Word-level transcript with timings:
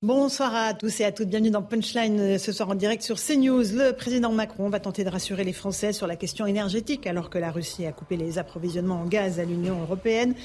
Bonsoir 0.00 0.54
à 0.54 0.74
tous 0.74 1.00
et 1.00 1.04
à 1.04 1.10
toutes. 1.10 1.28
Bienvenue 1.28 1.50
dans 1.50 1.60
Punchline 1.60 2.20
euh, 2.20 2.38
ce 2.38 2.52
soir 2.52 2.68
en 2.68 2.76
direct 2.76 3.02
sur 3.02 3.16
CNews. 3.16 3.64
Le 3.72 3.90
président 3.90 4.30
Macron 4.30 4.68
va 4.68 4.78
tenter 4.78 5.02
de 5.02 5.10
rassurer 5.10 5.42
les 5.42 5.52
Français 5.52 5.92
sur 5.92 6.06
la 6.06 6.14
question 6.14 6.46
énergétique 6.46 7.04
alors 7.08 7.30
que 7.30 7.38
la 7.38 7.50
Russie 7.50 7.84
a 7.84 7.90
coupé 7.90 8.16
les 8.16 8.38
approvisionnements 8.38 9.00
en 9.00 9.06
gaz 9.06 9.40
à 9.40 9.44
l'Union 9.44 9.80
européenne. 9.80 10.36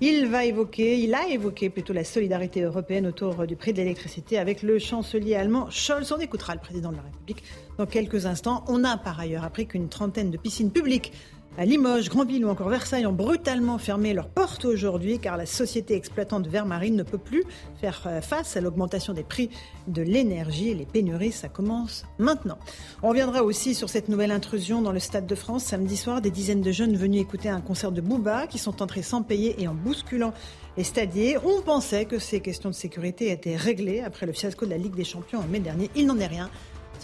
Il 0.00 0.26
va 0.26 0.44
évoquer, 0.44 0.98
il 0.98 1.14
a 1.14 1.28
évoqué 1.28 1.70
plutôt 1.70 1.92
la 1.92 2.02
solidarité 2.02 2.62
européenne 2.62 3.06
autour 3.06 3.46
du 3.46 3.54
prix 3.54 3.72
de 3.72 3.76
l'électricité 3.76 4.38
avec 4.38 4.64
le 4.64 4.80
chancelier 4.80 5.36
allemand 5.36 5.70
Scholz. 5.70 6.10
On 6.10 6.18
écoutera 6.18 6.54
le 6.54 6.60
président 6.60 6.90
de 6.90 6.96
la 6.96 7.02
République 7.02 7.44
dans 7.78 7.86
quelques 7.86 8.26
instants. 8.26 8.64
On 8.66 8.82
a 8.82 8.96
par 8.96 9.20
ailleurs 9.20 9.44
appris 9.44 9.68
qu'une 9.68 9.88
trentaine 9.88 10.32
de 10.32 10.36
piscines 10.36 10.72
publiques 10.72 11.12
à 11.58 11.64
Limoges, 11.64 12.10
Granville 12.10 12.44
ou 12.44 12.50
encore 12.50 12.68
Versailles 12.68 13.06
ont 13.06 13.12
brutalement 13.12 13.78
fermé 13.78 14.12
leurs 14.12 14.28
portes 14.28 14.66
aujourd'hui 14.66 15.18
car 15.18 15.38
la 15.38 15.46
société 15.46 15.94
exploitante 15.94 16.46
Vermarine 16.46 16.96
ne 16.96 17.02
peut 17.02 17.18
plus 17.18 17.44
faire 17.80 18.02
euh, 18.06 18.20
face 18.20 18.58
à 18.58 18.60
l'augmentation 18.60 19.14
des 19.14 19.22
prix 19.22 19.48
de 19.86 20.02
l'énergie 20.02 20.68
et 20.68 20.74
les 20.74 20.84
pénuries. 20.84 21.32
Ça 21.32 21.48
commence 21.48 22.04
maintenant. 22.18 22.58
On 23.02 23.08
reviendra 23.08 23.42
aussi 23.42 23.74
sur 23.74 23.88
cette 23.88 24.08
nouvelle 24.08 24.32
intrusion 24.32 24.82
dans 24.82 24.92
le 24.92 24.98
Stade 24.98 25.26
de 25.26 25.34
France 25.34 25.64
samedi 25.64 25.96
soir. 25.96 26.20
Des 26.20 26.30
dizaines 26.30 26.60
de 26.60 26.72
jeunes 26.72 26.94
venus 26.94 27.22
écouter 27.22 27.48
un 27.48 27.62
concert 27.62 27.90
de 27.90 28.02
Booba 28.02 28.46
qui 28.46 28.58
sont 28.58 28.82
entrés 28.82 29.02
sans 29.02 29.22
payer 29.22 29.56
et 29.58 29.66
en 29.66 29.74
bousculant 29.74 30.34
les 30.76 30.84
stadiers. 30.84 31.38
On 31.42 31.62
pensait 31.62 32.04
que 32.04 32.18
ces 32.18 32.40
questions 32.40 32.68
de 32.68 32.74
sécurité 32.74 33.30
étaient 33.30 33.56
réglées 33.56 34.00
après 34.00 34.26
le 34.26 34.32
fiasco 34.32 34.66
de 34.66 34.70
la 34.70 34.78
Ligue 34.78 34.94
des 34.94 35.04
Champions 35.04 35.38
en 35.38 35.46
mai 35.46 35.60
dernier. 35.60 35.90
Il 35.96 36.06
n'en 36.06 36.18
est 36.18 36.26
rien. 36.26 36.50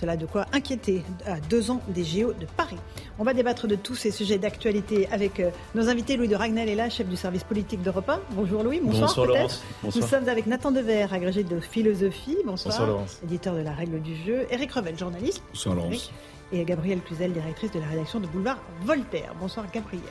Cela 0.02 0.16
de 0.16 0.26
quoi 0.26 0.46
inquiéter 0.52 1.04
à 1.26 1.38
deux 1.38 1.70
ans 1.70 1.80
des 1.86 2.02
JO 2.02 2.32
de 2.32 2.44
Paris. 2.56 2.78
On 3.20 3.22
va 3.22 3.34
débattre 3.34 3.68
de 3.68 3.76
tous 3.76 3.94
ces 3.94 4.10
sujets 4.10 4.36
d'actualité 4.36 5.08
avec 5.12 5.38
euh, 5.38 5.50
nos 5.76 5.88
invités. 5.88 6.16
Louis 6.16 6.26
de 6.26 6.34
Ragnel 6.34 6.68
est 6.68 6.74
là, 6.74 6.90
chef 6.90 7.06
du 7.06 7.14
service 7.14 7.44
politique 7.44 7.82
d'Europe 7.82 8.08
1. 8.08 8.18
Bonjour 8.32 8.64
Louis, 8.64 8.80
bonsoir. 8.82 9.10
Bonsoir 9.10 9.26
Laurence. 9.26 9.62
Nous 9.84 9.92
sommes 9.92 10.28
avec 10.28 10.48
Nathan 10.48 10.72
Dever, 10.72 11.06
agrégé 11.12 11.44
de 11.44 11.60
philosophie. 11.60 12.36
Bonsoir. 12.44 12.74
Bonsoir, 12.74 12.88
Laurence. 12.88 13.20
Éditeur 13.22 13.54
de 13.54 13.60
la 13.60 13.70
règle 13.70 14.02
du 14.02 14.16
jeu. 14.16 14.44
Eric 14.50 14.72
Revel, 14.72 14.98
journaliste. 14.98 15.40
Bonsoir 15.52 15.76
Laurence. 15.76 16.10
Et 16.52 16.64
Gabrielle 16.64 17.00
Cluzel, 17.00 17.32
directrice 17.32 17.70
de 17.70 17.78
la 17.78 17.86
rédaction 17.86 18.18
de 18.18 18.26
Boulevard 18.26 18.58
Voltaire. 18.84 19.36
Bonsoir 19.40 19.66
Gabrielle. 19.72 20.02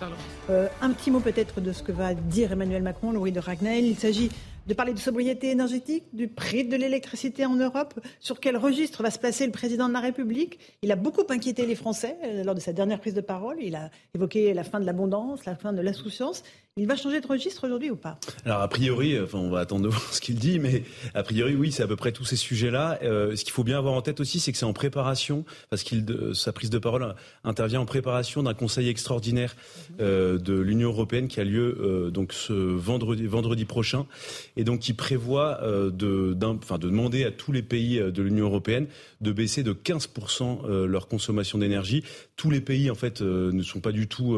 Euh, 0.49 0.69
un 0.81 0.91
petit 0.91 1.11
mot 1.11 1.19
peut-être 1.19 1.59
de 1.59 1.73
ce 1.73 1.83
que 1.83 1.91
va 1.91 2.13
dire 2.13 2.53
Emmanuel 2.53 2.81
Macron, 2.81 3.11
Louis 3.11 3.33
de 3.33 3.41
Ragnel. 3.41 3.85
Il 3.85 3.97
s'agit 3.97 4.31
de 4.67 4.73
parler 4.73 4.93
de 4.93 4.99
sobriété 4.99 5.51
énergétique, 5.51 6.03
du 6.13 6.27
prix 6.27 6.65
de 6.65 6.75
l'électricité 6.75 7.45
en 7.45 7.55
Europe, 7.55 7.99
sur 8.19 8.39
quel 8.39 8.57
registre 8.57 9.03
va 9.03 9.11
se 9.11 9.19
placer 9.19 9.45
le 9.45 9.51
président 9.51 9.87
de 9.87 9.93
la 9.93 9.99
République. 9.99 10.59
Il 10.81 10.91
a 10.91 10.95
beaucoup 10.95 11.23
inquiété 11.29 11.65
les 11.65 11.75
Français 11.75 12.17
euh, 12.23 12.43
lors 12.43 12.55
de 12.55 12.59
sa 12.59 12.73
dernière 12.73 12.99
prise 12.99 13.13
de 13.13 13.21
parole. 13.21 13.57
Il 13.61 13.75
a 13.75 13.89
évoqué 14.15 14.53
la 14.53 14.63
fin 14.63 14.79
de 14.79 14.85
l'abondance, 14.85 15.45
la 15.45 15.55
fin 15.55 15.73
de 15.73 15.81
l'insouciance. 15.81 16.43
Il 16.77 16.87
va 16.87 16.95
changer 16.95 17.19
de 17.19 17.27
registre 17.27 17.65
aujourd'hui 17.65 17.89
ou 17.89 17.97
pas? 17.97 18.17
Alors 18.45 18.61
a 18.61 18.67
priori, 18.69 19.19
enfin 19.19 19.39
on 19.39 19.49
va 19.49 19.59
attendre 19.59 19.83
de 19.83 19.89
voir 19.89 20.13
ce 20.13 20.21
qu'il 20.21 20.35
dit, 20.35 20.57
mais 20.57 20.83
a 21.13 21.21
priori 21.21 21.53
oui, 21.53 21.69
c'est 21.69 21.83
à 21.83 21.87
peu 21.87 21.97
près 21.97 22.13
tous 22.13 22.23
ces 22.23 22.37
sujets-là. 22.37 22.97
Euh, 23.03 23.35
ce 23.35 23.43
qu'il 23.43 23.51
faut 23.51 23.65
bien 23.65 23.77
avoir 23.77 23.93
en 23.93 24.01
tête 24.01 24.21
aussi, 24.21 24.39
c'est 24.39 24.53
que 24.53 24.57
c'est 24.57 24.65
en 24.65 24.71
préparation, 24.71 25.43
parce 25.69 25.83
qu'il 25.83 26.05
sa 26.33 26.53
prise 26.53 26.69
de 26.69 26.77
parole 26.77 27.13
intervient 27.43 27.81
en 27.81 27.85
préparation 27.85 28.41
d'un 28.41 28.53
conseil 28.53 28.87
extraordinaire 28.87 29.57
euh, 29.99 30.37
de 30.37 30.53
l'Union 30.53 30.91
européenne 30.91 31.27
qui 31.27 31.41
a 31.41 31.43
lieu 31.43 31.77
euh, 31.81 32.09
donc 32.09 32.31
ce 32.31 32.53
vendredi, 32.53 33.65
prochain, 33.65 34.05
donc 34.63 34.79
qui 34.79 34.93
prévoit 34.93 35.59
euh, 35.63 35.89
de, 35.89 36.33
demander 36.33 37.23
à 37.23 37.31
tous 37.31 37.51
les 37.51 37.61
pays 37.61 37.99
euh, 37.99 38.11
de 38.11 38.21
l'Union 38.21 38.45
européenne 38.45 38.87
de 39.21 39.31
baisser 39.31 39.63
de 39.63 39.73
15% 39.73 40.65
euh, 40.65 40.85
leur 40.85 41.07
consommation 41.07 41.57
d'énergie. 41.57 42.03
Tous 42.35 42.49
les 42.49 42.61
pays 42.61 42.89
en 42.89 42.95
fait 42.95 43.21
ne 43.21 43.61
sont 43.61 43.81
pas 43.81 43.91
du 43.91 44.07
tout 44.07 44.35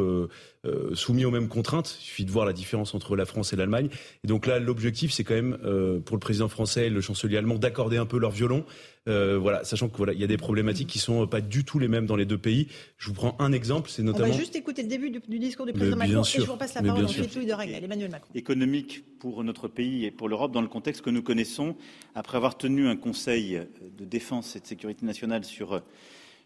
soumis 0.93 1.23
aux 1.23 1.31
mêmes 1.31 1.47
contraintes. 1.47 1.97
Il 2.01 2.03
suffit 2.03 2.25
de 2.25 2.31
voir 2.31 2.45
la 2.45 2.51
différence 2.51 2.93
entre 2.93 3.15
la 3.15 3.25
France 3.25 3.53
et 3.53 3.55
l'Allemagne. 3.55 3.87
Et 4.25 4.27
donc 4.27 4.45
là, 4.45 4.59
l'objectif, 4.59 5.13
c'est 5.13 5.23
quand 5.23 5.35
même 5.35 5.57
pour 6.03 6.17
le 6.17 6.19
président 6.19 6.49
français 6.49 6.87
et 6.87 6.89
le 6.89 6.99
chancelier 6.99 7.37
allemand 7.37 7.57
d'accorder 7.57 7.95
un 7.95 8.05
peu 8.05 8.17
leur 8.17 8.31
violon. 8.31 8.65
Euh, 9.09 9.37
voilà, 9.37 9.65
sachant 9.65 9.89
que 9.89 9.97
voilà, 9.97 10.13
il 10.13 10.19
y 10.19 10.23
a 10.23 10.27
des 10.27 10.37
problématiques 10.37 10.87
qui 10.87 10.99
sont 10.99 11.27
pas 11.27 11.41
du 11.41 11.65
tout 11.65 11.77
les 11.77 11.89
mêmes 11.89 12.05
dans 12.05 12.15
les 12.15 12.25
deux 12.25 12.37
pays. 12.37 12.69
Je 12.97 13.09
vous 13.09 13.13
prends 13.13 13.35
un 13.39 13.51
exemple, 13.51 13.89
c'est 13.89 14.01
On 14.01 14.05
notamment. 14.05 14.31
va 14.31 14.39
juste 14.39 14.55
écouter 14.55 14.81
le 14.81 14.87
début 14.87 15.09
du, 15.09 15.19
du 15.27 15.39
discours 15.39 15.65
du 15.65 15.73
président 15.73 15.97
Macron 15.97 16.21
et 16.21 16.39
je 16.39 16.41
vous 16.41 16.53
repasse 16.53 16.73
la 16.75 16.83
parole 16.83 17.03
ensuite. 17.03 17.35
Louis 17.35 17.45
de 17.45 17.51
Ragnel. 17.51 17.83
Emmanuel 17.83 18.11
Macron. 18.11 18.29
économique 18.33 19.03
pour 19.19 19.43
notre 19.43 19.67
pays 19.67 20.05
et 20.05 20.11
pour 20.11 20.29
l'Europe 20.29 20.53
dans 20.53 20.61
le 20.61 20.69
contexte 20.69 21.01
que 21.01 21.09
nous 21.09 21.21
connaissons, 21.21 21.75
après 22.15 22.37
avoir 22.37 22.57
tenu 22.57 22.87
un 22.87 22.95
conseil 22.95 23.61
de 23.97 24.05
défense 24.05 24.55
et 24.55 24.61
de 24.61 24.65
sécurité 24.65 25.05
nationale 25.05 25.43
sur 25.43 25.73
euh, 25.73 25.79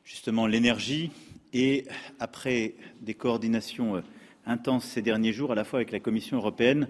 justement 0.03 0.47
l'énergie 0.47 1.12
et 1.53 1.85
après 2.19 2.74
des 3.01 3.13
coordinations 3.13 3.97
euh, 3.97 4.01
intenses 4.47 4.85
ces 4.85 5.03
derniers 5.03 5.34
jours, 5.34 5.51
à 5.51 5.56
la 5.56 5.63
fois 5.63 5.78
avec 5.78 5.91
la 5.91 6.00
Commission 6.00 6.38
européenne 6.38 6.88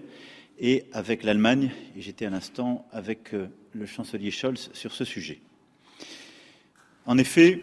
et 0.58 0.84
avec 0.92 1.24
l'Allemagne, 1.24 1.70
et 1.94 2.00
j'étais 2.00 2.24
à 2.24 2.30
l'instant 2.30 2.86
avec 2.90 3.34
euh, 3.34 3.48
le 3.72 3.84
chancelier 3.84 4.30
Scholz 4.30 4.70
sur 4.72 4.92
ce 4.92 5.04
sujet. 5.04 5.40
En 7.08 7.16
effet, 7.16 7.62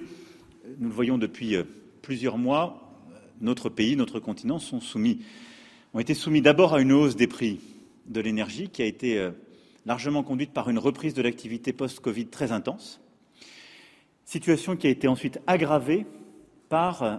nous 0.80 0.90
le 0.90 0.94
voyons 0.94 1.20
depuis 1.20 1.56
euh, 1.56 1.64
plusieurs 2.02 2.40
mois, 2.40 2.92
notre 3.42 3.70
pays, 3.70 3.96
notre 3.96 4.20
continent 4.20 4.58
sont 4.58 4.80
soumis 4.80 5.20
ont 5.94 6.00
été 6.00 6.16
soumis 6.16 6.42
d'abord 6.42 6.74
à 6.74 6.82
une 6.82 6.92
hausse 6.92 7.16
des 7.16 7.28
prix 7.28 7.60
de 8.08 8.22
l'énergie 8.22 8.70
qui 8.70 8.82
a 8.82 8.86
été 8.86 9.20
euh, 9.20 9.30
largement 9.86 10.24
conduite 10.24 10.52
par 10.52 10.68
une 10.72 10.80
reprise 10.80 11.14
de 11.14 11.22
l'activité 11.22 11.74
post-Covid 11.74 12.26
très 12.26 12.52
intense, 12.52 13.00
situation 14.26 14.76
qui 14.76 14.88
a 14.88 14.90
été 14.90 15.08
ensuite 15.08 15.40
aggravée 15.46 16.08
par 16.68 17.04
euh, 17.04 17.18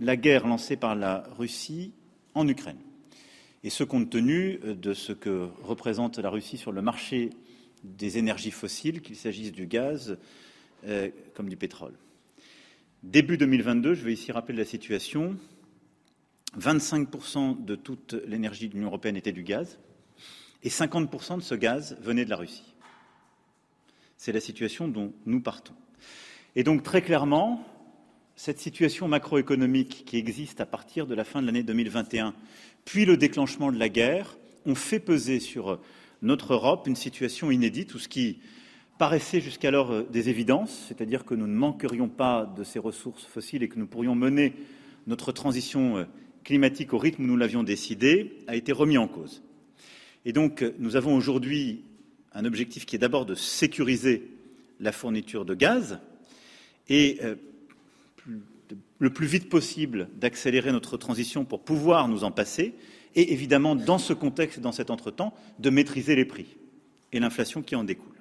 la 0.00 0.16
guerre 0.16 0.46
lancée 0.46 0.76
par 0.76 0.94
la 0.94 1.24
Russie 1.36 1.92
en 2.32 2.48
Ukraine. 2.48 2.80
Et 3.64 3.68
ce 3.68 3.84
compte 3.84 4.08
tenu 4.08 4.60
de 4.64 4.94
ce 4.94 5.12
que 5.12 5.50
représente 5.62 6.18
la 6.18 6.30
Russie 6.30 6.56
sur 6.56 6.72
le 6.72 6.80
marché 6.80 7.28
des 7.84 8.16
énergies 8.16 8.50
fossiles, 8.50 9.02
qu'il 9.02 9.16
s'agisse 9.16 9.52
du 9.52 9.66
gaz 9.66 10.16
euh, 10.86 11.10
comme 11.34 11.48
du 11.48 11.56
pétrole. 11.56 11.94
Début 13.02 13.36
2022, 13.36 13.94
je 13.94 14.04
vais 14.04 14.12
ici 14.12 14.32
rappeler 14.32 14.56
la 14.56 14.64
situation, 14.64 15.36
25% 16.58 17.64
de 17.64 17.74
toute 17.74 18.14
l'énergie 18.26 18.68
de 18.68 18.74
l'Union 18.74 18.88
européenne 18.88 19.16
était 19.16 19.32
du 19.32 19.42
gaz 19.42 19.78
et 20.62 20.68
50% 20.68 21.36
de 21.36 21.42
ce 21.42 21.54
gaz 21.54 21.96
venait 22.00 22.24
de 22.24 22.30
la 22.30 22.36
Russie. 22.36 22.74
C'est 24.16 24.32
la 24.32 24.40
situation 24.40 24.88
dont 24.88 25.12
nous 25.26 25.40
partons. 25.40 25.74
Et 26.54 26.64
donc 26.64 26.82
très 26.82 27.02
clairement, 27.02 27.64
cette 28.34 28.58
situation 28.58 29.08
macroéconomique 29.08 30.04
qui 30.06 30.16
existe 30.16 30.60
à 30.60 30.66
partir 30.66 31.06
de 31.06 31.14
la 31.14 31.24
fin 31.24 31.40
de 31.42 31.46
l'année 31.46 31.62
2021, 31.62 32.34
puis 32.84 33.04
le 33.04 33.16
déclenchement 33.16 33.70
de 33.70 33.78
la 33.78 33.88
guerre, 33.88 34.36
ont 34.64 34.74
fait 34.74 35.00
peser 35.00 35.38
sur 35.38 35.80
notre 36.22 36.54
Europe 36.54 36.86
une 36.86 36.96
situation 36.96 37.50
inédite 37.50 37.94
où 37.94 37.98
ce 37.98 38.08
qui 38.08 38.40
paraissait 38.98 39.40
jusqu'alors 39.40 39.92
euh, 39.92 40.06
des 40.10 40.28
évidences, 40.28 40.86
c'est-à-dire 40.88 41.24
que 41.24 41.34
nous 41.34 41.46
ne 41.46 41.54
manquerions 41.54 42.08
pas 42.08 42.52
de 42.56 42.64
ces 42.64 42.78
ressources 42.78 43.24
fossiles 43.24 43.62
et 43.62 43.68
que 43.68 43.78
nous 43.78 43.86
pourrions 43.86 44.14
mener 44.14 44.54
notre 45.06 45.32
transition 45.32 45.98
euh, 45.98 46.04
climatique 46.44 46.92
au 46.92 46.98
rythme 46.98 47.24
où 47.24 47.26
nous 47.26 47.36
l'avions 47.36 47.62
décidé, 47.62 48.38
a 48.46 48.56
été 48.56 48.72
remis 48.72 48.98
en 48.98 49.08
cause. 49.08 49.42
Et 50.24 50.32
donc, 50.32 50.62
euh, 50.62 50.74
nous 50.78 50.96
avons 50.96 51.16
aujourd'hui 51.16 51.84
un 52.32 52.44
objectif 52.44 52.86
qui 52.86 52.96
est 52.96 53.00
d'abord 53.00 53.26
de 53.26 53.34
sécuriser 53.34 54.30
la 54.80 54.92
fourniture 54.92 55.44
de 55.44 55.54
gaz 55.54 55.98
et 56.88 57.18
le 58.98 59.10
plus 59.10 59.26
vite 59.26 59.48
possible 59.48 60.10
d'accélérer 60.16 60.70
notre 60.70 60.98
transition 60.98 61.46
pour 61.46 61.62
pouvoir 61.62 62.08
nous 62.08 62.24
en 62.24 62.30
passer 62.30 62.74
et 63.14 63.32
évidemment, 63.32 63.74
dans 63.74 63.96
ce 63.98 64.12
contexte 64.12 64.58
et 64.58 64.60
dans 64.60 64.70
cet 64.70 64.90
entretemps, 64.90 65.32
de 65.58 65.70
maîtriser 65.70 66.14
les 66.14 66.26
prix 66.26 66.56
et 67.12 67.18
l'inflation 67.18 67.62
qui 67.62 67.74
en 67.74 67.84
découle. 67.84 68.15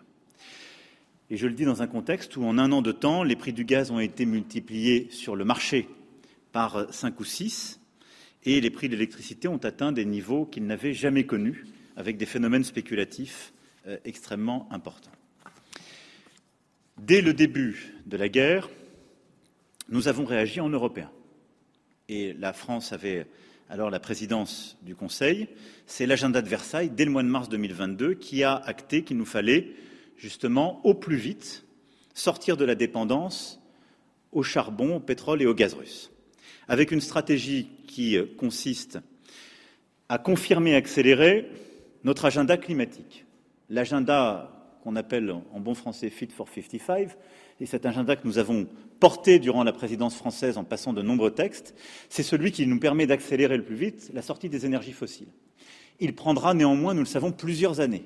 Et 1.29 1.37
je 1.37 1.47
le 1.47 1.53
dis 1.53 1.65
dans 1.65 1.81
un 1.81 1.87
contexte 1.87 2.37
où, 2.37 2.43
en 2.43 2.57
un 2.59 2.71
an 2.71 2.83
de 2.83 2.91
temps, 2.91 3.23
les 3.23 3.35
prix 3.35 3.51
du 3.51 3.65
gaz 3.65 3.89
ont 3.89 3.99
été 3.99 4.25
multipliés 4.25 5.07
sur 5.09 5.35
le 5.35 5.43
marché 5.43 5.89
par 6.51 6.93
5 6.93 7.19
ou 7.19 7.23
6, 7.23 7.79
et 8.43 8.61
les 8.61 8.69
prix 8.69 8.89
de 8.89 8.93
l'électricité 8.93 9.47
ont 9.47 9.57
atteint 9.57 9.91
des 9.91 10.05
niveaux 10.05 10.45
qu'ils 10.45 10.67
n'avaient 10.67 10.93
jamais 10.93 11.25
connus, 11.25 11.65
avec 11.95 12.17
des 12.17 12.27
phénomènes 12.27 12.63
spéculatifs 12.63 13.53
euh, 13.87 13.97
extrêmement 14.05 14.67
importants. 14.71 15.11
Dès 16.99 17.21
le 17.21 17.33
début 17.33 17.95
de 18.05 18.17
la 18.17 18.29
guerre, 18.29 18.69
nous 19.89 20.07
avons 20.07 20.25
réagi 20.25 20.61
en 20.61 20.69
Européens. 20.69 21.11
Et 22.07 22.33
la 22.33 22.53
France 22.53 22.93
avait 22.93 23.25
alors 23.67 23.89
la 23.89 23.99
présidence 23.99 24.77
du 24.83 24.95
Conseil, 24.95 25.47
c'est 25.87 26.05
l'agenda 26.05 26.43
de 26.43 26.47
Versailles 26.47 26.91
dès 26.91 27.03
le 27.03 27.09
mois 27.09 27.23
de 27.23 27.27
mars 27.27 27.49
2022 27.49 28.13
qui 28.13 28.43
a 28.43 28.55
acté 28.55 29.03
qu'il 29.03 29.17
nous 29.17 29.25
fallait 29.25 29.71
justement 30.17 30.85
au 30.85 30.93
plus 30.93 31.17
vite 31.17 31.65
sortir 32.13 32.57
de 32.57 32.65
la 32.65 32.75
dépendance 32.75 33.61
au 34.31 34.43
charbon, 34.43 34.97
au 34.97 34.99
pétrole 34.99 35.41
et 35.41 35.45
au 35.45 35.53
gaz 35.53 35.73
russe, 35.73 36.11
avec 36.67 36.91
une 36.91 37.01
stratégie 37.01 37.67
qui 37.87 38.17
consiste 38.37 38.99
à 40.09 40.17
confirmer 40.17 40.71
et 40.71 40.75
accélérer 40.75 41.49
notre 42.03 42.25
agenda 42.25 42.57
climatique. 42.57 43.25
L'agenda 43.69 44.51
qu'on 44.83 44.95
appelle 44.95 45.31
en 45.31 45.59
bon 45.59 45.73
français 45.73 46.09
Fit 46.09 46.27
for 46.27 46.47
55, 46.47 47.09
et 47.59 47.65
cet 47.65 47.85
agenda 47.85 48.15
que 48.15 48.27
nous 48.27 48.37
avons 48.37 48.67
porté 48.99 49.39
durant 49.39 49.63
la 49.63 49.71
présidence 49.71 50.15
française 50.15 50.57
en 50.57 50.63
passant 50.63 50.93
de 50.93 51.01
nombreux 51.01 51.31
textes, 51.31 51.73
c'est 52.09 52.23
celui 52.23 52.51
qui 52.51 52.67
nous 52.67 52.79
permet 52.79 53.07
d'accélérer 53.07 53.57
le 53.57 53.63
plus 53.63 53.75
vite 53.75 54.11
la 54.13 54.21
sortie 54.21 54.49
des 54.49 54.65
énergies 54.65 54.91
fossiles. 54.91 55.31
Il 55.99 56.13
prendra 56.13 56.53
néanmoins, 56.53 56.93
nous 56.93 57.01
le 57.01 57.05
savons, 57.05 57.31
plusieurs 57.31 57.79
années. 57.79 58.05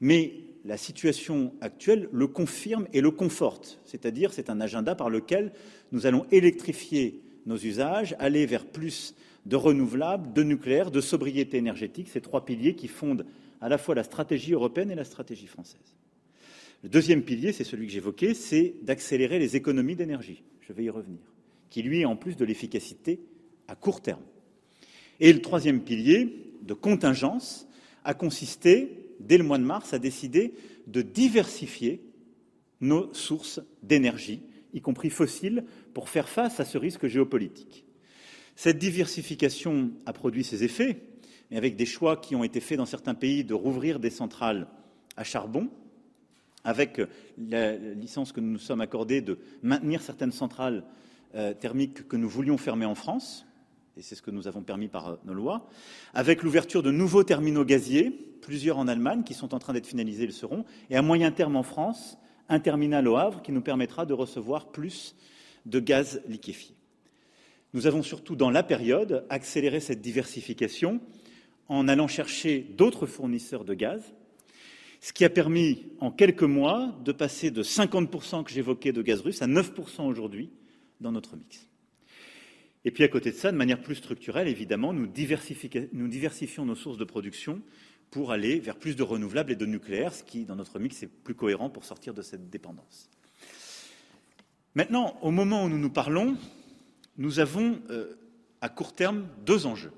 Mais 0.00 0.32
la 0.68 0.76
situation 0.76 1.54
actuelle 1.62 2.10
le 2.12 2.26
confirme 2.26 2.86
et 2.92 3.00
le 3.00 3.10
conforte, 3.10 3.80
c'est-à-dire 3.86 4.34
c'est 4.34 4.50
un 4.50 4.60
agenda 4.60 4.94
par 4.94 5.08
lequel 5.08 5.52
nous 5.92 6.04
allons 6.04 6.26
électrifier 6.30 7.22
nos 7.46 7.56
usages, 7.56 8.14
aller 8.18 8.44
vers 8.44 8.66
plus 8.66 9.14
de 9.46 9.56
renouvelables, 9.56 10.34
de 10.34 10.42
nucléaire, 10.42 10.90
de 10.90 11.00
sobriété 11.00 11.56
énergétique, 11.56 12.10
ces 12.10 12.20
trois 12.20 12.44
piliers 12.44 12.74
qui 12.74 12.86
fondent 12.86 13.24
à 13.62 13.70
la 13.70 13.78
fois 13.78 13.94
la 13.94 14.04
stratégie 14.04 14.52
européenne 14.52 14.90
et 14.90 14.94
la 14.94 15.04
stratégie 15.04 15.46
française. 15.46 15.96
Le 16.82 16.90
deuxième 16.90 17.22
pilier, 17.22 17.52
c'est 17.52 17.64
celui 17.64 17.86
que 17.86 17.92
j'évoquais, 17.92 18.34
c'est 18.34 18.74
d'accélérer 18.82 19.38
les 19.38 19.56
économies 19.56 19.96
d'énergie. 19.96 20.42
Je 20.60 20.74
vais 20.74 20.84
y 20.84 20.90
revenir. 20.90 21.20
Qui, 21.70 21.82
lui, 21.82 22.04
en 22.04 22.14
plus 22.14 22.36
de 22.36 22.44
l'efficacité 22.44 23.20
à 23.68 23.74
court 23.74 24.02
terme. 24.02 24.22
Et 25.18 25.32
le 25.32 25.40
troisième 25.40 25.80
pilier, 25.80 26.52
de 26.60 26.74
contingence, 26.74 27.66
a 28.04 28.12
consisté, 28.12 29.07
dès 29.20 29.38
le 29.38 29.44
mois 29.44 29.58
de 29.58 29.64
mars, 29.64 29.92
à 29.92 29.98
décider 29.98 30.54
de 30.86 31.02
diversifier 31.02 32.02
nos 32.80 33.12
sources 33.12 33.60
d'énergie, 33.82 34.42
y 34.72 34.80
compris 34.80 35.10
fossiles, 35.10 35.64
pour 35.94 36.08
faire 36.08 36.28
face 36.28 36.60
à 36.60 36.64
ce 36.64 36.78
risque 36.78 37.06
géopolitique. 37.06 37.84
Cette 38.56 38.78
diversification 38.78 39.90
a 40.06 40.12
produit 40.12 40.44
ses 40.44 40.64
effets, 40.64 41.00
mais 41.50 41.56
avec 41.56 41.76
des 41.76 41.86
choix 41.86 42.16
qui 42.16 42.34
ont 42.36 42.44
été 42.44 42.60
faits 42.60 42.78
dans 42.78 42.86
certains 42.86 43.14
pays 43.14 43.44
de 43.44 43.54
rouvrir 43.54 43.98
des 43.98 44.10
centrales 44.10 44.68
à 45.16 45.24
charbon, 45.24 45.68
avec 46.64 47.00
la 47.38 47.76
licence 47.76 48.32
que 48.32 48.40
nous 48.40 48.50
nous 48.50 48.58
sommes 48.58 48.80
accordée 48.80 49.20
de 49.20 49.38
maintenir 49.62 50.02
certaines 50.02 50.32
centrales 50.32 50.84
euh, 51.34 51.54
thermiques 51.54 52.06
que 52.08 52.16
nous 52.16 52.28
voulions 52.28 52.58
fermer 52.58 52.84
en 52.84 52.94
France, 52.94 53.46
et 53.98 54.02
c'est 54.02 54.14
ce 54.14 54.22
que 54.22 54.30
nous 54.30 54.46
avons 54.46 54.62
permis 54.62 54.86
par 54.86 55.08
euh, 55.08 55.16
nos 55.24 55.34
lois, 55.34 55.68
avec 56.14 56.44
l'ouverture 56.44 56.84
de 56.84 56.92
nouveaux 56.92 57.24
terminaux 57.24 57.64
gaziers, 57.64 58.10
plusieurs 58.40 58.78
en 58.78 58.86
Allemagne 58.86 59.24
qui 59.24 59.34
sont 59.34 59.54
en 59.54 59.58
train 59.58 59.72
d'être 59.72 59.88
finalisés, 59.88 60.24
le 60.24 60.32
seront, 60.32 60.64
et 60.88 60.96
à 60.96 61.02
moyen 61.02 61.32
terme 61.32 61.56
en 61.56 61.64
France, 61.64 62.16
un 62.48 62.60
terminal 62.60 63.08
au 63.08 63.16
Havre 63.16 63.42
qui 63.42 63.50
nous 63.50 63.60
permettra 63.60 64.06
de 64.06 64.14
recevoir 64.14 64.70
plus 64.70 65.16
de 65.66 65.80
gaz 65.80 66.22
liquéfié. 66.28 66.76
Nous 67.74 67.86
avons 67.86 68.02
surtout, 68.02 68.36
dans 68.36 68.50
la 68.50 68.62
période, 68.62 69.26
accéléré 69.28 69.80
cette 69.80 70.00
diversification 70.00 71.00
en 71.68 71.88
allant 71.88 72.08
chercher 72.08 72.60
d'autres 72.60 73.06
fournisseurs 73.06 73.64
de 73.64 73.74
gaz, 73.74 74.14
ce 75.00 75.12
qui 75.12 75.24
a 75.24 75.30
permis 75.30 75.86
en 76.00 76.10
quelques 76.10 76.44
mois 76.44 76.94
de 77.04 77.12
passer 77.12 77.50
de 77.50 77.62
50% 77.62 78.44
que 78.44 78.50
j'évoquais 78.50 78.92
de 78.92 79.02
gaz 79.02 79.20
russe 79.20 79.42
à 79.42 79.46
9% 79.46 80.06
aujourd'hui 80.06 80.50
dans 81.00 81.12
notre 81.12 81.36
mix. 81.36 81.67
Et 82.84 82.90
puis 82.90 83.04
à 83.04 83.08
côté 83.08 83.30
de 83.30 83.36
ça, 83.36 83.50
de 83.50 83.56
manière 83.56 83.82
plus 83.82 83.96
structurelle, 83.96 84.48
évidemment, 84.48 84.92
nous, 84.92 85.06
diversifions 85.06 86.64
nos 86.64 86.74
sources 86.74 86.98
de 86.98 87.04
production 87.04 87.60
pour 88.10 88.32
aller 88.32 88.60
vers 88.60 88.76
plus 88.76 88.96
de 88.96 89.02
renouvelables 89.02 89.52
et 89.52 89.56
de 89.56 89.66
nucléaire, 89.66 90.14
ce 90.14 90.22
qui, 90.22 90.44
dans 90.44 90.56
notre 90.56 90.78
mix, 90.78 91.02
est 91.02 91.08
plus 91.08 91.34
cohérent 91.34 91.70
pour 91.70 91.84
sortir 91.84 92.14
de 92.14 92.22
cette 92.22 92.48
dépendance. 92.48 93.10
Maintenant, 94.74 95.18
au 95.22 95.30
moment 95.30 95.64
où 95.64 95.68
nous 95.68 95.78
nous 95.78 95.90
parlons, 95.90 96.36
nous 97.16 97.40
avons 97.40 97.80
euh, 97.90 98.14
à 98.60 98.68
court 98.68 98.94
terme 98.94 99.26
deux 99.44 99.66
enjeux. 99.66 99.92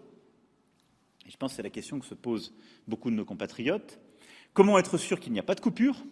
Et 1.27 1.31
je 1.31 1.37
pense 1.37 1.53
que 1.53 1.57
c'est 1.57 1.63
la 1.63 1.71
question 1.71 2.01
que 2.01 2.07
se 2.07 2.15
posent 2.15 2.55
beaucoup 2.89 3.11
de 3.11 3.15
nos 3.15 3.25
compatriotes. 3.25 4.01
Comment 4.53 4.79
être 4.79 4.99
sûr 4.99 5.21
qu'il 5.21 5.33
n'y 5.33 5.39
a 5.39 5.45
pas 5.45 5.55
de 5.55 5.61
coupure 5.61 6.03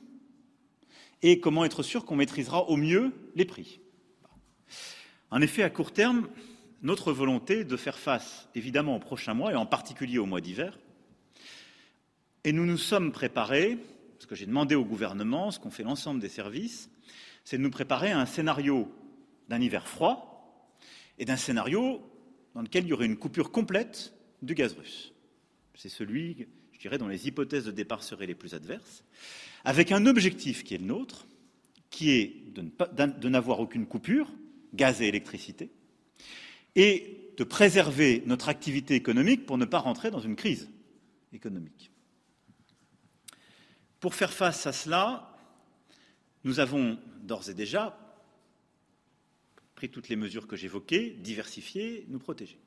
et 1.23 1.41
comment 1.41 1.65
être 1.65 1.83
sûr 1.83 2.05
qu'on 2.05 2.15
maîtrisera 2.15 2.69
au 2.69 2.77
mieux 2.77 3.13
les 3.35 3.45
prix? 3.45 3.81
En 5.31 5.41
effet, 5.41 5.63
à 5.63 5.71
court 5.71 5.93
terme, 5.93 6.29
notre 6.83 7.13
volonté 7.13 7.65
de 7.65 7.77
faire 7.77 7.99
face 7.99 8.49
évidemment 8.55 8.97
aux 8.97 9.01
prochains 9.01 9.35
mois 9.35 9.53
et 9.53 9.57
en 9.57 9.67
particulier 9.67 10.19
au 10.19 10.27
mois 10.27 10.41
d'hiver, 10.41 10.79
et 12.45 12.53
nous 12.53 12.67
nous 12.67 12.79
sommes 12.79 13.13
préparés, 13.13 13.79
ce 14.19 14.27
que 14.27 14.35
j'ai 14.35 14.47
demandé 14.47 14.75
au 14.75 14.85
gouvernement, 14.85 15.51
ce 15.51 15.59
qu'ont 15.59 15.71
fait 15.71 15.83
l'ensemble 15.83 16.21
des 16.21 16.29
services, 16.29 16.91
c'est 17.45 17.59
de 17.59 17.63
nous 17.63 17.71
préparer 17.71 18.11
à 18.11 18.21
un 18.21 18.27
scénario 18.27 18.91
d'un 19.49 19.61
hiver 19.61 19.89
froid 19.89 20.75
et 21.19 21.25
d'un 21.25 21.37
scénario 21.37 22.01
dans 22.55 22.63
lequel 22.63 22.85
il 22.85 22.89
y 22.89 22.93
aurait 22.93 23.07
une 23.07 23.17
coupure 23.17 23.51
complète 23.51 24.13
du 24.43 24.55
gaz 24.55 24.75
russe. 24.75 25.13
C'est 25.75 25.89
celui 25.89 26.47
je 26.79 26.83
dirais, 26.83 26.99
dont 26.99 27.09
les 27.09 27.27
hypothèses 27.27 27.65
de 27.65 27.73
départ 27.73 28.05
seraient 28.05 28.27
les 28.27 28.37
plus 28.37 28.55
adverses, 28.55 29.03
avec 29.65 29.91
un 29.91 30.07
objectif 30.07 30.63
qui 30.63 30.75
est 30.75 30.79
le 30.79 30.85
nôtre, 30.85 31.27
qui 31.91 32.11
est 32.11 32.37
de 32.55 33.29
n'avoir 33.29 33.59
aucune 33.59 33.85
coupure, 33.85 34.33
gaz 34.75 35.03
et 35.03 35.09
électricité, 35.09 35.71
et 36.77 37.33
de 37.37 37.45
préserver 37.45 38.23
notre 38.27 38.49
activité 38.49 38.95
économique 38.95 39.47
pour 39.47 39.59
ne 39.59 39.65
pas 39.65 39.79
rentrer 39.79 40.11
dans 40.11 40.21
une 40.21 40.37
crise 40.37 40.69
économique. 41.33 41.91
Pour 44.01 44.15
faire 44.15 44.33
face 44.33 44.67
à 44.67 44.73
cela, 44.73 45.37
nous 46.45 46.61
avons 46.61 46.99
d'ores 47.23 47.49
et 47.51 47.55
déjà 47.55 47.99
pris 49.75 49.89
toutes 49.89 50.09
les 50.09 50.17
mesures 50.17 50.47
que 50.47 50.57
j'évoquais, 50.57 51.11
diversifier, 51.19 52.05
nous 52.09 52.19
protéger. 52.19 52.59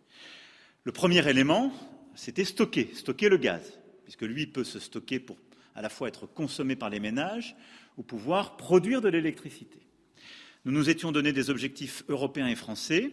Le 0.84 0.92
premier 0.92 1.28
élément, 1.28 1.74
c'était 2.16 2.46
stocker, 2.46 2.90
stocker 2.94 3.30
le 3.30 3.38
gaz 3.38 3.80
puisque 4.04 4.24
lui 4.24 4.48
peut 4.48 4.64
se 4.64 4.80
stocker 4.80 5.20
pour 5.20 5.38
à 5.76 5.82
la 5.82 5.90
fois 5.90 6.08
être 6.08 6.26
consommé 6.28 6.76
par 6.76 6.90
les 6.90 7.00
ménages 7.00 7.56
ou 7.98 8.04
pouvoir 8.04 8.58
produire 8.58 9.02
de 9.02 9.10
l'électricité. 9.10 9.80
Nous 10.66 10.72
nous 10.72 10.90
étions 10.90 11.12
donné 11.12 11.34
des 11.34 11.50
objectifs 11.50 12.04
européens 12.10 12.48
et 12.48 12.56
français. 12.56 13.12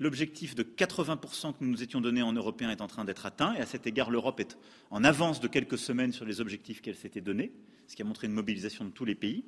L'objectif 0.00 0.56
de 0.56 0.64
80% 0.64 1.52
que 1.52 1.64
nous 1.64 1.70
nous 1.70 1.82
étions 1.82 2.00
donné 2.00 2.20
en 2.20 2.32
européen 2.32 2.70
est 2.70 2.80
en 2.80 2.88
train 2.88 3.04
d'être 3.04 3.26
atteint, 3.26 3.54
et 3.54 3.60
à 3.60 3.66
cet 3.66 3.86
égard, 3.86 4.10
l'Europe 4.10 4.40
est 4.40 4.58
en 4.90 5.04
avance 5.04 5.38
de 5.40 5.46
quelques 5.46 5.78
semaines 5.78 6.12
sur 6.12 6.24
les 6.24 6.40
objectifs 6.40 6.82
qu'elle 6.82 6.96
s'était 6.96 7.20
donnés, 7.20 7.52
ce 7.86 7.94
qui 7.94 8.02
a 8.02 8.04
montré 8.04 8.26
une 8.26 8.32
mobilisation 8.32 8.84
de 8.84 8.90
tous 8.90 9.04
les 9.04 9.14
pays. 9.14 9.44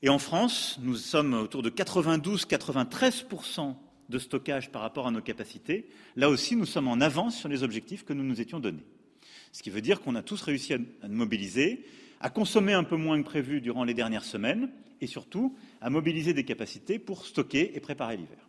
Et 0.00 0.08
en 0.08 0.18
France, 0.18 0.78
nous 0.82 0.96
sommes 0.96 1.34
autour 1.34 1.62
de 1.62 1.68
92-93% 1.70 3.76
de 4.08 4.18
stockage 4.18 4.70
par 4.70 4.82
rapport 4.82 5.06
à 5.06 5.10
nos 5.10 5.20
capacités. 5.20 5.88
Là 6.16 6.30
aussi, 6.30 6.56
nous 6.56 6.66
sommes 6.66 6.88
en 6.88 7.00
avance 7.00 7.38
sur 7.38 7.48
les 7.48 7.62
objectifs 7.62 8.04
que 8.04 8.12
nous 8.12 8.24
nous 8.24 8.40
étions 8.40 8.60
donnés. 8.60 8.84
Ce 9.52 9.62
qui 9.62 9.70
veut 9.70 9.80
dire 9.80 10.00
qu'on 10.00 10.14
a 10.14 10.22
tous 10.22 10.42
réussi 10.42 10.74
à, 10.74 10.78
nous 10.78 11.16
mobiliser, 11.16 11.84
à 12.20 12.30
consommer 12.30 12.72
un 12.72 12.84
peu 12.84 12.96
moins 12.96 13.20
que 13.22 13.26
prévu 13.26 13.60
durant 13.60 13.84
les 13.84 13.94
dernières 13.94 14.24
semaines 14.24 14.70
et 15.00 15.06
surtout 15.06 15.56
à 15.80 15.90
mobiliser 15.90 16.32
des 16.32 16.44
capacités 16.44 16.98
pour 16.98 17.26
stocker 17.26 17.76
et 17.76 17.80
préparer 17.80 18.16
l'hiver. 18.16 18.43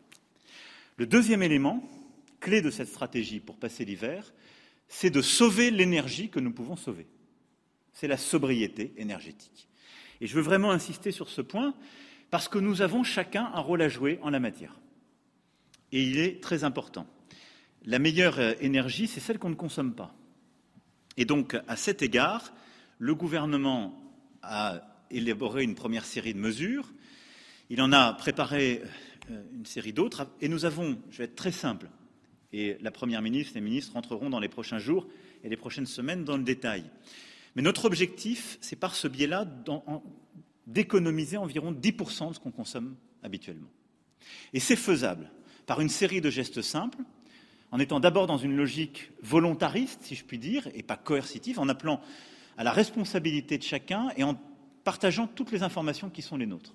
Le 0.98 1.06
deuxième 1.06 1.44
élément, 1.44 1.84
clé 2.40 2.62
de 2.62 2.72
cette 2.72 2.88
stratégie 2.88 3.40
pour 3.40 3.58
passer 3.58 3.84
l'hiver, 3.84 4.34
c'est 4.88 5.10
de 5.10 5.22
sauver 5.22 5.72
l'énergie 5.72 6.30
que 6.30 6.40
nous 6.40 6.52
pouvons 6.52 6.76
sauver. 6.76 7.08
C'est 7.92 8.08
la 8.08 8.18
sobriété 8.18 8.94
énergétique. 8.98 9.68
Et 10.22 10.28
je 10.28 10.36
veux 10.36 10.42
vraiment 10.42 10.72
insister 10.72 11.12
sur 11.12 11.30
ce 11.30 11.42
point 11.42 11.74
parce 12.30 12.48
que 12.48 12.60
nous 12.60 12.82
avons 12.82 13.04
chacun 13.04 13.52
un 13.54 13.60
rôle 13.60 13.82
à 13.82 13.90
jouer 13.90 14.20
en 14.22 14.30
la 14.30 14.40
matière. 14.40 14.80
Et 15.92 16.04
il 16.04 16.20
est 16.20 16.42
très 16.42 16.64
important. 16.64 17.08
La 17.86 18.00
meilleure 18.00 18.40
euh, 18.40 18.54
énergie, 18.62 19.08
c'est 19.08 19.20
celle 19.20 19.38
qu'on 19.38 19.50
ne 19.50 19.56
consomme 19.56 19.94
pas. 19.94 20.16
Et 21.18 21.26
donc, 21.26 21.56
à 21.68 21.76
cet 21.76 22.02
égard, 22.02 22.54
le 23.00 23.16
gouvernement 23.16 24.02
a 24.42 24.82
élaboré 25.12 25.64
une 25.64 25.76
première 25.76 26.06
série 26.06 26.34
de 26.34 26.40
mesures. 26.40 26.92
Il 27.70 27.82
en 27.82 27.92
a 27.92 28.14
préparé 28.14 28.82
euh, 28.84 28.88
une 29.30 29.66
série 29.66 29.94
d'autres. 29.94 30.28
Et 30.42 30.50
nous 30.50 30.66
avons, 30.66 30.98
je 31.10 31.20
vais 31.20 31.24
être 31.26 31.36
très 31.36 31.52
simple, 31.52 31.88
et 32.54 32.78
la 32.82 32.92
Première 32.92 33.22
ministre 33.22 33.54
et 33.54 33.60
les 33.60 33.66
ministres 33.66 33.94
rentreront 33.94 34.30
dans 34.30 34.40
les 34.40 34.50
prochains 34.50 34.80
jours 34.80 35.08
et 35.44 35.50
les 35.50 35.58
prochaines 35.58 35.86
semaines 35.86 36.24
dans 36.24 36.38
le 36.38 36.44
détail. 36.44 36.84
Mais 37.56 37.62
notre 37.62 37.86
objectif, 37.86 38.58
c'est 38.62 38.76
par 38.76 38.96
ce 38.96 39.08
biais-là 39.08 39.46
d'économiser 40.68 41.38
environ 41.38 41.72
10% 41.72 42.30
de 42.30 42.34
ce 42.34 42.40
qu'on 42.40 42.52
consomme 42.52 42.96
habituellement. 43.24 43.70
Et 44.54 44.60
c'est 44.60 44.76
faisable 44.76 45.32
par 45.66 45.82
une 45.82 45.90
série 45.90 46.22
de 46.22 46.30
gestes 46.30 46.62
simples 46.62 47.00
en 47.72 47.80
étant 47.80 48.00
d'abord 48.00 48.28
dans 48.28 48.38
une 48.38 48.56
logique 48.56 49.12
volontariste, 49.22 50.04
si 50.04 50.16
je 50.16 50.24
puis 50.24 50.38
dire, 50.38 50.70
et 50.74 50.84
pas 50.84 50.98
coercitive, 50.98 51.60
en 51.60 51.68
appelant 51.68 52.00
à 52.58 52.64
la 52.64 52.72
responsabilité 52.72 53.58
de 53.58 53.64
chacun 53.64 54.10
et 54.16 54.24
en 54.24 54.40
partageant 54.84 55.28
toutes 55.28 55.52
les 55.52 55.64
informations 55.64 56.10
qui 56.10 56.22
sont 56.22 56.38
les 56.38 56.46
nôtres. 56.46 56.74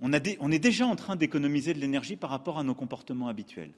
On, 0.00 0.12
est 0.12 0.58
déjà 0.58 0.86
en 0.86 0.96
train 0.96 1.16
d'économiser 1.16 1.72
de 1.72 1.78
l'énergie 1.80 2.16
par 2.16 2.30
rapport 2.30 2.58
à 2.58 2.64
nos 2.64 2.74
comportements 2.74 3.28
habituels. 3.28 3.72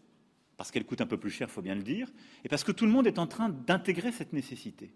parce 0.57 0.73
qu'elle 0.73 0.85
coûte 0.85 1.01
un 1.01 1.07
peu 1.07 1.17
plus 1.17 1.31
cher, 1.31 1.47
il 1.49 1.55
faut 1.55 1.63
bien 1.63 1.77
le 1.77 1.85
dire, 1.85 2.11
et 2.45 2.49
parce 2.49 2.65
que 2.65 2.73
tout 2.73 2.85
le 2.85 2.91
monde 2.91 3.07
est 3.07 3.21
en 3.21 3.29
train 3.29 3.49
d'intégrer 3.49 4.11
cette 4.11 4.33
nécessité. 4.33 4.91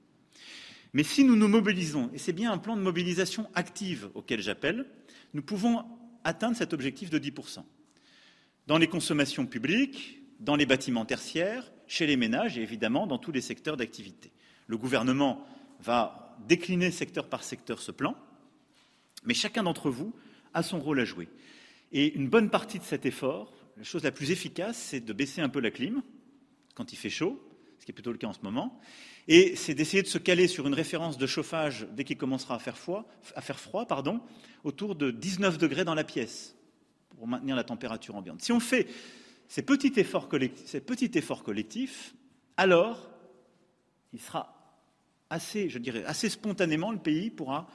Mais 0.92 1.04
si 1.04 1.22
nous 1.22 1.36
nous 1.36 1.46
mobilisons, 1.46 2.10
et 2.12 2.18
c'est 2.18 2.32
bien 2.32 2.50
un 2.50 2.58
plan 2.58 2.76
de 2.76 2.82
mobilisation 2.82 3.48
active 3.54 4.10
auquel 4.14 4.42
j'appelle, 4.42 4.86
nous 5.34 5.42
pouvons 5.42 5.84
atteindre 6.24 6.56
cet 6.56 6.72
objectif 6.72 7.10
de 7.10 7.18
10%. 7.18 7.64
Dans 8.66 8.78
les 8.78 8.88
consommations 8.88 9.46
publiques, 9.46 10.20
dans 10.40 10.56
les 10.56 10.66
bâtiments 10.66 11.04
tertiaires, 11.04 11.72
chez 11.86 12.06
les 12.06 12.16
ménages 12.16 12.58
et 12.58 12.62
évidemment 12.62 13.06
dans 13.06 13.18
tous 13.18 13.32
les 13.32 13.40
secteurs 13.40 13.76
d'activité. 13.76 14.32
Le 14.66 14.78
gouvernement 14.78 15.46
va 15.80 16.36
décliner 16.48 16.90
secteur 16.90 17.28
par 17.28 17.44
secteur 17.44 17.80
ce 17.80 17.92
plan, 17.92 18.16
mais 19.24 19.34
chacun 19.34 19.62
d'entre 19.62 19.90
vous 19.90 20.14
a 20.54 20.62
son 20.62 20.78
rôle 20.80 21.00
à 21.00 21.04
jouer. 21.04 21.28
Et 21.92 22.14
une 22.14 22.28
bonne 22.28 22.50
partie 22.50 22.78
de 22.78 22.84
cet 22.84 23.06
effort, 23.06 23.52
la 23.76 23.84
chose 23.84 24.02
la 24.02 24.12
plus 24.12 24.30
efficace, 24.30 24.76
c'est 24.76 25.00
de 25.00 25.12
baisser 25.12 25.40
un 25.40 25.48
peu 25.48 25.60
la 25.60 25.70
clim 25.70 26.02
quand 26.74 26.92
il 26.92 26.96
fait 26.96 27.10
chaud, 27.10 27.40
ce 27.78 27.84
qui 27.84 27.90
est 27.90 27.94
plutôt 27.94 28.12
le 28.12 28.18
cas 28.18 28.28
en 28.28 28.32
ce 28.32 28.42
moment, 28.42 28.80
et 29.28 29.56
c'est 29.56 29.74
d'essayer 29.74 30.02
de 30.02 30.08
se 30.08 30.18
caler 30.18 30.48
sur 30.48 30.66
une 30.66 30.74
référence 30.74 31.18
de 31.18 31.26
chauffage 31.26 31.86
dès 31.92 32.04
qu'il 32.04 32.16
commencera 32.16 32.56
à 32.56 32.58
faire 32.58 32.78
froid, 32.78 33.08
à 33.36 33.40
faire 33.40 33.60
froid 33.60 33.86
pardon, 33.86 34.20
autour 34.64 34.94
de 34.94 35.10
19 35.10 35.58
degrés 35.58 35.84
dans 35.84 35.94
la 35.94 36.04
pièce 36.04 36.56
pour 37.16 37.28
maintenir 37.28 37.54
la 37.56 37.64
température 37.64 38.16
ambiante. 38.16 38.40
Si 38.40 38.52
on 38.52 38.60
fait 38.60 38.88
ces 39.48 39.62
petits 39.62 39.92
efforts 39.96 40.28
collectifs, 40.28 42.14
alors 42.56 43.10
il 44.12 44.20
sera 44.20 44.80
assez, 45.28 45.68
je 45.68 45.78
dirais, 45.78 46.04
assez 46.04 46.28
spontanément, 46.28 46.90
le 46.90 46.98
pays 46.98 47.30
pourra 47.30 47.68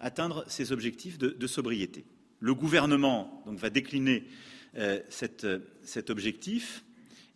atteindre 0.00 0.44
ses 0.48 0.72
objectifs 0.72 1.18
de 1.18 1.46
sobriété. 1.46 2.04
Le 2.44 2.54
gouvernement 2.54 3.42
va 3.46 3.70
décliner 3.70 4.22
euh, 4.76 5.00
euh, 5.44 5.58
cet 5.82 6.10
objectif 6.10 6.84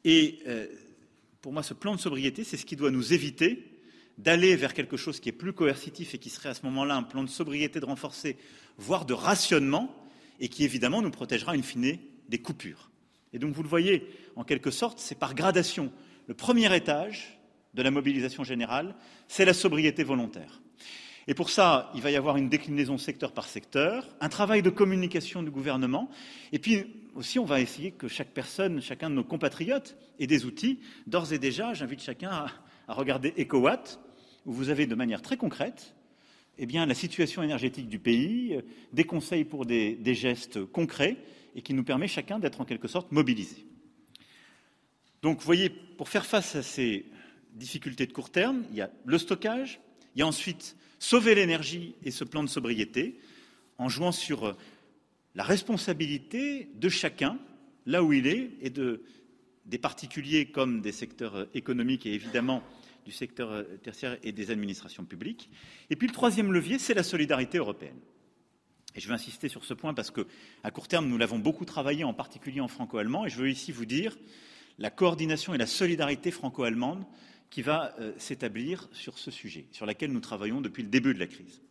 et 0.04 0.40
euh, 0.46 0.66
pour 1.40 1.54
moi, 1.54 1.62
ce 1.62 1.72
plan 1.72 1.94
de 1.94 1.98
sobriété, 1.98 2.44
c'est 2.44 2.58
ce 2.58 2.66
qui 2.66 2.76
doit 2.76 2.90
nous 2.90 3.14
éviter 3.14 3.72
d'aller 4.18 4.54
vers 4.54 4.74
quelque 4.74 4.98
chose 4.98 5.18
qui 5.18 5.30
est 5.30 5.32
plus 5.32 5.54
coercitif 5.54 6.12
et 6.12 6.18
qui 6.18 6.28
serait 6.28 6.50
à 6.50 6.54
ce 6.54 6.60
moment-là 6.66 6.94
un 6.94 7.02
plan 7.04 7.22
de 7.22 7.30
sobriété 7.30 7.80
de 7.80 7.86
renforcer, 7.86 8.36
voire 8.76 9.06
de 9.06 9.14
rationnement, 9.14 9.96
et 10.40 10.50
qui 10.50 10.62
évidemment 10.62 11.00
nous 11.00 11.10
protégera 11.10 11.52
in 11.52 11.62
fine 11.62 11.96
des 12.28 12.38
coupures. 12.42 12.90
Et 13.32 13.38
donc 13.38 13.54
vous 13.54 13.62
le 13.62 13.68
voyez, 13.70 14.06
en 14.36 14.44
quelque 14.44 14.70
sorte, 14.70 14.98
c'est 14.98 15.18
par 15.18 15.34
gradation. 15.34 15.90
Le 16.26 16.34
premier 16.34 16.76
étage 16.76 17.38
de 17.72 17.80
la 17.80 17.90
mobilisation 17.90 18.44
générale, 18.44 18.94
c'est 19.26 19.46
la 19.46 19.54
sobriété 19.54 20.04
volontaire. 20.04 20.60
Et 21.28 21.34
pour 21.34 21.50
ça, 21.50 21.92
il 21.94 22.00
va 22.00 22.10
y 22.10 22.16
avoir 22.16 22.38
une 22.38 22.48
déclinaison 22.48 22.96
secteur 22.96 23.32
par 23.32 23.46
secteur, 23.46 24.08
un 24.22 24.30
travail 24.30 24.62
de 24.62 24.70
communication 24.70 25.42
du 25.42 25.50
gouvernement, 25.50 26.08
et 26.52 26.58
puis 26.58 26.86
aussi 27.14 27.38
on 27.38 27.44
va 27.44 27.60
essayer 27.60 27.92
que 27.92 28.08
chaque 28.08 28.30
personne, 28.30 28.80
chacun 28.80 29.10
de 29.10 29.14
nos 29.14 29.24
compatriotes 29.24 29.98
ait 30.18 30.26
des 30.26 30.46
outils. 30.46 30.80
D'ores 31.06 31.34
et 31.34 31.38
déjà, 31.38 31.74
j'invite 31.74 32.00
chacun 32.00 32.30
à, 32.30 32.94
regarder 32.94 33.34
EcoWatt, 33.38 34.00
où 34.46 34.54
vous 34.54 34.70
avez 34.70 34.86
de 34.86 34.94
manière 34.94 35.20
très 35.20 35.36
concrète 35.36 35.94
eh 36.56 36.64
bien, 36.64 36.86
la 36.86 36.94
situation 36.94 37.42
énergétique 37.42 37.88
du 37.88 37.98
pays, 37.98 38.58
des 38.94 39.04
conseils 39.04 39.44
pour 39.44 39.66
des, 39.66 39.96
des 39.96 40.14
gestes 40.14 40.64
concrets, 40.64 41.18
et 41.54 41.60
qui 41.60 41.74
nous 41.74 41.84
permet 41.84 42.08
chacun 42.08 42.38
d'être 42.38 42.62
en 42.62 42.64
quelque 42.64 42.88
sorte 42.88 43.12
mobilisé. 43.12 43.66
Donc, 45.20 45.40
vous 45.40 45.44
voyez, 45.44 45.68
pour 45.68 46.08
faire 46.08 46.24
face 46.24 46.56
à 46.56 46.62
ces 46.62 47.04
difficultés 47.52 48.06
de 48.06 48.12
court 48.12 48.30
terme, 48.30 48.64
il 48.70 48.76
y 48.76 48.80
a 48.80 48.90
le 49.04 49.18
stockage, 49.18 49.78
il 50.16 50.20
y 50.20 50.22
a 50.22 50.26
ensuite 50.26 50.74
sauver 50.98 51.34
l'énergie 51.34 51.94
et 52.04 52.10
ce 52.10 52.24
plan 52.24 52.42
de 52.42 52.48
sobriété 52.48 53.18
en 53.78 53.88
jouant 53.88 54.12
sur 54.12 54.56
la 55.34 55.44
responsabilité 55.44 56.68
de 56.74 56.88
chacun, 56.88 57.38
là 57.86 58.02
où 58.02 58.12
il 58.12 58.26
est, 58.26 58.50
et 58.60 58.70
de, 58.70 59.02
des 59.66 59.78
particuliers 59.78 60.46
comme 60.46 60.80
des 60.80 60.92
secteurs 60.92 61.46
économiques 61.54 62.06
et 62.06 62.14
évidemment 62.14 62.62
du 63.04 63.12
secteur 63.12 63.64
tertiaire 63.82 64.18
et 64.22 64.32
des 64.32 64.50
administrations 64.50 65.04
publiques. 65.04 65.48
Et 65.90 65.96
puis 65.96 66.08
le 66.08 66.12
troisième 66.12 66.52
levier, 66.52 66.78
c'est 66.78 66.94
la 66.94 67.02
solidarité 67.02 67.58
européenne. 67.58 67.98
Et 68.94 69.00
je 69.00 69.08
veux 69.08 69.14
insister 69.14 69.48
sur 69.48 69.64
ce 69.64 69.74
point 69.74 69.94
parce 69.94 70.10
que, 70.10 70.26
à 70.64 70.70
court 70.70 70.88
terme, 70.88 71.08
nous 71.08 71.18
l'avons 71.18 71.38
beaucoup 71.38 71.64
travaillé, 71.64 72.04
en 72.04 72.14
particulier 72.14 72.60
en 72.60 72.68
franco-allemand, 72.68 73.26
et 73.26 73.28
je 73.30 73.38
veux 73.38 73.48
ici 73.48 73.70
vous 73.70 73.86
dire 73.86 74.16
la 74.78 74.90
coordination 74.90 75.54
et 75.54 75.58
la 75.58 75.66
solidarité 75.66 76.30
franco-allemande 76.30 77.04
qui 77.50 77.62
va 77.62 77.94
euh, 77.98 78.12
s'établir 78.18 78.88
sur 78.92 79.18
ce 79.18 79.30
sujet, 79.30 79.66
sur 79.72 79.86
laquelle 79.86 80.12
nous 80.12 80.20
travaillons 80.20 80.60
depuis 80.60 80.82
le 80.82 80.88
début 80.88 81.14
de 81.14 81.18
la 81.18 81.26
crise. 81.26 81.62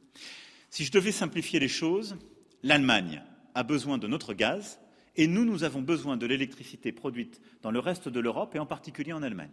Si 0.70 0.84
je 0.84 0.92
devais 0.92 1.12
simplifier 1.12 1.60
les 1.60 1.68
choses, 1.68 2.18
l'Allemagne 2.64 3.24
a 3.56 3.64
besoin 3.64 3.98
de 3.98 4.08
notre 4.08 4.34
gaz 4.34 4.80
et 5.16 5.28
nous, 5.28 5.46
nous 5.46 5.64
avons 5.64 5.82
besoin 5.82 6.18
de 6.18 6.26
l'électricité 6.26 6.92
produite 6.92 7.42
dans 7.62 7.72
le 7.72 7.80
reste 7.80 8.10
de 8.10 8.20
l'Europe 8.20 8.56
et 8.56 8.60
en 8.60 8.66
particulier 8.66 9.14
en 9.14 9.24
Allemagne. 9.24 9.52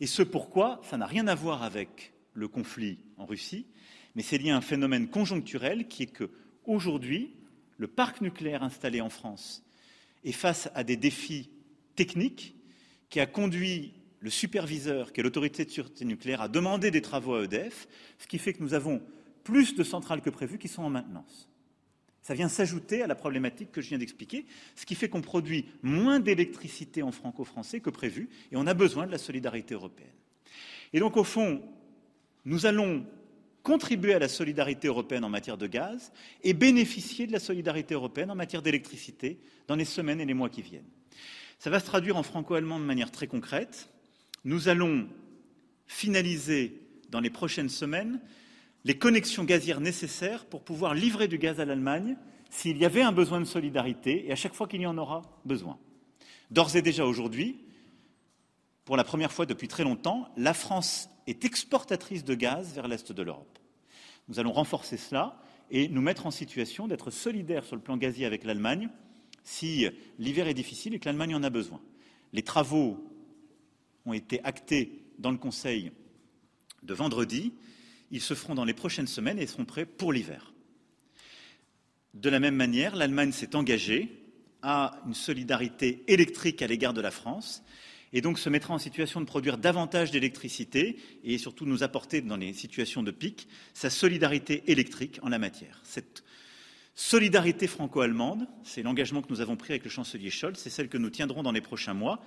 Et 0.00 0.06
ce 0.06 0.22
pourquoi, 0.22 0.80
ça 0.84 0.96
n'a 0.96 1.06
rien 1.06 1.26
à 1.26 1.34
voir 1.34 1.62
avec 1.62 2.12
le 2.32 2.46
conflit 2.46 2.98
en 3.16 3.26
Russie, 3.26 3.66
mais 4.14 4.22
c'est 4.22 4.38
lié 4.38 4.50
à 4.50 4.56
un 4.56 4.60
phénomène 4.60 5.08
conjoncturel 5.08 5.88
qui 5.88 6.04
est 6.04 6.12
que, 6.12 6.30
aujourd'hui, 6.64 7.34
le 7.76 7.88
parc 7.88 8.20
nucléaire 8.20 8.62
installé 8.62 9.00
en 9.00 9.10
France 9.10 9.64
est 10.24 10.32
face 10.32 10.68
à 10.74 10.84
des 10.84 10.96
défis 10.96 11.50
techniques 11.96 12.54
qui 13.10 13.18
a 13.20 13.26
conduit 13.26 13.94
le 14.20 14.30
superviseur, 14.30 15.12
qui 15.12 15.20
est 15.20 15.22
l'autorité 15.22 15.64
de 15.64 15.70
sûreté 15.70 16.04
nucléaire, 16.04 16.40
a 16.40 16.48
demandé 16.48 16.90
des 16.90 17.02
travaux 17.02 17.34
à 17.34 17.44
EDF, 17.44 17.88
ce 18.18 18.26
qui 18.26 18.38
fait 18.38 18.52
que 18.52 18.62
nous 18.62 18.74
avons 18.74 19.00
plus 19.44 19.74
de 19.74 19.84
centrales 19.84 20.20
que 20.20 20.30
prévu 20.30 20.58
qui 20.58 20.68
sont 20.68 20.82
en 20.82 20.90
maintenance. 20.90 21.48
Ça 22.22 22.34
vient 22.34 22.48
s'ajouter 22.48 23.02
à 23.02 23.06
la 23.06 23.14
problématique 23.14 23.72
que 23.72 23.80
je 23.80 23.88
viens 23.88 23.98
d'expliquer, 23.98 24.44
ce 24.76 24.84
qui 24.84 24.94
fait 24.94 25.08
qu'on 25.08 25.22
produit 25.22 25.66
moins 25.82 26.20
d'électricité 26.20 27.02
en 27.02 27.12
franco-français 27.12 27.80
que 27.80 27.90
prévu, 27.90 28.28
et 28.52 28.56
on 28.56 28.66
a 28.66 28.74
besoin 28.74 29.06
de 29.06 29.12
la 29.12 29.18
solidarité 29.18 29.74
européenne. 29.74 30.08
Et 30.92 31.00
donc, 31.00 31.16
au 31.16 31.24
fond, 31.24 31.62
nous 32.44 32.66
allons 32.66 33.06
contribuer 33.62 34.14
à 34.14 34.18
la 34.18 34.28
solidarité 34.28 34.88
européenne 34.88 35.24
en 35.24 35.28
matière 35.28 35.58
de 35.58 35.66
gaz 35.66 36.12
et 36.42 36.54
bénéficier 36.54 37.26
de 37.26 37.32
la 37.32 37.40
solidarité 37.40 37.94
européenne 37.94 38.30
en 38.30 38.34
matière 38.34 38.62
d'électricité 38.62 39.38
dans 39.66 39.76
les 39.76 39.84
semaines 39.84 40.20
et 40.20 40.26
les 40.26 40.34
mois 40.34 40.48
qui 40.48 40.62
viennent. 40.62 40.88
Ça 41.58 41.70
va 41.70 41.80
se 41.80 41.86
traduire 41.86 42.16
en 42.16 42.22
franco-allemand 42.22 42.78
de 42.78 42.84
manière 42.84 43.10
très 43.10 43.26
concrète. 43.26 43.90
Nous 44.44 44.68
allons 44.68 45.08
finaliser 45.86 46.80
dans 47.10 47.20
les 47.20 47.30
prochaines 47.30 47.68
semaines 47.68 48.20
les 48.84 48.98
connexions 48.98 49.44
gazières 49.44 49.80
nécessaires 49.80 50.46
pour 50.46 50.62
pouvoir 50.62 50.94
livrer 50.94 51.28
du 51.28 51.38
gaz 51.38 51.60
à 51.60 51.64
l'Allemagne 51.64 52.16
s'il 52.50 52.78
y 52.78 52.84
avait 52.84 53.02
un 53.02 53.12
besoin 53.12 53.40
de 53.40 53.44
solidarité 53.44 54.26
et 54.26 54.32
à 54.32 54.36
chaque 54.36 54.54
fois 54.54 54.68
qu'il 54.68 54.80
y 54.80 54.86
en 54.86 54.96
aura 54.98 55.22
besoin. 55.44 55.78
D'ores 56.50 56.76
et 56.76 56.82
déjà 56.82 57.04
aujourd'hui, 57.04 57.64
pour 58.84 58.96
la 58.96 59.04
première 59.04 59.32
fois 59.32 59.44
depuis 59.44 59.68
très 59.68 59.84
longtemps, 59.84 60.32
la 60.36 60.54
France 60.54 61.10
est 61.26 61.44
exportatrice 61.44 62.24
de 62.24 62.34
gaz 62.34 62.72
vers 62.74 62.88
l'Est 62.88 63.12
de 63.12 63.22
l'Europe. 63.22 63.58
Nous 64.28 64.38
allons 64.38 64.52
renforcer 64.52 64.96
cela 64.96 65.42
et 65.70 65.88
nous 65.88 66.00
mettre 66.00 66.26
en 66.26 66.30
situation 66.30 66.88
d'être 66.88 67.10
solidaires 67.10 67.64
sur 67.64 67.76
le 67.76 67.82
plan 67.82 67.96
gazier 67.96 68.24
avec 68.24 68.44
l'Allemagne 68.44 68.88
si 69.42 69.86
l'hiver 70.18 70.48
est 70.48 70.54
difficile 70.54 70.94
et 70.94 70.98
que 70.98 71.06
l'Allemagne 71.06 71.34
en 71.34 71.42
a 71.42 71.50
besoin. 71.50 71.80
Les 72.32 72.42
travaux 72.42 73.04
ont 74.08 74.12
été 74.12 74.42
actés 74.44 75.04
dans 75.18 75.30
le 75.30 75.38
Conseil 75.38 75.92
de 76.82 76.94
vendredi. 76.94 77.52
Ils 78.10 78.20
se 78.20 78.34
feront 78.34 78.54
dans 78.54 78.64
les 78.64 78.74
prochaines 78.74 79.06
semaines 79.06 79.38
et 79.38 79.46
seront 79.46 79.64
prêts 79.64 79.86
pour 79.86 80.12
l'hiver. 80.12 80.52
De 82.14 82.30
la 82.30 82.40
même 82.40 82.56
manière, 82.56 82.96
l'Allemagne 82.96 83.32
s'est 83.32 83.54
engagée 83.54 84.08
à 84.62 85.00
une 85.06 85.14
solidarité 85.14 86.02
électrique 86.08 86.62
à 86.62 86.66
l'égard 86.66 86.94
de 86.94 87.00
la 87.00 87.10
France 87.10 87.62
et 88.12 88.20
donc 88.22 88.38
se 88.38 88.48
mettra 88.48 88.74
en 88.74 88.78
situation 88.78 89.20
de 89.20 89.26
produire 89.26 89.58
davantage 89.58 90.10
d'électricité 90.10 90.96
et 91.22 91.38
surtout 91.38 91.66
nous 91.66 91.82
apporter 91.82 92.22
dans 92.22 92.36
les 92.36 92.54
situations 92.54 93.02
de 93.02 93.10
pic 93.10 93.46
sa 93.74 93.90
solidarité 93.90 94.62
électrique 94.66 95.20
en 95.22 95.28
la 95.28 95.38
matière. 95.38 95.80
Solidarité 97.00 97.68
franco-allemande, 97.68 98.48
c'est 98.64 98.82
l'engagement 98.82 99.22
que 99.22 99.28
nous 99.30 99.40
avons 99.40 99.54
pris 99.54 99.70
avec 99.70 99.84
le 99.84 99.88
chancelier 99.88 100.30
Scholz, 100.30 100.58
c'est 100.58 100.68
celle 100.68 100.88
que 100.88 100.98
nous 100.98 101.10
tiendrons 101.10 101.44
dans 101.44 101.52
les 101.52 101.60
prochains 101.60 101.94
mois 101.94 102.20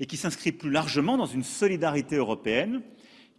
et 0.00 0.06
qui 0.06 0.16
s'inscrit 0.16 0.50
plus 0.50 0.70
largement 0.70 1.18
dans 1.18 1.26
une 1.26 1.42
solidarité 1.42 2.16
européenne 2.16 2.80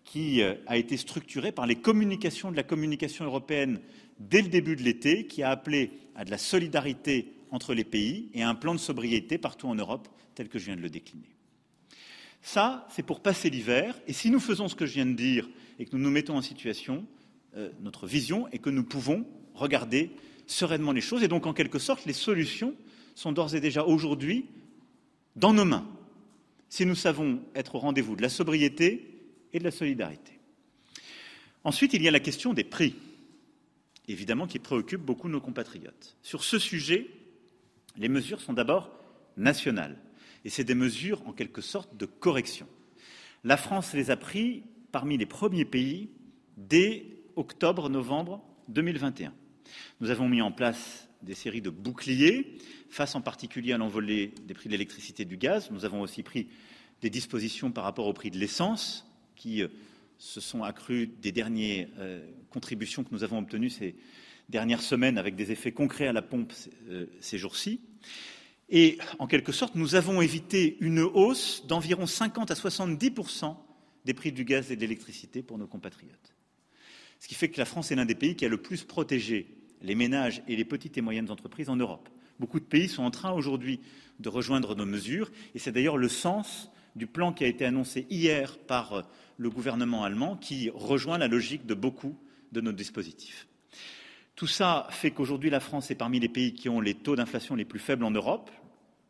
qui 0.03 0.43
euh, 0.43 0.53
a 0.67 0.77
été 0.77 0.95
structurée 0.97 1.51
par 1.51 1.65
les 1.65 1.75
communications 1.75 2.51
de 2.51 2.55
la 2.55 2.61
communication 2.61 3.25
européenne 3.25 3.79
dès 4.19 4.43
le 4.43 4.47
début 4.47 4.75
de 4.75 4.83
l'été, 4.83 5.25
qui 5.25 5.41
a 5.41 5.49
appelé 5.49 5.89
à 6.13 6.23
de 6.23 6.29
la 6.29 6.37
solidarité 6.37 7.33
entre 7.49 7.73
les 7.73 7.83
pays 7.83 8.29
et 8.35 8.43
à 8.43 8.49
un 8.49 8.55
plan 8.55 8.75
de 8.75 8.79
sobriété 8.79 9.39
partout 9.39 9.67
en 9.67 9.73
Europe, 9.73 10.07
tel 10.35 10.49
que 10.49 10.59
je 10.59 10.65
viens 10.65 10.75
de 10.75 10.81
le 10.81 10.91
décliner. 10.91 11.35
Ça, 12.43 12.87
c'est 12.91 13.01
pour 13.01 13.21
passer 13.21 13.49
l'hiver, 13.49 13.99
et 14.05 14.13
si 14.13 14.29
nous 14.29 14.39
faisons 14.39 14.67
ce 14.67 14.75
que 14.75 14.85
je 14.85 14.93
viens 14.93 15.07
de 15.07 15.13
dire 15.13 15.49
et 15.79 15.85
que 15.85 15.95
nous 15.95 16.03
nous 16.03 16.11
mettons 16.11 16.37
en 16.37 16.43
situation, 16.43 17.07
euh, 17.57 17.71
notre 17.81 18.05
vision 18.05 18.47
est 18.49 18.59
que 18.59 18.69
nous 18.69 18.83
pouvons 18.83 19.25
regarder 19.55 20.11
sereinement 20.47 20.91
les 20.91 21.01
choses. 21.01 21.23
Et 21.23 21.27
donc, 21.27 21.45
en 21.45 21.53
quelque 21.53 21.79
sorte, 21.79 22.05
les 22.05 22.13
solutions 22.13 22.75
sont 23.15 23.31
d'ores 23.31 23.55
et 23.55 23.61
déjà 23.61 23.83
aujourd'hui 23.83 24.45
dans 25.35 25.53
nos 25.53 25.65
mains, 25.65 25.87
si 26.69 26.85
nous 26.85 26.95
savons 26.95 27.41
être 27.55 27.75
au 27.75 27.79
rendez-vous 27.79 28.15
de 28.15 28.21
la 28.21 28.29
sobriété 28.29 29.21
et 29.53 29.59
de 29.59 29.63
la 29.63 29.71
solidarité. 29.71 30.39
Ensuite, 31.63 31.93
il 31.93 32.01
y 32.01 32.07
a 32.07 32.11
la 32.11 32.19
question 32.19 32.53
des 32.53 32.63
prix, 32.63 32.95
évidemment, 34.07 34.47
qui 34.47 34.59
préoccupe 34.59 35.01
beaucoup 35.01 35.29
nos 35.29 35.41
compatriotes. 35.41 36.15
Sur 36.21 36.43
ce 36.43 36.59
sujet, 36.59 37.07
les 37.97 38.09
mesures 38.09 38.41
sont 38.41 38.53
d'abord 38.53 38.91
nationales. 39.37 39.97
Et 40.43 40.49
c'est 40.49 40.63
des 40.63 40.75
mesures 40.75 41.27
en 41.27 41.33
quelque 41.33 41.61
sorte 41.61 41.97
de 41.97 42.05
correction. 42.05 42.67
La 43.43 43.57
France 43.57 43.93
les 43.93 44.11
a 44.11 44.17
pris 44.17 44.63
parmi 44.91 45.17
les 45.17 45.25
premiers 45.25 45.65
pays 45.65 46.09
dès 46.57 47.05
octobre-novembre 47.35 48.43
2021. 48.69 49.33
Nous 49.99 50.09
avons 50.09 50.27
mis 50.27 50.41
en 50.41 50.51
place 50.51 51.07
des 51.21 51.35
séries 51.35 51.61
de 51.61 51.69
boucliers 51.69 52.57
face 52.89 53.15
en 53.15 53.21
particulier 53.21 53.73
à 53.73 53.77
l'envolée 53.77 54.33
des 54.45 54.53
prix 54.53 54.67
de 54.67 54.71
l'électricité 54.71 55.23
et 55.23 55.25
du 55.25 55.37
gaz. 55.37 55.71
Nous 55.71 55.85
avons 55.85 56.01
aussi 56.01 56.23
pris 56.23 56.47
des 57.01 57.09
dispositions 57.09 57.71
par 57.71 57.83
rapport 57.83 58.07
au 58.07 58.13
prix 58.13 58.31
de 58.31 58.37
l'essence 58.37 59.05
qui 59.35 59.61
euh, 59.61 59.67
se 60.17 60.39
sont 60.39 60.63
accrues 60.63 61.07
des 61.07 61.31
dernières 61.31 61.87
euh, 61.97 62.25
contributions 62.49 63.03
que 63.03 63.09
nous 63.11 63.23
avons 63.23 63.39
obtenues 63.39 63.69
ces 63.69 63.95
dernières 64.49 64.81
semaines 64.81 65.17
avec 65.17 65.35
des 65.35 65.51
effets 65.51 65.71
concrets 65.71 66.07
à 66.07 66.13
la 66.13 66.21
pompe 66.21 66.53
euh, 66.89 67.07
ces 67.19 67.37
jours-ci. 67.37 67.81
Et 68.69 68.97
en 69.19 69.27
quelque 69.27 69.51
sorte, 69.51 69.75
nous 69.75 69.95
avons 69.95 70.21
évité 70.21 70.77
une 70.79 70.99
hausse 70.99 71.65
d'environ 71.67 72.07
50 72.07 72.49
à 72.51 72.53
70% 72.53 73.55
des 74.05 74.13
prix 74.13 74.31
du 74.31 74.45
gaz 74.45 74.71
et 74.71 74.75
de 74.75 74.81
l'électricité 74.81 75.43
pour 75.43 75.57
nos 75.57 75.67
compatriotes. 75.67 76.35
Ce 77.19 77.27
qui 77.27 77.35
fait 77.35 77.49
que 77.49 77.59
la 77.59 77.65
France 77.65 77.91
est 77.91 77.95
l'un 77.95 78.05
des 78.05 78.15
pays 78.15 78.35
qui 78.35 78.45
a 78.45 78.49
le 78.49 78.61
plus 78.61 78.83
protégé 78.83 79.47
les 79.85 79.95
ménages 79.95 80.41
et 80.47 80.55
les 80.55 80.65
petites 80.65 80.97
et 80.97 81.01
moyennes 81.01 81.31
entreprises 81.31 81.69
en 81.69 81.75
Europe. 81.75 82.09
Beaucoup 82.39 82.59
de 82.59 82.65
pays 82.65 82.89
sont 82.89 83.03
en 83.03 83.11
train 83.11 83.31
aujourd'hui 83.31 83.79
de 84.19 84.29
rejoindre 84.29 84.75
nos 84.75 84.85
mesures, 84.85 85.31
et 85.53 85.59
c'est 85.59 85.71
d'ailleurs 85.71 85.97
le 85.97 86.09
sens 86.09 86.69
du 86.95 87.07
plan 87.07 87.31
qui 87.31 87.43
a 87.43 87.47
été 87.47 87.65
annoncé 87.65 88.07
hier 88.09 88.57
par 88.57 88.93
euh, 88.93 89.01
le 89.37 89.49
gouvernement 89.49 90.03
allemand, 90.03 90.35
qui 90.35 90.69
rejoint 90.69 91.17
la 91.17 91.27
logique 91.27 91.65
de 91.65 91.73
beaucoup 91.73 92.17
de 92.51 92.61
nos 92.61 92.71
dispositifs. 92.71 93.47
Tout 94.35 94.47
ça 94.47 94.87
fait 94.89 95.11
qu'aujourd'hui, 95.11 95.49
la 95.49 95.59
France 95.59 95.91
est 95.91 95.95
parmi 95.95 96.19
les 96.19 96.29
pays 96.29 96.53
qui 96.53 96.67
ont 96.67 96.81
les 96.81 96.93
taux 96.93 97.15
d'inflation 97.15 97.55
les 97.55 97.65
plus 97.65 97.79
faibles 97.79 98.03
en 98.03 98.11
Europe, 98.11 98.49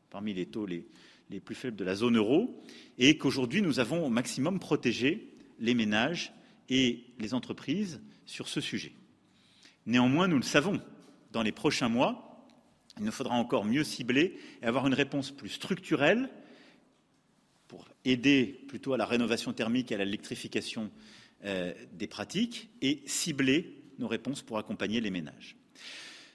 parmi 0.10 0.34
les 0.34 0.46
taux 0.46 0.66
les, 0.66 0.86
les 1.30 1.40
plus 1.40 1.56
faibles 1.56 1.78
de 1.78 1.84
la 1.84 1.96
zone 1.96 2.18
euro, 2.18 2.62
et 2.98 3.18
qu'aujourd'hui, 3.18 3.62
nous 3.62 3.80
avons 3.80 4.06
au 4.06 4.10
maximum 4.10 4.60
protégé 4.60 5.32
les 5.60 5.74
ménages 5.74 6.34
et 6.70 7.04
les 7.20 7.34
entreprises 7.34 8.02
sur 8.26 8.48
ce 8.48 8.62
sujet. 8.62 8.94
Néanmoins, 9.86 10.28
nous 10.28 10.38
le 10.38 10.44
savons, 10.44 10.82
dans 11.32 11.44
les 11.44 11.52
prochains 11.52 11.90
mois, 11.90 12.46
il 12.98 13.06
nous 13.06 13.12
faudra 13.12 13.36
encore 13.36 13.66
mieux 13.66 13.84
cibler 13.84 14.38
et 14.62 14.66
avoir 14.66 14.88
une 14.88 14.94
réponse 14.94 15.32
plus 15.32 15.50
structurelle 15.50 16.30
pour 17.68 17.88
aider 18.06 18.62
plutôt 18.68 18.94
à 18.94 18.98
la 18.98 19.06
rénovation 19.06 19.54
thermique 19.54 19.92
et 19.92 19.96
à 19.96 19.98
l'électrification 19.98 20.90
euh, 21.44 21.74
des 21.94 22.08
pratiques 22.08 22.70
et 22.82 23.02
cibler 23.06 23.84
nos 24.00 24.08
réponses 24.08 24.42
pour 24.42 24.58
accompagner 24.58 25.02
les 25.02 25.12
ménages. 25.12 25.56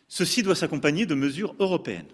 Ceci 0.09 0.43
doit 0.43 0.55
s'accompagner 0.55 1.07
de 1.07 1.15
mesures 1.15 1.55
européennes. 1.59 2.09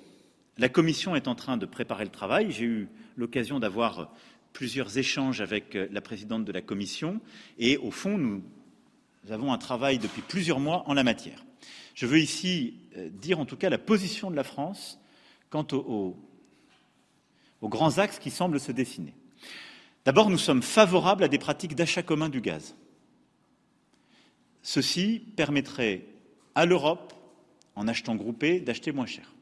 La 0.59 0.69
Commission 0.69 1.17
est 1.17 1.29
en 1.29 1.35
train 1.35 1.57
de 1.57 1.67
préparer 1.67 2.05
le 2.05 2.11
travail. 2.11 2.51
J'ai 2.51 2.65
eu 2.65 2.89
l'occasion 3.17 3.59
d'avoir 3.59 4.15
plusieurs 4.53 4.97
échanges 4.97 5.41
avec 5.41 5.77
euh, 5.77 5.89
la 5.91 6.01
présidente 6.01 6.45
de 6.45 6.53
la 6.53 6.63
Commission 6.63 7.21
et, 7.59 7.77
au 7.77 7.91
fond, 7.91 8.17
nous 8.17 8.43
avons 9.33 9.53
un 9.53 9.59
travail 9.59 9.99
depuis 9.99 10.23
plusieurs 10.23 10.61
mois 10.61 10.85
en 10.87 10.95
la 10.95 11.05
matière. 11.05 11.45
Je 11.95 12.07
veux 12.07 12.19
ici 12.19 12.75
euh, 12.97 13.09
dire 13.09 13.41
en 13.41 13.47
tout 13.47 13.57
cas 13.57 13.71
la 13.71 13.79
position 13.79 14.31
de 14.31 14.37
la 14.37 14.45
France 14.45 15.01
quant 15.51 15.67
aux, 15.73 16.17
grands 17.63 17.99
axes 17.99 18.19
qui 18.19 18.31
semblent 18.31 18.61
se 18.61 18.73
dessiner. 18.73 19.15
D'abord, 20.05 20.31
nous 20.31 20.39
sommes 20.39 20.63
favorables 20.63 21.25
à 21.25 21.29
des 21.29 21.39
pratiques 21.39 21.75
d'achat 21.75 22.03
commun 22.03 22.29
du 22.29 22.41
gaz. 22.41 22.77
Ceci 24.63 25.21
permettrait 25.37 26.05
à 26.55 26.67
l'Europe, 26.67 27.13
en 27.75 27.89
achetant 27.89 28.15
groupé, 28.15 28.61
d'acheter 28.61 28.93
moins 28.93 29.07
cher. 29.07 29.33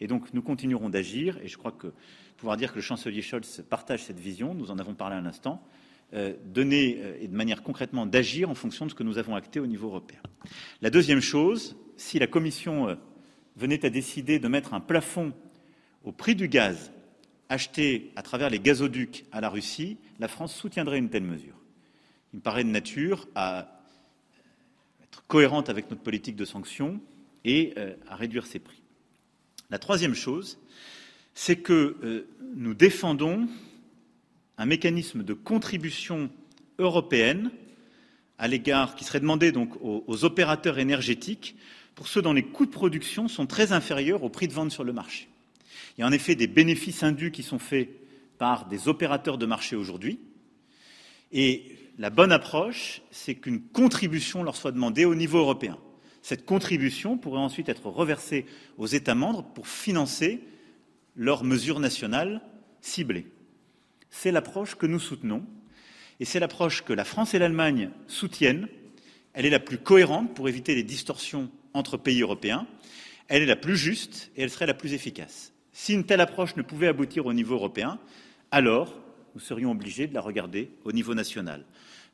Et 0.00 0.06
donc, 0.06 0.32
nous 0.34 0.42
continuerons 0.42 0.88
d'agir, 0.88 1.38
et 1.38 1.48
je 1.48 1.56
crois 1.56 1.72
que 1.72 1.92
pouvoir 2.36 2.56
dire 2.56 2.70
que 2.70 2.76
le 2.76 2.82
chancelier 2.82 3.22
Scholz 3.22 3.62
partage 3.68 4.04
cette 4.04 4.20
vision, 4.20 4.54
nous 4.54 4.70
en 4.70 4.78
avons 4.78 4.94
parlé 4.94 5.16
un 5.16 5.26
instant, 5.26 5.62
euh, 5.62 5.85
donner 6.44 6.98
euh, 7.00 7.18
et 7.20 7.28
de 7.28 7.34
manière 7.34 7.62
concrètement 7.62 8.06
d'agir 8.06 8.50
en 8.50 8.54
fonction 8.54 8.86
de 8.86 8.90
ce 8.90 8.94
que 8.94 9.02
nous 9.02 9.18
avons 9.18 9.34
acté 9.34 9.60
au 9.60 9.66
niveau 9.66 9.88
européen. 9.88 10.20
La 10.80 10.90
deuxième 10.90 11.20
chose, 11.20 11.76
si 11.96 12.18
la 12.18 12.26
Commission 12.26 12.88
euh, 12.88 12.94
venait 13.56 13.84
à 13.84 13.90
décider 13.90 14.38
de 14.38 14.48
mettre 14.48 14.74
un 14.74 14.80
plafond 14.80 15.32
au 16.04 16.12
prix 16.12 16.34
du 16.34 16.48
gaz 16.48 16.92
acheté 17.48 18.12
à 18.16 18.22
travers 18.22 18.50
les 18.50 18.58
gazoducs 18.58 19.24
à 19.32 19.40
la 19.40 19.48
Russie, 19.48 19.98
la 20.18 20.28
France 20.28 20.54
soutiendrait 20.54 20.98
une 20.98 21.10
telle 21.10 21.24
mesure. 21.24 21.56
Il 22.32 22.36
me 22.36 22.42
paraît 22.42 22.64
de 22.64 22.70
nature 22.70 23.28
à 23.34 23.80
être 25.04 25.24
cohérente 25.26 25.68
avec 25.70 25.90
notre 25.90 26.02
politique 26.02 26.36
de 26.36 26.44
sanctions 26.44 27.00
et 27.44 27.74
à 28.08 28.16
réduire 28.16 28.46
ces 28.46 28.58
prix. 28.58 28.82
La 29.70 29.78
troisième 29.78 30.14
chose, 30.14 30.58
c'est 31.36 31.56
que 31.56 31.96
euh, 32.02 32.26
nous 32.56 32.74
défendons 32.74 33.46
un 34.58 34.66
mécanisme 34.66 35.22
de 35.22 35.34
contribution 35.34 36.30
européenne 36.78 37.50
à 38.38 38.48
l'égard 38.48 38.96
qui 38.96 39.04
serait 39.04 39.20
demandé 39.20 39.52
donc 39.52 39.70
aux, 39.80 40.24
opérateurs 40.24 40.78
énergétiques 40.78 41.56
pour 41.94 42.08
ceux 42.08 42.22
dont 42.22 42.32
les 42.32 42.42
coûts 42.42 42.66
de 42.66 42.70
production 42.70 43.28
sont 43.28 43.46
très 43.46 43.72
inférieurs 43.72 44.22
au 44.22 44.28
prix 44.28 44.48
de 44.48 44.52
vente 44.52 44.70
sur 44.70 44.84
le 44.84 44.92
marché. 44.92 45.28
Il 45.96 46.02
y 46.02 46.04
a 46.04 46.06
en 46.06 46.12
effet 46.12 46.34
des 46.34 46.46
bénéfices 46.46 47.02
indus 47.02 47.30
qui 47.30 47.42
sont 47.42 47.58
faits 47.58 47.88
par 48.38 48.66
des 48.66 48.88
opérateurs 48.88 49.38
de 49.38 49.46
marché 49.46 49.76
aujourd'hui. 49.76 50.20
Et 51.32 51.64
la 51.98 52.10
bonne 52.10 52.32
approche, 52.32 53.00
c'est 53.10 53.34
qu'une 53.34 53.62
contribution 53.62 54.42
leur 54.42 54.56
soit 54.56 54.72
demandée 54.72 55.06
au 55.06 55.14
niveau 55.14 55.38
européen. 55.38 55.78
Cette 56.20 56.44
contribution 56.44 57.16
pourrait 57.16 57.40
ensuite 57.40 57.70
être 57.70 57.86
reversée 57.86 58.44
aux 58.76 58.86
États 58.86 59.14
membres 59.14 59.44
pour 59.54 59.68
financer 59.68 60.40
leurs 61.14 61.44
mesures 61.44 61.80
nationales 61.80 62.42
ciblées. 62.82 63.26
C'est 64.10 64.32
l'approche 64.32 64.74
que 64.74 64.86
nous 64.86 64.98
soutenons 64.98 65.44
et 66.20 66.24
c'est 66.24 66.40
l'approche 66.40 66.82
que 66.82 66.92
la 66.92 67.04
France 67.04 67.34
et 67.34 67.38
l'Allemagne 67.38 67.90
soutiennent. 68.06 68.68
Elle 69.32 69.46
est 69.46 69.50
la 69.50 69.60
plus 69.60 69.78
cohérente 69.78 70.34
pour 70.34 70.48
éviter 70.48 70.74
les 70.74 70.82
distorsions 70.82 71.50
entre 71.74 71.96
pays 71.96 72.22
européens. 72.22 72.66
Elle 73.28 73.42
est 73.42 73.46
la 73.46 73.56
plus 73.56 73.76
juste 73.76 74.30
et 74.36 74.42
elle 74.42 74.50
serait 74.50 74.66
la 74.66 74.74
plus 74.74 74.94
efficace. 74.94 75.52
Si 75.72 75.92
une 75.92 76.04
telle 76.04 76.20
approche 76.20 76.56
ne 76.56 76.62
pouvait 76.62 76.86
aboutir 76.86 77.26
au 77.26 77.34
niveau 77.34 77.54
européen, 77.54 77.98
alors 78.50 78.94
nous 79.34 79.40
serions 79.40 79.72
obligés 79.72 80.06
de 80.06 80.14
la 80.14 80.22
regarder 80.22 80.70
au 80.84 80.92
niveau 80.92 81.14
national. 81.14 81.64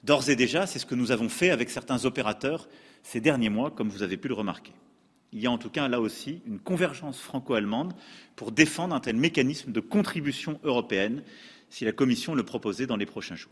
D'ores 0.02 0.30
et 0.30 0.36
déjà, 0.36 0.66
c'est 0.66 0.80
ce 0.80 0.86
que 0.86 0.96
nous 0.96 1.12
avons 1.12 1.28
fait 1.28 1.50
avec 1.50 1.70
certains 1.70 2.04
opérateurs 2.04 2.68
ces 3.04 3.20
derniers 3.20 3.50
mois, 3.50 3.70
comme 3.70 3.88
vous 3.88 4.02
avez 4.02 4.16
pu 4.16 4.26
le 4.26 4.34
remarquer 4.34 4.72
il 5.32 5.40
y 5.40 5.46
a 5.46 5.50
en 5.50 5.58
tout 5.58 5.70
cas 5.70 5.88
là 5.88 6.00
aussi 6.00 6.42
une 6.46 6.58
convergence 6.58 7.18
franco-allemande 7.18 7.94
pour 8.36 8.52
défendre 8.52 8.94
un 8.94 9.00
tel 9.00 9.16
mécanisme 9.16 9.72
de 9.72 9.80
contribution 9.80 10.60
européenne 10.62 11.22
si 11.72 11.86
la 11.86 11.92
Commission 11.92 12.34
le 12.34 12.42
proposait 12.42 12.86
dans 12.86 12.98
les 12.98 13.06
prochains 13.06 13.34
jours. 13.34 13.50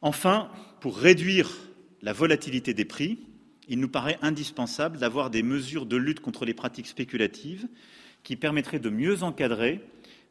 Enfin, 0.00 0.50
pour 0.80 0.96
réduire 0.96 1.52
la 2.00 2.14
volatilité 2.14 2.72
des 2.72 2.86
prix, 2.86 3.18
il 3.68 3.80
nous 3.80 3.88
paraît 3.88 4.18
indispensable 4.22 4.96
d'avoir 4.96 5.28
des 5.28 5.42
mesures 5.42 5.84
de 5.84 5.96
lutte 5.96 6.20
contre 6.20 6.46
les 6.46 6.54
pratiques 6.54 6.86
spéculatives 6.86 7.68
qui 8.22 8.34
permettraient 8.34 8.78
de 8.78 8.88
mieux 8.88 9.22
encadrer 9.22 9.82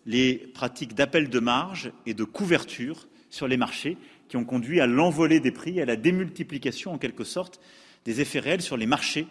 les 0.07 0.33
pratiques 0.33 0.95
d'appel 0.95 1.29
de 1.29 1.39
marge 1.39 1.91
et 2.07 2.15
de 2.15 2.23
couverture 2.23 3.07
sur 3.29 3.47
les 3.47 3.57
marchés 3.57 3.95
qui 4.27 4.37
ont 4.37 4.43
conduit 4.43 4.81
à 4.81 4.87
l'envolée 4.87 5.39
des 5.39 5.51
prix 5.51 5.77
et 5.77 5.83
à 5.83 5.85
la 5.85 5.95
démultiplication, 5.95 6.93
en 6.93 6.97
quelque 6.97 7.23
sorte, 7.23 7.61
des 8.05 8.21
effets 8.21 8.39
réels 8.39 8.63
sur 8.63 8.75
les 8.75 8.87
marchés 8.87 9.27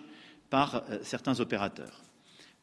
par 0.50 0.84
euh, 0.88 0.98
certains 1.02 1.40
opérateurs. 1.40 2.02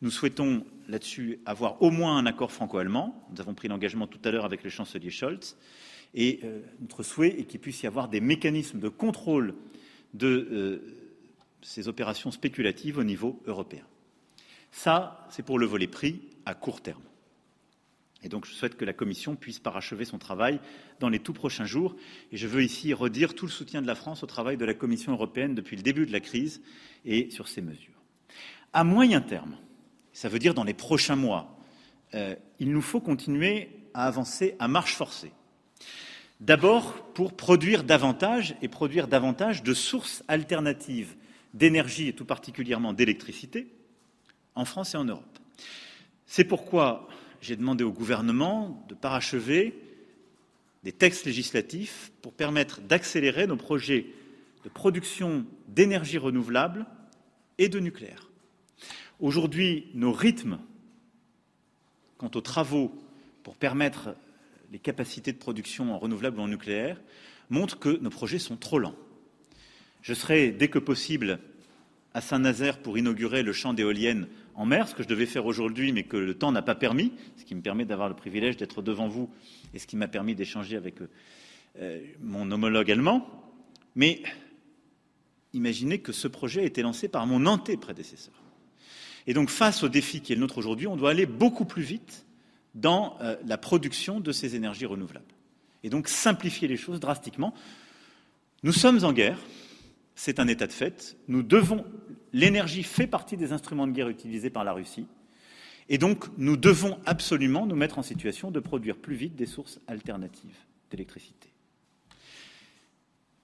Nous 0.02 0.12
souhaitons 0.12 0.66
là-dessus 0.88 1.40
avoir 1.46 1.82
au 1.82 1.90
moins 1.90 2.18
un 2.18 2.26
accord 2.26 2.52
franco-allemand. 2.52 3.28
Nous 3.32 3.42
avons 3.42 3.56
pris 3.56 3.68
l'engagement 3.68 4.08
tout 4.08 4.20
à 4.24 4.32
l'heure 4.32 4.46
avec 4.46 4.64
le 4.64 4.70
chancelier 4.70 5.10
Scholz. 5.10 5.58
Et 6.14 6.40
euh, 6.44 6.62
notre 6.80 7.04
souhait 7.04 7.40
est 7.40 7.46
qu'il 7.46 7.60
puisse 7.60 7.82
y 7.82 7.88
avoir 7.88 8.08
des 8.08 8.22
mécanismes 8.22 8.80
de 8.80 8.90
contrôle 8.90 9.56
de 10.14 10.48
euh, 10.52 11.14
ces 11.62 11.88
opérations 11.88 12.32
spéculatives 12.32 12.98
au 12.98 13.04
niveau 13.04 13.42
européen. 13.46 13.84
Ça, 14.72 15.28
c'est 15.32 15.44
pour 15.44 15.60
le 15.60 15.66
volet 15.66 15.88
prix 15.88 16.22
à 16.46 16.54
court 16.54 16.82
terme. 16.82 17.02
Et 18.24 18.30
donc, 18.30 18.46
je 18.46 18.54
souhaite 18.54 18.78
que 18.78 18.86
la 18.86 18.94
Commission 18.94 19.36
puisse 19.36 19.60
parachever 19.60 20.06
son 20.06 20.18
travail 20.18 20.60
dans 21.00 21.10
les 21.10 21.20
tout 21.20 21.34
prochains 21.34 21.66
jours. 21.66 21.96
Et 22.32 22.38
je 22.38 22.48
veux 22.48 22.64
ici 22.64 22.94
redire 22.94 23.36
tout 23.36 23.46
le 23.46 23.52
soutien 23.52 23.82
de 23.82 23.88
la 23.88 23.96
France 23.96 24.24
au 24.24 24.28
travail 24.28 24.58
de 24.58 24.66
la 24.66 24.74
Commission 24.74 25.12
européenne 25.12 25.56
depuis 25.56 25.76
le 25.76 25.84
début 25.84 26.06
de 26.06 26.12
la 26.12 26.20
crise 26.20 26.62
et 27.06 27.30
sur 27.30 27.48
ces 27.48 27.62
mesures. 27.62 28.02
À 28.74 28.84
moyen 28.84 29.22
terme, 29.22 29.58
ça 30.18 30.30
veut 30.30 30.40
dire 30.40 30.56
dans 30.56 30.64
les 30.64 30.74
prochains 30.74 31.16
mois, 31.16 31.56
euh, 32.16 32.34
il 32.58 32.72
nous 32.72 32.82
faut 32.82 33.00
continuer 33.00 33.70
à 33.94 34.08
avancer 34.08 34.56
à 34.58 34.68
marche 34.68 34.96
forcée. 34.96 35.32
D'abord, 36.40 37.04
pour 37.14 37.34
produire 37.34 37.84
davantage 37.84 38.56
et 38.64 38.68
produire 38.68 39.08
davantage 39.08 39.62
de 39.62 39.76
sources 39.76 40.24
alternatives 40.28 41.16
d'énergie 41.54 42.08
et 42.08 42.14
tout 42.14 42.26
particulièrement 42.26 42.94
d'électricité 42.94 43.68
en 44.56 44.66
France 44.66 44.96
et 44.96 44.98
en 44.98 45.06
Europe. 45.06 45.38
C'est 46.26 46.46
pourquoi 46.46 47.08
j'ai 47.40 47.56
demandé 47.56 47.84
au 47.84 47.92
gouvernement 47.92 48.84
de 48.90 48.96
parachever 48.96 49.80
des 50.82 50.94
textes 50.94 51.26
législatifs 51.26 52.12
pour 52.24 52.34
permettre 52.34 52.82
d'accélérer 52.82 53.46
nos 53.46 53.56
projets 53.56 54.08
de 54.64 54.70
production 54.70 55.46
d'énergie 55.68 56.18
renouvelable 56.18 56.88
et 57.60 57.70
de 57.70 57.80
nucléaire. 57.80 58.27
Aujourd'hui, 59.20 59.88
nos 59.96 60.12
rythmes 60.12 60.60
quant 62.18 62.30
aux 62.36 62.42
travaux 62.42 62.94
pour 63.42 63.56
permettre 63.56 64.16
les 64.72 64.78
capacités 64.78 65.32
de 65.32 65.38
production 65.38 65.94
en 65.94 65.98
renouvelable 65.98 66.40
ou 66.40 66.44
en 66.44 66.48
nucléaire 66.48 67.02
montrent 67.50 67.80
que 67.80 67.98
nos 67.98 68.12
projets 68.12 68.38
sont 68.38 68.58
trop 68.58 68.78
lents. 68.78 68.96
Je 70.04 70.14
serai, 70.14 70.52
dès 70.52 70.68
que 70.68 70.78
possible, 70.78 71.40
à 72.14 72.22
Saint-Nazaire 72.22 72.80
pour 72.80 72.98
inaugurer 72.98 73.42
le 73.42 73.54
champ 73.54 73.74
d'éoliennes 73.74 74.28
en 74.54 74.66
mer, 74.66 74.88
ce 74.88 74.94
que 74.94 75.02
je 75.02 75.08
devais 75.08 75.26
faire 75.26 75.48
aujourd'hui, 75.48 75.92
mais 75.94 76.04
que 76.04 76.18
le 76.18 76.36
temps 76.36 76.52
n'a 76.52 76.62
pas 76.62 76.76
permis, 76.76 77.12
ce 77.38 77.46
qui 77.46 77.56
me 77.56 77.62
permet 77.62 77.86
d'avoir 77.86 78.10
le 78.10 78.16
privilège 78.16 78.58
d'être 78.58 78.84
devant 78.84 79.08
vous 79.08 79.30
et 79.74 79.80
ce 79.80 79.88
qui 79.88 79.96
m'a 79.96 80.08
permis 80.08 80.36
d'échanger 80.36 80.78
avec 80.78 80.96
euh, 81.80 82.06
mon 82.22 82.52
homologue 82.52 82.92
allemand. 82.92 83.28
Mais 83.96 84.22
imaginez 85.54 86.00
que 86.00 86.12
ce 86.12 86.28
projet 86.28 86.62
a 86.62 86.66
été 86.66 86.84
lancé 86.84 87.08
par 87.08 87.26
mon 87.26 87.48
anté-prédécesseur. 87.48 88.47
Et 89.28 89.34
donc, 89.34 89.50
face 89.50 89.84
au 89.84 89.90
défi 89.90 90.22
qui 90.22 90.32
est 90.32 90.36
le 90.36 90.42
nôtre 90.42 90.58
aujourd'hui, 90.58 90.88
on 90.88 90.96
doit 90.96 91.12
aller 91.12 91.26
beaucoup 91.26 91.66
plus 91.66 91.84
vite 91.84 92.26
dans 92.74 93.18
euh, 93.22 93.36
la 93.46 93.58
production 93.58 94.22
de 94.22 94.32
ces 94.32 94.56
énergies 94.56 94.86
renouvelables. 94.86 95.26
Et 95.84 95.90
donc, 95.90 96.08
simplifier 96.08 96.68
les 96.68 96.78
choses 96.78 97.02
drastiquement. 97.02 97.54
Nous 98.64 98.72
sommes 98.72 99.04
en 99.04 99.12
guerre, 99.12 99.38
c'est 100.16 100.40
un 100.40 100.48
état 100.48 100.66
de 100.66 100.72
fait. 100.72 101.18
Nous 101.28 101.44
devons, 101.44 101.86
l'énergie 102.32 102.84
fait 102.84 103.06
partie 103.06 103.36
des 103.36 103.52
instruments 103.52 103.86
de 103.86 103.92
guerre 103.92 104.10
utilisés 104.10 104.50
par 104.50 104.64
la 104.64 104.72
Russie. 104.72 105.06
Et 105.90 105.98
donc, 105.98 106.26
nous 106.38 106.58
devons 106.58 106.98
absolument 107.06 107.66
nous 107.66 107.76
mettre 107.76 108.00
en 108.00 108.04
situation 108.04 108.50
de 108.50 108.60
produire 108.60 108.98
plus 108.98 109.16
vite 109.16 109.36
des 109.36 109.46
sources 109.46 109.80
alternatives 109.88 110.58
d'électricité. 110.90 111.50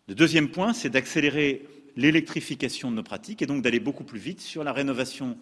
Le 0.07 0.15
deuxième 0.15 0.49
point, 0.49 0.73
c'est 0.73 0.89
d'accélérer 0.89 1.65
l'électrification 1.95 2.89
de 2.89 2.95
nos 2.97 3.03
pratiques 3.03 3.41
et 3.41 3.45
donc 3.45 3.61
d'aller 3.61 3.79
beaucoup 3.79 4.03
plus 4.03 4.19
vite 4.19 4.41
sur 4.41 4.63
la 4.63 4.73
rénovation 4.73 5.37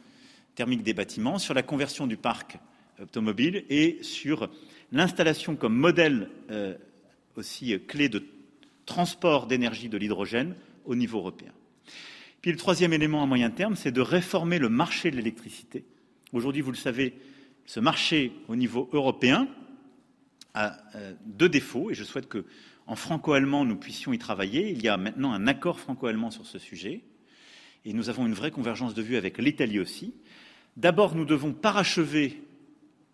thermique 0.55 0.83
des 0.83 0.93
bâtiments, 0.93 1.39
sur 1.39 1.53
la 1.53 1.63
conversion 1.63 2.07
du 2.07 2.17
parc 2.17 2.57
automobile 3.01 3.65
et 3.69 3.99
sur 4.01 4.49
l'installation 4.91 5.55
comme 5.55 5.75
modèle 5.75 6.29
euh, 6.49 6.75
aussi 7.35 7.79
clé 7.87 8.09
de 8.09 8.23
transport 8.85 9.47
d'énergie 9.47 9.89
de 9.89 9.97
l'hydrogène 9.97 10.55
au 10.85 10.95
niveau 10.95 11.19
européen. 11.19 11.51
Puis 12.41 12.51
le 12.51 12.57
troisième 12.57 12.93
élément 12.93 13.23
à 13.23 13.25
moyen 13.25 13.51
terme, 13.51 13.75
c'est 13.75 13.91
de 13.91 14.01
réformer 14.01 14.59
le 14.59 14.69
marché 14.69 15.11
de 15.11 15.15
l'électricité. 15.15 15.85
Aujourd'hui, 16.33 16.61
vous 16.61 16.71
le 16.71 16.77
savez, 16.77 17.13
ce 17.65 17.79
marché 17.79 18.33
au 18.47 18.55
niveau 18.55 18.89
européen 18.93 19.47
a 20.53 20.77
euh, 20.95 21.13
deux 21.25 21.49
défauts 21.49 21.91
et 21.91 21.93
je 21.93 22.03
souhaite 22.03 22.27
que 22.27 22.45
en 22.87 22.95
franco-allemand 22.95 23.63
nous 23.63 23.75
puissions 23.75 24.11
y 24.11 24.17
travailler. 24.17 24.71
Il 24.71 24.81
y 24.81 24.87
a 24.87 24.97
maintenant 24.97 25.31
un 25.31 25.47
accord 25.47 25.79
franco-allemand 25.79 26.31
sur 26.31 26.45
ce 26.45 26.59
sujet 26.59 27.01
et 27.85 27.93
nous 27.93 28.09
avons 28.09 28.25
une 28.25 28.33
vraie 28.33 28.51
convergence 28.51 28.93
de 28.93 29.01
vues 29.01 29.17
avec 29.17 29.37
l'Italie 29.37 29.79
aussi. 29.79 30.13
D'abord, 30.77 31.15
nous 31.15 31.25
devons 31.25 31.53
parachever 31.53 32.41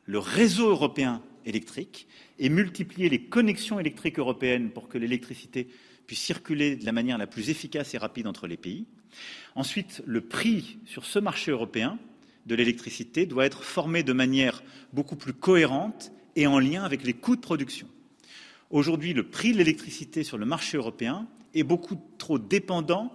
le 0.05 0.19
réseau 0.19 0.69
européen 0.69 1.21
électrique 1.45 2.07
et 2.39 2.49
multiplier 2.49 3.09
les 3.09 3.23
connexions 3.23 3.79
électriques 3.79 4.19
européennes 4.19 4.69
pour 4.69 4.87
que 4.87 4.97
l'électricité 4.97 5.67
puisse 6.05 6.19
circuler 6.19 6.75
de 6.75 6.85
la 6.85 6.91
manière 6.91 7.17
la 7.17 7.27
plus 7.27 7.49
efficace 7.49 7.93
et 7.93 7.97
rapide 7.97 8.27
entre 8.27 8.47
les 8.47 8.57
pays. 8.57 8.85
Ensuite, 9.55 10.03
le 10.05 10.21
prix 10.21 10.77
sur 10.85 11.05
ce 11.05 11.19
marché 11.19 11.51
européen 11.51 11.97
de 12.45 12.55
l'électricité 12.55 13.25
doit 13.25 13.45
être 13.45 13.63
formé 13.63 14.03
de 14.03 14.13
manière 14.13 14.63
beaucoup 14.93 15.15
plus 15.15 15.33
cohérente 15.33 16.11
et 16.35 16.47
en 16.47 16.59
lien 16.59 16.83
avec 16.83 17.03
les 17.03 17.13
coûts 17.13 17.35
de 17.35 17.41
production. 17.41 17.87
Aujourd'hui, 18.69 19.13
le 19.13 19.27
prix 19.27 19.51
de 19.51 19.57
l'électricité 19.57 20.23
sur 20.23 20.37
le 20.37 20.45
marché 20.45 20.77
européen 20.77 21.27
est 21.53 21.63
beaucoup 21.63 21.99
trop 22.17 22.37
dépendant 22.37 23.11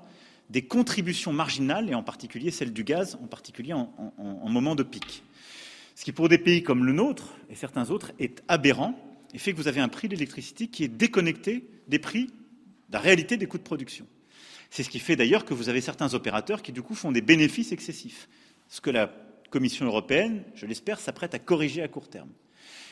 des 0.53 0.63
contributions 0.63 1.33
marginales, 1.33 1.89
et 1.89 1.95
en 1.95 2.03
particulier 2.03 2.51
celles 2.51 2.75
du 2.75 2.85
gaz, 2.85 3.19
en 3.23 3.27
particulier 3.27 3.73
en, 3.73 3.91
en, 4.19 4.49
moment 4.51 4.75
de 4.75 4.83
pic. 4.83 5.25
Ce 5.95 6.05
qui, 6.05 6.13
pour 6.13 6.29
des 6.29 6.37
pays 6.37 6.63
comme 6.63 6.85
le 6.85 6.93
nôtre 6.93 7.35
et 7.49 7.55
certains 7.55 7.91
autres, 7.91 8.13
est 8.19 8.43
aberrant 8.49 8.95
et 9.33 9.39
fait 9.39 9.53
que 9.53 9.57
vous 9.57 9.67
avez 9.69 9.81
un 9.81 9.89
prix 9.89 10.09
de 10.09 10.15
l'électricité 10.15 10.67
qui 10.67 10.85
est 10.85 10.89
déconnecté 10.89 11.67
des 11.89 11.99
prix, 11.99 12.27
de 12.27 12.93
la 12.93 12.99
réalité 12.99 13.39
des 13.39 13.47
coûts 13.47 13.57
de 13.57 13.63
production. 13.63 14.07
C'est 14.69 14.83
ce 14.83 14.91
qui 14.91 14.99
fait 14.99 15.17
d'ailleurs 15.17 15.47
que 15.47 15.55
vous 15.55 15.71
avez 15.71 15.81
certains 15.81 16.13
opérateurs 16.13 16.61
qui, 16.61 16.73
du 16.73 16.83
coup, 16.83 16.95
font 16.95 17.13
des 17.13 17.23
bénéfices 17.23 17.73
excessifs. 17.73 18.29
Ce 18.69 18.83
que 18.83 18.91
la 18.91 19.11
Commission 19.51 19.87
européenne, 19.87 20.45
je 20.55 20.67
l'espère, 20.67 21.01
s'apprête 21.01 21.35
à 21.35 21.39
corriger 21.39 21.83
à 21.83 21.89
court 21.89 22.09
terme. 22.09 22.31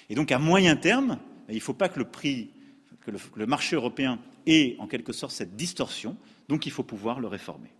Et 0.08 0.14
donc, 0.14 0.32
à 0.32 0.38
moyen 0.38 0.76
terme, 0.76 1.18
il 1.50 1.56
ne 1.56 1.60
faut 1.60 1.74
pas 1.74 1.90
que 1.90 1.98
le 1.98 2.06
que 3.00 3.10
le 3.36 3.46
marché 3.46 3.76
européen 3.76 4.18
ait 4.46 4.76
en 4.78 4.86
quelque 4.86 5.12
sorte 5.12 5.32
cette 5.32 5.56
distorsion 5.56 6.16
donc 6.50 6.66
il 6.66 6.72
faut 6.72 6.82
pouvoir 6.82 7.20
le 7.20 7.28
réformer. 7.28 7.70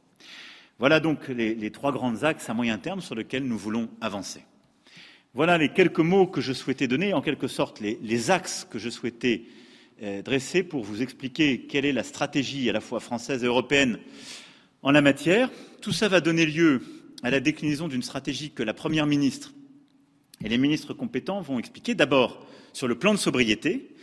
Voilà 0.79 1.01
donc 1.01 1.27
les, 1.29 1.71
trois 1.73 1.91
grands 1.91 2.23
axes 2.23 2.49
à 2.49 2.55
moyen 2.55 2.79
terme 2.79 3.01
sur 3.01 3.17
lesquels 3.17 3.43
nous 3.43 3.59
voulons 3.59 3.91
avancer. 4.01 4.45
Voilà 5.35 5.59
les 5.59 5.71
quelques 5.71 5.99
mots 5.99 6.29
que 6.29 6.41
je 6.41 6.53
souhaitais 6.53 6.87
donner, 6.87 7.13
en 7.13 7.21
quelque 7.21 7.49
sorte 7.49 7.81
les, 7.81 8.31
axes 8.31 8.67
que 8.71 8.79
je 8.79 8.89
souhaitais 8.89 9.43
euh, 10.03 10.23
dresser 10.23 10.63
pour 10.63 10.85
vous 10.85 11.03
expliquer 11.03 11.63
quelle 11.63 11.85
est 11.85 11.93
la 11.93 12.05
stratégie 12.05 12.71
à 12.71 12.73
la 12.73 12.81
fois 12.81 13.01
française 13.01 13.43
et 13.43 13.47
européenne 13.47 13.99
en 14.83 14.93
la 14.93 15.03
matière. 15.03 15.51
Tout 15.83 15.93
ça 15.93 16.09
va 16.09 16.21
donner 16.21 16.47
lieu 16.47 16.81
à 17.25 17.31
la 17.31 17.41
déclinaison 17.41 17.89
d'une 17.89 18.03
stratégie 18.03 18.53
que 18.53 18.63
la 18.63 18.73
Première 18.73 19.07
ministre 19.07 19.53
et 20.45 20.49
les 20.49 20.59
ministres 20.59 20.95
compétents 20.95 21.41
vont 21.41 21.59
expliquer 21.59 21.97
d'abord 21.97 22.47
sur 22.73 22.87
le 22.87 22.97
plan 22.97 23.13
de 23.13 23.19
sobriété, 23.19 23.95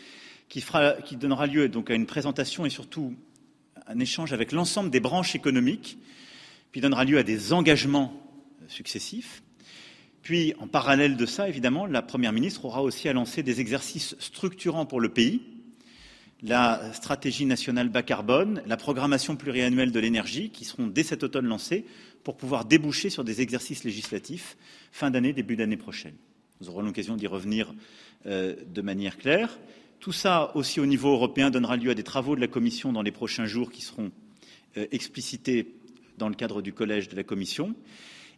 qui, 0.50 0.64
qui 1.06 1.16
donnera 1.16 1.48
lieu 1.48 1.70
donc 1.70 1.90
à 1.90 1.96
une 1.96 2.06
présentation 2.06 2.66
et 2.66 2.70
surtout 2.70 3.16
un 3.88 4.00
échange 4.00 4.34
avec 4.34 4.52
l'ensemble 4.52 4.90
des 4.90 5.00
branches 5.00 5.36
économiques, 5.36 5.98
puis 6.72 6.82
donnera 6.82 7.06
lieu 7.06 7.18
à 7.18 7.24
des 7.24 7.54
engagements 7.54 8.14
successifs. 8.68 9.42
Puis, 10.22 10.54
en 10.60 10.68
parallèle 10.68 11.16
de 11.16 11.26
ça, 11.26 11.48
évidemment, 11.48 11.86
la 11.86 12.02
Première 12.02 12.34
ministre 12.34 12.66
aura 12.66 12.84
aussi 12.84 13.08
à 13.08 13.14
lancer 13.14 13.44
des 13.44 13.62
exercices 13.62 14.16
structurants 14.20 14.86
pour 14.86 15.00
le 15.00 15.10
pays, 15.10 15.42
la 16.44 16.94
stratégie 16.94 17.46
nationale 17.46 17.90
bas 17.90 18.04
carbone, 18.04 18.62
la 18.68 18.78
programmation 18.78 19.36
pluriannuelle 19.36 19.92
de 19.92 20.00
l'énergie, 20.00 20.50
qui 20.50 20.66
seront 20.66 20.88
dès 20.88 21.04
cet 21.04 21.24
automne 21.24 21.48
lancés 21.48 21.86
pour 22.24 22.38
pouvoir 22.38 22.66
déboucher 22.66 23.10
sur 23.10 23.24
des 23.24 23.42
exercices 23.42 23.84
législatifs 23.84 24.58
fin 24.92 25.10
d'année, 25.10 25.34
début 25.34 25.56
d'année 25.56 25.78
prochaine. 25.78 26.16
Nous 26.60 26.70
aurons 26.70 26.82
l'occasion 26.82 27.16
d'y 27.16 27.28
revenir 27.28 27.74
euh, 28.26 28.56
de 28.68 28.82
manière 28.82 29.18
claire. 29.18 29.58
Tout 30.00 30.12
ça 30.12 30.56
aussi 30.56 30.80
au 30.80 30.86
niveau 30.86 31.12
européen 31.12 31.50
donnera 31.50 31.76
lieu 31.76 31.90
à 31.90 31.96
des 31.96 32.04
travaux 32.04 32.36
de 32.36 32.42
la 32.42 32.48
Commission 32.48 32.94
dans 32.94 33.02
les 33.02 33.12
prochains 33.12 33.46
jours 33.46 33.72
qui 33.72 33.82
seront 33.82 34.12
euh, 34.78 34.86
explicités 34.92 35.76
dans 36.18 36.30
le 36.30 36.36
cadre 36.36 36.62
du 36.62 36.74
collège 36.74 37.10
de 37.10 37.16
la 37.16 37.24
Commission. 37.24 37.74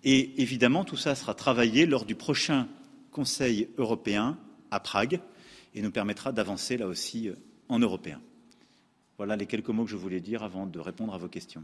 Et 0.03 0.41
évidemment, 0.41 0.85
tout 0.85 0.95
ça 0.95 1.15
sera 1.15 1.33
travaillé 1.33 1.85
lors 1.85 2.05
du 2.05 2.15
prochain 2.15 2.67
Conseil 3.11 3.67
européen 3.77 4.37
à 4.71 4.79
Prague 4.79 5.19
et 5.75 5.81
nous 5.81 5.91
permettra 5.91 6.31
d'avancer 6.31 6.77
là 6.77 6.87
aussi 6.87 7.29
euh, 7.29 7.35
en 7.67 7.79
européen. 7.79 8.21
Voilà 9.17 9.35
les 9.35 9.45
quelques 9.45 9.69
mots 9.69 9.83
que 9.83 9.91
je 9.91 9.97
voulais 9.97 10.21
dire 10.21 10.43
avant 10.43 10.65
de 10.65 10.79
répondre 10.79 11.13
à 11.13 11.17
vos 11.17 11.27
questions. 11.27 11.63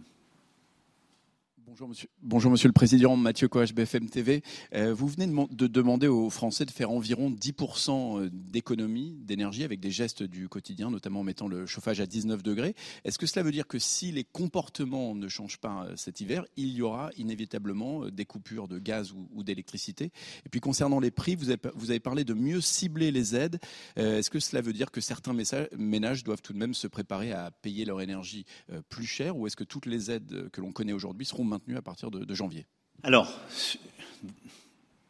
Bonjour 2.21 2.51
monsieur, 2.51 2.69
le 2.69 2.73
Président, 2.73 3.17
Mathieu 3.17 3.49
Coach, 3.49 3.73
BFM 3.73 4.09
TV. 4.09 4.43
Euh, 4.73 4.93
vous 4.93 5.07
venez 5.07 5.27
de, 5.27 5.67
demander 5.67 6.07
aux 6.07 6.29
Français 6.29 6.63
de 6.63 6.71
faire 6.71 6.89
environ 6.89 7.29
10% 7.29 8.19
euh, 8.19 8.29
d'économie 8.31 9.17
d'énergie 9.23 9.63
avec 9.65 9.81
des 9.81 9.91
gestes 9.91 10.23
du 10.23 10.47
quotidien, 10.47 10.89
notamment 10.89 11.19
en 11.19 11.23
mettant 11.23 11.49
le 11.49 11.65
chauffage 11.65 11.99
à 11.99 12.05
19 12.05 12.43
degrés. 12.43 12.75
Est-ce 13.03 13.19
que 13.19 13.25
cela 13.25 13.43
veut 13.43 13.51
dire 13.51 13.67
que 13.67 13.77
si 13.79 14.13
les 14.13 14.23
comportements 14.23 15.15
ne 15.15 15.27
changent 15.27 15.57
pas 15.57 15.85
euh, 15.85 15.95
cet 15.97 16.21
hiver, 16.21 16.45
il 16.55 16.69
y 16.69 16.81
aura 16.81 17.09
inévitablement 17.17 18.05
des 18.05 18.25
coupures 18.25 18.69
de 18.69 18.79
gaz 18.79 19.11
ou, 19.11 19.43
d'électricité? 19.43 20.11
Et 20.45 20.49
puis 20.49 20.61
concernant 20.61 21.01
les 21.01 21.11
prix, 21.11 21.35
vous 21.35 21.49
avez, 21.49 21.99
parlé 21.99 22.23
de 22.23 22.33
mieux 22.33 22.61
cibler 22.61 23.11
les 23.11 23.35
aides. 23.35 23.59
Est-ce 23.95 24.29
que 24.29 24.39
cela 24.39 24.61
veut 24.61 24.73
dire 24.73 24.91
que 24.91 25.01
certains 25.01 25.35
ménages 25.77 26.23
doivent 26.23 26.41
tout 26.41 26.53
de 26.53 26.57
même 26.57 26.73
se 26.73 26.87
préparer 26.87 27.31
à 27.31 27.51
payer 27.51 27.85
leur 27.85 28.01
énergie 28.01 28.45
plus 28.89 29.05
cher 29.05 29.35
ou 29.37 29.47
est-ce 29.47 29.55
que 29.55 29.63
toutes 29.63 29.85
les 29.85 30.11
aides 30.11 30.49
que 30.51 30.61
l'on 30.61 30.71
connaît 30.71 30.93
aujourd'hui 30.93 31.25
seront 31.25 31.43
à 31.73 31.81
partir 31.81 32.11
de, 32.11 32.33
janvier 32.35 32.67
Alors, 33.03 33.39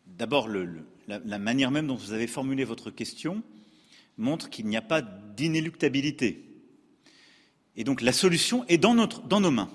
d'abord, 0.08 0.48
la, 1.08 1.39
manière 1.39 1.72
même 1.72 1.88
dont 1.88 1.96
vous 1.96 2.13
avez 2.13 2.28
formulé 2.28 2.63
votre 2.63 2.91
question 2.91 3.44
montre 4.18 4.50
qu'il 4.50 4.68
n'y 4.68 4.78
a 4.78 4.82
pas 4.82 5.02
d'inéluctabilité. 5.02 6.44
Et 7.76 7.84
donc 7.84 8.02
la 8.02 8.13
solution 8.13 8.65
est 8.68 8.78
dans, 8.78 8.96
dans 8.96 9.41
nos 9.41 9.52
mains. 9.52 9.70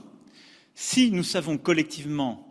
Si 0.74 1.10
nous 1.10 1.24
savons 1.24 1.58
collectivement 1.58 2.46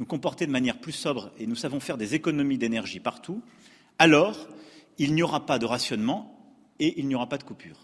nous 0.00 0.06
comporter 0.06 0.46
de 0.46 0.50
manière 0.50 0.80
plus 0.80 0.92
sobre 0.92 1.30
et 1.38 1.46
nous 1.46 1.54
savons 1.54 1.78
faire 1.78 1.96
des 1.96 2.16
économies 2.16 2.58
d'énergie 2.58 2.98
partout, 2.98 3.40
alors 3.98 4.48
il 4.98 5.14
n'y 5.14 5.22
aura 5.22 5.46
pas 5.46 5.60
de 5.60 5.66
rationnement 5.66 6.36
et 6.80 6.98
il 6.98 7.06
n'y 7.06 7.14
aura 7.14 7.28
pas 7.28 7.38
de 7.38 7.44
coupure. 7.44 7.78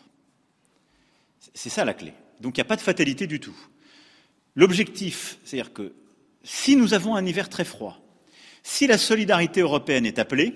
C'est 1.55 1.71
ça 1.71 1.85
la 1.85 1.95
clé. 1.95 2.13
Donc 2.41 2.57
il 2.57 2.61
n'y 2.61 2.67
a 2.67 2.69
pas 2.69 2.77
de 2.77 2.81
fatalité 2.81 3.29
du 3.29 3.39
tout. 3.39 3.57
L'objectif, 4.57 5.39
c'est-à-dire 5.45 5.73
que 5.73 5.93
si 6.43 6.77
nous 6.77 6.95
avons 6.95 7.15
un 7.15 7.25
hiver 7.25 7.49
très 7.49 7.65
froid, 7.65 8.01
si 8.63 8.87
la 8.87 8.99
solidarité 8.99 9.61
européenne 9.61 10.07
est 10.07 10.19
appelée, 10.19 10.55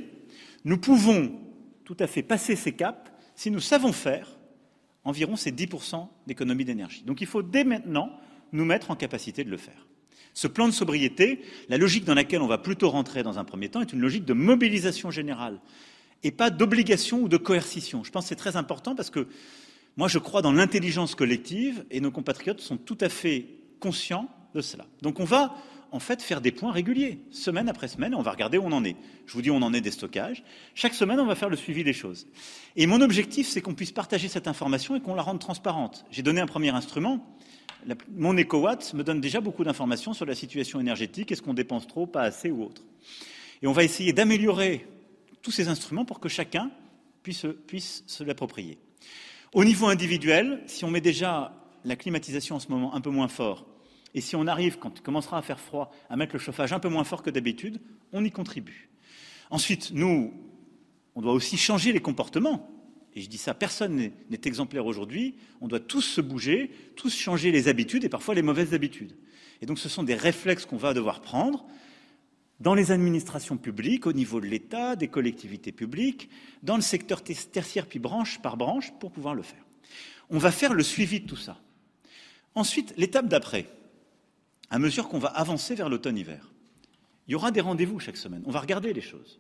nous 0.65 0.79
pouvons 0.79 1.39
tout 1.85 1.97
à 1.99 2.07
fait 2.07 2.23
passer 2.23 2.57
ces 2.57 2.73
caps 2.73 3.11
si 3.35 3.51
nous 3.51 3.61
savons 3.61 3.93
faire 3.93 4.29
environ 5.05 5.37
ces 5.37 5.51
10% 5.51 6.09
d'économie 6.27 6.65
d'énergie. 6.65 7.03
Donc 7.05 7.21
il 7.21 7.27
faut 7.27 7.43
dès 7.43 7.65
maintenant 7.65 8.11
nous 8.53 8.65
mettre 8.65 8.91
en 8.91 8.97
capacité 8.97 9.45
de 9.45 9.51
le 9.51 9.57
faire. 9.57 9.87
Ce 10.35 10.47
plan 10.47 10.67
de 10.67 10.73
sobriété, 10.73 11.41
la 11.69 11.77
logique 11.77 12.05
dans 12.05 12.15
laquelle 12.15 12.41
on 12.41 12.47
va 12.47 12.59
plutôt 12.59 12.91
rentrer 12.91 13.23
dans 13.23 13.39
un 13.39 13.45
premier 13.45 13.69
temps 13.69 13.81
est 13.81 13.93
une 13.93 14.01
logique 14.01 14.25
de 14.25 14.33
mobilisation 14.33 15.11
générale 15.11 15.61
et 16.23 16.31
pas 16.31 16.51
d'obligation 16.51 17.21
ou 17.21 17.29
de 17.29 17.37
coercition. 17.37 18.05
Je 18.05 18.11
pense 18.11 18.25
que 18.25 18.29
c'est 18.29 18.37
très 18.37 18.57
important 18.57 18.95
parce 18.95 19.11
que 19.11 19.27
moi, 19.97 20.09
je 20.09 20.19
crois 20.19 20.41
dans 20.41 20.53
l'intelligence 20.53 21.15
collective 21.15 21.85
et 21.91 22.01
nos 22.01 22.11
compatriotes 22.11 22.61
sont 22.61 22.79
tout 22.79 22.97
à 23.01 23.11
fait 23.11 23.47
conscients 23.83 24.29
de 24.55 24.61
cela. 24.61 24.87
Donc 25.03 25.19
on 25.19 25.25
va 25.25 25.57
en 25.91 25.99
fait 25.99 26.23
faire 26.23 26.41
des 26.41 26.53
points 26.53 26.73
réguliers, 26.73 27.21
semaine 27.31 27.69
après 27.69 27.89
semaine, 27.89 28.15
on 28.15 28.23
va 28.23 28.31
regarder 28.31 28.57
où 28.57 28.65
on 28.65 28.73
en 28.73 28.85
est. 28.85 28.97
Je 29.27 29.35
vous 29.35 29.43
dis 29.43 29.51
on 29.51 29.61
en 29.61 29.75
est 29.75 29.81
des 29.83 29.91
stockages. 29.91 30.43
Chaque 30.75 30.95
semaine, 30.95 31.21
on 31.21 31.27
va 31.27 31.35
faire 31.35 31.51
le 31.51 31.57
suivi 31.57 31.85
des 31.85 31.93
choses. 31.93 32.27
Et 32.77 32.87
mon 32.87 33.03
objectif, 33.03 33.47
c'est 33.49 33.61
qu'on 33.61 33.75
puisse 33.75 33.93
partager 33.93 34.29
cette 34.29 34.49
information 34.49 34.97
et 34.97 35.01
qu'on 35.01 35.15
la 35.15 35.23
rende 35.23 35.41
transparente. 35.41 36.07
J'ai 36.11 36.23
donné 36.23 36.41
un 36.41 36.47
premier 36.47 36.71
instrument. 36.71 37.37
mon 38.17 38.35
EcoWatt 38.39 38.95
me 38.95 39.03
donne 39.03 39.21
déjà 39.21 39.41
beaucoup 39.41 39.65
d'informations 39.65 40.15
sur 40.15 40.25
la 40.25 40.35
situation 40.35 40.81
énergétique, 40.81 41.33
est-ce 41.33 41.43
qu'on 41.43 41.55
dépense 41.55 41.87
trop, 41.87 42.07
pas 42.07 42.23
assez 42.23 42.51
ou 42.51 42.63
autre. 42.63 42.83
Et 43.61 43.67
on 43.67 43.73
va 43.73 43.85
essayer 43.85 44.13
d'améliorer 44.13 44.87
tous 45.43 45.51
ces 45.51 45.69
instruments 45.69 46.05
pour 46.05 46.21
que 46.21 46.29
chacun 46.29 46.71
puisse, 47.23 47.47
puisse 47.67 48.05
se 48.07 48.25
l'approprier. 48.25 48.79
Au 49.53 49.65
niveau 49.65 49.89
individuel, 49.89 50.63
si 50.67 50.85
on 50.87 50.91
met 50.91 51.03
déjà 51.03 51.53
la 51.85 51.97
climatisation 51.97 52.57
en 52.57 52.61
ce 52.61 52.69
moment 52.69 52.95
un 52.95 53.01
peu 53.01 53.11
moins 53.11 53.29
fort, 53.29 53.67
et 54.15 54.21
si 54.21 54.37
on 54.37 54.47
arrive, 54.47 54.79
quand 54.79 54.99
il 54.99 55.03
commencera 55.03 55.39
à 55.39 55.43
faire 55.43 55.61
froid, 55.61 55.91
à 56.11 56.17
mettre 56.17 56.35
le 56.35 56.39
chauffage 56.39 56.73
un 56.73 56.79
peu 56.79 56.89
moins 56.89 57.05
fort 57.05 57.23
que 57.23 57.31
d'habitude, 57.31 57.81
on 58.13 58.25
y 58.25 58.31
contribue. 58.31 58.91
Ensuite, 59.51 59.91
nous, 59.93 60.35
on 61.15 61.23
doit 61.23 61.33
aussi 61.33 61.57
changer 61.57 61.93
les 61.93 62.01
comportements. 62.01 62.69
Et 63.15 63.21
je 63.21 63.29
dis 63.29 63.39
ça, 63.39 63.55
personne 63.55 63.97
n'est 63.97 64.41
exemplaire 64.45 64.87
aujourd'hui. 64.87 65.35
On 65.61 65.69
doit 65.69 65.81
tous 65.81 66.03
se 66.03 66.21
bouger, 66.21 66.71
tous 66.97 67.15
changer 67.15 67.51
les 67.51 67.69
habitudes 67.69 68.05
et 68.05 68.09
parfois 68.09 68.35
les 68.35 68.43
mauvaises 68.43 68.75
habitudes. 68.75 69.17
Et 69.61 69.67
donc 69.67 69.79
ce 69.79 69.89
sont 69.89 70.03
des 70.03 70.15
réflexes 70.15 70.67
qu'on 70.67 70.77
va 70.77 70.95
devoir 70.95 71.21
prendre 71.21 71.67
dans 72.61 72.75
les 72.75 72.93
administrations 72.93 73.57
publiques, 73.57 74.07
au 74.07 74.13
niveau 74.13 74.41
de 74.41 74.47
l'État, 74.47 74.95
des 74.95 75.09
collectivités 75.09 75.73
publiques, 75.73 76.31
dans 76.63 76.77
le 76.77 76.83
secteur 76.83 77.23
tertiaire, 77.25 77.87
puis 77.87 77.99
branche 77.99 78.41
par 78.41 78.57
branche, 78.57 78.93
pour 79.01 79.11
pouvoir 79.11 79.35
le 79.35 79.43
faire. 79.43 79.65
On 80.31 80.39
va 80.39 80.53
faire 80.53 80.73
le 80.73 80.85
suivi 80.85 81.21
de 81.21 81.27
tout 81.27 81.37
ça. 81.37 81.59
Ensuite, 82.55 82.95
l'étape 82.97 83.27
d'après, 83.27 83.67
à 84.73 84.79
mesure 84.79 85.09
qu'on 85.09 85.19
va 85.19 85.29
avancer 85.29 85.75
vers 85.75 85.91
l'automne-hiver, 85.91 86.51
il 87.29 87.33
y 87.33 87.35
aura 87.35 87.51
des 87.51 87.61
rendez-vous 87.61 88.01
chaque 88.01 88.17
semaine. 88.17 88.43
On 88.47 88.51
va 88.51 88.59
regarder 88.59 88.95
les 88.95 89.03
choses. 89.03 89.39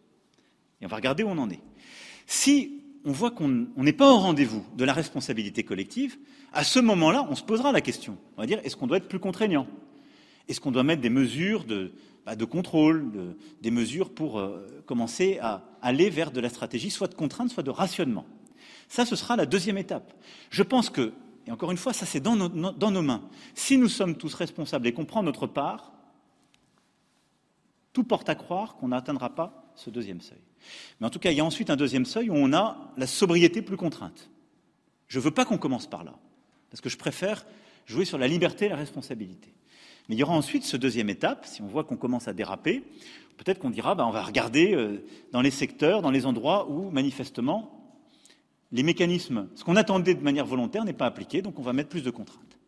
Et 0.80 0.84
on 0.84 0.88
va 0.88 0.96
regarder 0.96 1.22
où 1.22 1.28
on 1.28 1.38
en 1.38 1.48
est. 1.48 1.62
Si 2.26 2.82
on 3.06 3.12
voit 3.12 3.30
qu'on 3.30 3.48
n'est 3.48 3.94
pas 3.94 4.12
au 4.12 4.18
rendez-vous 4.18 4.62
de 4.76 4.84
la 4.84 4.92
responsabilité 4.92 5.64
collective, 5.64 6.18
à 6.52 6.64
ce 6.64 6.78
moment-là, 6.80 7.26
on 7.30 7.34
se 7.34 7.42
posera 7.42 7.72
la 7.72 7.80
question. 7.80 8.18
On 8.36 8.42
va 8.42 8.46
dire, 8.46 8.60
est-ce 8.62 8.76
qu'on 8.76 8.86
doit 8.86 8.98
être 8.98 9.08
plus 9.08 9.18
contraignant? 9.18 9.66
Est-ce 10.48 10.60
qu'on 10.60 10.70
doit 10.70 10.82
mettre 10.82 11.00
des 11.00 11.10
mesures 11.10 11.64
de, 11.64 11.92
bah, 12.26 12.36
contrôle, 12.36 13.10
des 13.62 13.70
mesures 13.70 14.10
pour 14.10 14.38
euh, 14.38 14.82
commencer 14.84 15.38
à 15.40 15.64
aller 15.80 16.10
vers 16.10 16.30
de 16.30 16.40
la 16.40 16.50
stratégie, 16.50 16.90
soit 16.90 17.08
de 17.08 17.14
contrainte, 17.14 17.50
soit 17.50 17.62
de 17.62 17.70
rationnement? 17.70 18.26
Ça, 18.88 19.06
ce 19.06 19.16
sera 19.16 19.36
la 19.36 19.46
deuxième 19.46 19.78
étape. 19.78 20.12
Je 20.50 20.62
pense 20.62 20.90
que, 20.90 21.14
et 21.46 21.50
encore 21.50 21.70
une 21.70 21.76
fois, 21.76 21.92
ça 21.92 22.06
c'est 22.06 22.20
dans, 22.20 22.36
nos 22.36 23.02
mains. 23.02 23.22
Si 23.54 23.76
nous 23.76 23.88
sommes 23.88 24.16
tous 24.16 24.34
responsables 24.34 24.86
et 24.86 24.92
qu'on 24.92 25.04
prend 25.04 25.22
notre 25.22 25.46
part, 25.46 25.92
tout 27.92 28.04
porte 28.04 28.28
à 28.28 28.34
croire 28.34 28.76
qu'on 28.76 28.88
n'atteindra 28.88 29.30
pas 29.34 29.72
ce 29.74 29.90
deuxième 29.90 30.20
seuil. 30.20 30.40
Mais 31.00 31.06
en 31.06 31.10
tout 31.10 31.18
cas, 31.18 31.30
il 31.30 31.36
y 31.36 31.40
a 31.40 31.44
ensuite 31.44 31.70
un 31.70 31.76
deuxième 31.76 32.04
seuil 32.04 32.30
où 32.30 32.34
on 32.34 32.52
a 32.52 32.92
la 32.96 33.06
sobriété 33.06 33.62
plus 33.62 33.76
contrainte. 33.76 34.30
Je 35.08 35.18
ne 35.18 35.24
veux 35.24 35.30
pas 35.30 35.44
qu'on 35.44 35.58
commence 35.58 35.86
par 35.86 36.04
là, 36.04 36.14
parce 36.70 36.80
que 36.80 36.88
je 36.88 36.96
préfère 36.96 37.44
jouer 37.86 38.04
sur 38.04 38.18
la 38.18 38.28
liberté 38.28 38.66
et 38.66 38.68
la 38.68 38.76
responsabilité. 38.76 39.52
Mais 40.08 40.14
il 40.14 40.18
y 40.18 40.22
aura 40.22 40.34
ensuite 40.34 40.64
ce 40.64 40.76
deuxième 40.76 41.10
étape, 41.10 41.44
si 41.46 41.60
on 41.60 41.66
voit 41.66 41.84
qu'on 41.84 41.96
commence 41.96 42.28
à 42.28 42.32
déraper, 42.32 42.84
peut-être 43.36 43.58
qu'on 43.58 43.70
dira 43.70 43.94
bah, 43.94 44.06
on 44.06 44.10
va 44.10 44.22
regarder 44.22 44.74
euh, 44.74 45.04
dans 45.32 45.42
les 45.42 45.50
secteurs, 45.50 46.02
dans 46.02 46.10
les 46.10 46.26
endroits 46.26 46.70
où 46.70 46.90
manifestement 46.90 47.81
les 48.72 48.82
mécanismes, 48.82 49.48
ce 49.54 49.64
qu'on 49.64 49.76
attendait 49.76 50.14
de 50.14 50.22
manière 50.22 50.46
volontaire 50.46 50.84
n'est 50.84 50.92
pas 50.92 51.06
appliqué, 51.06 51.42
donc 51.42 51.58
on 51.58 51.62
va 51.62 51.72
mettre 51.72 51.90
plus 51.90 52.02
de 52.02 52.10
contraintes. 52.10 52.58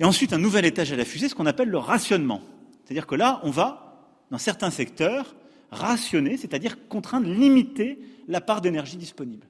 Et 0.00 0.04
ensuite 0.04 0.32
un 0.32 0.38
nouvel 0.38 0.64
étage 0.64 0.92
à 0.92 0.96
la 0.96 1.04
fusée, 1.04 1.28
ce 1.28 1.34
qu'on 1.34 1.46
appelle 1.46 1.68
le 1.68 1.78
rationnement. 1.78 2.40
C'est-à-dire 2.84 3.06
que 3.06 3.14
là, 3.14 3.40
on 3.44 3.50
va, 3.50 4.08
dans 4.30 4.38
certains 4.38 4.70
secteurs, 4.70 5.36
rationner, 5.70 6.36
c'est-à-dire 6.36 6.88
contraindre, 6.88 7.28
limiter 7.28 8.00
la 8.26 8.40
part 8.40 8.60
d'énergie 8.60 8.96
disponible. 8.96 9.46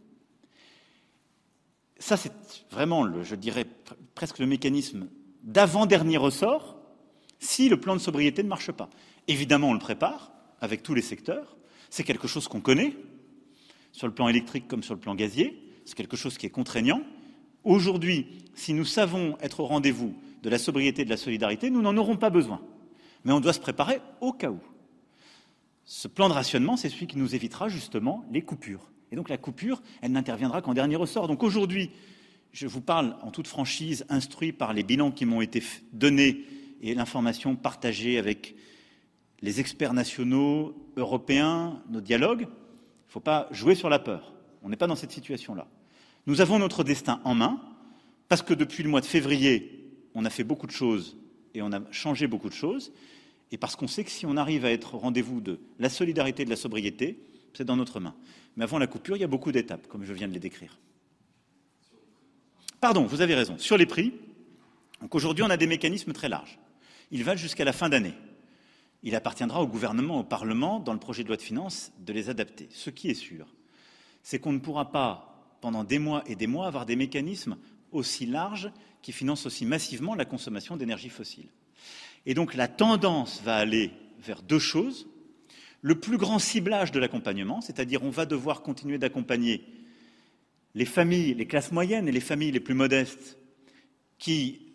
Ça, 1.98 2.16
c'est 2.16 2.32
vraiment, 2.70 3.22
je 3.22 3.34
dirais, 3.34 3.66
presque 4.14 4.38
le 4.38 4.46
mécanisme 4.46 5.08
d'avant-dernier 5.42 6.18
ressort 6.18 6.78
si 7.38 7.68
le 7.70 7.80
plan 7.80 7.94
de 7.94 8.00
sobriété 8.00 8.42
ne 8.42 8.48
marche 8.48 8.72
pas. 8.72 8.90
Évidemment, 9.28 9.70
on 9.70 9.74
le 9.74 9.78
prépare 9.78 10.32
avec 10.60 10.82
tous 10.82 10.94
les 10.94 11.02
secteurs. 11.02 11.56
C'est 11.88 12.04
quelque 12.04 12.28
chose 12.28 12.48
qu'on 12.48 12.60
connaît, 12.60 12.94
sur 13.92 14.06
le 14.06 14.12
plan 14.12 14.28
électrique 14.28 14.68
comme 14.68 14.82
sur 14.82 14.94
le 14.94 15.00
plan 15.00 15.14
gazier. 15.14 15.69
C'est 15.90 15.96
quelque 15.96 16.16
chose 16.16 16.38
qui 16.38 16.46
est 16.46 16.50
contraignant. 16.50 17.02
Aujourd'hui, 17.64 18.44
si 18.54 18.74
nous 18.74 18.84
savons 18.84 19.36
être 19.40 19.58
au 19.58 19.66
rendez-vous 19.66 20.14
de 20.40 20.48
la 20.48 20.56
sobriété 20.56 21.02
et 21.02 21.04
de 21.04 21.10
la 21.10 21.16
solidarité, 21.16 21.68
nous 21.68 21.82
n'en 21.82 21.96
aurons 21.96 22.16
pas 22.16 22.30
besoin. 22.30 22.60
Mais 23.24 23.32
on 23.32 23.40
doit 23.40 23.52
se 23.52 23.58
préparer 23.58 24.00
au 24.20 24.32
cas 24.32 24.52
où. 24.52 24.60
Ce 25.84 26.06
plan 26.06 26.28
de 26.28 26.32
rationnement, 26.32 26.76
c'est 26.76 26.90
celui 26.90 27.08
qui 27.08 27.18
nous 27.18 27.34
évitera 27.34 27.68
justement 27.68 28.24
les 28.30 28.40
coupures. 28.40 28.88
Et 29.10 29.16
donc 29.16 29.28
la 29.28 29.36
coupure, 29.36 29.82
elle 30.00 30.12
n'interviendra 30.12 30.62
qu'en 30.62 30.74
dernier 30.74 30.94
ressort. 30.94 31.26
Donc 31.26 31.42
aujourd'hui, 31.42 31.90
je 32.52 32.68
vous 32.68 32.80
parle 32.80 33.16
en 33.22 33.32
toute 33.32 33.48
franchise, 33.48 34.06
instruit 34.08 34.52
par 34.52 34.72
les 34.72 34.84
bilans 34.84 35.10
qui 35.10 35.24
m'ont 35.24 35.40
été 35.40 35.60
donnés 35.92 36.44
et 36.82 36.94
l'information 36.94 37.56
partagée 37.56 38.16
avec 38.16 38.54
les 39.42 39.58
experts 39.58 39.92
nationaux, 39.92 40.72
européens, 40.96 41.82
nos 41.88 42.00
dialogues. 42.00 42.42
Il 42.42 43.08
ne 43.08 43.12
faut 43.12 43.18
pas 43.18 43.48
jouer 43.50 43.74
sur 43.74 43.88
la 43.88 43.98
peur. 43.98 44.32
On 44.62 44.68
n'est 44.68 44.76
pas 44.76 44.86
dans 44.86 44.94
cette 44.94 45.10
situation-là. 45.10 45.66
Nous 46.30 46.40
avons 46.40 46.60
notre 46.60 46.84
destin 46.84 47.20
en 47.24 47.34
main, 47.34 47.60
parce 48.28 48.42
que 48.42 48.54
depuis 48.54 48.84
le 48.84 48.88
mois 48.88 49.00
de 49.00 49.06
février, 49.06 49.90
on 50.14 50.24
a 50.24 50.30
fait 50.30 50.44
beaucoup 50.44 50.68
de 50.68 50.70
choses 50.70 51.16
et 51.54 51.60
on 51.60 51.72
a 51.72 51.80
changé 51.90 52.28
beaucoup 52.28 52.48
de 52.48 52.54
choses, 52.54 52.92
et 53.50 53.58
parce 53.58 53.74
qu'on 53.74 53.88
sait 53.88 54.04
que 54.04 54.12
si 54.12 54.26
on 54.26 54.36
arrive 54.36 54.64
à 54.64 54.70
être 54.70 54.94
au 54.94 54.98
rendez-vous 54.98 55.40
de 55.40 55.58
la 55.80 55.88
solidarité 55.88 56.42
et 56.42 56.44
de 56.44 56.50
la 56.50 56.54
sobriété, 56.54 57.18
c'est 57.52 57.64
dans 57.64 57.74
notre 57.74 57.98
main. 57.98 58.14
Mais 58.54 58.62
avant 58.62 58.78
la 58.78 58.86
coupure, 58.86 59.16
il 59.16 59.20
y 59.22 59.24
a 59.24 59.26
beaucoup 59.26 59.50
d'étapes, 59.50 59.88
comme 59.88 60.04
je 60.04 60.12
viens 60.12 60.28
de 60.28 60.32
les 60.32 60.38
décrire. 60.38 60.78
Pardon, 62.80 63.06
vous 63.06 63.22
avez 63.22 63.34
raison. 63.34 63.58
Sur 63.58 63.76
les 63.76 63.86
prix, 63.86 64.14
aujourd'hui, 65.10 65.42
on 65.42 65.50
a 65.50 65.56
des 65.56 65.66
mécanismes 65.66 66.12
très 66.12 66.28
larges. 66.28 66.60
Ils 67.10 67.24
valent 67.24 67.40
jusqu'à 67.40 67.64
la 67.64 67.72
fin 67.72 67.88
d'année. 67.88 68.14
Il 69.02 69.16
appartiendra 69.16 69.60
au 69.60 69.66
gouvernement, 69.66 70.20
au 70.20 70.24
Parlement, 70.24 70.78
dans 70.78 70.92
le 70.92 71.00
projet 71.00 71.24
de 71.24 71.28
loi 71.28 71.38
de 71.38 71.42
finances, 71.42 71.90
de 71.98 72.12
les 72.12 72.30
adapter. 72.30 72.68
Ce 72.70 72.90
qui 72.90 73.10
est 73.10 73.14
sûr, 73.14 73.48
c'est 74.22 74.38
qu'on 74.38 74.52
ne 74.52 74.60
pourra 74.60 74.92
pas, 74.92 75.29
pendant 75.60 75.84
des 75.84 75.98
mois 75.98 76.22
et 76.26 76.36
des 76.36 76.46
mois, 76.46 76.66
avoir 76.66 76.86
des 76.86 76.96
mécanismes 76.96 77.56
aussi 77.92 78.26
larges 78.26 78.70
qui 79.02 79.12
financent 79.12 79.46
aussi 79.46 79.64
massivement 79.64 80.14
la 80.14 80.24
consommation 80.24 80.76
d'énergie 80.76 81.08
fossile. 81.08 81.48
Et 82.26 82.34
donc 82.34 82.54
la 82.54 82.68
tendance 82.68 83.40
va 83.42 83.56
aller 83.56 83.90
vers 84.20 84.42
deux 84.42 84.58
choses. 84.58 85.08
Le 85.82 85.98
plus 85.98 86.18
grand 86.18 86.38
ciblage 86.38 86.92
de 86.92 86.98
l'accompagnement, 86.98 87.60
c'est-à-dire 87.60 88.02
on 88.02 88.10
va 88.10 88.26
devoir 88.26 88.62
continuer 88.62 88.98
d'accompagner 88.98 89.64
les 90.74 90.84
familles, 90.84 91.34
les 91.34 91.46
classes 91.46 91.72
moyennes 91.72 92.06
et 92.06 92.12
les 92.12 92.20
familles 92.20 92.52
les 92.52 92.60
plus 92.60 92.74
modestes 92.74 93.38
qui 94.18 94.72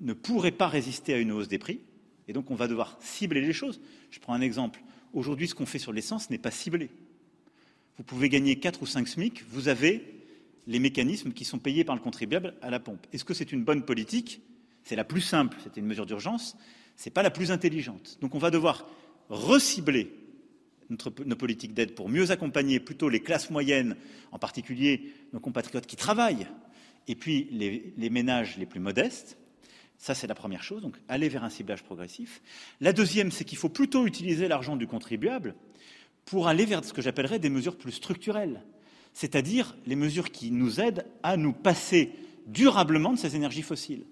ne 0.00 0.12
pourrait 0.12 0.50
pas 0.52 0.68
résister 0.68 1.14
à 1.14 1.18
une 1.18 1.32
hausse 1.32 1.48
des 1.48 1.58
prix, 1.58 1.80
et 2.28 2.34
donc 2.34 2.50
on 2.50 2.54
va 2.54 2.68
devoir 2.68 2.98
cibler 3.00 3.40
les 3.40 3.54
choses. 3.54 3.80
Je 4.10 4.20
prends 4.20 4.34
un 4.34 4.42
exemple. 4.42 4.82
Aujourd'hui, 5.14 5.48
ce 5.48 5.54
qu'on 5.54 5.64
fait 5.64 5.78
sur 5.78 5.92
l'essence 5.92 6.28
n'est 6.28 6.38
pas 6.38 6.50
ciblé. 6.50 6.90
Vous 7.98 8.04
pouvez 8.04 8.28
gagner 8.28 8.56
4 8.56 8.82
ou 8.82 8.86
5 8.86 9.08
SMIC, 9.08 9.44
vous 9.48 9.68
avez 9.68 10.04
les 10.66 10.78
mécanismes 10.78 11.32
qui 11.32 11.44
sont 11.44 11.58
payés 11.58 11.84
par 11.84 11.94
le 11.94 12.02
contribuable 12.02 12.54
à 12.60 12.70
la 12.70 12.80
pompe. 12.80 13.06
Est-ce 13.12 13.24
que 13.24 13.34
c'est 13.34 13.52
une 13.52 13.64
bonne 13.64 13.84
politique? 13.84 14.40
C'est 14.82 14.96
la 14.96 15.04
plus 15.04 15.20
simple, 15.20 15.56
c'était 15.62 15.80
une 15.80 15.86
mesure 15.86 16.06
d'urgence, 16.06 16.56
ce 16.96 17.08
n'est 17.08 17.12
pas 17.12 17.22
la 17.22 17.30
plus 17.30 17.50
intelligente. 17.50 18.18
Donc 18.20 18.34
on 18.34 18.38
va 18.38 18.50
devoir 18.50 18.88
recibler 19.28 20.12
nos 20.88 21.36
politiques 21.36 21.74
d'aide 21.74 21.94
pour 21.94 22.08
mieux 22.08 22.30
accompagner 22.30 22.78
plutôt 22.78 23.08
les 23.08 23.20
classes 23.20 23.50
moyennes, 23.50 23.96
en 24.30 24.38
particulier 24.38 25.12
nos 25.32 25.40
compatriotes 25.40 25.86
qui 25.86 25.96
travaillent, 25.96 26.46
et 27.08 27.16
puis 27.16 27.48
les 27.50 28.10
ménages 28.10 28.56
les 28.58 28.66
plus 28.66 28.80
modestes, 28.80 29.38
ça, 29.98 30.14
c'est 30.14 30.26
la 30.26 30.34
première 30.34 30.62
chose, 30.62 30.82
donc 30.82 30.96
aller 31.08 31.28
vers 31.28 31.42
un 31.42 31.50
ciblage 31.50 31.82
progressif. 31.82 32.42
La 32.80 32.92
deuxième, 32.92 33.30
c'est 33.30 33.44
qu'il 33.44 33.58
faut 33.58 33.70
plutôt 33.70 34.06
utiliser 34.06 34.46
l'argent 34.46 34.76
du 34.76 34.86
contribuable 34.86 35.54
pour 36.26 36.48
aller 36.48 36.66
vers 36.66 36.84
ce 36.84 36.92
que 36.92 37.00
j'appellerais 37.00 37.38
des 37.38 37.48
mesures 37.48 37.76
plus 37.76 37.92
structurelles, 37.92 38.62
c'est-à-dire 39.14 39.76
les 39.86 39.96
mesures 39.96 40.30
qui 40.30 40.50
nous 40.50 40.80
aident 40.80 41.06
à 41.22 41.36
nous 41.36 41.52
passer 41.52 42.10
durablement 42.46 43.12
de 43.12 43.18
ces 43.18 43.34
énergies 43.34 43.62
fossiles. 43.62 44.04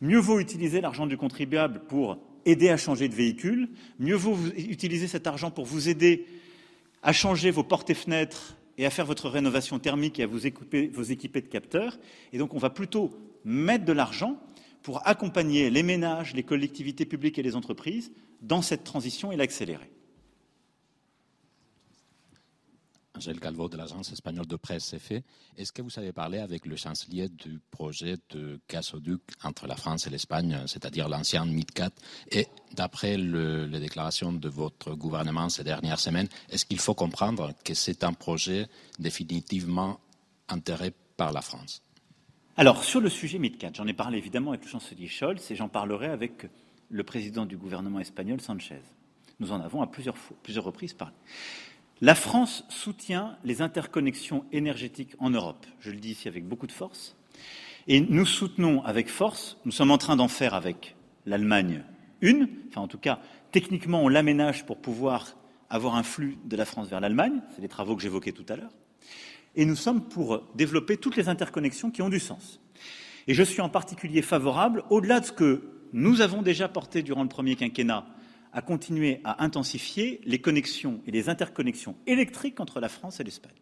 Mieux 0.00 0.18
vaut 0.18 0.40
utiliser 0.40 0.80
l'argent 0.80 1.06
du 1.06 1.16
contribuable 1.16 1.82
pour 1.86 2.18
aider 2.44 2.70
à 2.70 2.76
changer 2.76 3.08
de 3.08 3.14
véhicule, 3.14 3.68
mieux 3.98 4.16
vaut 4.16 4.36
utiliser 4.56 5.06
cet 5.06 5.26
argent 5.26 5.50
pour 5.50 5.66
vous 5.66 5.88
aider 5.88 6.26
à 7.02 7.12
changer 7.12 7.50
vos 7.50 7.62
portes 7.62 7.90
et 7.90 7.94
fenêtres 7.94 8.56
et 8.78 8.86
à 8.86 8.90
faire 8.90 9.06
votre 9.06 9.28
rénovation 9.28 9.78
thermique 9.78 10.18
et 10.18 10.22
à 10.22 10.26
vous 10.26 10.46
équiper, 10.46 10.88
vous 10.88 11.12
équiper 11.12 11.40
de 11.40 11.48
capteurs. 11.48 11.98
Et 12.32 12.38
donc 12.38 12.54
on 12.54 12.58
va 12.58 12.70
plutôt 12.70 13.10
mettre 13.44 13.84
de 13.84 13.92
l'argent 13.92 14.40
pour 14.82 15.06
accompagner 15.06 15.68
les 15.68 15.82
ménages, 15.82 16.34
les 16.34 16.42
collectivités 16.42 17.04
publiques 17.04 17.38
et 17.38 17.42
les 17.42 17.56
entreprises 17.56 18.10
dans 18.40 18.62
cette 18.62 18.84
transition 18.84 19.32
et 19.32 19.36
l'accélérer. 19.36 19.90
Angèle 23.18 23.40
Calvo 23.40 23.68
de 23.68 23.76
l'agence 23.76 24.12
espagnole 24.12 24.46
de 24.46 24.54
presse 24.54 24.96
fait. 24.98 25.24
Est-ce 25.56 25.72
que 25.72 25.82
vous 25.82 25.98
avez 25.98 26.12
parlé 26.12 26.38
avec 26.38 26.66
le 26.66 26.76
chancelier 26.76 27.28
du 27.28 27.58
projet 27.72 28.14
de 28.30 28.60
gazoduc 28.70 29.22
entre 29.42 29.66
la 29.66 29.74
France 29.74 30.06
et 30.06 30.10
l'Espagne, 30.10 30.56
c'est-à-dire 30.68 31.08
l'ancien 31.08 31.44
MidCat? 31.44 31.90
Et 32.30 32.46
d'après 32.74 33.16
les 33.16 33.80
déclarations 33.80 34.32
de 34.32 34.48
votre 34.48 34.94
gouvernement 34.94 35.48
ces 35.48 35.64
dernières 35.64 35.98
semaines, 35.98 36.28
est-ce 36.48 36.64
qu'il 36.64 36.78
faut 36.78 36.94
comprendre 36.94 37.52
que 37.64 37.74
c'est 37.74 38.04
un 38.04 38.12
projet 38.12 38.68
définitivement 39.00 39.98
enterré 40.48 40.92
par 41.16 41.32
la 41.32 41.42
France? 41.42 41.82
Alors, 42.56 42.84
sur 42.84 43.00
le 43.00 43.08
sujet 43.08 43.40
MidCat, 43.40 43.72
j'en 43.74 43.88
ai 43.88 43.94
parlé 43.94 44.18
évidemment 44.18 44.52
avec 44.52 44.62
le 44.62 44.70
chancelier 44.70 45.08
Scholz 45.08 45.50
et 45.50 45.56
j'en 45.56 45.68
parlerai 45.68 46.06
avec 46.06 46.46
le 46.88 47.02
président 47.02 47.46
du 47.46 47.56
gouvernement 47.56 47.98
espagnol, 47.98 48.40
Sanchez. 48.40 48.80
Nous 49.40 49.50
en 49.50 49.60
avons 49.60 49.82
à 49.82 49.88
plusieurs 49.88 50.64
reprises 50.64 50.94
parlé. 50.94 51.14
La 52.00 52.14
France 52.14 52.64
soutient 52.68 53.36
les 53.44 53.60
interconnexions 53.60 54.44
énergétiques 54.52 55.14
en 55.18 55.30
Europe. 55.30 55.66
Je 55.80 55.90
le 55.90 55.96
dis 55.96 56.12
ici 56.12 56.28
avec 56.28 56.46
beaucoup 56.46 56.68
de 56.68 56.72
force. 56.72 57.16
Et 57.88 58.00
nous 58.00 58.26
soutenons 58.26 58.84
avec 58.84 59.08
force, 59.08 59.56
nous 59.64 59.72
sommes 59.72 59.90
en 59.90 59.98
train 59.98 60.14
d'en 60.14 60.28
faire 60.28 60.54
avec 60.54 60.94
l'Allemagne 61.26 61.82
une, 62.20 62.48
enfin 62.68 62.82
en 62.82 62.88
tout 62.88 62.98
cas, 62.98 63.20
techniquement 63.52 64.02
on 64.02 64.08
l'aménage 64.08 64.66
pour 64.66 64.78
pouvoir 64.78 65.36
avoir 65.70 65.96
un 65.96 66.02
flux 66.02 66.38
de 66.44 66.56
la 66.56 66.64
France 66.64 66.88
vers 66.88 67.00
l'Allemagne, 67.00 67.40
c'est 67.54 67.62
les 67.62 67.68
travaux 67.68 67.96
que 67.96 68.02
j'évoquais 68.02 68.32
tout 68.32 68.44
à 68.48 68.56
l'heure, 68.56 68.72
et 69.54 69.64
nous 69.64 69.76
sommes 69.76 70.02
pour 70.02 70.42
développer 70.54 70.96
toutes 70.96 71.16
les 71.16 71.28
interconnexions 71.28 71.90
qui 71.90 72.02
ont 72.02 72.08
du 72.08 72.20
sens. 72.20 72.60
Et 73.26 73.34
je 73.34 73.42
suis 73.42 73.60
en 73.60 73.68
particulier 73.68 74.22
favorable, 74.22 74.84
au-delà 74.90 75.20
de 75.20 75.26
ce 75.26 75.32
que 75.32 75.62
nous 75.92 76.20
avons 76.20 76.42
déjà 76.42 76.68
porté 76.68 77.02
durant 77.02 77.22
le 77.22 77.28
premier 77.28 77.56
quinquennat, 77.56 78.06
à 78.52 78.62
continuer 78.62 79.20
à 79.24 79.44
intensifier 79.44 80.20
les 80.24 80.40
connexions 80.40 81.00
et 81.06 81.10
les 81.10 81.28
interconnexions 81.28 81.96
électriques 82.06 82.60
entre 82.60 82.80
la 82.80 82.88
France 82.88 83.20
et 83.20 83.24
l'Espagne. 83.24 83.52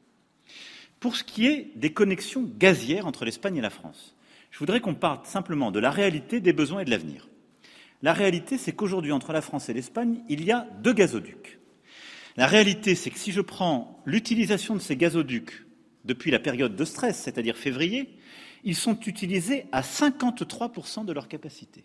Pour 1.01 1.17
ce 1.17 1.25
qui 1.25 1.47
est 1.47 1.73
des 1.77 1.93
connexions 1.93 2.49
gazières 2.59 3.07
entre 3.07 3.25
l'Espagne 3.25 3.57
et 3.57 3.61
la 3.61 3.71
France, 3.71 4.17
je 4.51 4.59
voudrais 4.59 4.81
qu'on 4.81 4.95
parle 4.95 5.21
simplement 5.25 5.71
de 5.71 5.81
la 5.81 5.91
réalité 5.91 6.41
des 6.41 6.53
besoins 6.53 6.81
et 6.81 6.85
de 6.85 6.91
l'avenir. 6.91 7.29
La 8.03 8.13
réalité, 8.13 8.59
c'est 8.59 8.73
qu'aujourd'hui, 8.73 9.13
entre 9.13 9.33
la 9.33 9.43
France 9.43 9.69
et 9.69 9.75
l'Espagne, 9.75 10.23
il 10.29 10.45
y 10.45 10.53
a 10.53 10.67
deux 10.83 10.93
gazoducs. 10.93 11.59
La 12.37 12.47
réalité, 12.47 12.95
c'est 12.95 13.11
que 13.11 13.19
si 13.19 13.33
je 13.33 13.41
prends 13.41 14.03
l'utilisation 14.05 14.75
de 14.75 14.81
ces 14.81 14.97
gazoducs 14.97 15.67
depuis 16.05 16.31
la 16.31 16.39
période 16.39 16.77
de 16.77 16.85
stress, 16.85 17.19
c'est-à-dire 17.19 17.57
février, 17.57 18.17
ils 18.65 18.77
sont 18.77 18.99
utilisés 19.01 19.67
à 19.73 19.83
53% 19.83 21.05
de 21.05 21.13
leur 21.13 21.29
capacité. 21.29 21.85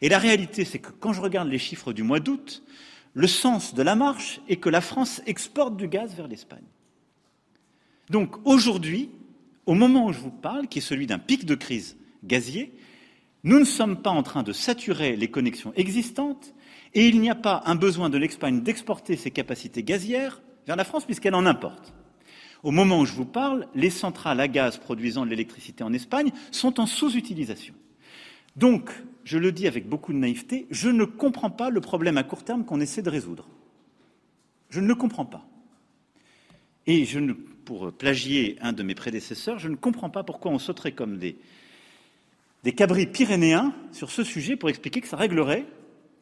Et 0.00 0.08
la 0.08 0.18
réalité, 0.18 0.64
c'est 0.64 0.78
que 0.78 0.90
quand 0.90 1.12
je 1.12 1.20
regarde 1.20 1.48
les 1.48 1.58
chiffres 1.58 1.92
du 1.92 2.02
mois 2.02 2.20
d'août, 2.20 2.62
le 3.14 3.26
sens 3.26 3.74
de 3.74 3.82
la 3.82 3.94
marche 3.94 4.40
est 4.48 4.56
que 4.56 4.68
la 4.68 4.80
France 4.80 5.20
exporte 5.26 5.76
du 5.76 5.88
gaz 5.88 6.14
vers 6.14 6.28
l'Espagne. 6.28 6.64
Donc 8.10 8.36
aujourd'hui, 8.46 9.10
au 9.66 9.74
moment 9.74 10.06
où 10.06 10.12
je 10.12 10.20
vous 10.20 10.30
parle, 10.30 10.68
qui 10.68 10.78
est 10.78 10.82
celui 10.82 11.06
d'un 11.06 11.18
pic 11.18 11.44
de 11.44 11.54
crise 11.54 11.96
gazier, 12.24 12.72
nous 13.44 13.58
ne 13.58 13.64
sommes 13.64 14.00
pas 14.00 14.10
en 14.10 14.22
train 14.22 14.42
de 14.42 14.52
saturer 14.52 15.16
les 15.16 15.30
connexions 15.30 15.72
existantes 15.74 16.54
et 16.94 17.08
il 17.08 17.20
n'y 17.20 17.30
a 17.30 17.34
pas 17.34 17.62
un 17.66 17.74
besoin 17.74 18.10
de 18.10 18.18
l'Espagne 18.18 18.62
d'exporter 18.62 19.16
ses 19.16 19.30
capacités 19.30 19.82
gazières 19.82 20.40
vers 20.66 20.76
la 20.76 20.84
France 20.84 21.04
puisqu'elle 21.04 21.34
en 21.34 21.46
importe. 21.46 21.92
Au 22.62 22.70
moment 22.70 23.00
où 23.00 23.06
je 23.06 23.14
vous 23.14 23.24
parle, 23.24 23.66
les 23.74 23.90
centrales 23.90 24.40
à 24.40 24.46
gaz 24.46 24.78
produisant 24.78 25.24
de 25.24 25.30
l'électricité 25.30 25.82
en 25.82 25.92
Espagne 25.92 26.30
sont 26.52 26.78
en 26.78 26.86
sous-utilisation. 26.86 27.74
Donc, 28.56 28.90
je 29.24 29.38
le 29.38 29.52
dis 29.52 29.66
avec 29.66 29.88
beaucoup 29.88 30.12
de 30.12 30.18
naïveté, 30.18 30.66
je 30.70 30.88
ne 30.88 31.04
comprends 31.04 31.50
pas 31.50 31.70
le 31.70 31.80
problème 31.80 32.18
à 32.18 32.22
court 32.22 32.44
terme 32.44 32.64
qu'on 32.64 32.80
essaie 32.80 33.02
de 33.02 33.10
résoudre. 33.10 33.46
Je 34.70 34.80
ne 34.80 34.86
le 34.86 34.94
comprends 34.94 35.24
pas. 35.24 35.46
Et 36.86 37.04
je 37.04 37.18
ne, 37.18 37.32
pour 37.32 37.92
plagier 37.92 38.56
un 38.60 38.72
de 38.72 38.82
mes 38.82 38.94
prédécesseurs, 38.94 39.58
je 39.58 39.68
ne 39.68 39.76
comprends 39.76 40.10
pas 40.10 40.24
pourquoi 40.24 40.50
on 40.50 40.58
sauterait 40.58 40.92
comme 40.92 41.18
des, 41.18 41.36
cabris 42.72 43.06
pyrénéens 43.06 43.74
sur 43.92 44.10
ce 44.10 44.24
sujet 44.24 44.56
pour 44.56 44.68
expliquer 44.68 45.00
que 45.00 45.08
ça 45.08 45.16
réglerait 45.16 45.66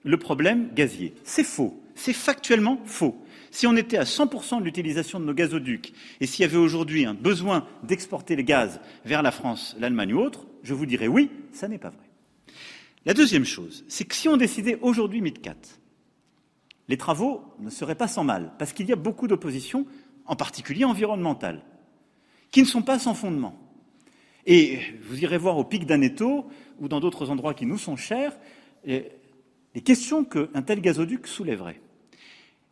le 0.04 0.16
problème 0.18 0.70
gazier. 0.74 1.14
C'est 1.24 1.44
faux. 1.44 1.80
C'est 1.94 2.12
factuellement 2.12 2.80
faux. 2.84 3.22
Si 3.50 3.66
on 3.66 3.76
était 3.76 3.98
à 3.98 4.04
100% 4.04 4.60
de 4.60 4.64
l'utilisation 4.64 5.20
de 5.20 5.24
nos 5.24 5.34
gazoducs 5.34 5.92
et 6.20 6.26
s'il 6.26 6.42
y 6.42 6.44
avait 6.44 6.56
aujourd'hui 6.56 7.04
un 7.04 7.14
besoin 7.14 7.66
d'exporter 7.82 8.36
le 8.36 8.42
gaz 8.42 8.80
vers 9.04 9.22
la 9.22 9.32
France, 9.32 9.76
l'Allemagne 9.78 10.14
ou 10.14 10.20
autre, 10.20 10.46
je 10.62 10.72
vous 10.72 10.86
dirais 10.86 11.08
oui, 11.08 11.30
ça 11.52 11.68
n'est 11.68 11.78
pas 11.78 11.90
vrai. 11.90 12.09
La 13.06 13.14
deuxième 13.14 13.44
chose, 13.44 13.84
c'est 13.88 14.04
que 14.04 14.14
si 14.14 14.28
on 14.28 14.36
décidait 14.36 14.78
aujourd'hui 14.82 15.22
MidCat, 15.22 15.56
les 16.88 16.96
travaux 16.96 17.42
ne 17.58 17.70
seraient 17.70 17.94
pas 17.94 18.08
sans 18.08 18.24
mal, 18.24 18.52
parce 18.58 18.72
qu'il 18.72 18.88
y 18.88 18.92
a 18.92 18.96
beaucoup 18.96 19.26
d'oppositions, 19.26 19.86
en 20.26 20.36
particulier 20.36 20.84
environnementales, 20.84 21.62
qui 22.50 22.60
ne 22.60 22.66
sont 22.66 22.82
pas 22.82 22.98
sans 22.98 23.14
fondement. 23.14 23.58
Et 24.44 24.80
vous 25.02 25.22
irez 25.22 25.38
voir 25.38 25.56
au 25.56 25.64
pic 25.64 25.86
d'Aneto 25.86 26.48
ou 26.78 26.88
dans 26.88 27.00
d'autres 27.00 27.30
endroits 27.30 27.54
qui 27.54 27.66
nous 27.66 27.78
sont 27.78 27.96
chers 27.96 28.36
les 28.84 29.82
questions 29.84 30.24
qu'un 30.24 30.62
tel 30.62 30.80
gazoduc 30.80 31.26
soulèverait. 31.26 31.80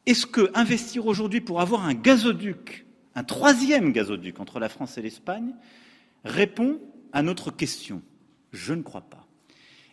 Est-ce 0.06 0.26
que 0.26 0.50
investir 0.54 1.06
aujourd'hui 1.06 1.40
pour 1.40 1.60
avoir 1.60 1.84
un 1.84 1.94
gazoduc, 1.94 2.86
un 3.14 3.24
troisième 3.24 3.92
gazoduc 3.92 4.40
entre 4.40 4.58
la 4.58 4.68
France 4.68 4.98
et 4.98 5.02
l'Espagne, 5.02 5.54
répond 6.24 6.80
à 7.12 7.22
notre 7.22 7.50
question? 7.50 8.02
Je 8.50 8.74
ne 8.74 8.82
crois 8.82 9.02
pas. 9.02 9.27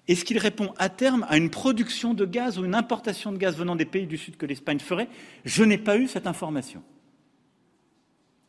Est-ce 0.08 0.24
qu'il 0.24 0.38
répond 0.38 0.74
à 0.78 0.89
terme 0.89 1.26
à 1.30 1.38
une 1.38 1.50
production 1.50 2.13
de 2.13 2.26
gaz 2.26 2.60
ou 2.60 2.65
une 2.65 2.76
importation 2.76 3.32
de 3.32 3.38
gaz 3.38 3.58
venant 3.58 3.76
des 3.76 3.86
pays 3.86 4.06
du 4.06 4.18
Sud 4.18 4.38
que 4.38 4.46
l'Espagne 4.46 4.80
ferait? 4.80 5.10
Je 5.46 5.63
n'ai 5.63 5.80
pas 5.80 5.98
eu 5.98 6.08
cette 6.08 6.28
information. 6.28 6.84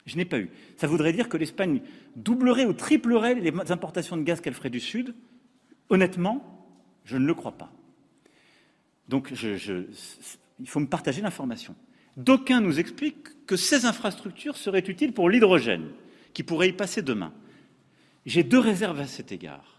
Je 0.04 0.16
n'ai 0.16 0.26
pas 0.26 0.38
eu. 0.38 0.50
Ça 0.76 0.86
voudrait 0.86 1.12
dire 1.12 1.28
que 1.28 1.36
l'Espagne 1.36 1.80
doublerait 2.14 2.66
ou 2.66 2.74
triplerait 2.74 3.34
les 3.34 3.52
importations 3.72 4.16
de 4.16 4.22
gaz 4.22 4.40
qu'elle 4.40 4.54
ferait 4.54 4.70
du 4.70 4.80
Sud? 4.80 5.14
Honnêtement, 5.88 6.68
je 7.04 7.16
ne 7.16 7.26
le 7.26 7.34
crois 7.34 7.52
pas. 7.52 7.72
Donc, 9.08 9.32
il 9.32 10.68
faut 10.68 10.80
me 10.80 10.86
partager 10.86 11.22
l'information. 11.22 11.74
D'aucuns 12.16 12.60
nous 12.60 12.78
expliquent 12.78 13.46
que 13.46 13.56
ces 13.56 13.86
infrastructures 13.86 14.56
seraient 14.56 14.84
utiles 14.86 15.12
pour 15.12 15.30
l'hydrogène, 15.30 15.88
qui 16.34 16.42
pourrait 16.42 16.68
y 16.68 16.72
passer 16.72 17.02
demain. 17.02 17.32
J'ai 18.26 18.42
deux 18.42 18.58
réserves 18.58 19.00
à 19.00 19.06
cet 19.06 19.32
égard 19.32 19.75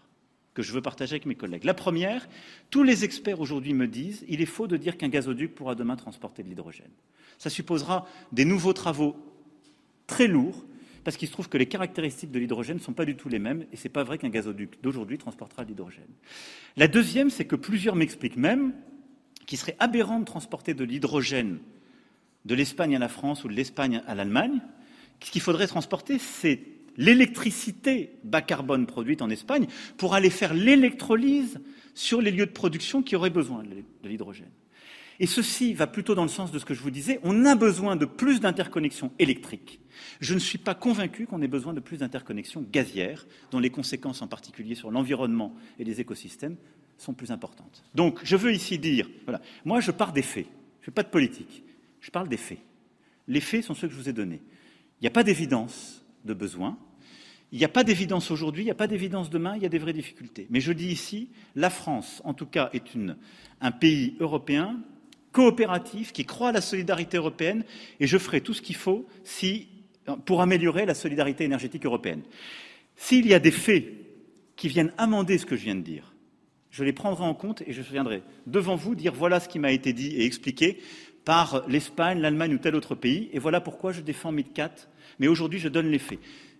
que 0.58 0.64
je 0.64 0.72
veux 0.72 0.82
partager 0.82 1.12
avec 1.12 1.24
mes 1.24 1.36
collègues. 1.36 1.62
La 1.62 1.72
première, 1.72 2.28
tous 2.70 2.82
les 2.82 3.04
experts 3.04 3.40
aujourd'hui 3.40 3.74
me 3.74 3.86
disent 3.86 4.24
il 4.26 4.40
est 4.40 4.46
faux 4.46 4.66
de 4.66 4.76
dire 4.76 4.96
qu'un 4.96 5.08
gazoduc 5.08 5.54
pourra 5.54 5.76
demain 5.76 5.94
transporter 5.94 6.42
de 6.42 6.48
l'hydrogène. 6.48 6.90
Ça 7.38 7.48
supposera 7.48 8.08
des 8.32 8.44
nouveaux 8.44 8.72
travaux 8.72 9.14
très 10.08 10.26
lourds, 10.26 10.64
parce 11.04 11.16
qu'il 11.16 11.28
se 11.28 11.32
trouve 11.32 11.48
que 11.48 11.58
les 11.58 11.66
caractéristiques 11.66 12.32
de 12.32 12.40
l'hydrogène 12.40 12.78
ne 12.78 12.82
sont 12.82 12.92
pas 12.92 13.04
du 13.04 13.14
tout 13.14 13.28
les 13.28 13.38
mêmes, 13.38 13.66
et 13.72 13.76
ce 13.76 13.84
n'est 13.84 13.92
pas 13.92 14.02
vrai 14.02 14.18
qu'un 14.18 14.30
gazoduc 14.30 14.82
d'aujourd'hui 14.82 15.16
transportera 15.16 15.62
de 15.62 15.68
l'hydrogène. 15.68 16.10
La 16.76 16.88
deuxième, 16.88 17.30
c'est 17.30 17.44
que 17.44 17.54
plusieurs 17.54 17.94
m'expliquent 17.94 18.36
même 18.36 18.72
qu'il 19.46 19.58
serait 19.58 19.76
aberrant 19.78 20.18
de 20.18 20.24
transporter 20.24 20.74
de 20.74 20.82
l'hydrogène 20.82 21.60
de 22.46 22.54
l'Espagne 22.56 22.96
à 22.96 22.98
la 22.98 23.08
France 23.08 23.44
ou 23.44 23.48
de 23.48 23.54
l'Espagne 23.54 24.02
à 24.08 24.16
l'Allemagne. 24.16 24.60
Ce 25.22 25.30
qu'il 25.30 25.40
faudrait 25.40 25.68
transporter, 25.68 26.18
c'est 26.18 26.77
l'électricité 26.98 28.18
bas 28.24 28.42
carbone 28.42 28.86
produite 28.86 29.22
en 29.22 29.30
Espagne 29.30 29.66
pour 29.96 30.14
aller 30.14 30.30
faire 30.30 30.52
l'électrolyse 30.52 31.60
sur 31.94 32.20
les 32.20 32.30
lieux 32.30 32.46
de 32.46 32.52
production 32.52 33.02
qui 33.02 33.16
auraient 33.16 33.30
besoin 33.30 33.62
de 33.62 34.08
l'hydrogène. 34.08 34.50
Et 35.20 35.26
ceci 35.26 35.74
va 35.74 35.86
plutôt 35.86 36.14
dans 36.14 36.22
le 36.22 36.28
sens 36.28 36.52
de 36.52 36.58
ce 36.58 36.64
que 36.64 36.74
je 36.74 36.80
vous 36.80 36.90
disais, 36.90 37.18
on 37.24 37.44
a 37.44 37.56
besoin 37.56 37.96
de 37.96 38.04
plus 38.04 38.40
d'interconnexions 38.40 39.12
électriques. 39.18 39.80
Je 40.20 40.34
ne 40.34 40.38
suis 40.38 40.58
pas 40.58 40.74
convaincu 40.74 41.26
qu'on 41.26 41.42
ait 41.42 41.48
besoin 41.48 41.74
de 41.74 41.80
plus 41.80 41.98
d'interconnexions 41.98 42.64
gazières, 42.70 43.26
dont 43.50 43.58
les 43.58 43.70
conséquences 43.70 44.22
en 44.22 44.28
particulier 44.28 44.76
sur 44.76 44.92
l'environnement 44.92 45.54
et 45.78 45.84
les 45.84 46.00
écosystèmes 46.00 46.56
sont 46.98 47.14
plus 47.14 47.32
importantes. 47.32 47.84
Donc 47.94 48.20
je 48.22 48.36
veux 48.36 48.52
ici 48.52 48.78
dire, 48.78 49.08
voilà, 49.24 49.40
moi 49.64 49.80
je 49.80 49.90
pars 49.90 50.12
des 50.12 50.22
faits, 50.22 50.46
je 50.46 50.82
ne 50.82 50.84
fais 50.84 50.90
pas 50.92 51.02
de 51.02 51.08
politique, 51.08 51.64
je 52.00 52.10
parle 52.10 52.28
des 52.28 52.36
faits. 52.36 52.60
Les 53.26 53.40
faits 53.40 53.64
sont 53.64 53.74
ceux 53.74 53.88
que 53.88 53.94
je 53.94 53.98
vous 53.98 54.08
ai 54.08 54.12
donnés. 54.12 54.40
Il 55.00 55.04
n'y 55.04 55.08
a 55.08 55.12
pas 55.12 55.24
d'évidence 55.24 56.04
de 56.24 56.34
besoin, 56.34 56.78
il 57.52 57.58
n'y 57.58 57.64
a 57.64 57.68
pas 57.68 57.84
d'évidence 57.84 58.30
aujourd'hui, 58.30 58.62
il 58.62 58.66
n'y 58.66 58.70
a 58.70 58.74
pas 58.74 58.86
d'évidence 58.86 59.30
demain, 59.30 59.56
il 59.56 59.62
y 59.62 59.66
a 59.66 59.70
des 59.70 59.78
vraies 59.78 59.92
difficultés. 59.92 60.46
Mais 60.50 60.60
je 60.60 60.72
dis 60.72 60.88
ici, 60.88 61.30
la 61.56 61.70
France, 61.70 62.20
en 62.24 62.34
tout 62.34 62.46
cas, 62.46 62.70
est 62.74 62.82
un 63.60 63.70
pays 63.70 64.16
européen 64.20 64.78
coopératif 65.32 66.12
qui 66.12 66.24
croit 66.24 66.50
à 66.50 66.52
la 66.52 66.60
solidarité 66.60 67.16
européenne 67.16 67.64
et 68.00 68.06
je 68.06 68.18
ferai 68.18 68.40
tout 68.40 68.54
ce 68.54 68.62
qu'il 68.62 68.76
faut 68.76 69.06
pour 70.24 70.40
améliorer 70.42 70.84
la 70.86 70.94
solidarité 70.94 71.44
énergétique 71.44 71.86
européenne. 71.86 72.22
S'il 72.96 73.26
y 73.26 73.34
a 73.34 73.38
des 73.38 73.50
faits 73.50 73.84
qui 74.56 74.68
viennent 74.68 74.92
amender 74.98 75.38
ce 75.38 75.46
que 75.46 75.56
je 75.56 75.64
viens 75.64 75.74
de 75.74 75.82
dire, 75.82 76.14
je 76.70 76.84
les 76.84 76.92
prendrai 76.92 77.24
en 77.24 77.34
compte 77.34 77.62
et 77.66 77.72
je 77.72 77.80
viendrai 77.82 78.22
devant 78.46 78.76
vous 78.76 78.94
dire 78.94 79.14
voilà 79.14 79.40
ce 79.40 79.48
qui 79.48 79.58
m'a 79.58 79.72
été 79.72 79.92
dit 79.92 80.16
et 80.16 80.24
expliqué 80.24 80.80
par 81.24 81.66
l'Espagne, 81.68 82.20
l'Allemagne 82.20 82.54
ou 82.54 82.58
tel 82.58 82.74
autre 82.74 82.94
pays, 82.94 83.28
et 83.32 83.38
voilà 83.38 83.60
pourquoi 83.60 83.92
je 83.92 84.00
défends 84.00 84.32
MidCat, 84.32 84.72
mais 85.18 85.28
aujourd'hui 85.28 85.58
je 85.58 85.68
donne 85.68 85.90
les 85.90 85.98
faits 85.98 86.18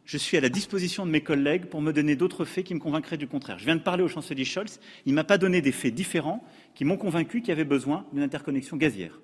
je 0.08 0.16
suis 0.16 0.38
à 0.38 0.40
la 0.40 0.48
disposition 0.48 1.04
de 1.04 1.10
mes 1.10 1.20
collègues 1.20 1.66
pour 1.66 1.82
me 1.82 1.92
donner 1.92 2.16
d'autres 2.16 2.46
faits 2.46 2.64
qui 2.64 2.74
me 2.74 2.80
convaincraient 2.80 3.18
du 3.18 3.28
contraire. 3.28 3.58
Je 3.58 3.66
viens 3.66 3.76
de 3.76 3.82
parler 3.82 4.02
au 4.02 4.08
chancelier 4.08 4.46
Scholz, 4.46 4.80
il 5.04 5.10
ne 5.10 5.16
m'a 5.16 5.22
pas 5.22 5.36
donné 5.36 5.60
des 5.60 5.70
faits 5.70 5.94
différents 5.94 6.42
qui 6.74 6.86
m'ont 6.86 6.96
convaincu 6.96 7.40
qu'il 7.40 7.50
y 7.50 7.52
avait 7.52 7.66
besoin 7.66 8.06
d'une 8.14 8.22
interconnexion 8.22 8.78
gazière. 8.78 9.20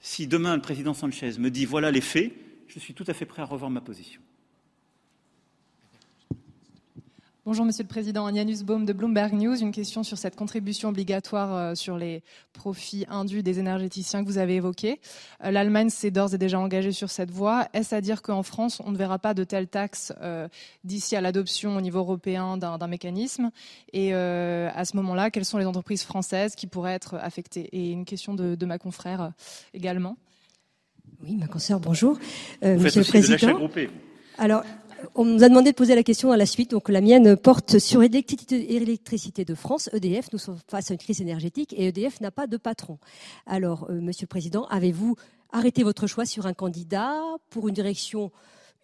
Si 0.00 0.26
demain 0.26 0.56
le 0.56 0.62
président 0.62 0.94
Sanchez 0.94 1.38
me 1.38 1.48
dit 1.48 1.64
voilà 1.64 1.92
les 1.92 2.00
faits, 2.00 2.32
je 2.66 2.80
suis 2.80 2.92
tout 2.92 3.04
à 3.06 3.14
fait 3.14 3.24
prêt 3.24 3.42
à 3.42 3.44
revoir 3.44 3.70
ma 3.70 3.80
position. 3.80 4.20
Bonjour 7.46 7.66
Monsieur 7.66 7.82
le 7.82 7.88
Président, 7.88 8.34
Janus 8.34 8.62
Baum 8.62 8.86
de 8.86 8.94
Bloomberg 8.94 9.34
News. 9.34 9.60
Une 9.60 9.70
question 9.70 10.02
sur 10.02 10.16
cette 10.16 10.34
contribution 10.34 10.88
obligatoire 10.88 11.54
euh, 11.54 11.74
sur 11.74 11.98
les 11.98 12.22
profits 12.54 13.04
indus 13.10 13.42
des 13.42 13.58
énergéticiens 13.58 14.24
que 14.24 14.28
vous 14.30 14.38
avez 14.38 14.54
évoqués. 14.54 14.98
Euh, 15.44 15.50
L'Allemagne 15.50 15.90
s'est 15.90 16.10
d'ores 16.10 16.32
et 16.32 16.38
déjà 16.38 16.58
engagée 16.58 16.92
sur 16.92 17.10
cette 17.10 17.30
voie. 17.30 17.68
Est-ce 17.74 17.94
à 17.94 18.00
dire 18.00 18.22
qu'en 18.22 18.42
France, 18.42 18.80
on 18.86 18.92
ne 18.92 18.96
verra 18.96 19.18
pas 19.18 19.34
de 19.34 19.44
telle 19.44 19.68
taxe 19.68 20.10
euh, 20.22 20.48
d'ici 20.84 21.16
à 21.16 21.20
l'adoption 21.20 21.76
au 21.76 21.82
niveau 21.82 21.98
européen 21.98 22.56
d'un 22.56 22.86
mécanisme? 22.86 23.50
Et 23.92 24.14
à 24.14 24.84
ce 24.86 24.96
moment-là, 24.96 25.30
quelles 25.30 25.44
sont 25.44 25.58
les 25.58 25.66
entreprises 25.66 26.02
françaises 26.02 26.54
qui 26.54 26.66
pourraient 26.66 26.94
être 26.94 27.16
affectées? 27.16 27.68
Et 27.72 27.90
une 27.90 28.06
question 28.06 28.32
de, 28.32 28.54
de 28.54 28.64
ma 28.66 28.78
confrère 28.78 29.32
également. 29.74 30.16
Oui, 31.22 31.36
ma 31.36 31.46
consoeur, 31.46 31.78
bonjour. 31.78 32.18
Monsieur 32.62 33.02
le 33.02 33.06
Président. 33.06 33.68
Alors, 34.36 34.64
on 35.14 35.24
nous 35.24 35.42
a 35.42 35.48
demandé 35.48 35.70
de 35.70 35.76
poser 35.76 35.94
la 35.94 36.02
question 36.02 36.32
à 36.32 36.36
la 36.36 36.46
suite. 36.46 36.70
Donc 36.70 36.88
la 36.88 37.00
mienne 37.00 37.36
porte 37.36 37.78
sur 37.78 38.00
l'électricité 38.00 39.44
de 39.44 39.54
France, 39.54 39.90
EDF. 39.92 40.32
Nous 40.32 40.38
sommes 40.38 40.58
face 40.68 40.90
à 40.90 40.94
une 40.94 40.98
crise 40.98 41.20
énergétique 41.20 41.74
et 41.76 41.88
EDF 41.88 42.20
n'a 42.20 42.30
pas 42.30 42.46
de 42.46 42.56
patron. 42.56 42.98
Alors, 43.46 43.86
euh, 43.90 44.00
Monsieur 44.00 44.24
le 44.24 44.28
Président, 44.28 44.66
avez-vous 44.66 45.16
arrêté 45.52 45.82
votre 45.82 46.06
choix 46.06 46.26
sur 46.26 46.46
un 46.46 46.54
candidat 46.54 47.20
pour 47.50 47.68
une 47.68 47.74
direction 47.74 48.30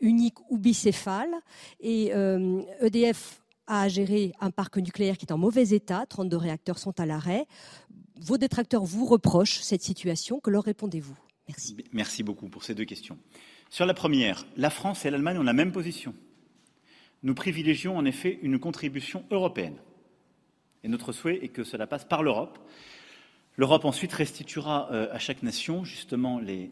unique 0.01 0.39
ou 0.51 0.59
bicéphale? 0.59 1.35
Et 1.81 2.07
EDF 2.07 2.15
euh, 2.15 2.63
e 2.83 3.41
a 3.67 3.89
géré 3.89 4.33
un 4.41 4.51
parc 4.51 4.79
nucléaire 4.79 5.17
qui 5.17 5.27
est 5.27 5.33
en 5.33 5.39
mauvais 5.39 5.69
état. 5.69 6.05
32 6.09 6.37
réacteurs 6.37 6.79
sont 6.79 6.99
à 6.99 7.07
l'arrêt. 7.07 7.47
Vos 8.21 8.37
détracteurs 8.37 8.85
vous 8.85 9.07
reprochent 9.07 9.61
cette 9.61 9.83
situation. 9.83 10.41
Que 10.41 10.51
leur 10.51 10.65
répondez-vous? 10.65 11.30
Merci. 11.93 12.23
Beaucoup 12.23 12.49
pour 12.49 12.65
ces 12.65 12.75
deux 12.75 12.85
questions. 12.85 13.19
Sur 13.69 13.87
la 13.87 13.95
première, 13.95 14.47
la 14.57 14.71
France 14.71 15.05
et 15.05 15.11
l'Allemagne 15.11 15.39
ont 15.39 15.43
la 15.43 15.53
même 15.53 15.73
position. 15.73 16.15
Nous 17.23 17.35
privilégions 17.35 17.97
en 17.97 18.05
effet 18.05 18.39
une 18.43 18.59
contribution 18.59 19.25
européenne. 19.31 19.77
Et 20.83 20.89
notre 20.89 21.13
souhait 21.13 21.39
est 21.43 21.49
que 21.49 21.65
cela 21.65 21.87
passe 21.87 22.05
par 22.05 22.23
l'Europe. 22.23 22.59
L'Europe 23.57 23.85
ensuite 23.85 24.13
restituera 24.13 24.91
euh, 24.91 25.09
à 25.13 25.19
chaque 25.19 25.43
nation 25.43 25.85
justement 25.85 26.39
les, 26.39 26.71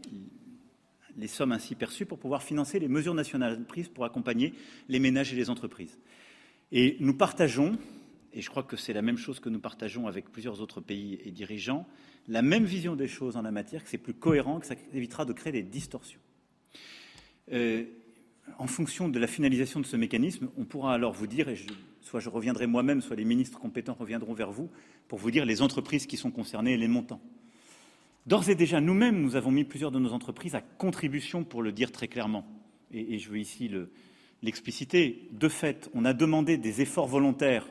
les 1.19 1.27
sommes 1.27 1.53
ainsi 1.53 1.75
perçues 1.75 2.07
pour 2.07 2.19
pouvoir 2.19 2.43
financer 2.43 2.79
les 2.79 2.89
mesures 2.89 3.15
nationales 3.15 3.63
prises 3.65 3.89
pour 3.89 4.05
accompagner 4.05 4.55
les 4.89 4.99
ménages 4.99 5.33
et 5.33 5.37
les 5.37 5.51
entreprises. 5.51 5.99
Et 6.73 6.97
nous 7.01 7.15
partageons, 7.15 7.77
et 8.33 8.43
je 8.43 8.51
crois 8.51 8.63
que 8.63 8.77
c'est 8.77 8.93
la 8.93 9.03
même 9.03 9.19
chose 9.19 9.41
que 9.41 9.49
nous 9.49 9.61
partageons 9.61 10.07
avec 10.07 10.31
plusieurs 10.31 10.61
autres 10.61 10.81
pays 10.81 11.19
et 11.25 11.31
dirigeants, 11.31 11.87
la 12.29 12.43
même 12.43 12.65
vision 12.65 12.95
des 12.95 13.09
choses 13.09 13.37
en 13.37 13.43
la 13.43 13.51
matière, 13.51 13.83
que 13.83 13.89
c'est 13.89 13.99
plus 13.99 14.15
cohérent, 14.15 14.61
que 14.61 14.67
ça 14.67 14.75
évitera 14.93 15.25
de 15.25 15.33
créer 15.33 15.53
des 15.53 15.63
distorsions. 15.63 16.21
Euh, 17.53 17.85
en 18.59 18.67
fonction 18.67 19.09
de 19.09 19.19
la 19.19 19.27
finalisation 19.27 19.81
de 19.81 19.87
ce 19.87 19.97
mécanisme, 19.97 20.49
on 20.57 20.65
pourra 20.65 20.95
alors 20.95 21.13
vous 21.13 21.27
dire, 21.27 21.49
et 21.49 21.57
soit 22.01 22.21
je 22.21 22.29
reviendrai 22.29 22.67
moi-même, 22.67 23.01
soit 23.01 23.17
les 23.17 23.25
ministres 23.25 23.59
compétents 23.59 23.95
reviendront 23.95 24.35
vers 24.35 24.51
vous, 24.51 24.71
pour 25.07 25.19
vous 25.19 25.31
dire 25.31 25.45
les 25.45 25.63
entreprises 25.63 26.07
qui 26.07 26.17
sont 26.17 26.31
concernées 26.31 26.75
et 26.75 26.79
les 26.79 26.89
montants. 26.89 27.21
D'ores 28.27 28.51
et 28.51 28.55
déjà, 28.55 28.81
nous-mêmes, 28.81 29.23
nous 29.23 29.37
avons 29.37 29.51
mis 29.51 29.65
plusieurs 29.65 29.91
de 29.91 29.99
nos 29.99 30.13
entreprises 30.13 30.55
à 30.55 30.61
contribution, 30.61 31.45
pour 31.45 31.63
le 31.63 31.73
dire 31.73 31.93
très 31.93 32.09
clairement. 32.09 32.47
Et, 32.93 33.19
je 33.19 33.31
veux 33.31 33.39
ici 33.39 33.71
l'expliciter. 34.43 35.29
de 35.33 35.49
fait, 35.49 35.91
on 35.95 36.05
a 36.05 36.13
demandé 36.13 36.59
des 36.59 36.83
efforts 36.83 37.07
volontaires, 37.07 37.67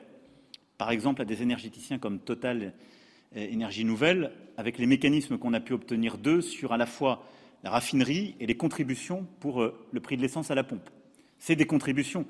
par 0.77 0.91
exemple 0.91 1.21
à 1.21 1.25
des 1.25 1.41
énergéticiens 1.41 1.99
comme 1.99 2.19
Total 2.19 2.73
Énergie 3.35 3.83
Nouvelle, 3.83 4.31
avec 4.55 4.77
les 4.77 4.85
mécanismes 4.85 5.37
qu'on 5.37 5.53
a 5.53 5.59
pu 5.59 5.73
obtenir 5.73 6.17
d'eux 6.17 6.41
sur 6.41 6.71
à 6.71 6.77
la 6.77 6.85
fois 6.85 7.23
la 7.63 7.69
raffinerie 7.69 8.35
et 8.39 8.45
les 8.45 8.55
contributions 8.55 9.27
pour 9.39 9.61
euh, 9.61 9.87
le 9.91 9.99
prix 9.99 10.17
de 10.17 10.21
l'essence 10.21 10.51
à 10.51 10.55
la 10.55 10.63
pompe. 10.63 10.89
C'est 11.39 11.55
des 11.55 11.65
contributions, 11.65 12.25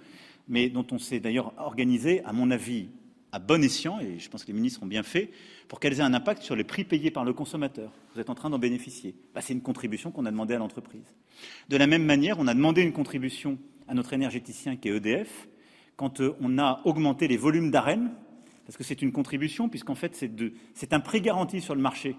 mais 0.47 0.69
dont 0.69 0.85
on 0.91 0.99
s'est 0.99 1.19
d'ailleurs 1.19 1.53
organisé, 1.57 2.23
à 2.23 2.33
mon 2.33 2.51
avis, 2.51 2.89
à 3.31 3.39
bon 3.39 3.63
escient, 3.63 3.99
et 3.99 4.19
je 4.19 4.29
pense 4.29 4.43
que 4.43 4.47
les 4.47 4.53
ministres 4.57 4.83
ont 4.83 4.87
bien 4.87 5.03
fait, 5.03 5.29
pour 5.67 5.79
qu'elles 5.79 5.99
aient 5.99 6.03
un 6.03 6.13
impact 6.13 6.43
sur 6.43 6.55
les 6.55 6.63
prix 6.63 6.85
payés 6.85 7.11
par 7.11 7.25
le 7.25 7.33
consommateur. 7.33 7.91
Vous 8.13 8.21
êtes 8.21 8.29
en 8.29 8.35
train 8.35 8.49
d'en 8.49 8.59
bénéficier. 8.59 9.15
Bah, 9.33 9.41
c'est 9.41 9.53
une 9.53 9.61
contribution 9.61 10.11
qu'on 10.11 10.25
a 10.25 10.31
demandée 10.31 10.55
à 10.55 10.57
l'entreprise. 10.57 11.13
De 11.69 11.77
la 11.77 11.87
même 11.87 12.05
manière, 12.05 12.39
on 12.39 12.47
a 12.47 12.53
demandé 12.53 12.81
une 12.81 12.93
contribution 12.93 13.57
à 13.87 13.93
notre 13.93 14.13
énergéticien 14.13 14.75
qui 14.75 14.89
est 14.89 14.95
EDF, 14.95 15.47
quand 15.97 16.21
euh, 16.21 16.35
on 16.41 16.57
a 16.57 16.81
augmenté 16.85 17.27
les 17.27 17.37
volumes 17.37 17.71
d'arène, 17.71 18.11
parce 18.67 18.75
que 18.75 18.83
c'est 18.83 19.01
une 19.01 19.13
contribution, 19.13 19.69
puisqu'en 19.69 19.95
fait 19.95 20.13
c'est 20.73 20.93
un 20.93 20.99
prêt 20.99 21.21
garanti 21.21 21.61
sur 21.61 21.73
le 21.73 21.79
marché 21.81 22.17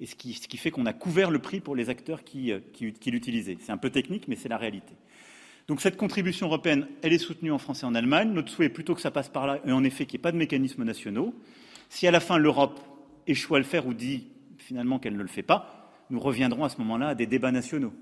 et 0.00 0.06
ce 0.06 0.16
qui, 0.16 0.56
fait 0.56 0.72
qu'on 0.72 0.86
a 0.86 0.92
couvert 0.92 1.30
le 1.30 1.38
prix 1.38 1.60
pour 1.60 1.76
les 1.76 1.88
acteurs 1.88 2.24
qui, 2.24 2.50
euh, 2.50 2.58
l'utilisaient. 2.80 3.56
C'est 3.60 3.70
un 3.70 3.76
peu 3.76 3.90
technique, 3.90 4.26
mais 4.26 4.34
c'est 4.34 4.48
la 4.48 4.58
réalité. 4.58 4.92
Donc 5.68 5.80
cette 5.80 5.96
contribution 5.96 6.48
européenne, 6.48 6.88
elle 7.00 7.12
est 7.12 7.18
soutenue 7.18 7.52
en 7.52 7.58
France 7.58 7.84
et 7.84 7.86
en 7.86 7.94
Allemagne. 7.94 8.32
Notre 8.32 8.50
souhait 8.50 8.66
est 8.66 8.70
plutôt 8.70 8.96
que 8.96 9.00
ça 9.00 9.12
passe 9.12 9.28
par 9.28 9.46
là, 9.46 9.60
et 9.64 9.70
en 9.70 9.84
effet 9.84 10.04
qu'il 10.04 10.18
n'y 10.18 10.22
ait 10.22 10.24
pas 10.24 10.32
de 10.32 10.36
mécanismes 10.36 10.82
nationaux. 10.82 11.32
Si 11.90 12.08
à 12.08 12.10
la 12.10 12.18
fin 12.18 12.38
l'Europe 12.38 12.80
échoue 13.28 13.54
à 13.54 13.58
le 13.58 13.64
faire 13.64 13.86
ou 13.86 13.94
dit 13.94 14.26
finalement 14.58 14.98
qu'elle 14.98 15.16
ne 15.16 15.22
le 15.22 15.28
fait 15.28 15.44
pas, 15.44 15.92
nous 16.10 16.18
reviendrons 16.18 16.64
à 16.64 16.70
ce 16.70 16.78
moment-là 16.78 17.10
à 17.10 17.14
des 17.14 17.26
débats 17.26 17.52
nationaux. 17.52 17.94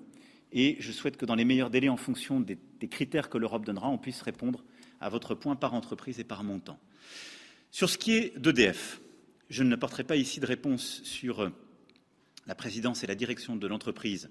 Et 0.50 0.76
je 0.80 0.92
souhaite 0.92 1.18
que 1.18 1.26
dans 1.26 1.34
les 1.34 1.44
meilleurs 1.44 1.70
délais, 1.70 1.90
en 1.90 1.98
fonction 1.98 2.40
des 2.40 2.88
critères 2.88 3.28
que 3.28 3.36
l'Europe 3.36 3.66
donnera, 3.66 3.90
on 3.90 3.98
puisse 3.98 4.22
répondre 4.22 4.64
à 5.02 5.10
votre 5.10 5.34
point 5.34 5.56
par 5.56 5.74
entreprise 5.74 6.18
et 6.20 6.24
par 6.24 6.42
montant. 6.42 6.78
Sur 7.74 7.90
ce 7.90 7.98
qui 7.98 8.12
est 8.12 8.38
d'EDF, 8.38 9.00
je 9.50 9.64
ne 9.64 9.70
n'apporterai 9.70 10.04
pas 10.04 10.14
ici 10.14 10.38
de 10.38 10.46
réponse 10.46 11.02
sur 11.02 11.40
euh, 11.40 11.50
la 12.46 12.54
présidence 12.54 13.02
et 13.02 13.08
la 13.08 13.16
direction 13.16 13.56
de 13.56 13.66
l'entreprise, 13.66 14.30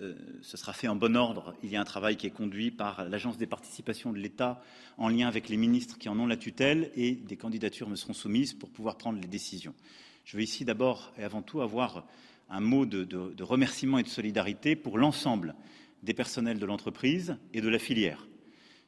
euh, 0.00 0.16
ce 0.40 0.56
sera 0.56 0.72
fait 0.72 0.88
en 0.88 0.96
bon 0.96 1.16
ordre. 1.16 1.54
Il 1.62 1.70
y 1.70 1.76
a 1.76 1.80
un 1.80 1.84
travail 1.84 2.16
qui 2.16 2.26
est 2.26 2.30
conduit 2.30 2.72
par 2.72 3.08
l'Agence 3.08 3.38
des 3.38 3.46
participations 3.46 4.12
de 4.12 4.18
l'État 4.18 4.60
en 4.98 5.08
lien 5.08 5.28
avec 5.28 5.48
les 5.48 5.56
ministres 5.56 5.96
qui 5.96 6.08
en 6.08 6.18
ont 6.18 6.26
la 6.26 6.36
tutelle 6.36 6.90
et 6.96 7.12
des 7.12 7.36
candidatures 7.36 7.88
me 7.88 7.94
seront 7.94 8.14
soumises 8.14 8.52
pour 8.52 8.68
pouvoir 8.68 8.98
prendre 8.98 9.20
les 9.20 9.28
décisions. 9.28 9.76
Je 10.24 10.36
veux 10.36 10.42
ici 10.42 10.64
d'abord 10.64 11.12
et 11.16 11.22
avant 11.22 11.42
tout 11.42 11.60
avoir 11.60 12.04
un 12.50 12.58
mot 12.58 12.84
de, 12.84 13.04
de 13.04 13.42
remerciement 13.44 13.98
et 13.98 14.02
de 14.02 14.08
solidarité 14.08 14.74
pour 14.74 14.98
l'ensemble 14.98 15.54
des 16.02 16.14
personnels 16.14 16.58
de 16.58 16.66
l'entreprise 16.66 17.36
et 17.54 17.60
de 17.60 17.68
la 17.68 17.78
filière, 17.78 18.26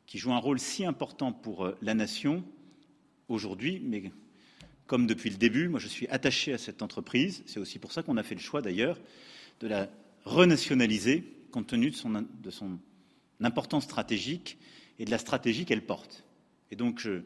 qui 0.07 0.19
jouent 0.19 0.35
un 0.35 0.39
rôle 0.39 0.59
si 0.59 0.85
important 0.85 1.31
pour 1.31 1.65
euh, 1.65 1.79
la 1.81 1.95
nation 1.95 2.43
aujourd'hui, 3.29 3.81
mais 3.85 4.11
comme 4.87 5.07
depuis 5.07 5.31
le 5.31 5.37
début, 5.37 5.69
moi 5.69 5.81
je 5.81 5.89
suis 5.89 6.07
attaché 6.09 6.53
à 6.53 6.59
cette 6.59 6.83
entreprise. 6.83 7.43
C'est 7.47 7.61
aussi 7.61 7.79
pour 7.79 7.93
ça 7.93 8.03
qu'on 8.03 8.17
a 8.17 8.23
fait 8.23 8.35
le 8.35 8.41
choix 8.41 8.63
d'ailleurs 8.63 8.99
de 9.61 9.69
la 9.69 9.89
renationaliser 10.25 11.25
compte 11.55 11.69
tenu 11.69 11.91
de 11.91 11.97
son, 11.97 12.11
de 12.11 12.51
son 12.51 12.79
importance 13.41 13.85
stratégique 13.85 14.59
et 14.99 15.05
de 15.05 15.11
la 15.11 15.19
stratégie 15.19 15.65
qu'elle 15.65 15.87
porte. 15.87 16.25
Et 16.73 16.77
donc 16.77 16.99
je, 16.99 17.23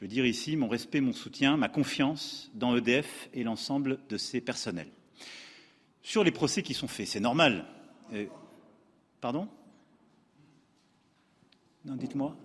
veux 0.00 0.08
dire 0.08 0.26
ici 0.26 0.56
mon 0.56 0.68
respect, 0.68 1.00
mon 1.00 1.12
soutien, 1.12 1.56
ma 1.56 1.68
confiance 1.68 2.50
dans 2.54 2.76
EDF 2.76 3.28
et 3.32 3.44
l'ensemble 3.44 4.00
de 4.08 4.16
ses 4.16 4.40
personnels. 4.40 4.90
Sur 6.02 6.24
les 6.24 6.32
procès 6.32 6.62
qui 6.62 6.74
sont 6.74 6.88
faits, 6.88 7.06
c'est 7.06 7.20
normal. 7.20 7.66
Euh, 8.12 8.26
pardon? 9.20 9.48
Non, 11.84 11.94
dites-moi. 11.94 12.36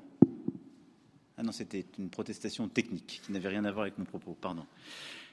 Ah 1.42 1.44
non, 1.44 1.52
c'était 1.52 1.84
une 1.98 2.12
protestation 2.12 2.68
technique 2.68 3.20
qui 3.26 3.32
n'avait 3.32 3.50
rien 3.50 3.66
à 3.66 3.72
voir 3.72 3.82
avec 3.86 3.98
mon 3.98 4.06
propos, 4.06 4.38
pardon. 4.40 4.64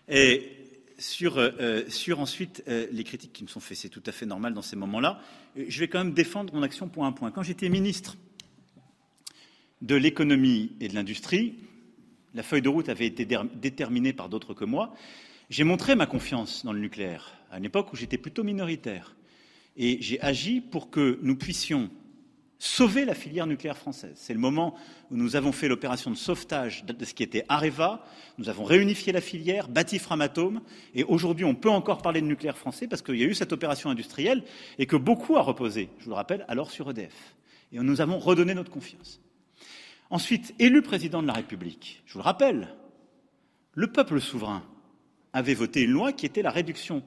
Et 0.08 0.52
sur, 0.96 1.36
euh, 1.36 1.50
euh, 1.60 2.14
ensuite 2.16 2.64
euh, 2.66 2.86
les 2.90 3.04
critiques 3.04 3.34
qui 3.34 3.42
me 3.42 3.48
sont 3.48 3.60
faites, 3.60 3.76
c'est 3.76 3.90
tout 3.90 4.02
à 4.06 4.12
fait 4.12 4.24
normal 4.24 4.54
dans 4.54 4.62
ces 4.62 4.74
moments-là. 4.74 5.20
Je 5.54 5.80
vais 5.80 5.88
quand 5.88 5.98
même 5.98 6.14
défendre 6.14 6.54
mon 6.54 6.62
action 6.62 6.88
point 6.88 7.08
un 7.08 7.12
point. 7.12 7.30
Quand 7.30 7.42
j'étais 7.42 7.68
ministre 7.68 8.16
de 9.82 9.96
l'économie 9.96 10.72
et 10.80 10.88
de 10.88 10.94
l'industrie, 10.94 11.56
la 12.32 12.42
feuille 12.42 12.62
de 12.62 12.70
route 12.70 12.88
avait 12.88 13.06
été 13.06 13.28
déterminée 13.56 14.14
par 14.14 14.30
d'autres 14.30 14.54
que 14.54 14.64
moi. 14.64 14.94
J'ai 15.50 15.64
montré 15.64 15.94
ma 15.94 16.06
confiance 16.06 16.64
dans 16.64 16.72
le 16.72 16.80
nucléaire 16.80 17.34
à 17.50 17.58
une 17.58 17.66
époque 17.66 17.92
où 17.92 17.96
j'étais 17.96 18.16
plutôt 18.16 18.44
minoritaire. 18.44 19.14
Et 19.76 20.00
j'ai 20.00 20.18
agi 20.22 20.62
pour 20.62 20.88
que 20.88 21.18
nous 21.20 21.36
puissions 21.36 21.90
sauver 22.58 23.04
la 23.04 23.14
filière 23.14 23.46
nucléaire 23.46 23.76
française. 23.76 24.14
C'est 24.16 24.32
le 24.32 24.40
moment 24.40 24.74
où 25.10 25.16
nous 25.16 25.36
avons 25.36 25.52
fait 25.52 25.68
l'opération 25.68 26.10
de 26.10 26.16
sauvetage 26.16 26.84
de 26.84 27.04
ce 27.04 27.14
qui 27.14 27.22
était 27.22 27.44
Areva, 27.48 28.04
nous 28.36 28.48
avons 28.48 28.64
réunifié 28.64 29.12
la 29.12 29.20
filière, 29.20 29.68
bâti 29.68 29.98
Framatome, 29.98 30.60
et 30.94 31.04
aujourd'hui 31.04 31.44
on 31.44 31.54
peut 31.54 31.70
encore 31.70 32.02
parler 32.02 32.20
de 32.20 32.26
nucléaire 32.26 32.58
français 32.58 32.88
parce 32.88 33.02
qu'il 33.02 33.16
y 33.16 33.22
a 33.22 33.26
eu 33.26 33.34
cette 33.34 33.52
opération 33.52 33.90
industrielle 33.90 34.42
et 34.78 34.86
que 34.86 34.96
beaucoup 34.96 35.36
a 35.36 35.42
reposé, 35.42 35.88
je 35.98 36.04
vous 36.04 36.10
le 36.10 36.16
rappelle, 36.16 36.44
alors 36.48 36.70
sur 36.70 36.90
EDF. 36.90 37.36
Et 37.72 37.78
nous 37.78 38.00
avons 38.00 38.18
redonné 38.18 38.54
notre 38.54 38.72
confiance. 38.72 39.20
Ensuite, 40.10 40.54
élu 40.58 40.82
président 40.82 41.22
de 41.22 41.26
la 41.26 41.34
République, 41.34 42.02
je 42.06 42.14
vous 42.14 42.18
le 42.18 42.24
rappelle, 42.24 42.74
le 43.74 43.86
peuple 43.92 44.20
souverain 44.20 44.64
avait 45.32 45.54
voté 45.54 45.82
une 45.82 45.92
loi 45.92 46.12
qui 46.12 46.26
était 46.26 46.42
la 46.42 46.50
réduction 46.50 47.04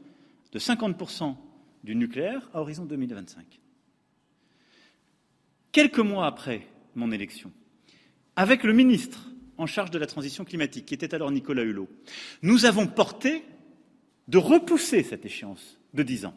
de 0.54 0.60
50% 0.60 1.36
du 1.84 1.95
nucléaire 1.95 2.49
à 2.54 2.62
horizon 2.62 2.86
2025 2.86 3.61
quelques 5.72 5.99
mois 5.99 6.28
après 6.28 6.67
mon 6.95 7.11
élection, 7.11 7.51
avec 8.36 8.63
le 8.63 8.74
ministre 8.74 9.28
en 9.57 9.65
charge 9.65 9.91
de 9.91 9.99
la 9.99 10.07
transition 10.07 10.43
climatique, 10.43 10.86
qui 10.86 10.93
était 10.93 11.13
alors 11.13 11.32
Nicolas 11.32 11.63
Hulot, 11.63 11.89
nous 12.41 12.65
avons 12.65 12.88
porté 12.88 13.43
de 14.28 14.38
repousser 14.38 15.03
cette 15.03 15.26
échéance 15.26 15.80
de 15.93 16.03
dix 16.03 16.26
ans. 16.26 16.36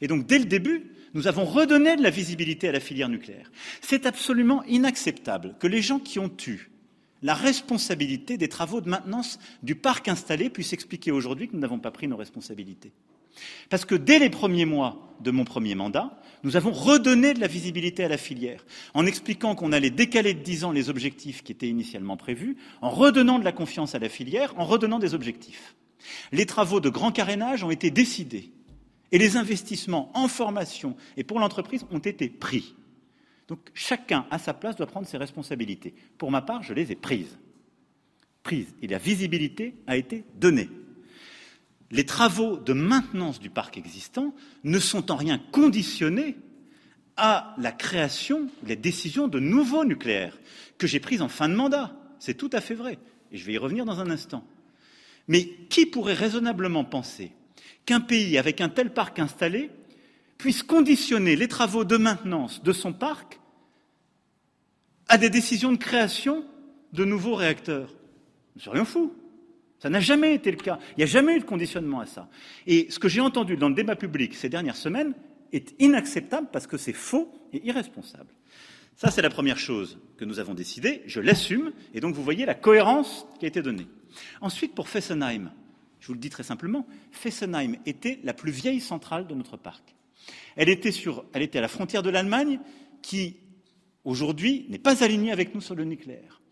Et 0.00 0.08
donc, 0.08 0.26
dès 0.26 0.38
le 0.38 0.46
début, 0.46 0.92
nous 1.12 1.26
avons 1.26 1.44
redonné 1.44 1.96
de 1.96 2.02
la 2.02 2.10
visibilité 2.10 2.68
à 2.68 2.72
la 2.72 2.80
filière 2.80 3.08
nucléaire. 3.08 3.50
C'est 3.80 4.06
absolument 4.06 4.62
inacceptable 4.64 5.56
que 5.58 5.66
les 5.66 5.82
gens 5.82 5.98
qui 5.98 6.18
ont 6.18 6.32
eu 6.46 6.70
la 7.22 7.34
responsabilité 7.34 8.38
des 8.38 8.48
travaux 8.48 8.80
de 8.80 8.88
maintenance 8.88 9.38
du 9.62 9.74
parc 9.74 10.08
installé 10.08 10.48
puissent 10.48 10.72
expliquer 10.72 11.10
aujourd'hui 11.10 11.48
que 11.48 11.54
nous 11.54 11.60
n'avons 11.60 11.78
pas 11.78 11.90
pris 11.90 12.08
nos 12.08 12.16
responsabilités. 12.16 12.92
Parce 13.68 13.84
que 13.84 13.94
dès 13.94 14.18
les 14.18 14.30
premiers 14.30 14.64
mois 14.64 15.14
de 15.20 15.30
mon 15.30 15.44
premier 15.44 15.74
mandat, 15.74 16.20
nous 16.42 16.56
avons 16.56 16.72
redonné 16.72 17.34
de 17.34 17.40
la 17.40 17.46
visibilité 17.46 18.04
à 18.04 18.08
la 18.08 18.16
filière, 18.16 18.64
en 18.94 19.06
expliquant 19.06 19.54
qu'on 19.54 19.72
allait 19.72 19.90
décaler 19.90 20.34
de 20.34 20.42
dix 20.42 20.64
ans 20.64 20.72
les 20.72 20.88
objectifs 20.88 21.42
qui 21.42 21.52
étaient 21.52 21.68
initialement 21.68 22.16
prévus, 22.16 22.56
en 22.80 22.90
redonnant 22.90 23.38
de 23.38 23.44
la 23.44 23.52
confiance 23.52 23.94
à 23.94 23.98
la 23.98 24.08
filière, 24.08 24.54
en 24.56 24.64
redonnant 24.64 24.98
des 24.98 25.14
objectifs. 25.14 25.74
Les 26.32 26.46
travaux 26.46 26.80
de 26.80 26.88
grand 26.88 27.12
carénage 27.12 27.62
ont 27.62 27.70
été 27.70 27.90
décidés 27.90 28.50
et 29.12 29.18
les 29.18 29.36
investissements 29.36 30.10
en 30.14 30.28
formation 30.28 30.96
et 31.16 31.24
pour 31.24 31.40
l'entreprise 31.40 31.84
ont 31.90 31.98
été 31.98 32.28
pris. 32.28 32.74
Donc 33.48 33.58
chacun 33.74 34.26
à 34.30 34.38
sa 34.38 34.54
place 34.54 34.76
doit 34.76 34.86
prendre 34.86 35.06
ses 35.06 35.18
responsabilités. 35.18 35.94
Pour 36.18 36.30
ma 36.30 36.40
part, 36.40 36.62
je 36.62 36.72
les 36.72 36.92
ai 36.92 36.96
prises. 36.96 37.38
Prises. 38.42 38.74
Et 38.80 38.86
la 38.86 38.98
visibilité 38.98 39.74
a 39.86 39.96
été 39.96 40.24
donnée. 40.36 40.68
Les 41.90 42.06
travaux 42.06 42.56
de 42.56 42.72
maintenance 42.72 43.40
du 43.40 43.50
parc 43.50 43.76
existant 43.76 44.32
ne 44.62 44.78
sont 44.78 45.10
en 45.10 45.16
rien 45.16 45.40
conditionnés 45.50 46.36
à 47.16 47.54
la 47.58 47.72
création, 47.72 48.48
les 48.64 48.76
décisions 48.76 49.28
de 49.28 49.40
nouveaux 49.40 49.84
nucléaires 49.84 50.38
que 50.78 50.86
j'ai 50.86 51.00
prises 51.00 51.20
en 51.20 51.28
fin 51.28 51.48
de 51.48 51.54
mandat. 51.54 51.94
C'est 52.18 52.36
tout 52.36 52.50
à 52.52 52.60
fait 52.60 52.74
vrai. 52.74 52.98
Et 53.32 53.38
je 53.38 53.44
vais 53.44 53.54
y 53.54 53.58
revenir 53.58 53.84
dans 53.84 54.00
un 54.00 54.10
instant. 54.10 54.44
Mais 55.28 55.44
qui 55.68 55.84
pourrait 55.84 56.14
raisonnablement 56.14 56.84
penser 56.84 57.32
qu'un 57.86 58.00
pays 58.00 58.38
avec 58.38 58.60
un 58.60 58.68
tel 58.68 58.92
parc 58.92 59.18
installé 59.18 59.70
puisse 60.38 60.62
conditionner 60.62 61.36
les 61.36 61.48
travaux 61.48 61.84
de 61.84 61.96
maintenance 61.96 62.62
de 62.62 62.72
son 62.72 62.92
parc 62.92 63.40
à 65.08 65.18
des 65.18 65.28
décisions 65.28 65.72
de 65.72 65.76
création 65.76 66.44
de 66.92 67.04
nouveaux 67.04 67.34
réacteurs? 67.34 67.94
Nous 68.54 68.62
serions 68.62 68.84
fous. 68.84 69.12
Ça 69.80 69.88
n'a 69.88 70.00
jamais 70.00 70.34
été 70.34 70.50
le 70.50 70.58
cas. 70.58 70.78
Il 70.92 70.98
n'y 70.98 71.04
a 71.04 71.06
jamais 71.06 71.36
eu 71.36 71.40
de 71.40 71.44
conditionnement 71.44 72.00
à 72.00 72.06
ça. 72.06 72.28
Et 72.66 72.86
ce 72.90 72.98
que 72.98 73.08
j'ai 73.08 73.20
entendu 73.20 73.56
dans 73.56 73.68
le 73.68 73.74
débat 73.74 73.96
public 73.96 74.34
ces 74.34 74.48
dernières 74.48 74.76
semaines 74.76 75.14
est 75.52 75.74
inacceptable 75.80 76.48
parce 76.52 76.66
que 76.66 76.76
c'est 76.76 76.92
faux 76.92 77.32
et 77.52 77.66
irresponsable. 77.66 78.32
Ça, 78.96 79.10
c'est 79.10 79.22
la 79.22 79.30
première 79.30 79.58
chose 79.58 79.98
que 80.18 80.26
nous 80.26 80.38
avons 80.38 80.52
décidée. 80.52 81.02
Je 81.06 81.20
l'assume. 81.20 81.72
Et 81.94 82.00
donc, 82.00 82.14
vous 82.14 82.22
voyez 82.22 82.44
la 82.44 82.54
cohérence 82.54 83.26
qui 83.38 83.46
a 83.46 83.48
été 83.48 83.62
donnée. 83.62 83.86
Ensuite, 84.42 84.74
pour 84.74 84.90
Fessenheim, 84.90 85.50
je 86.00 86.06
vous 86.08 86.12
le 86.12 86.18
dis 86.18 86.28
très 86.28 86.42
simplement, 86.42 86.86
Fessenheim 87.10 87.76
était 87.86 88.20
la 88.22 88.34
plus 88.34 88.52
vieille 88.52 88.80
centrale 88.80 89.26
de 89.26 89.34
notre 89.34 89.56
parc. 89.56 89.94
Elle 90.56 90.68
était, 90.68 90.92
sur, 90.92 91.24
elle 91.32 91.40
était 91.40 91.58
à 91.58 91.62
la 91.62 91.68
frontière 91.68 92.02
de 92.02 92.10
l'Allemagne, 92.10 92.60
qui 93.00 93.36
aujourd'hui 94.04 94.66
n'est 94.68 94.78
pas 94.78 95.02
alignée 95.02 95.32
avec 95.32 95.54
nous 95.54 95.62
sur 95.62 95.74
le 95.74 95.84
nucléaire. 95.84 96.42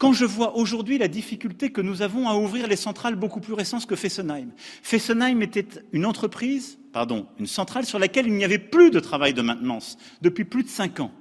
Quand 0.00 0.14
je 0.14 0.24
vois 0.24 0.56
aujourd'hui 0.56 0.96
la 0.96 1.08
difficulté 1.08 1.70
que 1.72 1.82
nous 1.82 2.00
avons 2.00 2.26
à 2.26 2.34
ouvrir 2.34 2.66
les 2.66 2.76
centrales 2.76 3.16
beaucoup 3.16 3.40
plus 3.40 3.52
récentes 3.52 3.84
que 3.84 3.96
Fessenheim, 3.96 4.50
Fessenheim 4.82 5.42
était 5.42 5.66
une 5.92 6.06
entreprise, 6.06 6.78
pardon, 6.90 7.26
une 7.38 7.46
centrale 7.46 7.84
sur 7.84 7.98
laquelle 7.98 8.26
il 8.26 8.32
n'y 8.32 8.44
avait 8.46 8.58
plus 8.58 8.90
de 8.90 8.98
travail 8.98 9.34
de 9.34 9.42
maintenance 9.42 9.98
depuis 10.22 10.46
plus 10.46 10.62
de 10.62 10.70
cinq 10.70 11.00
ans. 11.00 11.12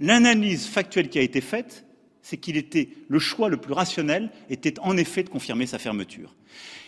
L'analyse 0.00 0.66
factuelle 0.66 1.10
qui 1.10 1.18
a 1.18 1.22
été 1.22 1.42
faite 1.42 1.84
c'est 2.22 2.38
qu'il 2.38 2.56
était 2.56 2.88
le 3.08 3.18
choix 3.18 3.50
le 3.50 3.58
plus 3.58 3.74
rationnel 3.74 4.30
était 4.48 4.80
en 4.80 4.96
effet 4.96 5.22
de 5.22 5.28
confirmer 5.28 5.66
sa 5.66 5.78
fermeture. 5.78 6.34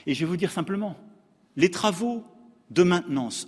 Et 0.07 0.15
je 0.15 0.21
vais 0.21 0.27
vous 0.27 0.39
dire 0.39 0.53
simplement, 0.53 0.97
les 1.57 1.71
travaux 1.71 2.25
de 2.71 2.83
maintenance, 2.83 3.47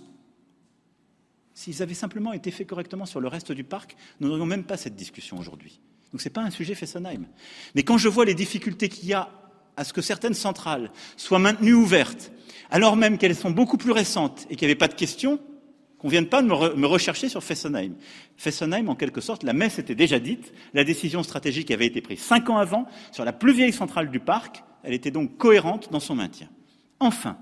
s'ils 1.55 1.81
avaient 1.81 1.95
simplement 1.95 2.33
été 2.33 2.51
faits 2.51 2.67
correctement 2.67 3.07
sur 3.07 3.19
le 3.19 3.27
reste 3.27 3.51
du 3.51 3.63
parc, 3.63 3.95
nous 4.19 4.27
n'aurions 4.27 4.45
même 4.45 4.65
pas 4.65 4.77
cette 4.77 4.95
discussion 4.95 5.39
aujourd'hui. 5.39 5.79
Donc 6.11 6.21
ce 6.21 6.27
n'est 6.27 6.33
pas 6.33 6.41
un 6.41 6.49
sujet 6.49 6.75
Fessenheim. 6.75 7.25
Mais 7.75 7.83
quand 7.83 7.97
je 7.97 8.09
vois 8.09 8.25
les 8.25 8.35
difficultés 8.35 8.89
qu'il 8.89 9.07
y 9.07 9.13
a 9.13 9.29
à 9.75 9.83
ce 9.83 9.93
que 9.93 10.01
certaines 10.01 10.33
centrales 10.33 10.91
soient 11.17 11.39
maintenues 11.39 11.73
ouvertes, 11.73 12.31
alors 12.69 12.95
même 12.95 13.17
qu'elles 13.17 13.35
sont 13.35 13.51
beaucoup 13.51 13.77
plus 13.77 13.91
récentes 13.91 14.45
et 14.49 14.55
qu'il 14.55 14.67
n'y 14.67 14.71
avait 14.71 14.79
pas 14.79 14.87
de 14.87 14.95
questions, 14.95 15.39
qu'on 15.99 16.07
ne 16.07 16.11
vienne 16.11 16.27
pas 16.27 16.41
me, 16.41 16.75
me, 16.75 16.87
rechercher 16.87 17.29
sur 17.29 17.43
Fessenheim. 17.43 17.95
Fessenheim, 18.35 18.89
en 18.89 18.95
quelque 18.95 19.21
sorte, 19.21 19.43
la 19.43 19.53
messe 19.53 19.79
était 19.79 19.95
déjà 19.95 20.19
dite, 20.19 20.53
la 20.73 20.83
décision 20.83 21.23
stratégique 21.23 21.71
avait 21.71 21.87
été 21.87 22.01
prise 22.01 22.19
cinq 22.19 22.49
ans 22.49 22.57
avant 22.57 22.85
sur 23.11 23.25
la 23.25 23.33
plus 23.33 23.53
vieille 23.53 23.73
centrale 23.73 24.11
du 24.11 24.19
parc, 24.19 24.63
elle 24.83 24.93
était 24.93 25.11
donc 25.11 25.37
cohérente 25.37 25.91
dans 25.91 25.99
son 25.99 26.15
maintien. 26.15 26.49
Enfin, 26.99 27.37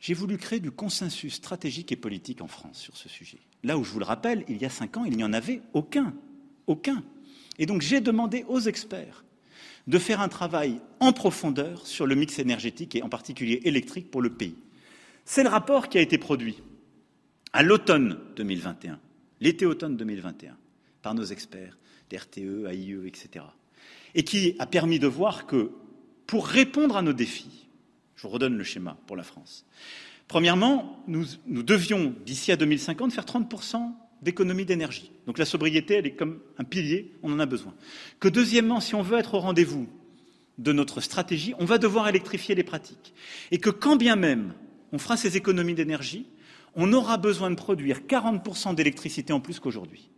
j'ai 0.00 0.14
voulu 0.14 0.38
créer 0.38 0.60
du 0.60 0.70
consensus 0.70 1.34
stratégique 1.34 1.92
et 1.92 1.96
politique 1.96 2.40
en 2.40 2.46
France 2.46 2.78
sur 2.78 2.96
ce 2.96 3.08
sujet. 3.08 3.38
Là 3.64 3.76
où 3.76 3.84
je 3.84 3.90
vous 3.90 3.98
le 3.98 4.04
rappelle, 4.04 4.44
il 4.48 4.58
y 4.58 4.64
a 4.64 4.70
cinq 4.70 4.96
ans, 4.96 5.04
il 5.04 5.16
n'y 5.16 5.24
en 5.24 5.32
avait 5.32 5.62
aucun. 5.72 6.14
Aucun. 6.68 7.02
Et 7.58 7.66
donc 7.66 7.82
j'ai 7.82 8.00
demandé 8.00 8.44
aux 8.46 8.60
experts 8.60 9.24
de 9.88 9.98
faire 9.98 10.20
un 10.20 10.28
travail 10.28 10.80
en 11.00 11.12
profondeur 11.12 11.86
sur 11.86 12.06
le 12.06 12.14
mix 12.14 12.38
énergétique 12.38 12.94
et 12.94 13.02
en 13.02 13.08
particulier 13.08 13.62
électrique 13.64 14.10
pour 14.10 14.22
le 14.22 14.30
pays. 14.30 14.54
C'est 15.24 15.42
le 15.42 15.48
rapport 15.48 15.88
qui 15.88 15.98
a 15.98 16.02
été 16.02 16.18
produit 16.18 16.62
à 17.52 17.62
l'automne 17.62 18.18
2021, 18.36 19.00
l'été-automne 19.40 19.96
2021, 19.96 20.56
par 21.02 21.14
nos 21.14 21.24
experts, 21.24 21.78
d'RTE, 22.10 22.66
AIE, 22.70 23.06
etc. 23.06 23.44
Et 24.14 24.22
qui 24.22 24.54
a 24.58 24.66
permis 24.66 24.98
de 24.98 25.06
voir 25.06 25.46
que 25.46 25.70
pour 26.26 26.46
répondre 26.46 26.96
à 26.96 27.02
nos 27.02 27.14
défis, 27.14 27.68
je 28.16 28.22
vous 28.22 28.28
redonne 28.28 28.58
le 28.58 28.64
schéma 28.64 28.98
pour 29.06 29.16
la 29.16 29.22
France. 29.22 29.64
Premièrement, 30.28 31.02
nous, 31.06 31.24
nous 31.46 31.62
devions, 31.62 32.14
d'ici 32.26 32.52
à 32.52 32.56
2050, 32.56 33.12
faire 33.12 33.24
30% 33.24 33.94
d'économie 34.22 34.64
d'énergie. 34.64 35.12
Donc 35.26 35.38
la 35.38 35.44
sobriété, 35.44 35.94
elle 35.94 36.06
est 36.06 36.14
comme 36.14 36.40
un 36.58 36.64
pilier, 36.64 37.12
on 37.22 37.32
en 37.32 37.38
a 37.38 37.46
besoin. 37.46 37.74
Que 38.20 38.28
deuxièmement, 38.28 38.80
si 38.80 38.94
on 38.94 39.02
veut 39.02 39.18
être 39.18 39.34
au 39.34 39.40
rendez-vous 39.40 39.88
de 40.58 40.72
notre 40.72 41.00
stratégie, 41.00 41.54
on 41.58 41.64
va 41.64 41.78
devoir 41.78 42.08
électrifier 42.08 42.54
les 42.54 42.64
pratiques. 42.64 43.14
Et 43.50 43.58
que 43.58 43.70
quand 43.70 43.96
bien 43.96 44.16
même 44.16 44.54
on 44.92 44.98
fera 44.98 45.16
ces 45.16 45.36
économies 45.36 45.74
d'énergie, 45.74 46.26
on 46.74 46.92
aura 46.92 47.18
besoin 47.18 47.50
de 47.50 47.56
produire 47.56 48.00
40% 48.00 48.74
d'électricité 48.74 49.32
en 49.32 49.40
plus 49.40 49.60
qu'aujourd'hui. 49.60 50.10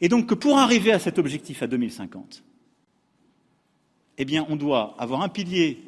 Et 0.00 0.08
donc 0.08 0.28
que 0.28 0.34
pour 0.34 0.58
arriver 0.58 0.92
à 0.92 0.98
cet 0.98 1.18
objectif 1.18 1.62
à 1.62 1.66
2050, 1.66 2.42
eh 4.18 4.24
bien, 4.24 4.46
on 4.48 4.56
doit 4.56 4.94
avoir 4.98 5.22
un 5.22 5.28
pilier 5.28 5.78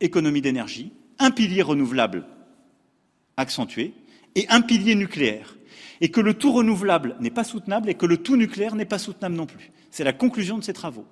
économie 0.00 0.42
d'énergie, 0.42 0.92
un 1.18 1.30
pilier 1.30 1.62
renouvelable 1.62 2.26
accentué 3.36 3.94
et 4.34 4.46
un 4.48 4.60
pilier 4.60 4.94
nucléaire. 4.94 5.56
Et 6.00 6.10
que 6.10 6.20
le 6.20 6.34
tout 6.34 6.52
renouvelable 6.52 7.16
n'est 7.20 7.30
pas 7.30 7.44
soutenable 7.44 7.90
et 7.90 7.94
que 7.94 8.06
le 8.06 8.18
tout 8.18 8.36
nucléaire 8.36 8.74
n'est 8.74 8.84
pas 8.84 8.98
soutenable 8.98 9.34
non 9.34 9.46
plus. 9.46 9.72
C'est 9.90 10.04
la 10.04 10.12
conclusion 10.12 10.58
de 10.58 10.64
ces 10.64 10.72
travaux. 10.72 11.06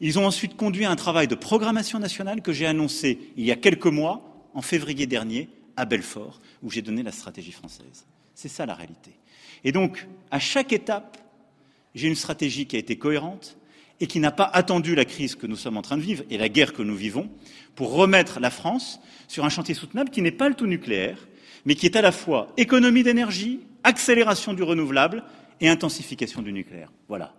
Ils 0.00 0.18
ont 0.18 0.26
ensuite 0.26 0.56
conduit 0.56 0.84
un 0.84 0.96
travail 0.96 1.28
de 1.28 1.34
programmation 1.34 1.98
nationale 1.98 2.40
que 2.40 2.52
j'ai 2.52 2.66
annoncé 2.66 3.18
il 3.36 3.44
y 3.44 3.52
a 3.52 3.56
quelques 3.56 3.86
mois, 3.86 4.48
en 4.54 4.62
février 4.62 5.06
dernier, 5.06 5.48
à 5.76 5.84
Belfort, 5.84 6.40
où 6.62 6.70
j'ai 6.70 6.82
donné 6.82 7.02
la 7.02 7.12
stratégie 7.12 7.52
française. 7.52 8.06
C'est 8.34 8.48
ça 8.48 8.66
la 8.66 8.74
réalité. 8.74 9.12
Et 9.64 9.72
donc, 9.72 10.06
à 10.30 10.38
chaque 10.38 10.72
étape, 10.72 11.18
j'ai 11.94 12.08
une 12.08 12.14
stratégie 12.14 12.66
qui 12.66 12.76
a 12.76 12.78
été 12.78 12.96
cohérente 12.96 13.58
et 14.00 14.06
qui 14.06 14.20
n'a 14.20 14.30
pas 14.30 14.44
attendu 14.44 14.94
la 14.94 15.04
crise 15.04 15.34
que 15.34 15.46
nous 15.46 15.56
sommes 15.56 15.76
en 15.76 15.82
train 15.82 15.98
de 15.98 16.02
vivre 16.02 16.24
et 16.30 16.38
la 16.38 16.48
guerre 16.48 16.72
que 16.72 16.82
nous 16.82 16.96
vivons 16.96 17.28
pour 17.74 17.92
remettre 17.92 18.40
la 18.40 18.50
France 18.50 19.00
sur 19.28 19.44
un 19.44 19.50
chantier 19.50 19.74
soutenable 19.74 20.10
qui 20.10 20.22
n'est 20.22 20.30
pas 20.30 20.48
le 20.48 20.54
tout 20.54 20.66
nucléaire, 20.66 21.18
mais 21.64 21.74
qui 21.74 21.86
est 21.86 21.96
à 21.96 22.02
la 22.02 22.12
fois 22.12 22.48
économie 22.56 23.02
d'énergie, 23.02 23.60
accélération 23.84 24.52
du 24.52 24.62
renouvelable 24.62 25.22
et 25.60 25.68
intensification 25.68 26.42
du 26.42 26.52
nucléaire. 26.52 26.92
Voilà 27.08 27.34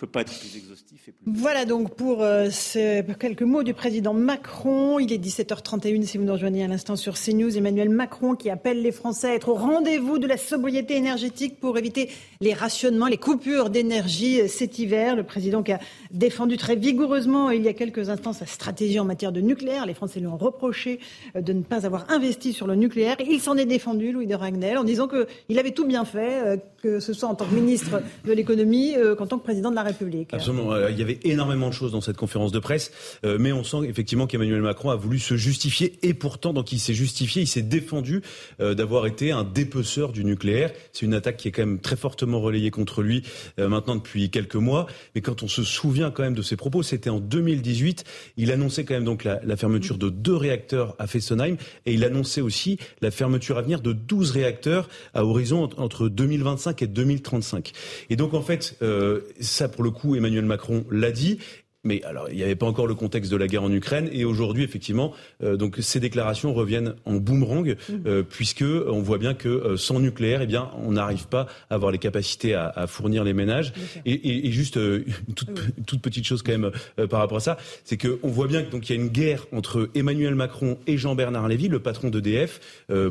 peux 0.00 0.06
pas 0.06 0.22
être 0.22 0.38
plus 0.38 0.56
exhaustif. 0.56 1.08
Et 1.08 1.12
plus... 1.12 1.32
Voilà 1.32 1.64
donc 1.64 1.94
pour 1.94 2.22
euh, 2.22 2.48
ces 2.50 3.04
quelques 3.18 3.42
mots 3.42 3.62
du 3.62 3.74
président 3.74 4.14
Macron. 4.14 4.98
Il 4.98 5.12
est 5.12 5.18
17h31 5.18 6.04
si 6.04 6.18
vous 6.18 6.24
nous 6.24 6.32
rejoignez 6.32 6.64
à 6.64 6.68
l'instant 6.68 6.96
sur 6.96 7.14
CNews. 7.14 7.56
Emmanuel 7.56 7.90
Macron 7.90 8.34
qui 8.34 8.50
appelle 8.50 8.82
les 8.82 8.92
Français 8.92 9.28
à 9.28 9.34
être 9.34 9.50
au 9.50 9.54
rendez-vous 9.54 10.18
de 10.18 10.26
la 10.26 10.36
sobriété 10.36 10.96
énergétique 10.96 11.60
pour 11.60 11.76
éviter 11.76 12.10
les 12.40 12.54
rationnements, 12.54 13.08
les 13.08 13.18
coupures 13.18 13.70
d'énergie 13.70 14.48
cet 14.48 14.78
hiver. 14.78 15.16
Le 15.16 15.22
président 15.22 15.62
qui 15.62 15.72
a 15.72 15.80
défendu 16.10 16.56
très 16.56 16.76
vigoureusement 16.76 17.50
il 17.50 17.62
y 17.62 17.68
a 17.68 17.74
quelques 17.74 18.08
instants 18.08 18.32
sa 18.32 18.46
stratégie 18.46 18.98
en 18.98 19.04
matière 19.04 19.32
de 19.32 19.40
nucléaire. 19.40 19.86
Les 19.86 19.94
Français 19.94 20.20
lui 20.20 20.26
ont 20.26 20.38
reproché 20.38 21.00
euh, 21.36 21.40
de 21.40 21.52
ne 21.52 21.62
pas 21.62 21.84
avoir 21.84 22.10
investi 22.10 22.52
sur 22.52 22.66
le 22.66 22.74
nucléaire. 22.74 23.16
Il 23.20 23.40
s'en 23.40 23.56
est 23.56 23.66
défendu, 23.66 24.12
Louis 24.12 24.26
de 24.26 24.34
Ragnel, 24.34 24.78
en 24.78 24.84
disant 24.84 25.08
qu'il 25.08 25.58
avait 25.58 25.72
tout 25.72 25.86
bien 25.86 26.04
fait, 26.04 26.42
euh, 26.44 26.56
que 26.82 27.00
ce 27.00 27.12
soit 27.12 27.28
en 27.28 27.34
tant 27.34 27.46
que 27.46 27.54
ministre 27.54 28.02
de 28.24 28.32
l'économie 28.32 28.94
euh, 28.96 29.14
qu'en 29.14 29.26
tant 29.26 29.38
que 29.38 29.44
président 29.44 29.70
de 29.70 29.74
la 29.74 29.82
République. 29.82 30.32
Absolument. 30.32 30.88
Il 30.88 30.98
y 30.98 31.02
avait 31.02 31.18
énormément 31.24 31.68
de 31.68 31.74
choses 31.74 31.92
dans 31.92 32.00
cette 32.00 32.16
conférence 32.16 32.52
de 32.52 32.58
presse, 32.58 32.90
euh, 33.24 33.36
mais 33.38 33.52
on 33.52 33.64
sent 33.64 33.84
effectivement 33.88 34.26
qu'Emmanuel 34.26 34.62
Macron 34.62 34.90
a 34.90 34.96
voulu 34.96 35.18
se 35.18 35.36
justifier 35.36 35.98
et 36.02 36.14
pourtant, 36.14 36.52
donc 36.52 36.72
il 36.72 36.78
s'est 36.78 36.94
justifié, 36.94 37.42
il 37.42 37.46
s'est 37.46 37.62
défendu 37.62 38.22
euh, 38.60 38.74
d'avoir 38.74 39.06
été 39.06 39.30
un 39.32 39.44
dépeceur 39.44 40.12
du 40.12 40.24
nucléaire. 40.24 40.70
C'est 40.92 41.06
une 41.06 41.14
attaque 41.14 41.36
qui 41.36 41.48
est 41.48 41.52
quand 41.52 41.66
même 41.66 41.80
très 41.80 41.96
fortement 41.96 42.40
relayée 42.40 42.70
contre 42.70 43.02
lui 43.02 43.22
maintenant 43.58 43.96
depuis 43.96 44.30
quelques 44.30 44.56
mois. 44.56 44.86
Mais 45.14 45.20
quand 45.20 45.42
on 45.42 45.48
se 45.48 45.62
souvient 45.62 46.10
quand 46.10 46.22
même 46.22 46.34
de 46.34 46.42
ses 46.42 46.56
propos, 46.56 46.82
c'était 46.82 47.10
en 47.10 47.20
2018. 47.20 48.04
Il 48.36 48.52
annonçait 48.52 48.84
quand 48.84 48.94
même 48.94 49.04
donc 49.04 49.24
la 49.24 49.56
fermeture 49.56 49.98
de 49.98 50.08
deux 50.08 50.34
réacteurs 50.34 50.94
à 50.98 51.06
Fessenheim 51.06 51.56
et 51.86 51.94
il 51.94 52.04
annonçait 52.04 52.40
aussi 52.40 52.78
la 53.00 53.10
fermeture 53.10 53.58
à 53.58 53.62
venir 53.62 53.80
de 53.80 53.92
12 53.92 54.30
réacteurs 54.30 54.88
à 55.14 55.24
horizon 55.24 55.68
entre 55.76 56.08
2025 56.08 56.69
et 56.78 56.86
2035. 56.86 57.72
Et 58.10 58.16
donc 58.16 58.34
en 58.34 58.42
fait, 58.42 58.76
euh, 58.82 59.20
ça 59.40 59.68
pour 59.68 59.84
le 59.84 59.90
coup, 59.90 60.16
Emmanuel 60.16 60.44
Macron 60.44 60.84
l'a 60.90 61.10
dit. 61.10 61.38
Mais 61.82 62.02
alors, 62.04 62.28
il 62.28 62.36
n'y 62.36 62.42
avait 62.42 62.56
pas 62.56 62.66
encore 62.66 62.86
le 62.86 62.94
contexte 62.94 63.32
de 63.32 63.36
la 63.38 63.46
guerre 63.46 63.62
en 63.62 63.72
Ukraine, 63.72 64.10
et 64.12 64.26
aujourd'hui, 64.26 64.64
effectivement, 64.64 65.14
euh, 65.42 65.56
donc 65.56 65.78
ces 65.80 65.98
déclarations 65.98 66.52
reviennent 66.52 66.94
en 67.06 67.14
boomerang, 67.14 67.74
euh, 68.06 68.22
puisque 68.22 68.62
on 68.62 69.00
voit 69.00 69.16
bien 69.16 69.32
que 69.32 69.48
euh, 69.48 69.76
sans 69.78 69.98
nucléaire, 69.98 70.42
eh 70.42 70.46
bien, 70.46 70.70
on 70.84 70.92
n'arrive 70.92 71.26
pas 71.26 71.46
à 71.70 71.76
avoir 71.76 71.90
les 71.90 71.96
capacités 71.96 72.52
à, 72.52 72.68
à 72.68 72.86
fournir 72.86 73.24
les 73.24 73.32
ménages. 73.32 73.72
Et, 74.04 74.12
et, 74.12 74.48
et, 74.48 74.50
juste 74.50 74.76
une 74.76 75.34
toute, 75.34 75.50
toute, 75.86 76.02
petite 76.02 76.26
chose 76.26 76.42
quand 76.42 76.52
même 76.52 76.70
par 77.08 77.20
rapport 77.20 77.38
à 77.38 77.40
ça, 77.40 77.56
c'est 77.84 77.96
qu'on 77.96 78.28
voit 78.28 78.46
bien 78.46 78.62
que 78.62 78.70
donc 78.70 78.90
il 78.90 78.96
y 78.96 78.98
a 78.98 79.02
une 79.02 79.08
guerre 79.08 79.46
entre 79.52 79.88
Emmanuel 79.94 80.34
Macron 80.34 80.76
et 80.86 80.98
Jean-Bernard 80.98 81.48
Lévy, 81.48 81.68
le 81.68 81.78
patron 81.78 82.10
d'EDF, 82.10 82.60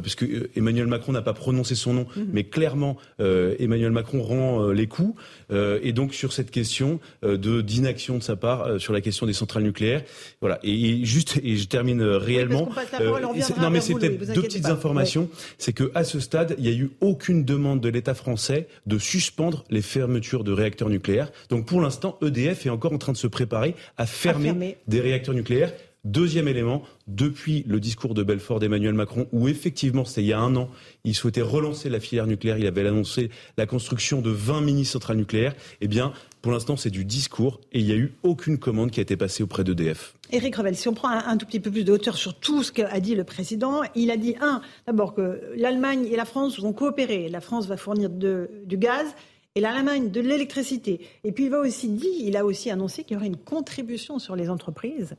puisque 0.02 0.26
Emmanuel 0.56 0.88
Macron 0.88 1.12
n'a 1.12 1.22
pas 1.22 1.34
prononcé 1.34 1.74
son 1.76 1.94
nom, 1.94 2.06
mmh. 2.16 2.22
mais 2.32 2.44
clairement 2.44 2.98
Emmanuel 3.20 3.92
Macron 3.92 4.22
rend 4.22 4.68
les 4.70 4.88
coups, 4.88 5.20
et 5.52 5.94
donc 5.94 6.14
sur 6.14 6.34
cette 6.34 6.52
question 6.52 7.00
de 7.24 7.62
d'inaction 7.62 8.18
de 8.18 8.24
sa 8.24 8.36
part 8.36 8.59
euh, 8.62 8.80
sur 8.80 8.94
la 8.94 9.02
question 9.02 9.26
des 9.26 9.34
centrales 9.34 9.64
nucléaires. 9.64 10.04
Voilà. 10.42 10.60
Et, 10.64 11.04
juste, 11.06 11.40
et 11.44 11.58
je 11.58 11.68
termine 11.68 12.02
euh, 12.02 12.18
réellement. 12.18 12.70
Euh, 13.00 13.20
non, 13.20 13.70
mais 13.70 13.82
c'est 13.82 13.94
peut-être 13.94 14.34
deux 14.34 14.42
petites 14.42 14.68
informations. 14.68 15.30
C'est 15.58 15.74
que 15.74 15.92
à 15.96 16.04
ce 16.04 16.20
stade, 16.20 16.56
il 16.58 16.64
n'y 16.64 16.70
a 16.70 16.78
eu 16.78 16.92
aucune 17.02 17.44
demande 17.46 17.82
de 17.82 17.90
l'État 17.90 18.14
français 18.14 18.68
de 18.86 18.98
suspendre 18.98 19.64
les 19.70 19.82
fermetures 19.82 20.44
de 20.44 20.52
réacteurs 20.52 20.90
nucléaires. 20.90 21.32
Donc 21.50 21.66
pour 21.66 21.82
l'instant, 21.82 22.18
EDF 22.22 22.66
est 22.66 22.70
encore 22.70 22.94
en 22.94 22.98
train 22.98 23.14
de 23.14 23.18
se 23.18 23.28
préparer 23.28 23.76
à 23.98 24.06
fermer, 24.06 24.50
à 24.50 24.52
fermer. 24.52 24.78
des 24.88 25.02
réacteurs 25.02 25.36
nucléaires. 25.36 25.72
Deuxième 26.10 26.48
élément, 26.48 26.82
depuis 27.06 27.64
le 27.68 27.80
discours 27.80 28.16
de 28.16 28.24
Belfort 28.24 28.60
d'Emmanuel 28.60 28.96
Macron, 28.96 29.28
où 29.32 29.48
effectivement, 29.48 30.06
c'était 30.06 30.24
il 30.24 30.28
y 30.30 30.34
a 30.34 30.40
un 30.40 30.56
an, 30.56 30.68
il 31.04 31.14
souhaitait 31.14 31.44
relancer 31.44 31.88
la 31.88 32.00
filière 32.00 32.26
nucléaire, 32.26 32.58
il 32.58 32.66
avait 32.66 32.88
annoncé 32.88 33.30
la 33.58 33.68
construction 33.68 34.20
de 34.20 34.32
20 34.32 34.62
mini-centrales 34.62 35.18
nucléaires, 35.18 35.54
eh 35.82 35.88
bien, 35.88 36.12
pour 36.42 36.52
l'instant, 36.52 36.78
c'est 36.78 36.90
du 36.90 37.06
discours 37.06 37.62
et 37.74 37.80
il 37.80 37.86
n'y 37.86 37.92
a 37.92 37.96
eu 37.96 38.16
aucune 38.24 38.58
commande 38.58 38.90
qui 38.90 39.00
a 39.00 39.04
été 39.04 39.18
passée 39.18 39.44
auprès 39.44 39.64
d'EDF. 39.64 40.16
Éric 40.32 40.56
Revel, 40.56 40.76
si 40.76 40.88
on 40.88 40.96
prend 40.96 41.10
un, 41.10 41.38
tout 41.38 41.46
petit 41.46 41.60
peu 41.60 41.70
plus 41.70 41.84
de 41.84 41.92
hauteur 41.92 42.18
sur 42.18 42.34
tout 42.34 42.64
ce 42.64 42.72
qu'a 42.72 43.00
dit 43.00 43.14
le 43.14 43.24
président, 43.24 43.84
il 43.94 44.10
a 44.10 44.18
dit, 44.18 44.34
un, 44.42 44.62
d'abord 44.88 45.14
que 45.14 45.40
l'Allemagne 45.58 46.08
et 46.12 46.16
la 46.16 46.26
France 46.26 46.60
vont 46.60 46.74
coopérer. 46.74 47.30
La 47.30 47.40
France 47.40 47.68
va 47.68 47.78
fournir 47.78 48.10
du 48.10 48.78
gaz 48.78 49.06
et 49.54 49.60
l'Allemagne 49.60 50.10
de 50.10 50.22
l'électricité. 50.22 51.02
Et 51.24 51.32
puis 51.32 51.44
il 51.44 51.52
va 51.52 51.60
aussi 51.60 51.88
dit, 51.88 52.24
il 52.24 52.36
a 52.36 52.46
aussi 52.46 52.72
annoncé 52.72 53.04
qu'il 53.04 53.14
y 53.14 53.18
aurait 53.18 53.28
une 53.28 53.38
contribution 53.38 54.18
sur 54.18 54.36
les 54.36 54.50
entreprises 54.50 55.16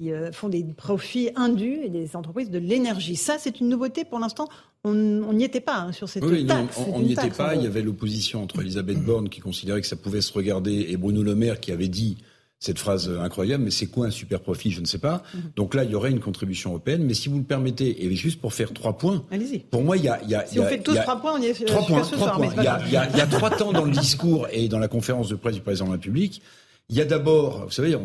qui 0.00 0.12
euh, 0.12 0.32
font 0.32 0.48
des 0.48 0.64
profits 0.64 1.30
indus 1.36 1.78
et 1.84 1.90
des 1.90 2.16
entreprises 2.16 2.50
de 2.50 2.58
l'énergie. 2.58 3.16
Ça, 3.16 3.36
c'est 3.38 3.60
une 3.60 3.68
nouveauté 3.68 4.04
pour 4.04 4.18
l'instant. 4.18 4.48
On 4.82 4.94
n'y 4.94 5.44
était 5.44 5.60
pas 5.60 5.76
hein, 5.76 5.92
sur 5.92 6.08
cette 6.08 6.24
oui, 6.24 6.46
taxe. 6.46 6.78
Non, 6.78 6.94
on 6.94 7.00
n'y 7.00 7.12
était 7.12 7.28
pas. 7.28 7.54
Il 7.54 7.62
y 7.62 7.66
avait 7.66 7.82
l'opposition 7.82 8.42
entre 8.42 8.60
Elisabeth 8.62 9.04
Borne 9.04 9.28
qui 9.28 9.40
considérait 9.40 9.82
que 9.82 9.86
ça 9.86 9.96
pouvait 9.96 10.22
se 10.22 10.32
regarder 10.32 10.86
et 10.88 10.96
Bruno 10.96 11.22
Le 11.22 11.34
Maire 11.34 11.60
qui 11.60 11.70
avait 11.70 11.88
dit 11.88 12.16
cette 12.58 12.78
phrase 12.78 13.10
incroyable, 13.20 13.64
mais 13.64 13.70
c'est 13.70 13.88
quoi 13.88 14.06
un 14.06 14.10
super 14.10 14.40
profit 14.40 14.70
Je 14.70 14.80
ne 14.80 14.86
sais 14.86 14.98
pas. 14.98 15.22
Mhm. 15.34 15.40
Donc 15.56 15.74
là, 15.74 15.84
il 15.84 15.90
y 15.90 15.94
aurait 15.94 16.10
une 16.10 16.20
contribution 16.20 16.70
européenne. 16.70 17.04
Mais 17.04 17.14
si 17.14 17.28
vous 17.28 17.36
le 17.38 17.44
permettez, 17.44 18.04
et 18.04 18.14
juste 18.14 18.40
pour 18.40 18.54
faire 18.54 18.72
trois 18.72 18.96
points, 18.96 19.22
pour 19.70 19.82
moi, 19.82 19.98
il 19.98 20.04
y 20.04 20.08
a, 20.08 20.18
il 20.22 20.30
y 20.30 20.34
a, 20.34 20.46
si 20.46 20.58
on 20.58 20.64
fait 20.64 20.78
tous 20.78 20.94
trois 20.94 21.20
points, 21.20 21.34
on 21.38 21.42
y 21.42 21.46
est 21.46 21.66
trois 21.66 21.86
points. 21.86 22.00
Trois 22.02 22.32
points. 22.32 22.48
Il, 22.56 22.62
y 22.62 22.66
a, 22.66 22.80
il, 22.86 22.92
y 22.92 22.96
a, 22.96 23.10
il 23.10 23.18
y 23.18 23.20
a 23.20 23.26
trois 23.26 23.50
temps 23.50 23.72
dans 23.72 23.84
le 23.84 23.92
discours 23.92 24.48
et 24.50 24.68
dans 24.68 24.78
la 24.78 24.88
conférence 24.88 25.28
de 25.28 25.34
presse 25.34 25.56
du 25.56 25.60
président 25.60 25.86
de 25.86 25.90
la 25.90 25.96
République. 25.96 26.40
Il 26.90 26.96
y 26.96 27.00
a 27.00 27.04
d'abord, 27.04 27.66
vous 27.66 27.70
savez, 27.70 27.96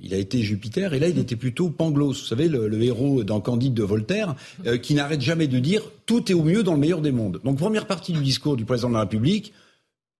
il 0.00 0.14
a 0.14 0.16
été 0.16 0.42
Jupiter 0.42 0.94
et 0.94 1.00
là 1.00 1.08
il 1.08 1.18
était 1.18 1.34
plutôt 1.34 1.70
Pangloss, 1.70 2.20
vous 2.20 2.26
savez, 2.26 2.48
le, 2.48 2.68
le 2.68 2.82
héros 2.82 3.24
dans 3.24 3.40
Candide 3.40 3.74
de 3.74 3.82
Voltaire, 3.82 4.36
euh, 4.64 4.78
qui 4.78 4.94
n'arrête 4.94 5.20
jamais 5.20 5.48
de 5.48 5.58
dire 5.58 5.82
tout 6.06 6.30
est 6.30 6.34
au 6.34 6.44
mieux 6.44 6.62
dans 6.62 6.74
le 6.74 6.78
meilleur 6.78 7.00
des 7.00 7.10
mondes. 7.10 7.40
Donc 7.42 7.58
première 7.58 7.86
partie 7.86 8.12
du 8.12 8.22
discours 8.22 8.56
du 8.56 8.64
président 8.64 8.90
de 8.90 8.94
la 8.94 9.00
République, 9.00 9.52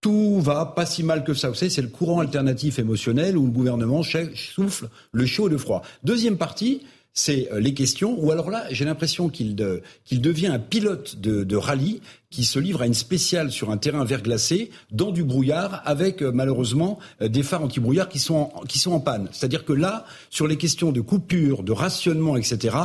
tout 0.00 0.40
va 0.40 0.64
pas 0.66 0.84
si 0.84 1.04
mal 1.04 1.22
que 1.22 1.32
ça. 1.32 1.48
Vous 1.48 1.54
savez, 1.54 1.70
c'est 1.70 1.82
le 1.82 1.88
courant 1.88 2.18
alternatif 2.18 2.80
émotionnel 2.80 3.38
où 3.38 3.46
le 3.46 3.52
gouvernement 3.52 4.02
souffle 4.02 4.88
le 5.12 5.26
chaud 5.26 5.46
et 5.46 5.50
le 5.50 5.58
froid. 5.58 5.82
Deuxième 6.02 6.38
partie, 6.38 6.82
c'est 7.18 7.48
euh, 7.52 7.58
les 7.58 7.74
questions, 7.74 8.14
ou 8.16 8.30
alors 8.30 8.48
là, 8.48 8.64
j'ai 8.70 8.84
l'impression 8.84 9.28
qu'il 9.28 9.56
de, 9.56 9.82
qu'il 10.04 10.20
devient 10.20 10.46
un 10.46 10.60
pilote 10.60 11.16
de, 11.18 11.56
rallye 11.56 12.00
qui 12.30 12.44
se 12.44 12.60
livre 12.60 12.82
à 12.82 12.86
une 12.86 12.94
spéciale 12.94 13.50
sur 13.50 13.70
un 13.70 13.76
terrain 13.76 14.04
verglacé, 14.04 14.70
dans 14.92 15.10
du 15.10 15.24
brouillard, 15.24 15.82
avec 15.84 16.22
euh, 16.22 16.30
malheureusement 16.32 17.00
euh, 17.20 17.26
des 17.28 17.42
phares 17.42 17.64
anti-brouillard 17.64 18.08
qui, 18.08 18.20
sont 18.20 18.52
qui 18.68 18.78
sont 18.78 18.92
en 18.92 19.00
panne. 19.00 19.28
C'est-à-dire 19.32 19.64
que 19.64 19.72
là, 19.72 20.04
sur 20.30 20.46
les 20.46 20.56
questions 20.56 20.92
de 20.92 21.00
coupure, 21.00 21.64
de 21.64 21.72
rationnement, 21.72 22.36
etc., 22.36 22.76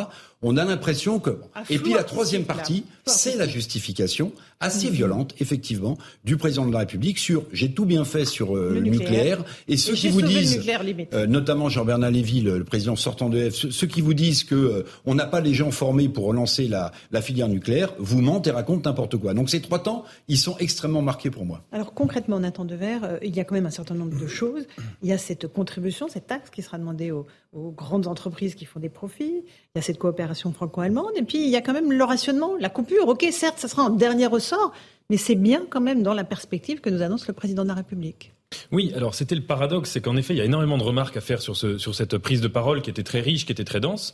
on 0.44 0.58
a 0.58 0.66
l'impression 0.66 1.20
que... 1.20 1.38
Et 1.70 1.80
puis 1.80 1.94
la 1.94 2.04
troisième 2.04 2.46
partie, 2.46 2.86
c'est 3.06 3.36
la 3.36 3.48
justification 3.48 4.32
assez 4.60 4.88
mhm. 4.88 4.94
violente, 4.94 5.36
effectivement, 5.39 5.98
du 6.24 6.38
président 6.38 6.66
de 6.66 6.72
la 6.72 6.80
République 6.80 7.18
sur 7.18 7.44
j'ai 7.52 7.72
tout 7.72 7.86
bien 7.86 8.06
fait 8.06 8.26
sur 8.26 8.56
euh, 8.56 8.72
le, 8.74 8.80
nucléaire. 8.82 9.44
Et 9.68 9.78
ceux 9.78 9.94
qui 9.94 10.10
vous 10.10 10.22
disent, 10.22 10.62
euh, 11.14 11.28
notamment 11.28 11.70
Jean-Bernard 11.70 12.12
Lévy, 12.12 12.41
le, 12.41 12.58
le, 12.58 12.64
président 12.64 12.96
sortant 12.96 13.30
de 13.30 13.50
F, 13.50 13.70
ceux, 13.70 13.88
qui 13.88 14.02
vous 14.02 14.14
disent 14.14 14.44
que 14.44 14.56
euh, 14.56 14.86
on 15.06 15.16
n'a 15.16 15.26
pas 15.26 15.41
les 15.41 15.54
gens 15.54 15.72
formés 15.72 16.08
pour 16.08 16.26
relancer 16.26 16.68
la, 16.68 16.91
la 17.12 17.22
filière 17.22 17.50
nucléaire, 17.50 17.94
vous 17.98 18.22
mentent 18.22 18.48
et 18.48 18.52
racontent 18.52 18.89
n'importe 18.89 19.18
quoi. 19.18 19.34
Donc 19.34 19.50
ces 19.50 19.62
trois 19.62 19.80
temps, 19.80 20.06
ils 20.28 20.38
sont 20.38 20.58
extrêmement 20.60 21.02
marqués 21.02 21.30
pour 21.30 21.46
moi. 21.46 21.62
Alors 21.72 21.94
concrètement, 21.94 22.39
Nathan 22.39 22.66
Devers, 22.66 23.04
euh, 23.04 23.18
il 23.22 23.36
y 23.36 23.39
a 23.39 23.44
quand 23.44 23.56
même 23.56 23.66
un 23.66 23.72
certain 23.72 23.96
nombre 23.96 24.18
de 24.18 24.28
choses. 24.28 24.66
Il 25.02 25.10
y 25.10 25.14
a 25.14 25.18
cette 25.18 25.48
contribution, 25.48 26.08
cette 26.08 26.28
taxe 26.28 26.50
qui 26.50 26.62
sera 26.62 26.78
demandée 26.78 27.12
aux, 27.12 27.28
aux 27.54 27.72
grandes 27.72 28.08
entreprises 28.08 28.56
qui 28.56 28.66
font 28.66 28.80
des 28.80 28.89
profits. 28.89 29.43
Il 29.45 29.78
y 29.78 29.80
a 29.80 29.82
cette 29.82 29.99
coopération 29.99 30.51
franco-allemande. 30.51 31.12
Et 31.16 31.24
puis 31.24 31.43
il 31.43 31.49
y 31.49 31.56
a 31.56 31.62
quand 31.62 31.74
même 31.74 31.91
le 31.91 32.04
rationnement, 32.04 32.56
la 32.60 32.70
coupure. 32.70 33.08
Ok, 33.08 33.26
certes, 33.32 33.60
ça 33.60 33.68
sera 33.68 33.84
en 33.84 33.89
dernier 33.89 34.28
ressort 34.28 34.74
mais 35.10 35.18
c'est 35.18 35.36
bien 35.36 35.66
quand 35.70 35.82
même 35.82 36.04
dans 36.04 36.14
la 36.14 36.24
perspective 36.24 36.82
que 36.82 36.89
nous 36.89 37.01
annonce 37.01 37.28
le 37.28 37.34
président 37.34 37.64
de 37.64 37.68
la 37.68 37.76
République. 37.76 38.32
Oui, 38.72 38.91
alors 38.95 39.16
c'était 39.16 39.36
le 39.36 39.41
paradoxe, 39.41 39.91
c'est 39.91 40.01
qu'en 40.01 40.16
effet, 40.16 40.34
il 40.34 40.38
y 40.38 40.41
a 40.41 40.45
énormément 40.45 40.78
de 40.78 40.84
remarques 40.84 41.18
à 41.18 41.22
faire 41.22 41.41
sur, 41.41 41.56
ce, 41.56 41.78
sur 41.78 41.95
cette 41.95 42.18
prise 42.18 42.41
de 42.41 42.47
parole 42.47 42.82
qui 42.82 42.89
était 42.89 43.04
très 43.04 43.20
riche, 43.20 43.45
qui 43.45 43.51
était 43.51 43.64
très 43.64 43.80
dense. 43.80 44.14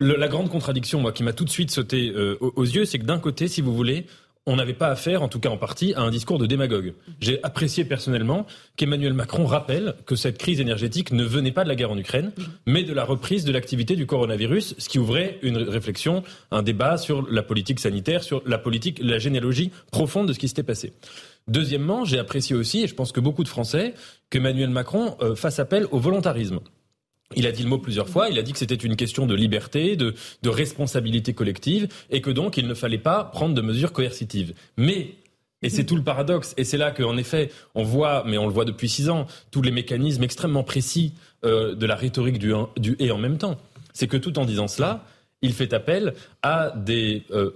La 0.00 0.28
grande 0.28 0.50
contradiction, 0.50 1.00
moi, 1.00 1.12
qui 1.12 1.22
m'a 1.22 1.32
tout 1.32 1.44
de 1.44 1.50
suite 1.50 1.70
sauté 1.70 2.10
euh, 2.10 2.36
aux 2.40 2.64
yeux, 2.64 2.84
c'est 2.84 2.98
que 2.98 3.04
d'un 3.04 3.18
côté, 3.18 3.48
si 3.48 3.60
vous 3.60 3.74
voulez, 3.74 4.06
on 4.46 4.56
n'avait 4.56 4.74
pas 4.74 4.88
affaire, 4.88 5.22
en 5.22 5.28
tout 5.28 5.40
cas 5.40 5.48
en 5.48 5.56
partie, 5.56 5.94
à 5.94 6.00
un 6.00 6.10
discours 6.10 6.38
de 6.38 6.46
démagogue. 6.46 6.94
J'ai 7.20 7.42
apprécié 7.42 7.84
personnellement 7.84 8.46
qu'Emmanuel 8.76 9.14
Macron 9.14 9.46
rappelle 9.46 9.94
que 10.04 10.16
cette 10.16 10.36
crise 10.36 10.60
énergétique 10.60 11.12
ne 11.12 11.24
venait 11.24 11.52
pas 11.52 11.64
de 11.64 11.68
la 11.68 11.74
guerre 11.74 11.90
en 11.90 11.96
Ukraine, 11.96 12.32
mais 12.66 12.82
de 12.82 12.92
la 12.92 13.04
reprise 13.04 13.44
de 13.44 13.52
l'activité 13.52 13.96
du 13.96 14.06
coronavirus, 14.06 14.74
ce 14.76 14.88
qui 14.88 14.98
ouvrait 14.98 15.38
une 15.42 15.56
réflexion, 15.56 16.22
un 16.50 16.62
débat 16.62 16.98
sur 16.98 17.26
la 17.30 17.42
politique 17.42 17.80
sanitaire, 17.80 18.22
sur 18.22 18.42
la 18.44 18.58
politique, 18.58 19.00
la 19.02 19.18
généalogie 19.18 19.70
profonde 19.90 20.28
de 20.28 20.34
ce 20.34 20.38
qui 20.38 20.48
s'était 20.48 20.62
passé. 20.62 20.92
Deuxièmement, 21.48 22.04
j'ai 22.04 22.18
apprécié 22.18 22.54
aussi, 22.54 22.82
et 22.82 22.86
je 22.86 22.94
pense 22.94 23.12
que 23.12 23.20
beaucoup 23.20 23.44
de 23.44 23.48
Français, 23.48 23.94
qu'Emmanuel 24.28 24.70
Macron 24.70 25.16
euh, 25.22 25.34
fasse 25.34 25.58
appel 25.58 25.86
au 25.90 25.98
volontarisme. 25.98 26.60
Il 27.36 27.46
a 27.46 27.52
dit 27.52 27.62
le 27.62 27.68
mot 27.68 27.78
plusieurs 27.78 28.08
fois, 28.08 28.28
il 28.28 28.38
a 28.38 28.42
dit 28.42 28.52
que 28.52 28.58
c'était 28.58 28.74
une 28.74 28.96
question 28.96 29.26
de 29.26 29.34
liberté, 29.34 29.96
de, 29.96 30.14
responsabilité 30.44 31.34
collective, 31.34 31.88
et 32.10 32.20
que 32.20 32.30
donc 32.30 32.56
il 32.56 32.66
ne 32.66 32.74
fallait 32.74 32.98
pas 32.98 33.24
prendre 33.24 33.54
de 33.54 33.60
mesures 33.60 33.92
coercitives. 33.92 34.54
Mais, 34.76 35.14
et 35.62 35.70
c'est 35.70 35.84
tout 35.84 35.96
le 35.96 36.02
paradoxe, 36.02 36.54
et 36.56 36.64
c'est 36.64 36.76
là 36.76 36.90
qu'en 36.90 37.16
effet, 37.16 37.50
on 37.74 37.82
voit, 37.82 38.24
mais 38.26 38.38
on 38.38 38.46
le 38.46 38.52
voit 38.52 38.64
depuis 38.64 38.88
six 38.88 39.08
ans, 39.10 39.26
tous 39.50 39.62
les 39.62 39.70
mécanismes 39.70 40.22
extrêmement 40.22 40.62
précis 40.62 41.12
euh, 41.44 41.74
de 41.74 41.86
la 41.86 41.96
rhétorique 41.96 42.38
du, 42.38 42.52
du 42.76 42.96
et 42.98 43.10
en 43.10 43.18
même 43.18 43.38
temps. 43.38 43.58
C'est 43.92 44.08
que 44.08 44.16
tout 44.16 44.38
en 44.38 44.44
disant 44.44 44.68
cela, 44.68 45.04
il 45.42 45.52
fait 45.52 45.72
appel 45.72 46.14
à 46.42 46.72
des 46.74 47.24
euh, 47.30 47.50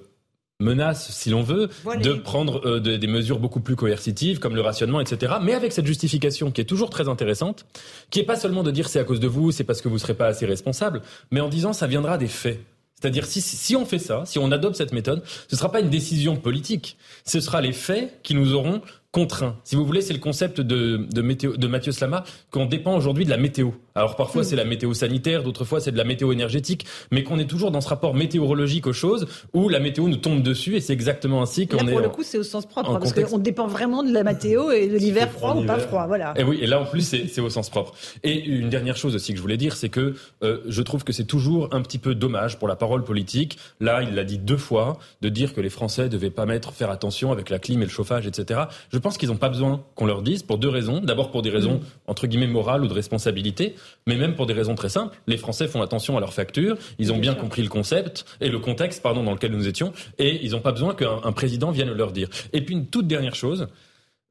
menace, 0.61 1.13
si 1.13 1.31
l'on 1.31 1.43
veut, 1.43 1.69
voilà. 1.85 2.01
de 2.01 2.15
prendre 2.15 2.67
euh, 2.67 2.81
de, 2.81 2.97
des 2.97 3.07
mesures 3.07 3.39
beaucoup 3.39 3.61
plus 3.61 3.77
coercitives, 3.77 4.41
comme 4.41 4.57
le 4.57 4.61
rationnement, 4.61 5.01
etc. 5.01 5.35
Mais 5.41 5.55
avec 5.55 5.73
cette 5.73 5.87
justification 5.87 6.51
qui 6.51 6.61
est 6.61 6.65
toujours 6.65 6.91
très 6.91 7.09
intéressante, 7.09 7.65
qui 8.11 8.19
est 8.19 8.25
pas 8.25 8.35
seulement 8.35 8.65
de 8.65 8.73
dire 8.73 8.89
c'est 8.89 8.99
à 8.99 9.05
cause 9.05 9.21
de 9.21 9.29
vous, 9.29 9.53
c'est 9.53 9.63
parce 9.63 9.81
que 9.81 9.89
vous 9.89 9.99
serez 9.99 10.15
pas 10.15 10.27
assez 10.27 10.47
responsable, 10.47 11.03
mais 11.31 11.41
en 11.41 11.49
disant 11.49 11.73
ça 11.73 11.87
viendra 11.87 12.19
des 12.19 12.27
faits. 12.27 12.59
C'est-à-dire 13.01 13.27
si, 13.27 13.41
si 13.41 13.77
on 13.77 13.87
fait 13.87 14.01
ça, 14.01 14.25
si 14.27 14.41
on 14.41 14.51
adopte 14.51 14.75
cette 14.75 14.93
méthode, 14.93 15.23
ce 15.47 15.55
ne 15.55 15.59
sera 15.59 15.71
pas 15.71 15.79
une 15.79 15.91
décision 15.91 16.35
politique, 16.35 16.97
ce 17.25 17.39
sera 17.39 17.61
les 17.61 17.73
faits 17.73 18.19
qui 18.25 18.35
nous 18.35 18.55
auront 18.55 18.83
contraint. 19.11 19.57
Si 19.65 19.75
vous 19.75 19.87
voulez, 19.87 20.03
c'est 20.03 20.13
le 20.13 20.19
concept 20.19 20.61
de, 20.61 21.07
de, 21.11 21.23
météo, 21.23 21.57
de 21.57 21.67
Mathieu 21.67 21.93
Slama 21.93 22.25
qu'on 22.51 22.67
dépend 22.67 22.95
aujourd'hui 22.95 23.25
de 23.25 23.31
la 23.31 23.39
météo. 23.39 23.71
Alors 23.95 24.15
parfois 24.17 24.45
c'est 24.45 24.55
la 24.55 24.65
météo 24.65 24.95
sanitaire, 24.95 25.43
d'autres 25.43 25.65
fois 25.65 25.81
c'est 25.81 25.91
de 25.91 25.97
la 25.97 26.05
météo 26.05 26.31
énergétique, 26.31 26.87
mais 27.11 27.25
qu'on 27.25 27.39
est 27.39 27.47
toujours 27.47 27.73
dans 27.73 27.81
ce 27.81 27.89
rapport 27.89 28.15
météorologique 28.15 28.87
aux 28.87 28.93
choses 28.93 29.27
où 29.55 29.69
la 29.69 29.81
météo 29.81 30.09
nous 30.09 30.19
tombe 30.19 30.43
dessus 30.43 30.77
et 30.77 30.81
c'est 30.81 30.93
exactement 30.93 31.43
ainsi 31.43 31.67
qu'on 31.67 31.89
est. 31.89 31.91
Pour 31.91 32.01
le 32.01 32.09
coup, 32.09 32.23
c'est 32.23 32.39
au 32.39 32.45
sens 32.45 32.65
propre 32.67 32.91
hein, 32.91 33.01
parce 33.01 33.13
qu'on 33.13 33.39
dépend 33.39 33.67
vraiment 33.67 34.05
de 34.05 34.13
la 34.13 34.23
météo 34.23 34.71
et 34.71 34.87
de 34.87 34.97
l'hiver 34.97 35.31
froid, 35.31 35.57
ou 35.57 35.65
pas 35.65 35.79
froid, 35.79 36.07
voilà. 36.07 36.33
Et 36.37 36.45
oui, 36.45 36.59
et 36.61 36.67
là 36.67 36.81
en 36.81 36.85
plus 36.85 37.01
c'est 37.01 37.41
au 37.41 37.51
sens 37.51 37.71
propre. 37.71 37.95
Et 38.23 38.45
une 38.45 38.69
dernière 38.69 38.97
chose 38.97 39.15
aussi 39.17 39.33
que 39.33 39.39
je 39.39 39.43
voulais 39.43 39.57
dire, 39.57 39.75
c'est 39.75 39.89
que 39.89 40.15
euh, 40.45 40.59
je 40.69 40.83
trouve 40.83 41.03
que 41.03 41.13
c'est 41.13 41.25
toujours 41.25 41.69
un 41.73 41.81
petit 41.81 41.99
peu 41.99 42.15
dommage 42.15 42.59
pour 42.59 42.69
la 42.69 42.77
parole 42.77 43.03
politique. 43.03 43.59
Là, 43.81 44.03
il 44.03 44.15
l'a 44.15 44.25
dit 44.25 44.39
deux 44.39 44.57
fois, 44.57 44.99
de 45.23 45.29
dire 45.29 45.55
que 45.55 45.61
les 45.61 45.71
Français 45.71 46.09
devaient 46.09 46.31
pas 46.31 46.47
mettre 46.47 46.73
faire 46.73 46.91
attention 46.91 47.33
avec 47.33 47.51
la 47.51 47.59
clim 47.59 47.83
et 47.83 47.87
le 47.87 47.91
chauffage, 47.91 48.27
etc. 48.27 48.61
Je 48.99 49.01
pense 49.01 49.17
qu'ils 49.17 49.29
n'ont 49.29 49.37
pas 49.37 49.49
besoin 49.49 49.85
qu'on 49.95 50.07
leur 50.07 50.23
dise 50.23 50.43
pour 50.43 50.59
deux 50.59 50.69
raisons. 50.69 51.01
D'abord 51.01 51.31
pour 51.31 51.43
des 51.43 51.51
raisons 51.51 51.75
mm. 51.75 51.81
entre 52.09 52.27
guillemets 52.27 52.49
morales 52.49 52.83
ou 52.83 52.89
de 52.89 52.93
responsabilité, 52.93 53.77
mais 54.09 54.17
même 54.17 54.35
pour 54.35 54.47
des 54.47 54.55
raisons 54.55 54.75
très 54.75 54.89
simples. 54.89 55.17
Les 55.29 55.37
Français 55.37 55.69
font 55.69 55.83
attention 55.83 56.17
à 56.17 56.21
leurs 56.21 56.35
factures, 56.35 56.77
ils 56.99 57.13
ont 57.13 57.17
bien, 57.17 57.37
compris 57.37 57.63
le 57.63 57.69
concept 57.69 58.25
et 58.41 58.49
le 58.49 58.59
contexte, 58.59 59.01
pardon, 59.01 59.23
dans 59.23 59.31
lequel 59.31 59.53
nous 59.53 59.69
étions, 59.69 59.93
et 60.19 60.45
ils 60.45 60.51
n'ont 60.51 60.61
pas 60.61 60.73
besoin 60.73 60.97
qu'un 60.97 61.31
président 61.31 61.71
vienne 61.71 61.93
leur 61.93 62.11
dire. 62.11 62.29
Et 62.53 62.61
puis 62.61 62.75
une 62.75 62.87
toute 62.87 63.07
dernière 63.07 63.37
chose. 63.37 63.69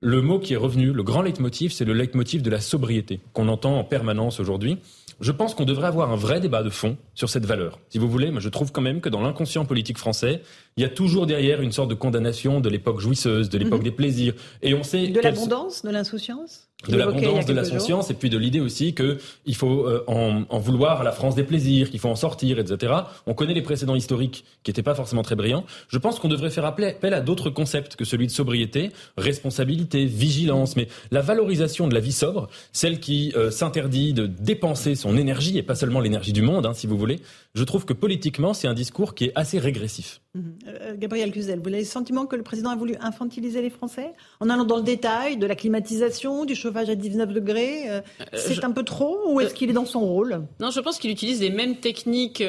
Le 0.01 0.21
mot 0.21 0.37
qui 0.37 0.53
est 0.53 0.57
revenu, 0.57 0.91
le 0.91 1.01
grand 1.01 1.21
leitmotiv, 1.21 1.71
c'est 1.71 1.85
le 1.85 1.93
leitmotiv 1.93 2.41
de 2.41 2.49
la 2.49 2.59
sobriété 2.59 3.21
qu'on 3.31 3.47
entend 3.47 3.79
en 3.79 3.85
permanence 3.85 4.41
aujourd'hui. 4.41 4.79
Je 5.21 5.31
pense 5.31 5.55
qu'on 5.55 5.65
devrait 5.65 5.87
avoir 5.87 6.11
un 6.11 6.15
vrai 6.15 6.39
débat 6.39 6.61
de 6.61 6.69
fond 6.69 6.97
sur 7.15 7.29
cette 7.29 7.45
valeur. 7.45 7.79
Si 7.89 7.97
vous 7.97 8.07
voulez, 8.07 8.29
moi 8.29 8.39
je 8.41 8.49
trouve 8.49 8.71
quand 8.71 8.81
même 8.81 9.01
que 9.01 9.09
dans 9.09 9.21
l'inconscient 9.21 9.65
politique 9.65 9.97
français, 9.97 10.41
il 10.77 10.83
y 10.83 10.85
a 10.85 10.89
toujours 10.89 11.25
derrière 11.25 11.61
une 11.61 11.71
sorte 11.71 11.89
de 11.89 11.95
condamnation 11.95 12.61
de 12.61 12.69
l'époque 12.69 12.99
jouisseuse, 12.99 13.49
de 13.49 13.57
l'époque 13.57 13.79
mhm. 13.79 13.85
des 13.85 13.91
plaisirs. 13.91 14.33
Et 14.61 14.73
on 14.73 14.83
sait 14.83 15.07
de 15.07 15.19
l'abondance, 15.19 15.83
de 15.83 15.89
l'insouciance 15.89 16.67
de 16.87 16.95
l'abondance, 16.95 17.47
de 17.47 17.53
la 17.53 17.67
conscience, 17.67 18.11
et 18.11 18.13
puis 18.13 18.29
de 18.29 18.37
l'idée 18.37 18.59
aussi 18.59 18.93
que 18.93 19.17
il 19.47 19.55
faut 19.55 19.87
euh, 19.87 20.03
en, 20.05 20.43
en, 20.47 20.59
vouloir 20.59 21.01
à 21.01 21.03
la 21.03 21.11
France 21.11 21.33
des 21.33 21.43
plaisirs, 21.43 21.89
qu'il 21.89 21.99
faut 21.99 22.07
en 22.07 22.15
sortir, 22.15 22.59
etc. 22.59 22.93
On 23.25 23.33
connaît 23.33 23.55
les 23.55 23.63
précédents 23.63 23.95
historiques 23.95 24.45
qui 24.61 24.69
n'étaient 24.69 24.83
pas 24.83 24.93
forcément 24.93 25.23
très 25.23 25.35
brillants. 25.35 25.65
Je 25.89 25.97
pense 25.97 26.19
qu'on 26.19 26.27
devrait 26.27 26.51
faire 26.51 26.65
appel 26.65 26.95
à 27.01 27.19
d'autres 27.19 27.49
concepts 27.49 27.95
que 27.95 28.05
celui 28.05 28.27
de 28.27 28.31
sobriété, 28.31 28.91
responsabilité, 29.17 30.05
vigilance, 30.05 30.75
mais 30.75 30.87
la 31.09 31.21
valorisation 31.21 31.87
de 31.87 31.95
la 31.95 31.99
vie 31.99 32.11
sobre, 32.11 32.47
celle 32.73 32.99
qui 32.99 33.33
euh, 33.35 33.49
s'interdit 33.49 34.13
de 34.13 34.27
dépenser 34.27 34.93
son 34.93 35.17
énergie, 35.17 35.57
et 35.57 35.63
pas 35.63 35.75
seulement 35.75 35.99
l'énergie 35.99 36.33
du 36.33 36.43
monde, 36.43 36.67
hein, 36.67 36.73
si 36.75 36.85
vous 36.85 36.97
voulez. 36.97 37.19
Je 37.57 37.63
trouve 37.63 37.85
que 37.85 37.93
politiquement, 37.93 38.53
c'est 38.53 38.67
un 38.67 38.75
discours 38.75 39.15
qui 39.15 39.25
est 39.25 39.31
assez 39.33 39.57
régressif. 39.57 40.21
Mmh. 40.35 40.41
Euh, 40.67 40.95
Gabriel 40.95 41.31
Cluzel, 41.31 41.59
vous 41.59 41.69
avez 41.69 41.79
le 41.79 41.85
sentiment 41.85 42.27
que 42.27 42.35
le 42.35 42.43
président 42.43 42.69
a 42.69 42.75
voulu 42.75 42.95
infantiliser 43.01 43.63
les 43.63 43.71
Français 43.71 44.13
en 44.39 44.51
allant 44.51 44.63
dans 44.63 44.77
le 44.77 44.83
détail 44.83 45.37
de 45.37 45.47
la 45.47 45.55
climatisation, 45.55 46.45
du 46.45 46.53
chauffage 46.53 46.87
à 46.91 46.93
19 46.93 47.33
degrés. 47.33 47.89
Euh, 47.89 48.01
euh, 48.21 48.25
c'est 48.35 48.63
un 48.63 48.69
peu 48.69 48.83
trop 48.83 49.17
ou 49.31 49.41
est-ce 49.41 49.55
qu'il 49.55 49.71
est 49.71 49.73
dans 49.73 49.87
son 49.87 50.01
rôle? 50.01 50.45
Non, 50.59 50.69
je 50.69 50.79
pense 50.81 50.99
qu'il 50.99 51.09
utilise 51.09 51.41
les 51.41 51.49
mêmes 51.49 51.77
techniques 51.77 52.43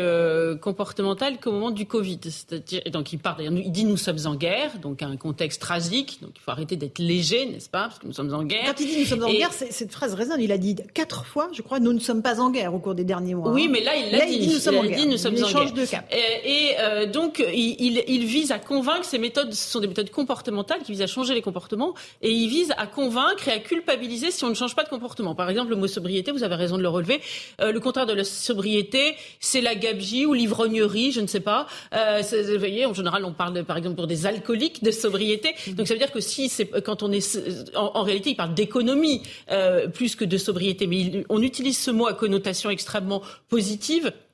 comportementales 0.60 1.40
qu'au 1.40 1.52
moment 1.52 1.70
du 1.70 1.86
Covid. 1.86 2.20
C'est-à-dire, 2.24 2.82
donc 2.92 3.10
il 3.14 3.18
parle, 3.18 3.44
il 3.44 3.72
dit 3.72 3.86
nous 3.86 3.96
sommes 3.96 4.18
en 4.26 4.34
guerre, 4.34 4.78
donc 4.78 5.02
un 5.02 5.16
contexte 5.16 5.62
tragique, 5.62 6.18
donc 6.20 6.32
il 6.36 6.40
faut 6.40 6.50
arrêter 6.50 6.76
d'être 6.76 6.98
léger, 6.98 7.46
n'est-ce 7.46 7.70
pas, 7.70 7.84
parce 7.84 7.98
que 7.98 8.06
nous 8.06 8.12
sommes 8.12 8.34
en 8.34 8.44
guerre. 8.44 8.66
Quand 8.66 8.80
il 8.80 8.88
dit 8.88 8.98
nous 8.98 9.06
sommes 9.06 9.24
en 9.24 9.32
guerre, 9.32 9.52
cette 9.52 9.92
phrase 9.92 10.12
résonne. 10.12 10.42
Il 10.42 10.52
a 10.52 10.58
dit 10.58 10.76
quatre 10.92 11.24
fois, 11.24 11.48
je 11.54 11.62
crois, 11.62 11.80
nous 11.80 11.94
ne 11.94 11.98
sommes 11.98 12.20
pas 12.20 12.40
en 12.40 12.50
guerre 12.50 12.74
au 12.74 12.78
cours 12.78 12.94
des 12.94 13.04
derniers 13.04 13.34
mois. 13.34 13.52
Oui, 13.52 13.68
mais 13.70 13.80
là 13.80 13.96
il 13.96 14.12
l'a 14.12 14.26
dit. 14.26 14.34
Il 14.34 14.40
dit 14.40 14.52
nous 14.52 14.60
sommes 14.60 14.76
en 14.76 14.84
guerre. 14.84 14.97
Dit, 14.98 15.06
nous 15.06 15.16
sommes 15.16 15.34
il 15.36 15.44
en 15.44 15.50
guerre. 15.50 15.72
de 15.72 15.86
cap. 15.86 16.12
Et, 16.12 16.72
et 16.72 17.06
donc 17.06 17.44
il, 17.52 18.02
il, 18.06 18.24
vise 18.24 18.52
à 18.52 18.58
convaincre. 18.58 19.04
Ces 19.04 19.18
méthodes 19.18 19.52
ce 19.52 19.70
sont 19.70 19.80
des 19.80 19.88
méthodes 19.88 20.10
comportementales 20.10 20.82
qui 20.82 20.92
visent 20.92 21.02
à 21.02 21.06
changer 21.06 21.34
les 21.34 21.42
comportements 21.42 21.94
et 22.22 22.30
il 22.30 22.48
vise 22.48 22.72
à 22.76 22.86
convaincre 22.86 23.48
et 23.48 23.52
à 23.52 23.58
culpabiliser 23.58 24.30
si 24.30 24.44
on 24.44 24.48
ne 24.48 24.54
change 24.54 24.74
pas 24.74 24.84
de 24.84 24.88
comportement. 24.88 25.34
Par 25.34 25.50
exemple, 25.50 25.70
le 25.70 25.76
mot 25.76 25.86
sobriété, 25.86 26.32
vous 26.32 26.44
avez 26.44 26.54
raison 26.54 26.76
de 26.76 26.82
le 26.82 26.88
relever. 26.88 27.20
Euh, 27.60 27.72
le 27.72 27.80
contraire 27.80 28.06
de 28.06 28.12
la 28.12 28.24
sobriété, 28.24 29.14
c'est 29.40 29.60
la 29.60 29.74
gabegie 29.74 30.26
ou 30.26 30.34
l'ivrognerie, 30.34 31.12
je 31.12 31.20
ne 31.20 31.26
sais 31.26 31.40
pas. 31.40 31.66
Euh, 31.94 32.22
vous 32.22 32.58
voyez, 32.58 32.86
en 32.86 32.94
général, 32.94 33.24
on 33.24 33.32
parle, 33.32 33.64
par 33.64 33.76
exemple, 33.76 33.96
pour 33.96 34.06
des 34.06 34.26
alcooliques 34.26 34.82
de 34.82 34.90
sobriété. 34.90 35.50
Mm-hmm. 35.50 35.74
Donc 35.74 35.88
ça 35.88 35.94
veut 35.94 36.00
dire 36.00 36.12
que 36.12 36.20
si 36.20 36.48
c'est 36.48 36.68
quand 36.82 37.02
on 37.02 37.12
est, 37.12 37.74
en, 37.74 38.02
réalité, 38.02 38.30
il 38.30 38.36
parle 38.36 38.54
d'économie 38.54 39.22
euh, 39.50 39.88
plus 39.88 40.16
que 40.16 40.24
de 40.24 40.38
sobriété, 40.38 40.86
mais 40.86 41.24
on 41.28 41.42
utilise 41.42 41.78
ce 41.78 41.90
mot 41.90 42.06
à 42.06 42.14
connotation 42.14 42.70
extrêmement 42.70 43.22
positive 43.48 44.06
euh, 44.06 44.27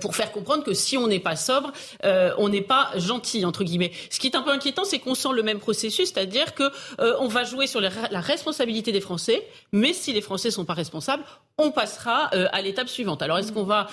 pour 0.00 0.16
faire 0.16 0.32
comprendre 0.32 0.64
que 0.64 0.74
si 0.74 0.96
on 0.96 1.06
n'est 1.06 1.20
pas 1.20 1.36
sobre, 1.36 1.72
euh, 2.04 2.32
on 2.38 2.48
n'est 2.48 2.62
pas 2.62 2.90
gentil 2.96 3.44
entre 3.44 3.64
guillemets. 3.64 3.92
Ce 4.10 4.18
qui 4.20 4.28
est 4.28 4.36
un 4.36 4.42
peu 4.42 4.50
inquiétant, 4.50 4.84
c'est 4.84 4.98
qu'on 4.98 5.14
sent 5.14 5.32
le 5.34 5.42
même 5.42 5.58
processus, 5.58 6.12
c'est-à-dire 6.12 6.54
que 6.54 6.64
euh, 7.00 7.16
on 7.20 7.28
va 7.28 7.44
jouer 7.44 7.66
sur 7.66 7.80
la 7.80 8.20
responsabilité 8.20 8.92
des 8.92 9.00
Français, 9.00 9.46
mais 9.72 9.92
si 9.92 10.12
les 10.12 10.20
Français 10.20 10.50
sont 10.50 10.64
pas 10.64 10.74
responsables, 10.74 11.24
on 11.62 11.70
passera 11.70 12.30
à 12.52 12.62
l'étape 12.62 12.88
suivante. 12.88 13.22
Alors 13.22 13.38
est-ce 13.38 13.52
qu'on 13.52 13.64
va 13.64 13.88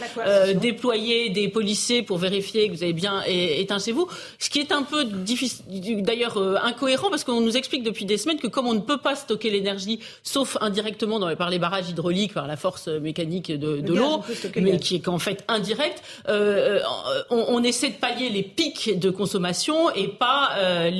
déployer 0.55 1.29
des 1.29 1.47
policiers 1.47 2.01
pour 2.03 2.17
vérifier 2.17 2.67
que 2.67 2.73
vous 2.73 2.83
avez 2.83 2.93
bien 2.93 3.23
éteint 3.27 3.79
chez 3.79 3.91
vous 3.91 4.07
Ce 4.37 4.49
qui 4.49 4.59
est 4.59 4.71
un 4.71 4.83
peu 4.83 5.05
difficile, 5.05 5.63
d'ailleurs 6.01 6.37
incohérent, 6.63 7.09
parce 7.09 7.23
qu'on 7.23 7.41
nous 7.41 7.57
explique 7.57 7.83
depuis 7.83 8.05
des 8.05 8.17
semaines 8.17 8.39
que 8.39 8.47
comme 8.47 8.67
on 8.67 8.73
ne 8.73 8.79
peut 8.79 8.97
pas 8.97 9.15
stocker 9.15 9.49
l'énergie, 9.49 9.99
sauf 10.23 10.57
indirectement 10.61 11.19
dans, 11.19 11.35
par 11.35 11.49
les 11.49 11.59
barrages 11.59 11.89
hydrauliques, 11.89 12.33
par 12.33 12.47
la 12.47 12.57
force 12.57 12.87
mécanique 12.87 13.51
de, 13.51 13.81
de 13.81 13.93
l'eau, 13.93 14.21
mais 14.55 14.79
qui 14.79 14.95
est 14.95 14.99
qu'en 14.99 15.19
fait 15.19 15.43
indirect 15.47 16.01
euh, 16.27 16.59
euh, 16.59 17.23
on, 17.29 17.63
essaie 17.63 17.89
de 17.89 17.95
pallier 17.95 18.29
les 18.29 18.43
pics 18.43 18.97
de 18.97 19.09
consommation 19.09 19.91
et 19.91 20.07
pas 20.07 20.51
euh, 20.57 20.91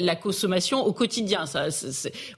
la 0.00 0.16
consommation 0.16 0.84
au 0.84 0.92
quotidien. 0.92 1.46
Ça, 1.46 1.66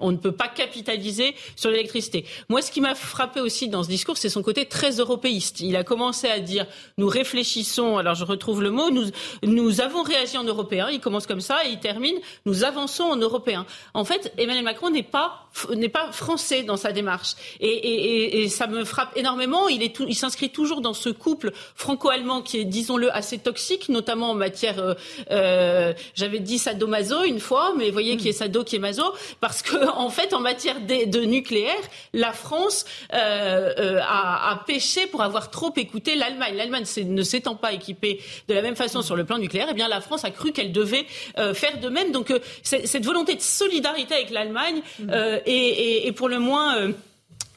on 0.01 0.13
ne 0.13 0.17
peut 0.17 0.33
pas 0.33 0.49
capitaliser 0.49 1.35
sur 1.57 1.71
l'électricité. 1.71 2.25
Moi, 2.49 2.63
ce 2.63 2.71
qui 2.71 2.81
m'a 2.81 2.95
frappé 2.95 3.41
aussi 3.41 3.64
dans 3.69 3.83
ce 3.83 3.89
discours, 3.89 4.17
c'est 4.17 4.29
son 4.29 4.43
côté 4.43 4.67
très 4.67 4.93
européiste. 4.93 5.61
Il 5.61 5.77
a 5.77 5.85
commencé 5.85 6.29
à 6.29 6.41
dire 6.41 6.67
nous 6.99 7.09
réfléchissons. 7.09 7.99
Alors 7.99 8.15
je 8.15 8.25
retrouve 8.25 8.63
le 8.63 8.71
mot. 8.71 8.91
Nous, 8.91 9.07
nous 9.43 9.81
avons 9.81 10.03
réagi 10.03 10.37
en 10.37 10.45
européen. 10.45 10.89
Il 10.91 11.01
commence 11.01 11.27
comme 11.27 11.41
ça 11.41 11.65
et 11.65 11.71
il 11.71 11.81
termine 11.81 12.19
nous 12.47 12.65
avançons 12.65 13.05
en 13.05 13.17
européen. 13.17 13.67
En 13.95 14.05
fait, 14.05 14.33
Emmanuel 14.39 14.65
Macron 14.65 14.91
n'est 14.91 15.03
pas 15.03 15.41
n'est 15.73 15.89
pas 15.89 16.11
français 16.11 16.65
dans 16.65 16.77
sa 16.77 16.91
démarche 16.91 17.35
et, 17.61 18.43
et, 18.43 18.49
ça 18.49 18.67
me 18.67 18.85
frappe 18.85 19.17
énormément. 19.17 19.69
Il 19.69 19.83
est 19.85 19.95
il 20.01 20.17
s'inscrit 20.17 20.51
toujours 20.51 20.81
dans 20.81 20.95
ce 20.95 21.11
couple 21.11 21.53
franco-allemand 21.75 22.43
qui 22.43 22.59
est, 22.59 22.65
disons-le, 22.65 23.15
assez 23.15 23.39
toxique, 23.39 23.89
notamment 23.89 24.31
en 24.31 24.35
matière, 24.35 24.79
euh, 24.79 24.95
euh, 25.31 25.93
j'avais 26.15 26.41
dit 26.41 26.59
sadomaso 26.59 27.23
une 27.25 27.41
fois, 27.41 27.75
mais 27.77 27.87
vous 27.87 27.93
voyez 27.93 28.17
qui 28.17 28.29
est 28.29 28.33
sado, 28.33 28.65
qui 28.65 28.77
est 28.77 28.81
maso, 28.81 29.05
parce 29.41 29.63
que 29.63 29.89
en 29.97 30.11
fait, 30.11 30.35
en 30.35 30.41
matière 30.41 30.81
de, 30.81 31.25
nucléaire, 31.25 31.75
la 32.13 32.33
France 32.33 32.85
euh, 33.13 33.44
a, 33.45 34.51
a, 34.51 34.65
péché 34.67 35.07
pour 35.07 35.23
avoir 35.23 35.51
trop 35.51 35.73
écouté 35.77 36.17
l'Allemagne. 36.17 36.55
L'Allemagne 36.57 36.85
ne 37.05 37.23
s'étant 37.23 37.55
pas 37.57 37.73
équipée 37.73 38.21
de 38.49 38.55
la 38.55 38.63
même 38.63 38.77
façon 38.77 39.03
sur 39.03 39.17
le 39.17 39.25
plan 39.25 39.39
nucléaire, 39.39 39.69
eh 39.71 39.75
bien 39.75 39.89
la 39.89 40.01
France 40.01 40.25
a 40.25 40.31
cru 40.31 40.53
qu'elle 40.53 40.73
devait 40.73 41.07
faire 41.55 41.81
de 41.81 41.89
même. 41.89 42.13
Donc 42.13 42.33
cette 42.63 43.05
volonté 43.05 43.35
de 43.35 43.41
solidarité 43.41 44.15
avec 44.15 44.31
l'Allemagne 44.31 44.81
mmh. 44.99 45.11
est, 45.47 46.07
est, 46.07 46.13
pour 46.13 46.29
le 46.29 46.39
moins 46.39 46.93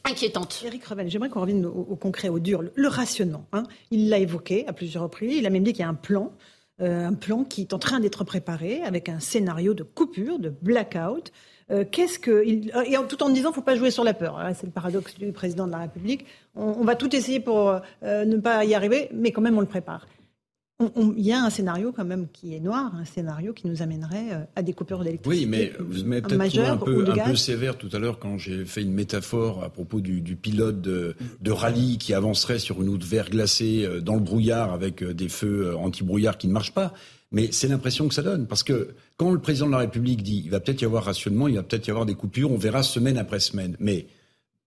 inquiétante. 0.08 0.64
Eric 0.66 0.86
Revel, 0.86 1.10
j'aimerais 1.10 1.30
qu'on 1.30 1.42
revienne 1.42 1.66
au, 1.66 1.96
concret, 1.96 2.30
au 2.30 2.40
dur, 2.40 2.64
le, 2.74 2.88
rationnement. 2.88 3.46
Hein. 3.54 3.64
Il 3.92 4.10
l'a 4.10 4.20
évoqué 4.20 4.66
à 4.68 4.74
plusieurs 4.74 5.04
reprises. 5.04 5.36
Il 5.36 5.46
a 5.46 5.50
même 5.50 5.64
dit 5.64 5.74
qu'il 5.74 5.82
y 5.82 5.86
a 5.86 5.90
un 5.90 5.94
plan, 5.94 6.32
euh, 6.82 7.08
un 7.08 7.14
plan 7.14 7.44
qui 7.44 7.62
est 7.62 7.74
en 7.74 7.80
train 7.80 8.00
d'être 8.00 8.24
préparé 8.24 8.82
avec 8.84 9.10
un 9.10 9.20
scénario 9.20 9.74
de 9.74 9.84
coupure, 9.84 10.40
de 10.40 10.50
blackout. 10.50 11.32
Euh, 11.70 11.84
qu'est-ce 11.90 12.20
que 12.20 12.46
il, 12.46 12.72
et 12.86 12.96
tout 13.08 13.22
en 13.24 13.30
disant, 13.30 13.52
faut 13.52 13.62
pas 13.62 13.76
jouer 13.76 13.92
sur 13.92 14.04
la 14.04 14.14
peur. 14.14 14.40
C'est 14.56 14.66
le 14.66 14.72
paradoxe 14.72 15.16
du 15.16 15.32
président 15.32 15.68
de 15.68 15.72
la 15.72 15.80
République. 15.80 16.26
On, 16.56 16.84
va 16.84 16.96
tout 16.96 17.14
essayer 17.16 17.40
pour 17.40 17.70
euh, 18.04 18.26
ne 18.26 18.38
pas 18.38 18.64
y 18.66 18.74
arriver, 18.74 19.10
mais 19.14 19.32
quand 19.32 19.42
même 19.42 19.58
on 19.58 19.62
le 19.62 19.68
prépare 19.68 20.08
il 20.96 21.26
y 21.26 21.32
a 21.32 21.44
un 21.44 21.50
scénario 21.50 21.92
quand 21.92 22.06
même 22.06 22.28
qui 22.32 22.54
est 22.54 22.60
noir, 22.60 22.94
un 22.96 23.06
scénario 23.06 23.52
qui 23.52 23.68
nous 23.68 23.82
amènerait 23.82 24.32
euh, 24.32 24.40
à 24.56 24.62
des 24.62 24.74
coupures 24.74 25.04
d'électricité. 25.04 25.46
Oui, 25.46 25.50
mais 25.50 25.74
vous 25.80 26.04
m'avez 26.04 26.22
peut-être 26.22 26.60
un 26.60 26.78
peu, 26.78 27.10
un 27.10 27.30
peu 27.30 27.36
sévère 27.36 27.78
tout 27.78 27.90
à 27.94 28.00
l'heure 28.00 28.20
quand 28.20 28.38
j'ai 28.38 28.64
fait 28.64 28.84
une 28.84 28.94
métaphore 28.94 29.64
à 29.64 29.70
propos 29.70 30.02
du, 30.02 30.22
pilote 30.36 30.80
de, 30.80 31.16
rallye 31.48 31.98
qui 31.98 32.14
avancerait 32.14 32.60
sur 32.60 32.82
une 32.82 32.90
route 32.90 33.04
vert 33.04 33.30
glacée 33.30 33.86
euh, 33.86 34.02
dans 34.02 34.14
le 34.14 34.20
brouillard 34.20 34.72
avec 34.72 35.02
euh, 35.02 35.14
des 35.14 35.30
feux 35.30 35.76
anti-brouillard 35.76 36.38
qui 36.38 36.48
ne 36.48 36.54
marchent 36.54 36.74
pas. 36.74 36.94
Mais 37.32 37.50
c'est 37.52 37.68
l'impression 37.68 38.08
que 38.08 38.14
ça 38.14 38.24
donne. 38.24 38.48
Parce 38.48 38.64
que 38.64 38.96
quand 39.18 39.32
le 39.32 39.40
président 39.40 39.68
de 39.68 39.72
la 39.72 39.80
République 39.80 40.24
dit 40.24 40.42
il 40.46 40.52
va 40.52 40.60
peut-être 40.60 40.82
y 40.82 40.86
avoir 40.86 41.04
rationnement, 41.04 41.48
il 41.48 41.56
va 41.56 41.64
peut-être 41.64 41.88
y 41.88 41.92
avoir 41.92 42.06
des 42.06 42.16
coupures, 42.16 42.52
on 42.52 42.58
verra 42.58 42.84
semaine 42.84 43.18
après 43.18 43.40
semaine. 43.40 43.76
Mais 43.80 44.08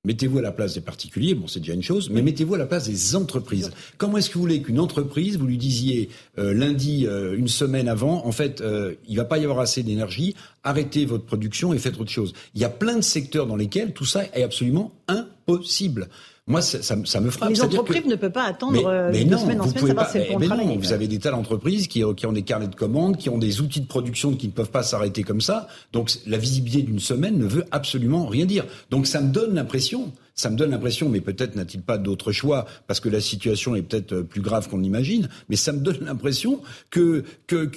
Mettez-vous 0.02 0.38
à 0.38 0.42
la 0.42 0.50
place 0.50 0.72
des 0.72 0.80
particuliers, 0.80 1.34
bon 1.34 1.46
c'est 1.46 1.61
déjà 1.61 1.74
une 1.74 1.82
chose, 1.82 2.08
mais 2.08 2.22
mettez-vous 2.22 2.54
à 2.54 2.58
la 2.58 2.64
place 2.64 2.88
des 2.88 3.16
entreprises. 3.16 3.70
Comment 3.98 4.16
est-ce 4.16 4.30
que 4.30 4.34
vous 4.34 4.40
voulez 4.40 4.62
qu'une 4.62 4.80
entreprise, 4.80 5.36
vous 5.36 5.46
lui 5.46 5.58
disiez 5.58 6.08
euh, 6.38 6.54
lundi, 6.54 7.06
euh, 7.06 7.36
une 7.36 7.48
semaine 7.48 7.86
avant, 7.86 8.24
en 8.24 8.32
fait, 8.32 8.62
euh, 8.62 8.94
il 9.08 9.18
va 9.18 9.26
pas 9.26 9.36
y 9.36 9.44
avoir 9.44 9.61
assez 9.61 9.82
d'énergie, 9.82 10.34
arrêtez 10.64 11.04
votre 11.04 11.26
production 11.26 11.74
et 11.74 11.78
faites 11.78 12.00
autre 12.00 12.11
chose. 12.11 12.32
Il 12.54 12.62
y 12.62 12.64
a 12.64 12.70
plein 12.70 12.96
de 12.96 13.02
secteurs 13.02 13.46
dans 13.46 13.56
lesquels 13.56 13.92
tout 13.92 14.06
ça 14.06 14.24
est 14.32 14.42
absolument 14.42 14.90
impossible. 15.06 16.08
Moi, 16.51 16.62
ça, 16.62 16.82
ça, 16.82 16.96
ça 17.05 17.20
me 17.20 17.30
frappe. 17.30 17.51
Les 17.51 17.62
entreprises 17.62 18.07
ne 18.07 18.16
peuvent 18.16 18.32
pas 18.32 18.44
attendre 18.44 18.84
euh, 18.86 19.12
deux 19.12 19.38
semaines 19.38 19.61
en 19.61 19.68
semaine 19.68 19.86
savoir 19.86 20.11
si 20.11 20.18
elles 20.18 20.26
pourront 20.26 20.40
travailler. 20.40 20.76
vous 20.76 20.92
avez 20.92 21.09
des 21.09 21.18
tas 21.18 21.30
d'entreprises 21.30 21.86
qui, 21.86 22.03
qui, 22.16 22.26
ont 22.26 22.32
des 22.32 22.42
carnets 22.42 22.68
de 22.68 22.74
commandes, 22.74 23.16
qui 23.16 23.28
ont 23.28 23.38
des 23.38 23.61
outils 23.61 23.80
de 23.80 23.86
production 23.86 24.34
qui 24.34 24.48
ne 24.48 24.53
peuvent 24.53 24.70
pas 24.70 24.82
s'arrêter 24.82 25.22
comme 25.22 25.40
ça. 25.40 25.68
Donc 25.92 26.11
la 26.26 26.38
visibilité 26.38 26.82
d'une 26.82 26.98
semaine 26.98 27.38
ne 27.38 27.46
veut 27.46 27.64
absolument 27.70 28.26
rien 28.26 28.46
dire. 28.46 28.64
Donc 28.90 29.07
ça 29.07 29.20
me 29.20 29.32
donne 29.32 29.55
l'impression 29.55 30.12
ça 30.34 30.50
me 30.50 30.56
donne 30.56 30.70
l'impression, 30.70 31.08
mais 31.08 31.20
peut-être 31.20 31.56
n'a-t-il 31.56 31.82
pas 31.82 31.98
d'autre 31.98 32.32
choix, 32.32 32.66
parce 32.86 33.00
que 33.00 33.08
la 33.08 33.20
situation 33.20 33.74
est 33.76 33.82
peut-être 33.82 34.12
euh, 34.12 34.22
plus 34.22 34.40
grave 34.40 34.68
qu'on 34.68 34.78
l'imagine, 34.78 35.28
mais 35.48 35.56
ça 35.56 35.72
me 35.72 35.80
donne 35.80 35.98
l'impression 36.02 36.60
que 36.90 37.24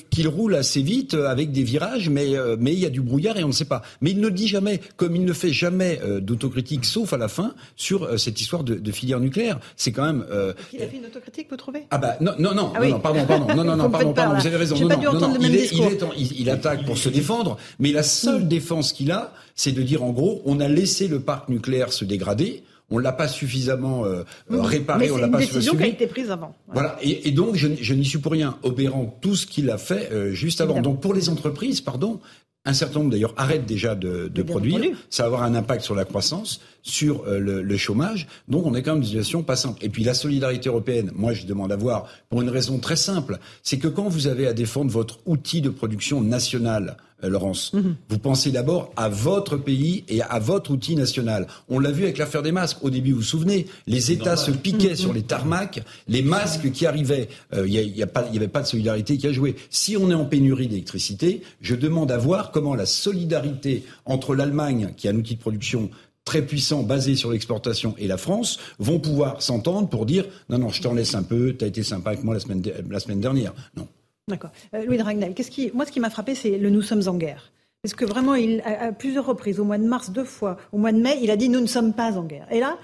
qu'il 0.10 0.28
roule 0.28 0.56
assez 0.56 0.82
vite 0.82 1.14
euh, 1.14 1.28
avec 1.28 1.52
des 1.52 1.64
virages, 1.64 2.10
mais 2.10 2.38
euh, 2.38 2.56
mais 2.60 2.74
il 2.74 2.80
y 2.80 2.86
a 2.86 2.90
du 2.90 3.02
brouillard 3.02 3.38
et 3.38 3.44
on 3.44 3.50
ne 3.50 3.54
sait 3.54 3.66
pas. 3.66 3.82
Mais 4.02 4.12
il 4.12 4.20
ne 4.20 4.30
dit 4.30 4.48
jamais, 4.48 4.80
comme 4.98 5.16
il 5.16 5.26
ne 5.26 5.34
fait 5.34 5.52
jamais 5.52 6.00
d'autocritique, 6.22 6.86
sauf 6.86 7.14
à 7.14 7.18
la 7.18 7.28
fin 7.28 7.54
sur 7.76 8.20
cette 8.20 8.40
histoire 8.40 8.64
de, 8.64 8.76
de, 8.76 8.92
filière 8.92 9.20
nucléaire. 9.20 9.60
C'est 9.76 9.92
quand 9.92 10.06
même. 10.06 10.26
il 10.74 10.82
a 10.82 10.88
fait 10.88 10.98
une 10.98 11.06
autocritique, 11.06 11.48
vous 11.50 11.58
trouvez? 11.58 11.86
Ah 11.92 11.98
bah 11.98 12.18
non 12.22 12.34
non 12.40 12.54
non, 12.54 12.74
ah 12.76 12.86
non, 12.86 13.00
pardon 13.00 13.26
pardon 13.26 13.56
non 13.56 13.64
non 13.64 13.76
non 13.78 13.90
pardon 13.90 14.14
pardon, 14.14 14.40
vous 14.40 14.48
avez 14.48 14.58
raison. 14.58 14.76
Non, 14.80 14.90
non, 14.90 15.20
non, 15.20 15.38
il, 15.40 15.56
est, 15.56 15.72
il, 15.72 15.82
est 15.82 16.00
il, 16.18 16.42
il, 16.42 16.50
attaque 16.50 16.86
pour 16.86 16.98
se 16.98 17.10
défendre, 17.10 17.58
mais 17.80 17.92
la 17.92 18.04
seule 18.04 18.48
défense 18.48 18.94
qu'il 18.94 19.12
a, 19.12 19.34
c'est 19.56 19.72
de 19.72 19.82
dire 19.82 20.04
en 20.04 20.12
gros, 20.12 20.42
on 20.46 20.60
a 20.60 20.68
laissé 20.68 21.08
le 21.08 21.20
parc 21.20 21.50
nucléaire 21.50 21.94
se 21.94 22.06
dégrader. 22.06 22.64
On 22.90 23.00
l'a 23.00 23.14
pas 23.14 23.28
suffisamment 23.28 24.06
euh, 24.06 24.24
réparé, 24.50 25.10
on 25.10 25.18
l'a 25.18 25.28
pas 25.28 25.40
suffisamment. 25.40 25.40
C'est 25.40 25.54
une 25.54 25.60
décision 25.60 25.78
qui 25.78 25.84
a 25.84 25.88
été 25.88 26.08
prise 26.08 26.30
avant. 26.30 26.56
Voilà, 26.68 26.98
et, 27.02 27.28
et 27.28 27.32
donc 27.32 27.56
je, 27.56 27.68
je 27.80 27.94
n'y 27.94 28.06
suis 28.06 28.20
pour 28.20 28.34
rien, 28.34 28.58
obérant 28.62 29.18
tout 29.22 29.36
ce 29.36 29.48
qu'il 29.48 29.70
a 29.72 29.78
fait 29.78 30.12
euh, 30.12 30.32
juste 30.32 30.62
avant. 30.62 30.82
Donc 30.82 31.02
pour 31.02 31.14
les 31.14 31.30
entreprises, 31.30 31.82
pardon, 31.82 32.20
un 32.66 32.74
certain 32.74 33.00
nombre 33.00 33.12
d'ailleurs 33.12 33.34
arrêtent 33.36 33.66
déjà 33.66 33.94
de, 33.96 34.30
de 34.30 34.44
produire. 34.44 34.80
Ça 35.10 35.24
va 35.24 35.28
avoir 35.28 35.44
un 35.44 35.54
impact 35.56 35.84
sur 35.84 35.96
la 35.96 36.06
croissance, 36.06 36.62
sur 36.82 37.26
euh, 37.28 37.40
le, 37.40 37.62
le, 37.62 37.78
chômage. 37.78 38.28
Donc 38.48 38.66
on 38.66 38.74
est 38.74 38.82
quand 38.82 38.92
même 38.92 39.02
dans 39.02 39.08
une 39.08 39.12
situation 39.12 39.44
pas 39.44 39.58
simple. 39.58 39.84
Et 39.84 39.90
puis 39.90 40.04
la 40.04 40.14
solidarité 40.14 40.70
européenne, 40.70 41.12
moi 41.14 41.34
je 41.34 41.46
demande 41.46 41.72
à 41.72 41.76
voir 41.76 42.08
pour 42.30 42.42
une 42.42 42.50
raison 42.50 42.80
très 42.80 42.96
simple, 42.96 43.40
c'est 43.64 43.80
que 43.80 43.88
quand 43.90 44.08
vous 44.08 44.28
avez 44.28 44.48
à 44.48 44.54
défendre 44.54 44.92
votre 44.92 45.20
outil 45.26 45.62
de 45.62 45.70
production 45.70 46.22
national, 46.22 46.96
euh, 46.96 47.13
Laurence, 47.30 47.74
mhm. 47.74 47.96
vous 48.10 48.20
pensez 48.20 48.52
d'abord 48.52 48.92
à 48.96 49.10
votre 49.10 49.58
pays 49.58 50.04
et 50.08 50.22
à 50.22 50.40
votre 50.40 50.72
outil 50.72 50.96
national. 50.96 51.48
On 51.70 51.80
l'a 51.80 51.92
vu 51.92 52.04
avec 52.04 52.18
l'affaire 52.18 52.42
des 52.42 52.52
masques. 52.52 52.84
Au 52.84 52.90
début, 52.90 53.12
vous 53.12 53.18
vous 53.18 53.24
souvenez, 53.24 53.68
les 53.88 54.12
États 54.12 54.36
se 54.36 54.52
piquaient 54.52 54.90
mhm. 54.92 54.96
sur 54.96 55.14
les 55.14 55.24
tarmacs, 55.24 55.82
les 56.08 56.22
masques 56.22 56.72
qui 56.72 56.86
arrivaient. 56.86 57.30
Euh, 57.54 57.68
il 57.68 57.94
n'y 57.94 58.04
avait 58.04 58.48
pas 58.48 58.62
de 58.62 58.68
solidarité 58.68 59.18
qui 59.18 59.28
a 59.28 59.32
joué. 59.32 59.56
Si 59.70 59.98
on 59.98 60.10
est 60.12 60.16
en 60.16 60.26
pénurie 60.26 60.68
d'électricité, 60.68 61.42
je 61.62 61.76
demande 61.76 62.12
à 62.12 62.18
voir 62.18 62.52
comment 62.52 62.76
la 62.76 62.86
solidarité 62.86 63.84
entre 64.06 64.36
l'Allemagne, 64.36 64.94
qui 64.98 65.08
a 65.08 65.12
un 65.12 65.16
outil 65.16 65.36
de 65.36 65.40
production 65.40 65.90
très 66.26 66.42
puissant 66.42 66.84
basé 66.84 67.16
sur 67.16 67.32
l'exportation 67.32 67.96
et 67.98 68.08
la 68.08 68.18
France 68.18 68.60
vont 68.80 69.00
pouvoir 69.00 69.42
s'entendre 69.42 69.90
pour 69.90 70.06
dire 70.06 70.26
non 70.50 70.58
non 70.58 70.70
je 70.70 70.82
t'en 70.82 70.94
laisse 70.94 71.16
un 71.16 71.24
peu 71.24 71.54
tu 71.54 71.66
as 71.66 71.68
été 71.68 71.84
sympa 71.84 72.12
avec 72.12 72.24
moi 72.24 72.34
la 72.34 72.40
semaine 72.40 72.64
la 72.90 73.00
semaine 73.02 73.20
dernière 73.20 73.54
non 73.76 73.88
d'accord. 74.28 74.52
Euh, 74.74 74.86
Louis 74.86 74.98
Dragnel 74.98 75.34
qu'est-ce 75.34 75.52
qui 75.52 75.72
moi 75.74 75.86
ce 75.86 75.92
qui 75.92 76.00
m'a 76.00 76.10
frappé 76.10 76.36
c'est 76.36 76.58
le 76.58 76.70
nous 76.70 76.82
sommes 76.82 77.08
en 77.08 77.16
guerre 77.16 77.52
parce 77.82 77.94
que 77.94 78.06
vraiment 78.06 78.36
il 78.36 78.62
à 78.62 78.92
plusieurs 78.92 79.26
reprises 79.26 79.60
au 79.60 79.66
mois 79.66 79.78
de 79.78 79.86
mars 79.86 80.12
deux 80.12 80.26
fois 80.26 80.58
au 80.72 80.78
mois 80.78 80.92
de 80.92 81.00
mai 81.00 81.20
il 81.22 81.32
a 81.32 81.36
dit 81.36 81.50
nous 81.50 81.62
ne 81.62 81.68
sommes 81.68 81.94
pas 81.94 82.18
en 82.18 82.24
guerre 82.24 82.48
et 82.52 82.60
là 82.60 82.78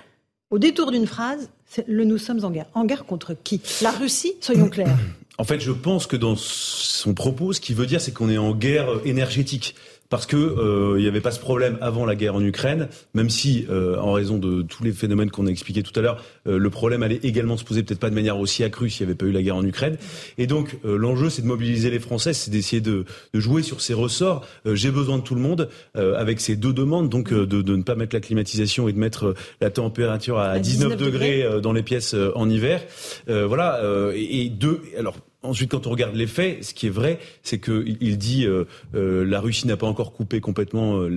au 0.49 0.59
détour 0.59 0.91
d'une 0.91 1.07
phrase 1.07 1.49
c'est 1.65 1.87
le 1.87 2.03
nous 2.03 2.17
sommes 2.17 2.43
en 2.43 2.51
guerre 2.51 2.67
en 2.73 2.85
guerre 2.85 3.05
contre 3.05 3.35
qui? 3.43 3.61
La 3.81 3.91
Russie 3.91 4.33
soyons 4.41 4.69
clairs. 4.69 4.97
En 5.39 5.45
fait, 5.45 5.61
je 5.61 5.71
pense 5.71 6.05
que 6.05 6.17
dans 6.17 6.35
son 6.35 7.13
propos, 7.13 7.53
ce 7.53 7.61
qu'il 7.61 7.73
veut 7.77 7.85
dire, 7.85 8.01
c'est 8.01 8.11
qu'on 8.11 8.29
est 8.29 8.37
en 8.37 8.53
guerre 8.53 8.89
énergétique 9.05 9.73
parce 10.09 10.25
que 10.25 10.35
euh, 10.35 10.95
il 10.97 11.03
n'y 11.03 11.07
avait 11.07 11.21
pas 11.21 11.31
ce 11.31 11.39
problème 11.39 11.77
avant 11.81 12.05
la 12.05 12.15
guerre 12.15 12.35
en 12.35 12.43
Ukraine, 12.43 12.87
même 13.13 13.29
si, 13.29 13.65
euh, 13.69 13.97
en 13.97 14.11
raison 14.11 14.37
de 14.37 14.63
tous 14.63 14.83
les 14.83 14.91
phénomènes 14.91 15.29
qu'on 15.29 15.45
a 15.45 15.51
expliqués 15.51 15.83
tout 15.83 15.97
à 15.97 16.01
l'heure, 16.01 16.23
euh, 16.47 16.57
le 16.57 16.69
problème 16.71 17.03
allait 17.03 17.19
également 17.21 17.57
se 17.57 17.63
poser, 17.63 17.83
peut-être 17.83 17.99
pas 17.99 18.09
de 18.09 18.15
manière 18.15 18.39
aussi 18.39 18.63
accrue 18.63 18.89
s'il 18.89 19.05
n'y 19.05 19.11
avait 19.11 19.17
pas 19.17 19.27
eu 19.27 19.31
la 19.31 19.43
guerre 19.43 19.55
en 19.55 19.65
Ukraine. 19.65 19.97
Et 20.37 20.47
donc, 20.47 20.77
l'enjeu, 20.83 21.29
c'est 21.29 21.43
de 21.43 21.47
mobiliser 21.47 21.91
les 21.91 21.99
Français, 21.99 22.33
c'est 22.33 22.49
d'essayer 22.49 22.81
de, 22.81 23.05
de, 23.33 23.39
jouer 23.39 23.61
sur 23.61 23.81
ces 23.81 23.93
ressorts. 23.93 24.45
J'ai 24.65 24.91
besoin 24.91 25.17
de 25.17 25.23
tout 25.23 25.35
le 25.35 25.41
monde, 25.41 25.69
avec 25.95 26.39
ces 26.41 26.55
deux 26.55 26.73
demandes, 26.73 27.09
donc 27.09 27.33
de, 27.33 27.45
de, 27.45 27.75
ne 27.75 27.83
pas 27.83 27.95
mettre 27.95 28.15
la 28.15 28.21
climatisation 28.21 28.87
et 28.87 28.93
de 28.93 28.97
mettre 28.97 29.35
la 29.61 29.69
température 29.69 30.39
à, 30.39 30.59
19, 30.59 30.97
degrés, 30.97 31.45
dans 31.61 31.73
les 31.73 31.83
pièces 31.83 32.15
en 32.35 32.49
hiver. 32.49 32.83
voilà. 33.27 33.81
et, 34.15 34.45
et 34.45 34.49
deux. 34.49 34.81
Alors, 34.97 35.15
Ensuite, 35.41 35.71
quand 35.71 35.87
on 35.87 35.91
regarde 35.91 36.15
les 36.15 36.27
faits, 36.27 36.65
ce 36.65 36.73
qui 36.73 36.87
est 36.87 36.91
vrai, 36.91 37.17
c'est 37.43 37.59
qu'il 37.59 37.97
il 38.01 38.17
dit 38.17 38.45
euh, 38.45 38.65
euh, 38.93 39.23
la 39.23 39.39
Russie 39.39 39.67
n'a 39.67 39.77
pas 39.77 39.87
encore 39.87 40.11
coupé 40.11 40.41
complètement 40.41 40.97
euh, 40.97 41.07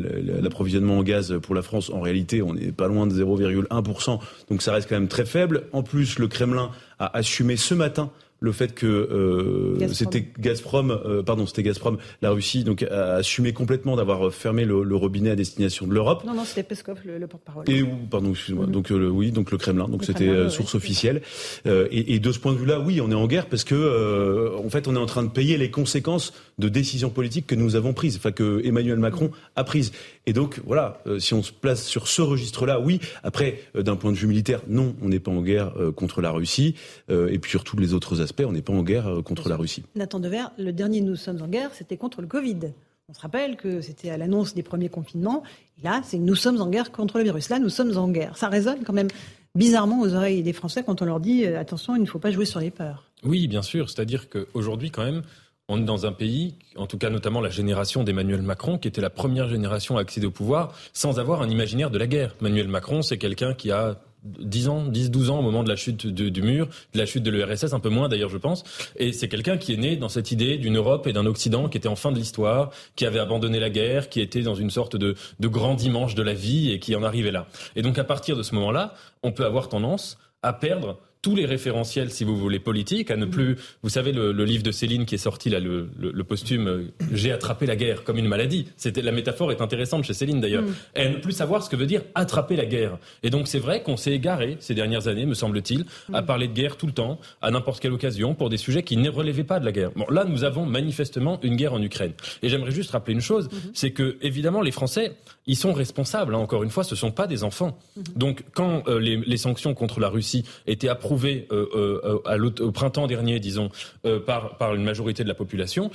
l'approvisionnement 0.41 0.99
en 0.99 1.03
gaz 1.03 1.37
pour 1.43 1.57
la 1.57 1.63
France. 1.63 1.91
En 1.91 2.01
réalité, 2.01 2.41
on 2.41 2.55
n'est 2.55 2.71
pas 2.71 2.87
loin 2.87 3.09
de 3.09 3.13
0,1%, 3.13 4.21
donc 4.49 4.63
ça 4.63 4.73
reste 4.73 4.89
quand 4.89 4.95
même 4.95 5.09
très 5.09 5.25
faible. 5.25 5.65
En 5.73 5.83
plus, 5.83 6.21
le 6.21 6.29
Kremlin 6.29 6.71
a 7.01 7.17
assumé 7.17 7.57
ce 7.57 7.75
matin 7.75 8.13
le 8.43 8.53
fait 8.53 8.75
que 8.75 8.87
euh, 8.87 9.89
c'était 9.93 10.27
Gazprom, 10.39 10.91
euh, 10.91 11.23
pardon, 11.23 11.47
c'était 11.47 11.63
Gazprom, 11.63 11.97
la 12.21 12.31
Russie, 12.31 12.65
donc 12.65 12.83
a 12.83 13.15
assumé 13.15 13.53
complètement 13.53 13.95
d'avoir 13.95 14.33
fermé 14.35 14.65
le, 14.65 14.83
le, 14.83 14.97
robinet 14.97 15.31
à 15.31 15.37
destination 15.37 15.87
de 15.87 15.95
l'Europe. 15.95 16.25
Non, 16.27 16.35
non, 16.35 16.45
c'était 16.45 16.65
Peskov, 16.65 16.99
le, 17.05 17.19
le 17.19 17.27
porte-parole. 17.29 17.65
Et 17.69 17.85
pardon, 18.11 18.31
excuse-moi. 18.31 18.67
Mhm. 18.67 18.73
Donc 18.73 18.91
euh, 18.91 19.09
oui, 19.09 19.31
donc 19.31 19.53
le 19.53 19.59
Kremlin, 19.59 19.89
donc 19.89 20.05
c'était 20.05 20.51
source 20.51 20.75
officielle. 20.75 21.23
Euh, 21.67 21.87
et, 21.93 22.15
et, 22.15 22.19
de 22.19 22.33
ce 22.33 22.41
point 22.41 22.53
de 22.53 22.59
vue-là, 22.59 22.81
oui, 22.81 23.01
on 23.01 23.11
est 23.11 23.15
en 23.15 23.29
guerre 23.29 23.47
parce 23.47 23.63
que 23.65 24.53
en 24.57 24.69
fait, 24.71 24.89
on 24.89 24.97
est 24.97 24.99
en 24.99 25.07
train 25.07 25.23
de 25.23 25.31
payer 25.31 25.57
les 25.57 25.71
conséquences 25.71 26.33
de 26.59 26.69
décisions 26.69 27.11
politiques 27.11 27.47
que 27.47 27.55
nous 27.55 27.77
avons 27.77 27.93
prises, 27.93 28.17
enfin 28.17 28.33
que 28.33 28.61
Emmanuel 28.65 28.99
Macron 28.99 29.31
a 29.55 29.63
prises. 29.63 29.93
Et 30.27 30.33
donc 30.33 30.61
voilà, 30.67 31.03
si 31.19 31.35
on 31.35 31.43
se 31.43 31.53
place 31.53 31.85
sur 31.85 32.09
ce 32.09 32.23
registre-là, 32.23 32.81
oui. 32.81 33.01
Après, 33.23 33.61
d'un 33.75 33.97
point 33.97 34.11
de 34.11 34.17
vue 34.17 34.27
militaire, 34.27 34.61
non, 34.69 34.95
on 35.03 35.09
n'est 35.09 35.21
pas 35.21 35.31
en 35.31 35.43
guerre 35.43 35.73
contre 35.95 36.21
la 36.21 36.31
Russie. 36.31 36.75
et 37.09 37.39
puis 37.39 37.51
sur 37.51 37.65
tous 37.65 37.77
les 37.77 37.95
autres 37.95 38.21
aspects 38.21 38.32
on 38.41 38.53
n'est 38.53 38.63
pas 38.63 38.73
en 38.73 38.83
guerre 38.83 39.07
euh, 39.09 39.23
contre 39.23 39.49
la 39.49 39.57
Russie. 39.57 39.85
Nathan 39.95 40.21
Dever, 40.21 40.45
le 40.59 40.73
dernier 40.73 41.01
Nous 41.01 41.17
sommes 41.17 41.43
en 41.43 41.49
guerre, 41.49 41.71
c'était 41.75 41.97
contre 41.97 42.21
le 42.21 42.27
Covid. 42.27 42.73
On 43.09 43.15
se 43.15 43.21
rappelle 43.21 43.57
que 43.57 43.81
c'était 43.81 44.11
à 44.11 44.17
l'annonce 44.17 44.55
des 44.55 44.63
premiers 44.63 44.89
confinements. 44.89 45.43
Et 45.79 45.85
là, 45.85 46.01
c'est 46.05 46.19
nous 46.19 46.35
sommes 46.35 46.61
en 46.61 46.69
guerre 46.69 46.93
contre 46.93 47.19
le 47.19 47.25
virus. 47.25 47.49
Là, 47.49 47.59
nous 47.59 47.69
sommes 47.69 47.97
en 47.99 48.09
guerre. 48.09 48.37
Ça 48.37 48.49
résonne 48.49 48.85
quand 48.85 48.93
même 48.93 49.09
bizarrement 49.55 50.01
aux 50.01 50.15
oreilles 50.15 50.43
des 50.43 50.53
Français 50.53 50.83
quand 50.83 51.03
on 51.03 51.05
leur 51.05 51.21
dit 51.21 51.45
euh, 51.45 51.61
attention, 51.61 51.97
il 51.97 52.03
ne 52.03 52.07
faut 52.07 52.19
pas 52.19 52.31
jouer 52.31 52.47
sur 52.47 52.61
les 52.61 52.71
peurs. 52.71 53.11
Oui, 53.25 53.49
bien 53.49 53.63
sûr. 53.63 53.91
C'est-à-dire 53.91 54.29
qu'aujourd'hui, 54.29 54.91
quand 54.91 55.05
même, 55.05 55.23
on 55.69 55.81
est 55.81 55.85
dans 55.85 56.07
un 56.07 56.13
pays, 56.13 56.55
en 56.77 56.87
tout 56.87 56.99
cas 56.99 57.11
notamment 57.11 57.41
la 57.41 57.51
génération 57.51 58.05
d'Emmanuel 58.05 58.43
Macron, 58.43 58.79
qui 58.79 58.89
était 58.89 59.01
la 59.01 59.11
première 59.11 59.49
génération 59.49 59.97
à 59.97 60.01
accéder 60.01 60.27
au 60.27 60.31
pouvoir 60.31 60.75
sans 60.93 61.19
avoir 61.19 61.43
un 61.43 61.49
imaginaire 61.49 61.91
de 61.91 61.99
la 61.99 62.07
guerre. 62.07 62.35
Emmanuel 62.41 62.69
Macron, 62.69 63.03
c'est 63.03 63.19
quelqu'un 63.19 63.55
qui 63.55 63.71
a 63.71 64.01
10 64.25 64.69
ans, 64.69 64.87
10, 64.87 65.11
12 65.11 65.31
ans 65.31 65.39
au 65.39 65.43
moment 65.43 65.65
de 65.65 65.69
la 65.69 65.77
chute 65.77 66.07
du 66.07 66.43
mur, 66.43 66.69
de 66.93 66.99
la 66.99 67.07
chute 67.07 67.23
de 67.23 67.31
l'URSS, 67.31 67.73
un 67.73 67.81
peu 67.81 67.89
moins 67.89 68.09
d'ailleurs 68.09 68.31
je 68.31 68.39
pense. 68.39 68.65
Et 68.97 69.13
c'est 69.13 69.29
quelqu'un 69.29 69.57
qui 69.57 69.73
est 69.75 69.77
né 69.77 69.97
dans 69.97 70.09
cette 70.09 70.31
idée 70.31 70.59
d'une 70.59 70.77
Europe 70.77 71.07
et 71.07 71.13
d'un 71.13 71.27
Occident 71.27 71.69
qui 71.69 71.79
était 71.79 71.89
en 71.89 71.97
fin 71.97 72.13
de 72.13 72.17
l'histoire, 72.17 72.71
qui 72.97 73.05
avait 73.05 73.19
abandonné 73.19 73.59
la 73.59 73.71
guerre, 73.71 74.09
qui 74.09 74.21
était 74.21 74.43
dans 74.43 74.55
une 74.55 74.71
sorte 74.71 74.97
de, 74.97 75.17
de 75.41 75.49
grand 75.49 75.75
dimanche 75.75 76.15
de 76.15 76.23
la 76.23 76.35
vie 76.35 76.71
et 76.71 76.79
qui 76.79 76.95
en 76.95 77.03
arrivait 77.03 77.33
là. 77.33 77.47
Et 77.77 77.83
donc 77.83 77.99
à 77.99 78.05
partir 78.05 78.37
de 78.37 78.43
ce 78.43 78.55
moment-là, 78.55 78.95
on 79.23 79.33
peut 79.33 79.45
avoir 79.45 79.69
tendance 79.69 80.19
à 80.43 80.53
perdre 80.53 80.99
tous 81.23 81.37
les 81.37 81.47
référentiels, 81.47 82.11
si 82.11 82.25
vous 82.25 82.37
voulez, 82.37 82.59
politiques, 82.59 83.13
à 83.13 83.17
ne 83.17 83.27
plus. 83.27 83.57
Vous 83.85 83.89
savez, 83.89 84.11
le, 84.11 84.33
le 84.33 84.45
livre 84.45 84.65
de 84.65 84.73
Céline 84.73 85.07
qui 85.07 85.15
est 85.15 85.19
sorti 85.19 85.51
là, 85.51 85.61
le, 85.61 85.89
le, 85.97 86.11
le 86.11 86.25
posthume 86.25 86.67
euh, 86.67 86.83
J'ai 87.13 87.31
attrapé 87.31 87.65
la 87.65 87.77
guerre 87.77 88.03
comme 88.03 88.19
une 88.19 88.27
maladie. 88.27 88.67
C'était 88.77 89.03
la 89.03 89.13
métaphore 89.13 89.53
est 89.53 89.61
intéressante 89.61 90.03
chez 90.03 90.15
Céline 90.15 90.41
d'ailleurs. 90.41 90.65
Mm. 90.65 90.75
Et 90.97 91.01
à 91.03 91.09
ne 91.11 91.17
plus 91.19 91.33
savoir 91.33 91.63
ce 91.63 91.71
que 91.71 91.77
veut 91.77 91.87
dire 91.87 92.03
attraper 92.17 92.57
la 92.57 92.67
guerre. 92.67 92.99
Et 93.23 93.31
donc 93.31 93.47
c'est 93.47 93.61
vrai 93.61 93.85
qu'on 93.85 93.97
s'est 93.97 94.11
égaré 94.11 94.57
ces 94.59 94.75
dernières 94.75 95.07
années, 95.07 95.25
me 95.25 95.35
semble-t-il, 95.35 95.85
à 96.13 96.23
mm. 96.23 96.27
parler 96.27 96.49
de 96.49 96.55
guerre 96.55 96.77
tout 96.77 96.87
le 96.87 96.93
temps, 96.93 97.21
à 97.41 97.53
n'importe 97.53 97.79
quelle 97.79 97.93
occasion, 97.93 98.35
pour 98.35 98.51
des 98.51 98.57
sujets 98.57 98.83
qui 98.83 98.97
ne 98.97 99.09
relevaient 99.09 99.45
pas 99.45 99.61
de 99.61 99.65
la 99.65 99.71
guerre. 99.71 99.93
Bon, 99.95 100.07
là, 100.11 100.25
nous 100.25 100.43
avons 100.43 100.67
manifestement 100.67 101.39
une 101.45 101.55
guerre 101.55 101.75
en 101.75 101.83
Ukraine. 101.83 102.15
Et 102.43 102.49
j'aimerais 102.49 102.73
juste 102.73 102.91
rappeler 102.91 103.15
une 103.15 103.21
chose, 103.21 103.47
mm-hmm. 103.47 103.71
c'est 103.75 103.93
que 103.93 104.17
évidemment 104.23 104.61
les 104.61 104.73
Français, 104.73 105.15
ils 105.47 105.57
sont 105.57 105.73
responsables. 105.73 106.35
Hein, 106.35 106.39
encore 106.39 106.65
une 106.65 106.71
fois, 106.71 106.83
ce 106.83 106.97
sont 106.97 107.13
pas 107.13 107.29
des 107.29 107.45
enfants. 107.45 107.79
Mm-hmm. 107.97 108.17
Donc 108.17 108.45
quand 108.55 108.83
euh, 108.89 108.99
les, 108.99 109.17
les, 109.19 109.37
sanctions 109.37 109.75
contre 109.75 110.01
la 110.01 110.09
Russie 110.09 110.45
étaient 110.67 110.89
approuvées 110.89 111.12
euh, 111.25 111.69
euh 111.75 112.21
euh, 112.27 112.51
au 112.61 112.73
printemps 112.73 113.07
dernier, 113.07 113.41
disons, 113.41 113.71
euh, 114.05 114.21
par, 114.21 114.75
une 114.75 114.85
majorité 114.85 115.23
de 115.23 115.29
la 115.29 115.35
population, 115.35 115.91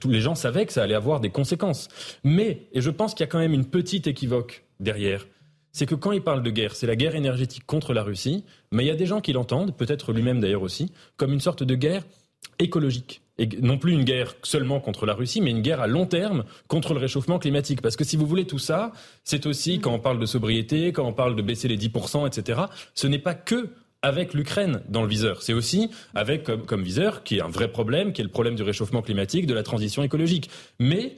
tous 0.00 0.10
les 0.10 0.20
gens 0.20 0.34
savaient 0.34 0.66
que 0.66 0.72
ça 0.72 0.82
allait 0.82 0.94
avoir 0.94 1.20
des 1.20 1.30
conséquences. 1.30 1.88
Mais, 2.24 2.66
et 2.72 2.80
je 2.80 2.90
pense 2.90 3.14
qu'il 3.14 3.24
y 3.24 3.28
a 3.28 3.30
quand 3.30 3.38
même 3.38 3.54
une 3.54 3.66
petite 3.66 4.06
équivoque 4.06 4.64
derrière, 4.80 5.26
c'est 5.72 5.86
que 5.86 5.94
quand 5.94 6.12
il 6.12 6.22
parle 6.22 6.42
de 6.42 6.50
guerre, 6.50 6.74
c'est 6.74 6.86
la 6.86 6.96
guerre 6.96 7.14
énergétique 7.14 7.64
contre 7.66 7.94
la 7.94 8.02
Russie, 8.02 8.44
mais 8.70 8.84
il 8.84 8.88
y 8.88 8.90
a 8.90 8.96
des 8.96 9.06
gens 9.06 9.20
qui 9.20 9.32
l'entendent, 9.32 9.74
peut-être 9.76 10.12
lui-même 10.12 10.40
d'ailleurs 10.40 10.62
aussi, 10.62 10.92
comme 11.16 11.32
une 11.32 11.40
sorte 11.40 11.62
de 11.62 11.74
guerre 11.74 12.02
écologique. 12.58 13.22
Et 13.38 13.48
non 13.62 13.78
plus 13.78 13.92
une 13.92 14.04
guerre 14.04 14.34
seulement 14.42 14.78
contre 14.78 15.06
la 15.06 15.14
Russie, 15.14 15.40
mais 15.40 15.50
une 15.50 15.62
guerre 15.62 15.80
à 15.80 15.86
long 15.86 16.04
terme 16.04 16.44
contre 16.68 16.92
le 16.92 17.00
réchauffement 17.00 17.38
climatique. 17.38 17.80
Parce 17.80 17.96
que 17.96 18.04
si 18.04 18.16
vous 18.16 18.26
voulez 18.26 18.46
tout 18.46 18.58
ça, 18.58 18.92
c'est 19.24 19.46
aussi 19.46 19.80
quand 19.80 19.92
on 19.92 19.98
parle 19.98 20.18
de 20.18 20.26
sobriété, 20.26 20.92
quand 20.92 21.06
on 21.06 21.14
parle 21.14 21.34
de 21.34 21.42
baisser 21.42 21.66
les 21.66 21.78
10%, 21.78 22.26
etc., 22.26 22.60
ce 22.94 23.06
n'est 23.06 23.18
pas 23.18 23.34
que 23.34 23.70
avec 24.02 24.34
l'Ukraine 24.34 24.82
dans 24.88 25.02
le 25.02 25.08
viseur. 25.08 25.42
C'est 25.42 25.52
aussi 25.52 25.90
avec 26.14 26.44
comme, 26.44 26.82
viseur 26.82 27.22
qui 27.22 27.38
est 27.38 27.42
un 27.42 27.48
vrai 27.48 27.68
problème, 27.68 28.12
qui 28.12 28.20
est 28.20 28.24
le 28.24 28.30
problème 28.30 28.56
du 28.56 28.62
réchauffement 28.62 29.02
climatique, 29.02 29.46
de 29.46 29.54
la 29.54 29.62
transition 29.62 30.02
écologique. 30.02 30.50
Mais 30.78 31.16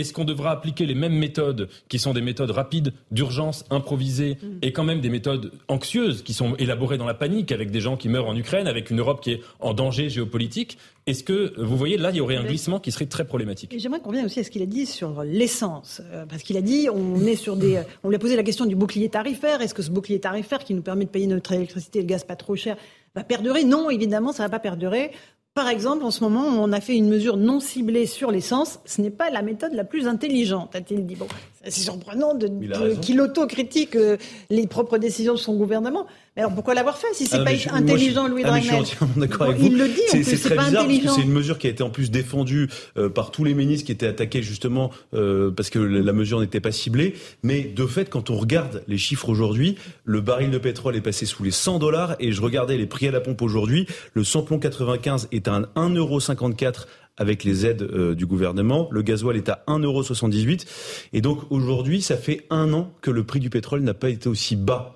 est-ce 0.00 0.12
qu'on 0.12 0.24
devra 0.24 0.50
appliquer 0.50 0.86
les 0.86 0.94
mêmes 0.94 1.14
méthodes 1.16 1.68
qui 1.88 1.98
sont 1.98 2.12
des 2.12 2.20
méthodes 2.20 2.50
rapides, 2.50 2.92
d'urgence, 3.10 3.64
improvisées, 3.70 4.36
Mm. 4.42 4.46
et 4.62 4.72
quand 4.72 4.84
même 4.84 5.00
des 5.00 5.08
méthodes 5.10 5.52
anxieuses 5.68 6.22
qui 6.22 6.34
sont 6.34 6.54
élaborées 6.56 6.98
dans 6.98 7.06
la 7.06 7.14
panique 7.14 7.52
avec 7.52 7.70
des 7.70 7.80
gens 7.80 7.96
qui 7.96 8.08
meurent 8.08 8.28
en 8.28 8.36
Ukraine, 8.36 8.66
avec 8.66 8.90
une 8.90 9.00
Europe 9.00 9.20
qui 9.20 9.32
est 9.32 9.40
en 9.60 9.74
danger 9.74 10.08
géopolitique? 10.08 10.78
Est-ce 11.06 11.22
que 11.22 11.54
vous 11.60 11.76
voyez 11.76 11.96
là, 11.98 12.10
il 12.10 12.16
y 12.16 12.20
aurait 12.20 12.34
un 12.36 12.42
glissement 12.44 12.80
qui 12.80 12.90
serait 12.90 13.06
très 13.06 13.24
problématique? 13.24 13.72
J'aimerais 13.78 14.00
qu'on 14.00 14.08
revienne 14.08 14.26
aussi 14.26 14.40
à 14.40 14.44
ce 14.44 14.50
qu'il 14.50 14.62
a 14.62 14.66
dit 14.66 14.86
sur 14.86 15.22
l'essence. 15.22 16.02
Euh, 16.12 16.26
Parce 16.26 16.42
qu'il 16.42 16.56
a 16.56 16.60
dit, 16.62 16.88
on 16.92 17.24
est 17.24 17.36
sur 17.36 17.56
des. 17.56 17.80
On 18.02 18.08
lui 18.08 18.16
a 18.16 18.18
posé 18.18 18.34
la 18.34 18.42
question 18.42 18.66
du 18.66 18.74
bouclier 18.74 19.08
tarifaire. 19.08 19.60
Est-ce 19.62 19.72
que 19.74 19.82
ce 19.82 19.90
bouclier 19.90 20.18
tarifaire 20.18 20.64
qui 20.64 20.74
nous 20.74 20.82
permet 20.82 21.04
de 21.04 21.10
payer 21.10 21.28
notre 21.28 21.52
électricité 21.52 22.00
et 22.00 22.02
le 22.02 22.08
gaz 22.08 22.24
pas 22.24 22.34
trop 22.36 22.56
cher 22.56 22.76
va 23.14 23.22
perdurer? 23.22 23.62
Non, 23.64 23.88
évidemment, 23.88 24.32
ça 24.32 24.42
va 24.42 24.48
pas 24.48 24.58
perdurer. 24.58 25.12
Par 25.56 25.68
exemple, 25.70 26.04
en 26.04 26.10
ce 26.10 26.22
moment, 26.22 26.44
on 26.44 26.70
a 26.70 26.82
fait 26.82 26.94
une 26.94 27.08
mesure 27.08 27.38
non 27.38 27.60
ciblée 27.60 28.04
sur 28.04 28.30
l'essence. 28.30 28.78
Ce 28.84 29.00
n'est 29.00 29.08
pas 29.08 29.30
la 29.30 29.40
méthode 29.40 29.72
la 29.72 29.84
plus 29.84 30.06
intelligente, 30.06 30.76
a-t-il 30.76 31.06
dit. 31.06 31.16
Bon, 31.16 31.26
c'est 31.68 31.80
surprenant 31.82 32.34
de, 32.34 32.48
de- 32.48 32.94
qu'il 33.00 33.20
auto-critique 33.20 33.96
euh, 33.96 34.16
les 34.50 34.66
propres 34.66 34.98
décisions 34.98 35.34
de 35.34 35.38
son 35.38 35.56
gouvernement. 35.56 36.06
Mais 36.36 36.42
alors 36.42 36.54
pourquoi 36.54 36.74
l'avoir 36.74 36.98
fait 36.98 37.06
si 37.14 37.26
c'est 37.26 37.38
Ah 37.40 37.44
pas 37.44 37.54
je- 37.54 37.68
intelligent, 37.70 38.26
je- 38.26 38.30
Louis 38.30 38.42
ah, 38.44 38.52
mais 38.52 38.58
Je 38.58 38.62
suis 38.64 38.70
Dragnel 38.70 38.82
entièrement 38.92 39.14
d'accord 39.16 39.38
Bon, 39.46 39.52
avec 39.52 39.58
vous. 39.60 39.66
Il 39.68 39.78
le 39.78 39.88
dit, 39.88 39.92
en 39.94 40.10
C'est 40.10 40.16
plus, 40.18 40.24
c'est 40.24 40.36
c'est 40.36 40.48
très 40.48 40.56
pas 40.56 40.64
bizarre 40.66 40.86
parce 40.86 40.98
que 41.00 41.08
c'est 41.08 41.22
une 41.22 41.32
mesure 41.32 41.58
qui 41.58 41.66
a 41.66 41.70
été 41.70 41.82
en 41.82 41.90
plus 41.90 42.10
défendue 42.10 42.68
euh, 42.98 43.08
par 43.08 43.30
tous 43.30 43.42
les 43.44 43.54
ministres 43.54 43.86
qui 43.86 43.92
étaient 43.92 44.06
attaqués 44.06 44.42
justement 44.42 44.90
euh, 45.14 45.50
parce 45.50 45.70
que 45.70 45.78
la 45.78 46.12
mesure 46.12 46.40
n'était 46.40 46.60
pas 46.60 46.72
ciblée. 46.72 47.14
Mais 47.42 47.62
de 47.62 47.86
fait, 47.86 48.10
quand 48.10 48.28
on 48.30 48.36
regarde 48.36 48.82
les 48.88 48.98
chiffres 48.98 49.28
aujourd'hui, 49.28 49.76
le 50.04 50.20
baril 50.20 50.50
de 50.50 50.58
pétrole 50.58 50.94
est 50.96 51.00
passé 51.00 51.24
sous 51.26 51.42
les 51.42 51.50
100 51.50 51.78
dollars 51.78 52.16
et 52.20 52.32
je 52.32 52.42
regardais 52.42 52.76
les 52.76 52.86
prix 52.86 53.08
à 53.08 53.10
la 53.10 53.20
pompe 53.20 53.40
aujourd'hui. 53.42 53.86
Le 54.14 54.22
samplon 54.24 54.58
95 54.58 55.28
est 55.32 55.48
à 55.48 55.54
un 55.54 55.62
1,54€ 55.76 56.86
avec 57.16 57.44
les 57.44 57.66
aides 57.66 57.82
euh, 57.82 58.14
du 58.14 58.26
gouvernement. 58.26 58.88
Le 58.90 59.02
gasoil 59.02 59.36
est 59.36 59.48
à 59.48 59.62
1,78€. 59.68 60.66
Et 61.12 61.20
donc 61.20 61.40
aujourd'hui, 61.50 62.02
ça 62.02 62.16
fait 62.16 62.46
un 62.50 62.72
an 62.72 62.92
que 63.00 63.10
le 63.10 63.24
prix 63.24 63.40
du 63.40 63.50
pétrole 63.50 63.80
n'a 63.80 63.94
pas 63.94 64.10
été 64.10 64.28
aussi 64.28 64.56
bas. 64.56 64.92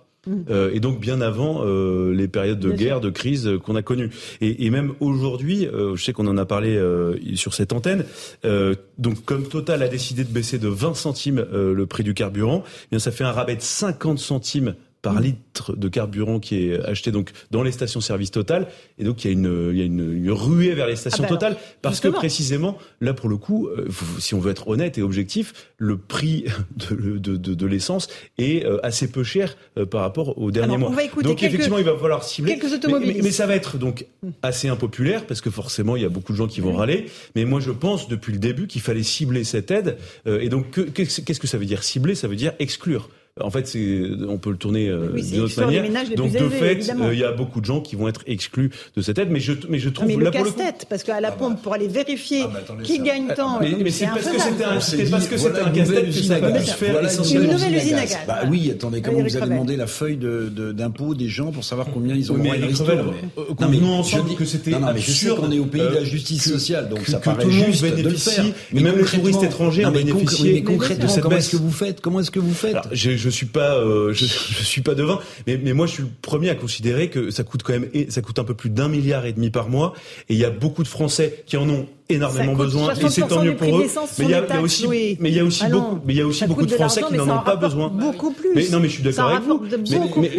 Euh, 0.51 0.71
et 0.75 0.81
donc 0.81 1.01
bien 1.01 1.23
avant 1.23 1.63
euh, 1.65 2.13
les 2.13 2.29
périodes 2.29 2.61
de 2.61 2.69
Bien 2.69 2.77
sûr. 2.77 2.87
guerre, 2.87 3.01
de 3.01 3.09
crise 3.09 3.51
qu'on 3.65 3.75
a 3.75 3.81
connues. 3.81 4.11
Et, 4.43 4.67
et 4.67 4.71
même 4.71 4.93
aujourd'hui, 5.01 5.67
je 5.73 6.03
sais 6.03 6.13
qu'on 6.13 6.27
en 6.27 6.37
a 6.37 6.45
parlé 6.45 6.79
sur 7.37 7.55
cette 7.55 7.73
antenne. 7.73 8.05
donc 8.99 9.25
comme 9.25 9.49
Total 9.49 9.83
a 9.83 9.89
décidé 9.89 10.25
de 10.25 10.31
baisser 10.31 10.59
de 10.59 10.69
20 10.69 10.95
centimes 10.95 11.47
le 11.53 11.87
prix 11.87 12.05
du 12.05 12.13
carburant, 12.13 12.65
eh 12.67 12.89
bien 12.91 12.99
ça 12.99 13.13
fait 13.13 13.25
un 13.25 13.33
rabais 13.33 13.57
de 13.57 13.63
50 13.63 14.19
centimes 14.19 14.75
par 15.03 15.21
litre 15.21 15.75
de 15.77 15.89
carburant 15.89 16.41
qui 16.41 16.57
est 16.69 16.81
acheté 16.85 17.11
donc 17.11 17.31
dans 17.51 17.63
les 17.63 17.73
stations-service 17.73 18.31
Total. 18.31 18.69
Et 18.99 19.05
donc 19.05 19.25
il 19.25 19.29
y 19.29 19.31
a 19.31 19.33
une 19.33 19.71
il 19.73 19.79
y 19.79 19.83
a 19.83 19.85
une, 19.85 20.13
une 20.15 20.31
ruée 20.31 20.75
vers 20.75 20.87
les 20.87 20.97
stations 20.97 21.25
Ah 21.25 21.29
bah 21.29 21.35
Total 21.35 21.53
alors, 21.53 21.63
parce 21.83 21.95
justement. 21.97 22.13
que 22.15 22.19
précisément 22.19 22.79
là 23.01 23.15
pour 23.15 23.29
le 23.29 23.37
coup 23.39 23.69
euh, 23.69 23.89
si 24.19 24.35
on 24.35 24.41
veut 24.41 24.51
être 24.51 24.69
honnête 24.69 24.99
et 24.99 25.03
objectif 25.03 25.53
le 25.79 25.97
prix 25.97 26.45
de, 26.91 27.17
de, 27.19 27.37
de, 27.37 27.55
de 27.55 27.67
l'essence 27.67 28.09
est 28.39 28.65
euh, 28.67 28.79
assez 28.85 29.11
peu 29.11 29.25
cher 29.25 29.57
euh, 29.79 29.87
par 29.87 30.03
rapport 30.03 30.37
au 30.39 30.51
dernier 30.51 30.75
Alors, 30.75 30.89
on 30.89 30.91
mois. 30.93 30.97
va 31.01 31.05
écouter 31.05 31.29
donc 31.29 31.39
quelques- 31.39 31.55
effectivement 31.55 31.79
il 31.79 31.85
va 31.85 31.97
falloir 31.97 32.23
cibler. 32.23 32.53
quelques 32.59 32.65
mais, 32.71 32.75
automobilistes. 32.77 33.17
mais- 33.19 33.23
mais 33.25 33.31
ça 33.31 33.47
va 33.47 33.55
être 33.57 33.79
donc 33.79 34.07
assez 34.43 34.69
impopulaire 34.69 35.27
parce 35.27 35.41
que 35.41 35.51
forcément 35.51 35.97
il 35.97 36.03
y 36.03 36.07
a 36.07 36.09
beaucoup 36.11 36.33
de 36.33 36.37
gens 36.37 36.47
qui 36.47 36.61
vont 36.61 36.75
râler. 36.77 37.07
Mais 37.37 37.45
moi 37.47 37.61
je 37.61 37.71
pense 37.71 38.07
depuis 38.09 38.33
le 38.33 38.39
début 38.39 38.67
qu'il 38.67 38.83
fallait 38.83 39.03
cibler 39.03 39.45
cette 39.45 39.71
aide. 39.71 39.97
Et 40.27 40.49
donc 40.51 40.71
que- 40.71 40.81
qu'est-ce 40.83 41.23
qu'est-ce 41.23 41.41
que 41.41 41.47
ça 41.47 41.57
veut 41.59 41.65
dire? 41.65 41.83
Cibler 41.83 42.15
ça 42.15 42.29
veut 42.29 42.37
dire 42.37 42.53
exclure 42.59 43.09
en 43.41 43.51
fait, 43.51 43.67
c'est, 43.67 44.03
on 44.29 44.39
peut 44.39 44.51
le 44.51 44.57
tourner 44.57 44.89
euh, 44.89 45.09
Oui, 45.15 45.23
d'une 45.23 45.41
autre 45.43 45.61
manière. 45.65 45.83
ménages 45.83 46.09
les 46.11 46.17
Donc, 46.17 46.31
plus 46.31 46.41
de 46.41 46.45
élevés, 46.47 46.83
fait, 46.83 46.93
euh, 47.01 47.13
il 47.15 47.19
y 47.21 47.25
a 47.25 47.33
beaucoup 47.33 47.61
de 47.61 47.65
gens 47.65 47.81
qui 47.81 47.95
vont 47.97 48.09
être 48.09 48.23
exclus 48.27 48.71
de 48.97 49.03
cette 49.03 49.19
aide. 49.19 49.29
Mais 49.31 49.41
je, 49.41 49.53
mais 49.69 49.79
je 49.79 49.87
Non, 49.89 49.93
trouve 49.95 50.09
mais 50.09 50.17
le 50.17 50.25
là 50.25 50.31
le 50.31 50.45
casse-tête, 50.45 50.87
parce 50.91 51.05
qu'à 51.05 51.21
la 51.21 51.31
pompe, 51.31 51.63
pour 51.63 51.73
aller 51.73 51.87
vérifier 51.89 52.43
Ah, 52.45 52.51
mais 52.53 52.59
attendez, 52.59 52.83
qui 52.83 52.99
gagne 52.99 53.29
tant, 53.35 53.61
Mais, 53.61 53.71
mais 53.83 53.91
c'est 53.91 54.07
parce 54.07 54.27
que 54.27 54.39
c'était 54.41 54.65
un, 54.65 54.77
On 54.77 55.37
voilà 55.37 55.67
un 55.67 55.71
casse-tête 55.71 56.07
que 56.07 56.13
ça 56.13 56.41
gaz. 56.41 56.61
pu 56.61 56.67
se 56.67 56.73
faire 56.75 57.05
essentiellement. 57.05 57.47
Une 57.47 57.53
nouvelle 57.53 57.75
usine 57.77 57.95
à 57.95 58.01
gaz. 58.07 58.19
Bah 58.27 58.39
oui, 58.51 58.71
attendez, 58.73 59.01
comment 59.01 59.21
vous 59.23 59.37
allez 59.37 59.47
demander 59.51 59.77
la 59.77 59.87
feuille 59.87 60.17
de- 60.17 60.51
de- 60.55 60.73
d'impôt 60.73 61.15
des 61.15 61.29
gens 61.29 61.53
pour 61.53 61.65
savoir 61.65 61.87
combien 61.93 62.15
ils 62.17 62.31
ont 62.33 62.35
droit 62.35 62.45
mais 62.45 62.63
à 62.63 62.67
euh, 62.67 63.05
Non, 63.61 63.69
mais 63.71 63.79
ensemble 63.81 64.25
je 64.25 64.29
dis- 64.31 64.37
que 64.37 64.45
c'était 64.45 64.73
non, 64.73 64.81
non, 64.81 64.87
mais 64.95 65.01
je 65.01 65.07
sais 65.07 65.29
absurde, 65.29 65.41
qu'on 65.47 65.53
est 65.53 65.59
au 65.59 65.67
pays 65.67 65.81
de 65.83 65.87
la 65.87 66.01
euh, 66.01 66.05
justice 66.05 66.43
sociale, 66.51 66.89
donc 66.89 67.07
ça 67.07 67.19
paraît 67.21 67.49
juste 67.51 67.85
de 67.85 68.09
le 68.09 68.17
faire. 68.17 68.45
et 68.45 68.81
même 68.81 68.85
les 68.85 68.91
touristes 69.05 69.15
concrètement- 69.23 69.43
étrangers 69.43 69.87
ont 69.87 69.91
mais 69.93 70.05
bénéficié 70.05 70.53
mais 70.55 70.61
de 70.61 70.67
concrètement, 70.67 71.09
cette 71.09 71.23
comment 71.23 71.37
est-ce 71.37 71.51
que 71.51 71.57
vous 71.57 71.71
faites? 71.71 72.01
Comment 72.01 72.21
est-ce 72.21 72.31
que 72.31 72.41
vous 72.41 72.55
faites 72.55 72.77
je, 73.21 73.29
suis 73.29 73.47
pas, 73.47 73.77
euh, 73.77 74.13
je, 74.13 74.25
suis 74.65 74.83
pas 74.83 74.95
devin, 74.95 75.21
mais, 75.47 75.73
moi 75.73 75.87
je 75.87 75.93
suis 75.93 76.03
le 76.03 76.09
premier 76.23 76.51
à 76.51 76.55
considérer 76.55 77.09
que 77.11 77.31
ça 77.31 77.45
coûte 77.45 77.63
quand 77.63 77.73
même, 77.73 77.89
ça 78.09 78.23
coûte 78.23 78.39
un 78.39 78.45
peu 78.45 78.55
plus 78.55 78.71
d'un 78.71 78.89
milliard 78.89 79.27
et 79.27 79.33
demi 79.33 79.51
par 79.51 79.69
mois, 79.69 79.95
et 80.29 80.35
il 80.35 80.39
y 80.39 80.45
a 80.45 80.51
beaucoup 80.51 80.83
de 80.83 80.89
Français 80.89 81.45
qui 81.47 81.57
en 81.57 81.69
ont 81.69 81.87
énormément 82.15 82.55
besoin, 82.55 82.93
et 82.93 83.09
c'est 83.09 83.23
60% 83.23 83.29
tant 83.29 83.45
mieux 83.45 83.57
pour 83.57 83.79
eux. 83.79 83.87
Mais 84.19 84.25
il 84.25 84.31
y 84.31 84.35
a, 84.35 84.61
aussi, 84.61 84.87
oui. 84.87 85.17
mais 85.21 85.31
il 85.31 85.37
y 85.37 85.41
a 85.41 85.45
aussi 85.45 85.67
beaucoup, 85.67 85.99
mais 86.07 86.15
il 86.15 86.19
y 86.19 86.21
a 86.23 86.27
aussi 86.27 86.45
beaucoup 86.47 86.67
de 86.67 86.73
Français 86.73 87.03
qui 87.09 87.15
n'en 87.15 87.29
ont 87.39 87.43
pas 87.43 87.57
besoin. 87.57 87.89
Beaucoup 87.89 88.33
plus. 88.33 88.51
Mais 88.55 88.69
non, 88.71 88.81
mais 88.81 88.89
je 88.89 88.95
suis 88.95 89.03
d'accord 89.03 89.29
avec 89.31 89.43
vous. 89.45 89.61
Mais, 89.91 90.31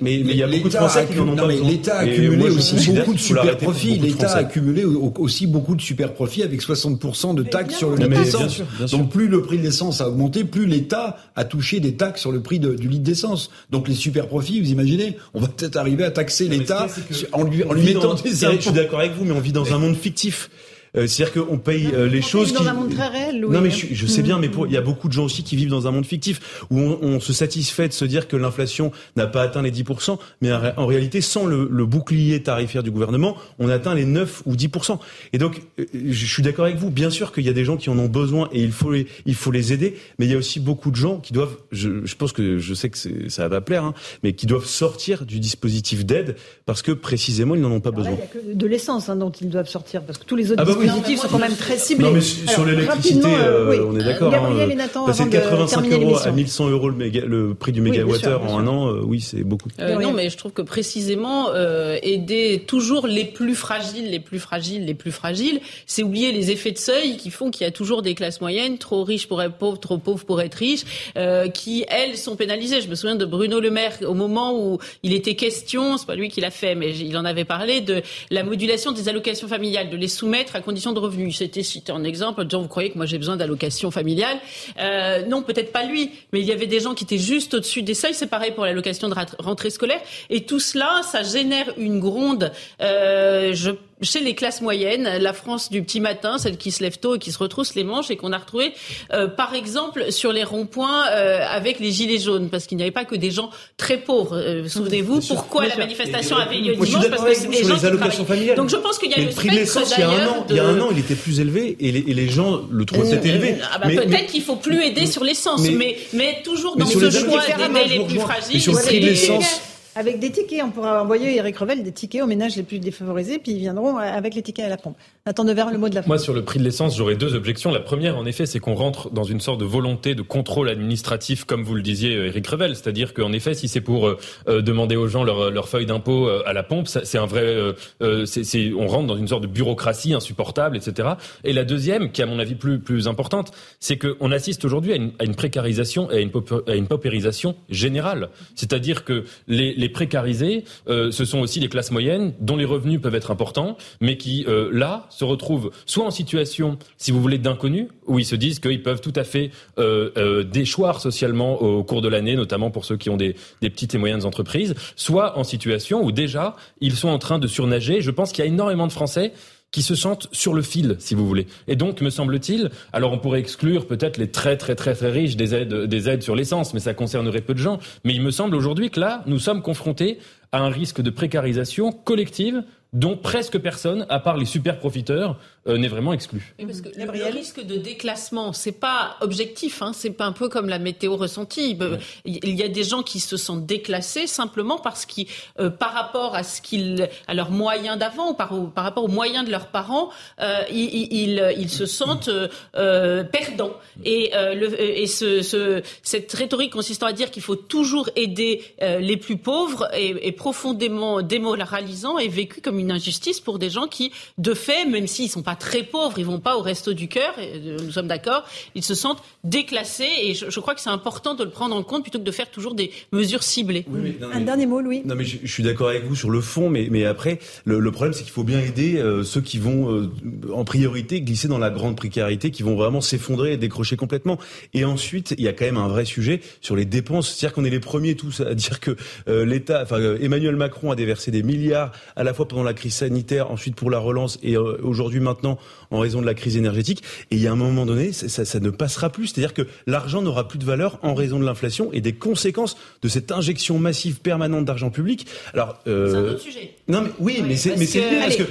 mais, 0.00 0.14
il 0.16 0.36
y 0.36 0.42
a 0.42 0.46
beaucoup 0.46 0.58
de 0.60 0.64
L'État 0.64 0.78
Français 0.78 0.98
a 1.00 1.04
qui 1.04 1.16
n'en 1.16 1.28
ont 1.28 1.32
accumulé- 1.32 1.36
pas 1.36 1.42
non, 1.42 1.48
mais 1.48 1.54
besoin. 1.54 1.70
l'État 1.70 1.94
a 1.96 2.00
accumulé 2.00 2.44
je 2.50 2.56
aussi 2.56 2.92
beaucoup 2.92 3.14
de 3.14 3.18
super 3.18 3.56
profits. 3.58 3.98
L'État 3.98 4.28
a 4.32 4.36
accumulé 4.38 4.84
au- 4.84 5.12
aussi 5.18 5.46
beaucoup 5.46 5.74
de 5.74 5.80
super 5.80 6.12
profits 6.14 6.42
avec 6.42 6.60
60% 6.62 7.34
de 7.34 7.42
taxes 7.42 7.76
sur 7.76 7.90
le 7.90 7.96
litre 7.96 8.08
d'essence. 8.10 8.40
bien 8.40 8.48
sûr, 8.48 8.64
bien 8.78 8.86
sûr. 8.86 8.98
Donc 8.98 9.10
plus 9.10 9.28
le 9.28 9.42
prix 9.42 9.58
de 9.58 9.62
l'essence 9.62 10.00
a 10.00 10.08
augmenté, 10.08 10.44
plus 10.44 10.66
l'État 10.66 11.16
a 11.36 11.44
touché 11.44 11.80
des 11.80 11.94
taxes 11.94 12.20
sur 12.20 12.32
le 12.32 12.40
prix 12.42 12.58
du 12.58 12.88
litre 12.88 13.02
d'essence. 13.04 13.50
Donc 13.70 13.88
les 13.88 13.94
super 13.94 14.26
profits, 14.28 14.60
vous 14.60 14.70
imaginez, 14.70 15.16
on 15.34 15.40
va 15.40 15.48
peut-être 15.48 15.76
arriver 15.76 16.04
à 16.04 16.10
taxer 16.10 16.48
l'État 16.48 16.86
en 17.32 17.44
lui, 17.44 17.64
mettant 17.84 18.14
des 18.14 18.30
Je 18.34 18.46
impôts. 18.46 18.60
suis 18.60 18.72
d'accord 18.72 19.00
avec 19.00 19.12
vous, 19.16 19.24
mais 19.24 19.32
on 19.32 19.40
vit 19.40 19.52
dans 19.52 19.72
un 19.72 19.78
monde 19.78 19.96
fictif. 19.96 20.50
Euh, 20.98 21.06
C'est-à-dire 21.06 21.44
qu'on 21.46 21.58
paye 21.58 21.88
euh, 21.94 22.06
les 22.08 22.18
On 22.18 22.22
choses 22.22 22.52
qui... 22.52 22.62
dans 22.64 22.68
un 22.68 22.74
monde 22.74 22.94
très 22.94 23.06
réel, 23.08 23.40
Louis. 23.40 23.54
Non 23.54 23.60
mais 23.60 23.70
je, 23.70 23.86
je 23.92 24.06
sais 24.06 24.20
Mm. 24.20 24.24
bien, 24.24 24.38
mais 24.38 24.48
pour- 24.48 24.66
il 24.66 24.72
y 24.72 24.76
a 24.76 24.80
beaucoup 24.82 25.08
de 25.08 25.12
gens 25.12 25.24
aussi 25.24 25.42
qui 25.44 25.56
vivent 25.56 25.68
dans 25.70 25.86
un 25.86 25.90
monde 25.92 26.04
fictif 26.06 26.64
où 26.70 26.78
on, 26.80 26.98
on 27.02 27.20
se 27.20 27.32
satisfait 27.32 27.88
de 27.88 27.92
se 27.92 28.04
dire 28.04 28.28
que 28.28 28.36
l'inflation 28.36 28.90
n'a 29.16 29.26
pas 29.26 29.42
atteint 29.42 29.62
les 29.62 29.70
10%, 29.70 30.18
mais 30.42 30.52
en, 30.52 30.60
ré- 30.60 30.72
en 30.76 30.86
réalité, 30.86 31.20
sans 31.20 31.46
le, 31.46 31.68
le 31.70 31.86
bouclier 31.86 32.42
tarifaire 32.42 32.82
du 32.82 32.90
gouvernement, 32.90 33.36
on 33.58 33.68
atteint 33.68 33.94
les 33.94 34.04
9 34.04 34.42
ou 34.46 34.54
10%. 34.56 34.98
Et 35.32 35.38
donc, 35.38 35.62
euh, 35.78 35.84
je 36.10 36.26
suis 36.26 36.42
d'accord 36.42 36.64
avec 36.64 36.76
vous. 36.78 36.90
Bien 36.90 37.10
sûr 37.10 37.32
qu'il 37.32 37.44
y 37.44 37.48
a 37.48 37.52
des 37.52 37.64
gens 37.64 37.76
qui 37.76 37.90
en 37.90 37.98
ont 37.98 38.08
besoin 38.08 38.48
et 38.52 38.62
il 38.62 38.72
faut 38.72 38.90
les, 38.90 39.06
il 39.26 39.34
faut 39.34 39.50
les 39.50 39.72
aider, 39.72 39.96
mais 40.18 40.26
il 40.26 40.32
y 40.32 40.34
a 40.34 40.38
aussi 40.38 40.58
beaucoup 40.60 40.90
de 40.90 40.96
gens 40.96 41.18
qui 41.18 41.32
doivent, 41.32 41.56
je, 41.72 42.04
je 42.04 42.14
pense 42.16 42.32
que 42.32 42.58
je 42.58 42.74
sais 42.74 42.90
que 42.90 42.98
ça 43.28 43.46
va 43.48 43.60
plaire, 43.60 43.84
hein, 43.84 43.94
mais 44.22 44.32
qui 44.32 44.46
doivent 44.46 44.64
sortir 44.66 45.24
du 45.24 45.38
dispositif 45.38 46.04
d'aide 46.04 46.36
parce 46.66 46.82
que 46.82 46.92
précisément 46.92 47.54
ils 47.54 47.60
n'en 47.60 47.70
ont 47.70 47.80
pas 47.80 47.90
Alors 47.90 48.04
là, 48.04 48.10
besoin. 48.10 48.24
il 48.34 48.38
n'y 48.40 48.50
a 48.50 48.52
que 48.54 48.58
de 48.58 48.66
l'essence 48.66 49.08
hein, 49.08 49.16
dont 49.16 49.30
ils 49.30 49.48
doivent 49.48 49.68
sortir, 49.68 50.02
parce 50.02 50.18
que 50.18 50.24
tous 50.24 50.36
les 50.36 50.50
autres 50.50 50.60
Ah 50.62 50.64
bah 50.64 50.74
oui. 50.78 50.87
Dispositifs 50.88 51.20
sont 51.20 51.28
quand 51.28 51.38
même 51.38 51.56
très 51.56 51.78
ciblés. 51.78 52.04
Non 52.06 52.12
mais 52.12 52.20
sur 52.20 52.64
l'électricité, 52.64 53.26
euh, 53.26 53.66
euh, 53.66 53.70
oui. 53.70 53.76
on 53.86 53.98
est 53.98 54.04
d'accord. 54.04 54.30
Gabriel 54.30 54.68
hein, 54.68 54.72
et 54.72 54.74
Nathan, 54.76 55.06
passer 55.06 55.24
de 55.24 55.28
de 55.30 55.36
85 55.36 55.82
terminer 55.82 56.04
euros 56.04 56.16
à 56.18 56.26
l'émission. 56.30 56.32
1100 56.34 56.68
euros 56.70 56.88
le, 56.88 56.96
méga- 56.96 57.24
le 57.24 57.54
prix 57.54 57.72
du 57.72 57.80
mégawattheure 57.80 58.42
en 58.44 58.58
un 58.58 58.66
an, 58.66 58.88
euh, 58.88 59.00
oui, 59.04 59.20
c'est 59.20 59.42
beaucoup. 59.44 59.68
Euh, 59.80 59.96
non, 59.98 60.12
mais 60.12 60.30
je 60.30 60.36
trouve 60.36 60.52
que 60.52 60.62
précisément 60.62 61.50
euh, 61.54 61.98
aider 62.02 62.64
toujours 62.66 63.06
les 63.06 63.24
plus 63.24 63.54
fragiles, 63.54 64.10
les 64.10 64.20
plus 64.20 64.38
fragiles, 64.38 64.84
les 64.84 64.94
plus 64.94 65.12
fragiles, 65.12 65.60
c'est 65.86 66.02
oublier 66.02 66.32
les 66.32 66.50
effets 66.50 66.72
de 66.72 66.78
seuil 66.78 67.16
qui 67.16 67.30
font 67.30 67.50
qu'il 67.50 67.64
y 67.64 67.68
a 67.68 67.70
toujours 67.72 68.02
des 68.02 68.14
classes 68.14 68.40
moyennes, 68.40 68.78
trop 68.78 69.04
riches 69.04 69.26
pour 69.28 69.42
être 69.42 69.54
pauvres, 69.54 69.78
trop 69.78 69.98
pauvres 69.98 70.24
pour 70.24 70.40
être 70.40 70.54
riches, 70.54 70.84
euh, 71.16 71.48
qui 71.48 71.84
elles 71.88 72.16
sont 72.16 72.36
pénalisées. 72.36 72.80
Je 72.80 72.88
me 72.88 72.94
souviens 72.94 73.16
de 73.16 73.24
Bruno 73.24 73.60
Le 73.60 73.70
Maire 73.70 73.92
au 74.06 74.14
moment 74.14 74.58
où 74.58 74.78
il 75.02 75.12
était 75.12 75.34
question, 75.34 75.96
c'est 75.98 76.06
pas 76.06 76.14
lui 76.16 76.28
qui 76.28 76.40
l'a 76.40 76.50
fait, 76.50 76.74
mais 76.74 76.96
il 76.96 77.16
en 77.16 77.24
avait 77.24 77.44
parlé 77.44 77.80
de 77.80 78.02
la 78.30 78.42
modulation 78.42 78.92
des 78.92 79.08
allocations 79.08 79.48
familiales, 79.48 79.90
de 79.90 79.96
les 79.96 80.08
soumettre 80.08 80.56
à 80.56 80.60
condition 80.68 80.92
de 80.92 81.00
revenus. 81.00 81.38
C'était 81.38 81.62
cité 81.62 81.92
en 81.92 82.04
exemple, 82.04 82.42
en 82.42 82.44
disant 82.44 82.62
vous 82.62 82.68
croyez 82.68 82.90
que 82.90 82.98
moi 82.98 83.06
j'ai 83.06 83.18
besoin 83.18 83.36
d'allocations 83.36 83.90
familiales? 83.90 84.38
Euh, 84.78 85.24
Non, 85.26 85.42
peut-être 85.42 85.72
pas 85.72 85.84
lui, 85.84 86.10
mais 86.32 86.40
il 86.40 86.46
y 86.46 86.52
avait 86.52 86.66
des 86.66 86.80
gens 86.80 86.94
qui 86.94 87.04
étaient 87.04 87.24
juste 87.34 87.54
au-dessus 87.54 87.82
des 87.82 87.94
seuils. 87.94 88.14
C'est 88.14 88.32
pareil 88.36 88.52
pour 88.52 88.64
l'allocation 88.64 89.08
de 89.08 89.14
rentrée 89.38 89.70
scolaire. 89.70 90.00
Et 90.28 90.40
tout 90.44 90.60
cela, 90.60 91.00
ça 91.02 91.22
génère 91.22 91.68
une 91.78 92.00
gronde 92.00 92.52
euh, 92.82 93.54
je, 93.54 93.70
chez 94.02 94.20
les 94.20 94.34
classes 94.34 94.60
moyennes. 94.60 95.08
La 95.20 95.32
France 95.32 95.70
du 95.70 95.82
petit 95.82 96.00
matin, 96.00 96.38
celle 96.38 96.56
qui 96.56 96.70
se 96.70 96.82
lève 96.82 96.98
tôt 96.98 97.16
et 97.16 97.18
qui 97.18 97.32
se 97.32 97.38
retrousse 97.38 97.74
les 97.74 97.84
manches 97.84 98.10
et 98.10 98.16
qu'on 98.16 98.32
a 98.32 98.38
retrouvé, 98.38 98.72
euh, 99.12 99.26
par 99.28 99.54
exemple, 99.54 100.10
sur 100.12 100.32
les 100.32 100.44
ronds-points 100.44 101.06
euh, 101.12 101.40
avec 101.50 101.80
les 101.80 101.90
gilets 101.92 102.18
jaunes, 102.18 102.48
parce 102.50 102.66
qu'il 102.66 102.76
n'y 102.76 102.82
avait 102.82 102.92
pas 102.92 103.04
que 103.04 103.14
des 103.16 103.30
gens 103.30 103.50
très 103.76 103.98
pauvres. 103.98 104.36
Euh, 104.36 104.68
Souvenez-vous 104.68 105.20
pourquoi 105.22 105.66
la 105.66 105.76
manifestation 105.76 106.36
avait 106.36 106.56
lieu 106.58 106.74
dimanche 106.76 107.08
parce 107.10 107.24
que 107.24 107.34
c'est 107.34 107.48
des 107.48 107.64
gens 107.64 107.74
les 107.76 107.84
allocations 107.86 108.24
familiales. 108.24 108.56
Donc 108.56 108.68
je 108.70 108.76
pense 108.76 108.98
qu'il 108.98 109.10
y 109.10 109.14
a 109.14 109.18
Mais 109.18 109.24
le 109.24 109.28
de 109.30 109.34
spectre 109.34 109.54
l'essence, 109.54 109.92
il 109.96 110.00
y 110.00 110.02
a 110.02 110.08
un 110.08 110.12
d'ailleurs 110.16 110.32
an, 110.34 110.46
il 110.50 110.56
y 110.56 110.58
a 110.60 110.64
un 110.64 110.74
de- 110.74 110.80
an, 110.80 110.88
il 110.92 110.98
était 110.98 111.14
plus 111.14 111.40
élevé 111.40 111.76
et 111.80 111.92
les, 111.92 112.00
et 112.00 112.14
les 112.14 112.28
gens 112.28 112.60
le 112.70 112.84
trouvaient 112.84 113.08
peut-être 113.10 113.26
élevé. 113.26 113.56
Ah 113.72 113.78
bah 113.78 113.88
peut-être 113.88 114.26
qu'il 114.26 114.42
faut 114.42 114.56
plus 114.56 114.82
aider 114.84 115.06
sur 115.06 115.24
l'essence, 115.24 115.60
mais- 115.62 115.70
mais, 115.72 115.96
mais, 116.12 116.42
toujours 116.44 116.76
dans 116.76 116.86
ce 116.86 117.10
choix 117.10 117.42
d'aider 117.46 117.98
les 117.98 118.04
plus 118.04 118.18
fragiles. 118.20 118.60
Sur 118.60 118.74
le 118.74 118.78
prix 118.82 119.00
de 119.00 119.04
c'est- 119.06 119.10
l'essence, 119.10 119.60
avec 119.98 120.20
des 120.20 120.30
tickets. 120.30 120.62
On 120.64 120.70
pourra 120.70 121.02
envoyer 121.02 121.36
Eric 121.36 121.58
Revel 121.58 121.82
des 121.82 121.92
tickets 121.92 122.22
aux 122.22 122.26
ménages 122.26 122.56
les 122.56 122.62
plus 122.62 122.78
défavorisés, 122.78 123.38
puis 123.38 123.52
ils 123.52 123.58
viendront 123.58 123.96
avec 123.96 124.34
les 124.34 124.42
tickets 124.42 124.64
à 124.64 124.68
la 124.68 124.76
pompe. 124.76 124.96
Nathan 125.26 125.44
Devers, 125.44 125.70
le 125.70 125.78
mot 125.78 125.88
de 125.88 125.94
la 125.94 126.02
fin. 126.02 126.08
Moi, 126.08 126.18
sur 126.18 126.32
le 126.32 126.44
prix 126.44 126.58
de 126.58 126.64
l'essence, 126.64 126.96
j'aurais 126.96 127.16
deux 127.16 127.34
objections. 127.34 127.70
La 127.70 127.80
première, 127.80 128.16
en 128.16 128.24
effet, 128.24 128.46
c'est 128.46 128.60
qu'on 128.60 128.74
rentre 128.74 129.10
dans 129.10 129.24
une 129.24 129.40
sorte 129.40 129.60
de 129.60 129.64
volonté 129.64 130.14
de 130.14 130.22
contrôle 130.22 130.68
administratif, 130.68 131.44
comme 131.44 131.64
vous 131.64 131.74
le 131.74 131.82
disiez, 131.82 132.12
Eric 132.12 132.46
Revel. 132.46 132.76
C'est-à-dire 132.76 133.12
qu'en 133.12 133.32
effet, 133.32 133.54
si 133.54 133.68
c'est 133.68 133.80
pour 133.80 134.06
euh, 134.06 134.18
euh, 134.48 134.62
demander 134.62 134.96
aux 134.96 135.08
gens 135.08 135.24
leur, 135.24 135.50
leur 135.50 135.68
feuille 135.68 135.86
d'impôt 135.86 136.28
à 136.28 136.52
la 136.52 136.62
pompe, 136.62 136.86
c'est 136.88 137.18
un 137.18 137.26
vrai, 137.26 137.74
on 138.00 138.86
rentre 138.86 139.06
dans 139.06 139.16
une 139.16 139.28
sorte 139.28 139.42
de 139.42 139.48
bureaucratie 139.48 140.14
insupportable, 140.14 140.76
etc. 140.76 141.10
Et 141.44 141.52
la 141.52 141.64
deuxième, 141.64 142.12
qui 142.12 142.20
est 142.20 142.24
à 142.24 142.26
mon 142.26 142.38
avis 142.38 142.54
plus 142.54 143.08
importante, 143.08 143.52
c'est 143.80 143.98
qu'on 143.98 144.30
assiste 144.32 144.64
aujourd'hui 144.64 144.92
à 144.92 145.24
une, 145.24 145.34
précarisation 145.34 146.10
et 146.10 146.16
à 146.16 146.20
une, 146.20 146.30
à 146.30 146.88
paupérisation 146.88 147.56
générale. 147.68 148.30
C'est-à-dire 148.54 149.04
que 149.04 149.24
les 149.46 149.87
précarisés, 149.88 150.64
euh, 150.88 151.10
ce 151.10 151.24
sont 151.24 151.40
aussi 151.40 151.60
les 151.60 151.68
classes 151.68 151.90
moyennes 151.90 152.32
dont 152.40 152.56
les 152.56 152.64
revenus 152.64 153.00
peuvent 153.00 153.14
être 153.14 153.30
importants, 153.30 153.76
mais 154.00 154.16
qui, 154.16 154.44
euh, 154.48 154.68
là, 154.72 155.06
se 155.10 155.24
retrouvent 155.24 155.70
soit 155.86 156.04
en 156.04 156.10
situation, 156.10 156.78
si 156.96 157.10
vous 157.10 157.20
voulez, 157.20 157.38
d'inconnu, 157.38 157.88
où 158.06 158.18
ils 158.18 158.24
se 158.24 158.34
disent 158.34 158.58
qu'ils 158.58 158.82
peuvent 158.82 159.00
tout 159.00 159.12
à 159.16 159.24
fait 159.24 159.50
euh, 159.78 160.44
déchoir 160.44 161.00
socialement 161.00 161.60
au 161.60 161.84
cours 161.84 162.02
de 162.02 162.08
l'année, 162.08 162.36
notamment 162.36 162.70
pour 162.70 162.84
ceux 162.84 162.96
qui 162.96 163.10
ont 163.10 163.16
des, 163.16 163.36
des 163.60 163.70
petites 163.70 163.94
et 163.94 163.98
moyennes 163.98 164.24
entreprises, 164.24 164.74
soit 164.96 165.38
en 165.38 165.44
situation 165.44 166.02
où 166.02 166.12
déjà, 166.12 166.56
ils 166.80 166.94
sont 166.94 167.08
en 167.08 167.18
train 167.18 167.38
de 167.38 167.46
surnager. 167.46 168.00
Je 168.00 168.10
pense 168.10 168.32
qu'il 168.32 168.44
y 168.44 168.48
a 168.48 168.50
énormément 168.50 168.86
de 168.86 168.92
Français 168.92 169.32
qui 169.70 169.82
se 169.82 169.94
sentent 169.94 170.28
sur 170.32 170.54
le 170.54 170.62
fil, 170.62 170.96
si 170.98 171.14
vous 171.14 171.26
voulez. 171.26 171.46
Et 171.66 171.76
donc, 171.76 172.00
me 172.00 172.10
semble-t-il, 172.10 172.70
alors 172.92 173.12
on 173.12 173.18
pourrait 173.18 173.40
exclure 173.40 173.86
peut-être 173.86 174.16
les 174.16 174.30
très 174.30 174.56
très 174.56 174.74
très 174.74 174.94
très 174.94 175.10
riches 175.10 175.36
des 175.36 175.54
aides, 175.54 175.74
des 175.74 176.08
aides 176.08 176.22
sur 176.22 176.34
l'essence, 176.34 176.72
mais 176.72 176.80
ça 176.80 176.94
concernerait 176.94 177.42
peu 177.42 177.54
de 177.54 177.58
gens. 177.58 177.78
Mais 178.04 178.14
il 178.14 178.22
me 178.22 178.30
semble 178.30 178.54
aujourd'hui 178.54 178.90
que 178.90 179.00
là, 179.00 179.22
nous 179.26 179.38
sommes 179.38 179.62
confrontés 179.62 180.18
à 180.52 180.60
un 180.60 180.70
risque 180.70 181.02
de 181.02 181.10
précarisation 181.10 181.92
collective 181.92 182.62
dont 182.94 183.16
presque 183.16 183.58
personne, 183.58 184.06
à 184.08 184.18
part 184.18 184.38
les 184.38 184.46
super 184.46 184.78
profiteurs, 184.78 185.38
euh, 185.68 185.76
n'est 185.76 185.88
vraiment 185.88 186.12
exclu. 186.12 186.54
parce 186.58 186.80
que 186.80 186.88
le, 186.96 187.30
risque 187.30 187.64
de 187.64 187.76
déclassement, 187.76 188.52
c'est 188.52 188.72
pas 188.72 189.16
objectif, 189.20 189.82
hein, 189.82 189.92
c'est 189.92 190.10
pas 190.10 190.24
un 190.24 190.32
peu 190.32 190.48
comme 190.48 190.68
la 190.68 190.78
météo 190.78 191.16
ressentie. 191.16 191.76
Il 192.24 192.54
y 192.54 192.62
a 192.62 192.68
des 192.68 192.84
gens 192.84 193.02
qui 193.02 193.20
se 193.20 193.36
sentent 193.36 193.66
déclassés 193.66 194.26
simplement 194.26 194.78
parce 194.78 195.04
qu'ils, 195.04 195.26
euh, 195.60 195.68
par 195.68 195.92
rapport 195.92 196.34
à 196.34 196.42
ce 196.42 196.62
qu'ils, 196.62 197.08
à 197.26 197.34
leurs 197.34 197.50
moyens 197.50 197.98
d'avant 197.98 198.30
ou 198.30 198.34
par, 198.34 198.52
par, 198.74 198.84
rapport 198.84 199.04
aux 199.04 199.08
moyens 199.08 199.44
de 199.44 199.50
leurs 199.50 199.66
parents, 199.66 200.10
euh, 200.40 200.62
ils, 200.70 201.12
ils, 201.12 201.54
ils, 201.58 201.70
se 201.70 201.86
sentent 201.86 202.30
euh, 202.76 203.24
perdants. 203.24 203.74
Et, 204.04 204.30
le, 204.34 204.80
et 204.80 205.06
ce, 205.06 205.42
ce, 205.42 205.82
cette 206.02 206.32
rhétorique 206.32 206.72
consistant 206.72 207.06
à 207.06 207.12
dire 207.12 207.30
qu'il 207.30 207.42
faut 207.42 207.56
toujours 207.56 208.08
aider 208.16 208.62
les 208.80 209.16
plus 209.16 209.36
pauvres 209.36 209.88
est, 209.92 210.26
est 210.26 210.32
profondément 210.32 211.20
démoralisant 211.22 212.18
et 212.18 212.28
vécu 212.28 212.60
comme 212.60 212.78
une 212.78 212.90
injustice 212.90 213.40
pour 213.40 213.58
des 213.58 213.70
gens 213.70 213.86
qui, 213.86 214.12
de 214.38 214.54
fait, 214.54 214.84
même 214.84 215.06
s'ils 215.06 215.28
sont 215.28 215.42
pas 215.42 215.57
très 215.58 215.82
pauvres, 215.82 216.18
ils 216.18 216.24
vont 216.24 216.40
pas 216.40 216.56
au 216.56 216.62
resto 216.62 216.92
du 216.92 217.08
cœur, 217.08 217.34
euh, 217.38 217.76
nous 217.84 217.90
sommes 217.90 218.06
d'accord, 218.06 218.44
ils 218.74 218.82
se 218.82 218.94
sentent 218.94 219.22
déclassés 219.44 220.08
et 220.22 220.34
je, 220.34 220.60
crois 220.60 220.74
que 220.74 220.80
c'est 220.80 220.90
important 220.90 221.34
de 221.34 221.44
le 221.44 221.50
prendre 221.50 221.74
en 221.74 221.82
compte 221.82 222.02
plutôt 222.02 222.18
que 222.18 222.24
de 222.24 222.30
faire 222.30 222.50
toujours 222.50 222.74
des 222.74 222.90
mesures 223.12 223.42
ciblées. 223.42 223.84
Un 224.32 224.40
dernier 224.40 224.66
mot, 224.66 224.80
Louis. 224.80 225.02
Non, 225.04 225.14
mais 225.14 225.24
je, 225.24 225.46
suis 225.46 225.62
d'accord 225.62 225.88
avec 225.88 226.04
vous 226.04 226.14
sur 226.14 226.30
le 226.30 226.40
fond, 226.40 226.70
mais, 226.70 226.88
mais 226.90 227.04
après, 227.04 227.38
le, 227.64 227.90
problème, 227.90 228.12
c'est 228.12 228.22
qu'il 228.22 228.32
faut 228.32 228.44
bien 228.44 228.60
aider 228.60 228.96
euh, 228.96 229.24
ceux 229.24 229.40
qui 229.40 229.58
vont 229.58 229.92
euh, 229.92 230.10
en 230.52 230.64
priorité 230.64 231.20
glisser 231.20 231.48
dans 231.48 231.58
la 231.58 231.70
grande 231.70 231.96
précarité, 231.96 232.50
qui 232.50 232.62
vont 232.62 232.76
vraiment 232.76 233.00
s'effondrer 233.00 233.52
et 233.52 233.56
décrocher 233.56 233.96
complètement. 233.96 234.38
Et 234.74 234.84
ensuite, 234.84 235.34
il 235.38 235.44
y 235.44 235.48
a 235.48 235.52
quand 235.52 235.64
même 235.64 235.76
un 235.76 235.88
vrai 235.88 236.04
sujet 236.04 236.40
sur 236.60 236.76
les 236.76 236.84
dépenses. 236.84 237.34
C'est-à-dire 237.34 237.54
qu'on 237.54 237.64
est 237.64 237.70
les 237.70 237.80
premiers 237.80 238.14
tous 238.14 238.40
à 238.40 238.54
dire 238.54 238.80
que 238.80 238.96
l'État, 239.26 239.82
enfin 239.82 239.98
Emmanuel 240.20 240.56
Macron 240.56 240.90
a 240.90 240.96
déversé 240.96 241.30
des 241.30 241.42
milliards 241.42 241.92
à 242.16 242.24
la 242.24 242.34
fois 242.34 242.46
pendant 242.48 242.62
la 242.62 242.74
crise 242.74 242.94
sanitaire, 242.94 243.50
ensuite 243.50 243.74
pour 243.74 243.90
la 243.90 243.98
relance 243.98 244.38
et 244.42 244.56
aujourd'hui 244.56 245.20
maintenant 245.20 245.47
en 245.90 245.98
raison 246.00 246.20
de 246.20 246.26
la 246.26 246.34
crise 246.34 246.56
énergétique. 246.56 247.02
Et 247.30 247.36
il 247.36 247.42
y 247.42 247.46
a 247.46 247.52
un 247.52 247.56
moment 247.56 247.86
donné, 247.86 248.12
ça, 248.12 248.44
ça 248.44 248.60
ne 248.60 248.70
passera 248.70 249.10
plus. 249.10 249.28
C'est-à-dire 249.28 249.54
que 249.54 249.62
l'argent 249.86 250.20
n'aura 250.20 250.48
plus 250.48 250.58
de 250.58 250.64
valeur 250.64 250.98
en 251.02 251.14
raison 251.14 251.38
de 251.38 251.44
l'inflation 251.44 251.90
et 251.92 252.00
des 252.00 252.14
conséquences 252.14 252.76
de 253.02 253.08
cette 253.08 253.32
injection 253.32 253.78
massive 253.78 254.20
permanente 254.20 254.64
d'argent 254.64 254.90
public. 254.90 255.26
Alors, 255.54 255.80
euh... 255.86 256.10
c'est 256.10 256.16
un 256.16 256.32
autre 256.32 256.40
sujet. 256.40 256.74
Non, 256.88 257.02
mais 257.02 257.10
oui, 257.18 257.44
mais 257.46 257.56
c'est, 257.56 257.76
c'est 257.84 258.00
parce 258.00 258.36
que 258.36 258.44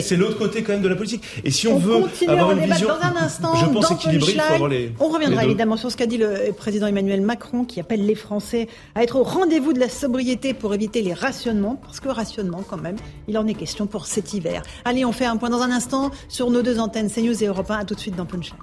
c'est 0.00 0.16
l'autre 0.16 0.38
côté 0.38 0.62
quand 0.62 0.72
même 0.72 0.80
de 0.80 0.88
la 0.88 0.96
politique. 0.96 1.22
Et 1.44 1.50
si 1.50 1.68
on, 1.68 1.76
veut 1.76 1.96
avoir 2.26 2.52
une 2.52 2.60
vision, 2.60 2.88
dans 2.88 2.94
un 2.94 3.16
instant, 3.22 3.54
je 3.56 3.66
pense 3.66 3.90
équilibrée, 3.90 4.32
il 4.32 4.40
faut 4.40 4.54
avoir 4.54 4.70
les. 4.70 4.92
On 5.00 5.08
reviendra 5.08 5.44
évidemment 5.44 5.76
sur 5.76 5.90
ce 5.90 5.96
qu'a 5.96 6.06
dit 6.06 6.16
le 6.16 6.52
président 6.56 6.86
Emmanuel 6.86 7.20
Macron, 7.20 7.64
qui 7.64 7.80
appelle 7.80 8.06
les 8.06 8.14
Français 8.14 8.68
à 8.94 9.02
être 9.02 9.16
au 9.16 9.22
rendez-vous 9.22 9.74
de 9.74 9.80
la 9.80 9.90
sobriété 9.90 10.54
pour 10.54 10.72
éviter 10.72 11.02
les 11.02 11.12
rationnements, 11.12 11.78
parce 11.82 12.00
que 12.00 12.08
rationnement, 12.08 12.64
quand 12.66 12.80
même, 12.80 12.96
il 13.28 13.36
en 13.36 13.46
est 13.46 13.54
question 13.54 13.86
pour 13.86 14.06
cet 14.06 14.32
hiver. 14.32 14.62
Allez, 14.86 15.04
on 15.04 15.12
fait 15.12 15.26
un 15.26 15.36
point 15.36 15.50
dans 15.50 15.60
un 15.60 15.70
instant 15.70 16.10
sur 16.28 16.50
nos 16.50 16.62
deux 16.62 16.78
antennes 16.78 17.10
CNews 17.10 17.42
et 17.42 17.46
Europe 17.46 17.70
1. 17.70 17.78
À 17.80 17.84
tout 17.84 17.94
de 17.94 18.00
suite 18.00 18.16
dans 18.16 18.24
Punchline. 18.24 18.56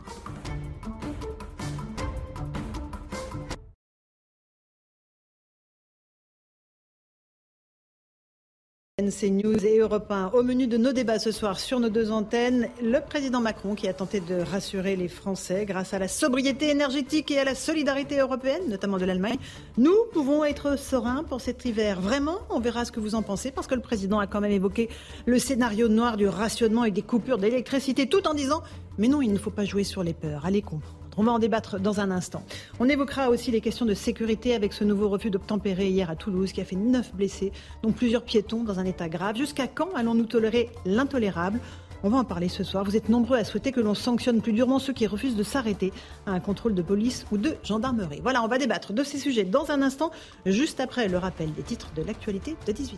CNews 9.10 9.66
et 9.66 9.80
Europe 9.80 10.12
1. 10.12 10.32
Au 10.34 10.44
menu 10.44 10.68
de 10.68 10.78
nos 10.78 10.94
débats 10.94 11.18
ce 11.18 11.32
soir 11.32 11.60
sur 11.60 11.80
nos 11.80 11.90
deux 11.90 12.12
antennes, 12.12 12.68
le 12.84 13.00
président 13.00 13.42
Macron 13.42 13.74
qui 13.74 13.88
a 13.88 13.94
tenté 13.94 14.20
de 14.20 14.36
rassurer 14.36 14.96
les 14.96 15.08
Français 15.08 15.66
grâce 15.66 15.94
à 15.94 16.00
la 16.00 16.08
sobriété 16.08 16.70
énergétique 16.70 17.32
et 17.32 17.40
à 17.40 17.44
la 17.44 17.56
solidarité 17.56 18.20
européenne, 18.20 18.62
notamment 18.70 18.98
de 18.98 19.06
l'Allemagne. 19.06 19.38
Nous 19.78 19.96
pouvons 20.14 20.44
être 20.44 20.78
sereins 20.78 21.24
pour 21.24 21.42
cet 21.42 21.66
hiver. 21.66 22.00
Vraiment, 22.00 22.38
on 22.50 22.60
verra 22.60 22.86
ce 22.86 22.92
que 22.92 23.00
vous 23.00 23.16
en 23.16 23.24
pensez 23.24 23.50
parce 23.50 23.68
que 23.68 23.76
le 23.76 23.82
président 23.82 24.20
a 24.20 24.28
quand 24.28 24.42
même 24.42 24.52
évoqué 24.52 24.90
le 25.26 25.40
scénario 25.40 25.88
noir 25.88 26.18
du 26.18 26.28
rationnement 26.28 26.86
et 26.86 26.92
des 26.92 27.02
coupures 27.02 27.40
d'électricité 27.40 28.08
tout 28.08 28.28
en 28.28 28.34
disant 28.34 28.62
mais 28.98 29.08
non, 29.08 29.22
il 29.22 29.34
ne 29.34 29.40
faut 29.40 29.50
pas 29.50 29.66
jouer 29.66 29.84
sur 29.84 30.04
les 30.04 30.14
peurs. 30.14 30.46
Allez 30.46 30.62
comprendre. 30.62 31.01
On 31.18 31.24
va 31.24 31.32
en 31.32 31.40
débattre 31.40 31.80
dans 31.80 32.00
un 32.00 32.12
instant. 32.12 32.44
On 32.80 32.88
évoquera 32.88 33.30
aussi 33.30 33.52
les 33.52 33.62
questions 33.62 33.86
de 33.86 33.94
sécurité 33.94 34.56
avec 34.56 34.74
ce 34.74 34.84
nouveau 34.84 35.10
refus 35.10 35.30
d'obtempérer 35.30 35.90
hier 35.90 36.10
à 36.10 36.16
Toulouse 36.16 36.52
qui 36.52 36.62
a 36.62 36.66
fait 36.66 36.76
neuf 36.76 37.14
blessés, 37.14 37.52
dont 37.84 37.92
plusieurs 37.92 38.24
piétons 38.24 38.64
dans 38.64 38.80
un 38.80 38.86
état 38.86 39.10
grave. 39.10 39.36
Jusqu'à 39.36 39.68
quand 39.68 39.90
allons-nous 39.96 40.26
tolérer 40.26 40.70
l'intolérable? 40.86 41.60
On 42.04 42.10
va 42.10 42.18
en 42.18 42.24
parler 42.24 42.50
ce 42.50 42.64
soir. 42.64 42.84
Vous 42.84 42.96
êtes 42.96 43.10
nombreux 43.10 43.38
à 43.38 43.44
souhaiter 43.44 43.72
que 43.72 43.80
l'on 43.80 43.94
sanctionne 43.94 44.42
plus 44.42 44.54
durement 44.54 44.80
ceux 44.80 44.94
qui 44.94 45.06
refusent 45.06 45.36
de 45.36 45.44
s'arrêter 45.44 45.94
à 46.26 46.32
un 46.32 46.40
contrôle 46.40 46.74
de 46.74 46.82
police 46.82 47.26
ou 47.32 47.38
de 47.38 47.56
gendarmerie. 47.64 48.22
Voilà, 48.24 48.44
on 48.44 48.48
va 48.48 48.58
débattre 48.58 48.94
de 48.94 49.04
ces 49.04 49.20
sujets 49.20 49.44
dans 49.44 49.70
un 49.70 49.82
instant, 49.82 50.12
juste 50.46 50.80
après 50.80 51.08
le 51.08 51.18
rappel 51.20 51.54
des 51.54 51.62
titres 51.62 51.92
de 51.96 52.02
l'actualité 52.02 52.56
de 52.66 52.72
18h. 52.72 52.98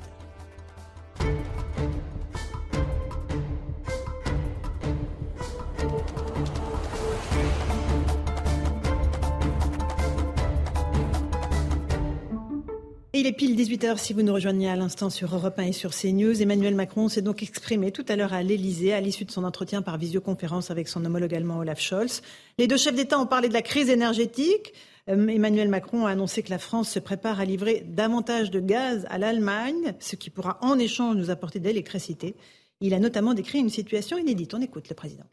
Il 13.16 13.28
est 13.28 13.32
pile 13.32 13.55
18h 13.55 13.99
si 13.99 14.11
vous 14.11 14.24
nous 14.24 14.34
rejoignez 14.34 14.68
à 14.68 14.76
l'instant 14.76 15.11
sur 15.11 15.36
Europe 15.36 15.59
1 15.59 15.66
et 15.66 15.72
sur 15.72 15.91
CNews. 15.91 16.41
Emmanuel 16.41 16.74
Macron 16.74 17.09
s'est 17.09 17.22
donc 17.22 17.43
exprimé 17.43 17.91
tout 17.91 18.03
à 18.07 18.16
l'heure 18.16 18.34
à 18.34 18.41
l'Elysée 18.41 18.91
à 18.91 19.01
l'issue 19.01 19.24
de 19.24 19.30
son 19.30 19.43
entretien 19.43 19.84
par 19.84 19.99
visioconférence 19.99 20.72
avec 20.72 20.88
son 20.88 21.05
homologue 21.05 21.36
allemand 21.36 21.59
Olaf 21.59 21.80
Scholz. 21.80 22.24
Les 22.57 22.66
deux 22.66 22.78
chefs 22.78 22.95
d'État 22.95 23.20
ont 23.20 23.28
parlé 23.28 23.49
de 23.49 23.53
la 23.53 23.61
crise 23.61 23.89
énergétique. 23.89 24.74
Euh, 25.09 25.28
Emmanuel 25.28 25.70
Macron 25.70 26.07
a 26.07 26.09
annoncé 26.09 26.41
que 26.41 26.49
la 26.49 26.57
France 26.57 26.89
se 26.89 26.97
prépare 26.97 27.39
à 27.39 27.45
livrer 27.45 27.86
davantage 27.88 28.49
de 28.49 28.59
gaz 28.59 29.05
à 29.11 29.20
l'Allemagne, 29.20 29.93
ce 29.99 30.16
qui 30.16 30.32
pourra 30.32 30.57
en 30.61 30.80
échange 30.80 31.16
nous 31.16 31.30
apporter 31.30 31.59
de 31.59 31.66
l'électricité. 31.66 32.34
Il 32.82 32.95
a 32.95 32.99
notamment 32.99 33.36
décrit 33.36 33.59
une 33.59 33.70
situation 33.70 34.18
inédite. 34.18 34.55
On 34.55 34.61
écoute 34.61 34.89
le 34.89 34.95
président. 34.95 35.26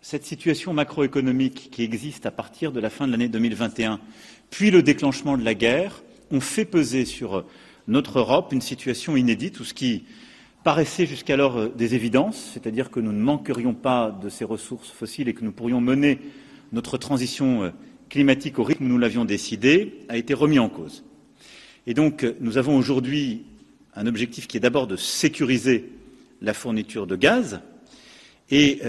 Cette 0.00 0.24
situation 0.24 0.72
macroéconomique 0.72 1.68
qui 1.70 1.82
existe 1.82 2.24
à 2.24 2.30
partir 2.30 2.72
de 2.72 2.80
la 2.80 2.88
fin 2.88 3.06
de 3.06 3.12
l'année 3.12 3.28
2021, 3.28 4.00
puis 4.48 4.70
le 4.70 4.82
déclenchement 4.82 5.36
de 5.36 5.44
la 5.44 5.54
guerre, 5.54 6.02
ont 6.30 6.40
fait 6.40 6.64
peser 6.64 7.04
sur 7.04 7.44
notre 7.88 8.18
Europe 8.18 8.52
une 8.52 8.60
situation 8.60 9.16
inédite 9.16 9.60
où 9.60 9.64
ce 9.64 9.74
qui 9.74 10.04
paraissait 10.66 11.06
jusqu'alors 11.06 11.58
euh, 11.58 11.68
des 11.68 11.94
évidences, 11.94 12.50
c'est-à-dire 12.52 12.90
que 12.90 12.98
nous 12.98 13.12
ne 13.12 13.22
manquerions 13.22 13.72
pas 13.72 14.10
de 14.10 14.28
ces 14.28 14.44
ressources 14.44 14.90
fossiles 14.90 15.28
et 15.28 15.32
que 15.32 15.44
nous 15.44 15.52
pourrions 15.52 15.80
mener 15.80 16.18
notre 16.72 16.98
transition 16.98 17.62
euh, 17.62 17.70
climatique 18.08 18.58
au 18.58 18.64
rythme 18.64 18.86
où 18.86 18.88
nous 18.88 18.98
l'avions 18.98 19.24
décidé, 19.24 20.00
a 20.08 20.16
été 20.16 20.34
remis 20.34 20.58
en 20.58 20.68
cause. 20.68 21.04
Euh, 21.86 22.34
nous 22.40 22.58
avons 22.58 22.76
aujourd'hui 22.76 23.44
un 23.94 24.08
objectif 24.08 24.48
qui 24.48 24.56
est 24.56 24.60
d'abord 24.60 24.88
de 24.88 24.96
sécuriser 24.96 25.88
la 26.42 26.52
fourniture 26.52 27.06
de 27.06 27.14
gaz 27.14 27.60
et 28.50 28.80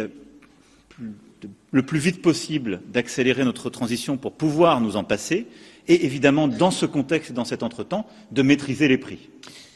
le 1.71 1.81
plus 1.83 1.99
vite 1.99 2.21
possible 2.21 2.81
d'accélérer 2.91 3.45
notre 3.45 3.69
transition 3.69 4.17
pour 4.17 4.33
pouvoir 4.33 4.81
nous 4.81 4.97
en 4.97 5.03
passer, 5.03 5.47
et 5.87 6.05
évidemment, 6.05 6.47
dans 6.47 6.71
ce 6.71 6.85
contexte 6.85 7.31
et 7.31 7.33
dans 7.33 7.45
cet 7.45 7.63
entretemps, 7.63 8.07
de 8.31 8.41
maîtriser 8.41 8.87
les 8.87 8.97
prix 8.97 9.29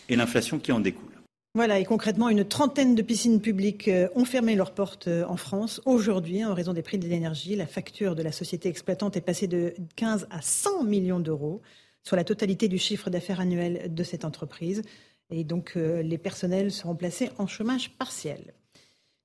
et 0.10 0.16
l'inflation 0.16 0.60
qui 0.60 0.72
en 0.72 0.80
découle. 0.80 1.12
Voilà, 1.54 1.80
et 1.80 1.84
concrètement, 1.84 2.30
une 2.30 2.46
trentaine 2.46 2.96
de 2.96 3.02
piscines 3.02 3.42
publiques 3.42 3.90
euh, 3.90 4.08
ont 4.16 4.24
fermé 4.24 4.56
leurs 4.56 4.72
portes 4.72 5.10
euh, 5.10 5.26
en 5.28 5.36
France 5.36 5.82
aujourd'hui 5.86 6.46
en 6.46 6.54
raison 6.54 6.72
des 6.72 6.82
prix 6.82 6.98
de 6.98 7.08
l'énergie. 7.08 7.58
La 7.58 7.68
facture 7.68 8.16
de 8.16 8.24
la 8.24 8.32
société 8.32 8.70
exploitante 8.70 9.18
est 9.18 9.22
passée 9.22 9.48
de 9.48 9.74
15 9.98 10.28
à 10.30 10.42
100 10.42 10.86
millions 10.86 11.20
d'euros. 11.20 11.62
sur 12.04 12.16
la 12.16 12.24
totalité 12.24 12.68
du 12.68 12.80
chiffre 12.80 13.10
d'affaires 13.10 13.42
annuel 13.42 13.94
de 13.94 14.04
cette 14.04 14.26
entreprise. 14.26 14.82
Et 15.30 15.44
donc, 15.44 15.74
euh, 15.76 16.02
les 16.02 16.18
personnels 16.18 16.72
seront 16.72 16.96
placés 16.96 17.30
en 17.38 17.48
chômage 17.48 17.92
partiel. 17.92 18.54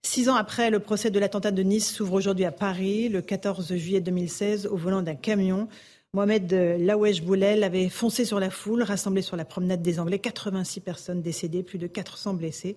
Six 0.02 0.28
ans 0.28 0.36
après, 0.36 0.70
le 0.70 0.78
procès 0.78 1.10
de 1.10 1.18
l'attentat 1.18 1.50
de 1.50 1.62
Nice 1.62 1.92
s'ouvre 1.92 2.14
aujourd'hui 2.14 2.44
à 2.44 2.52
Paris, 2.52 3.08
le 3.08 3.22
14 3.22 3.74
juillet 3.74 4.00
2016, 4.00 4.66
au 4.66 4.76
volant 4.76 5.02
d'un 5.02 5.16
camion. 5.16 5.68
Mohamed 6.16 6.50
Lawesh 6.78 7.22
Boulel 7.22 7.62
avait 7.62 7.90
foncé 7.90 8.24
sur 8.24 8.40
la 8.40 8.48
foule 8.48 8.82
rassemblée 8.82 9.20
sur 9.20 9.36
la 9.36 9.44
promenade 9.44 9.82
des 9.82 10.00
Anglais. 10.00 10.18
86 10.18 10.80
personnes 10.80 11.20
décédées, 11.20 11.62
plus 11.62 11.76
de 11.76 11.86
400 11.86 12.32
blessés. 12.32 12.74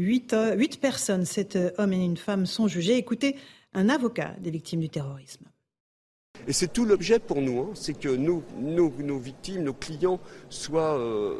Huit, 0.00 0.32
euh, 0.32 0.56
huit 0.56 0.80
personnes, 0.80 1.24
sept 1.24 1.56
hommes 1.78 1.92
et 1.92 2.04
une 2.04 2.16
femme, 2.16 2.46
sont 2.46 2.66
jugés. 2.66 2.96
Écoutez 2.96 3.36
un 3.74 3.88
avocat 3.88 4.34
des 4.40 4.50
victimes 4.50 4.80
du 4.80 4.88
terrorisme. 4.88 5.44
Et 6.48 6.52
c'est 6.52 6.66
tout 6.66 6.84
l'objet 6.84 7.20
pour 7.20 7.40
nous, 7.40 7.60
hein. 7.60 7.70
c'est 7.74 7.96
que 7.96 8.08
nos, 8.08 8.42
nos, 8.58 9.18
victimes, 9.18 9.62
nos 9.62 9.72
clients 9.72 10.18
soient 10.50 10.98
euh, 10.98 11.38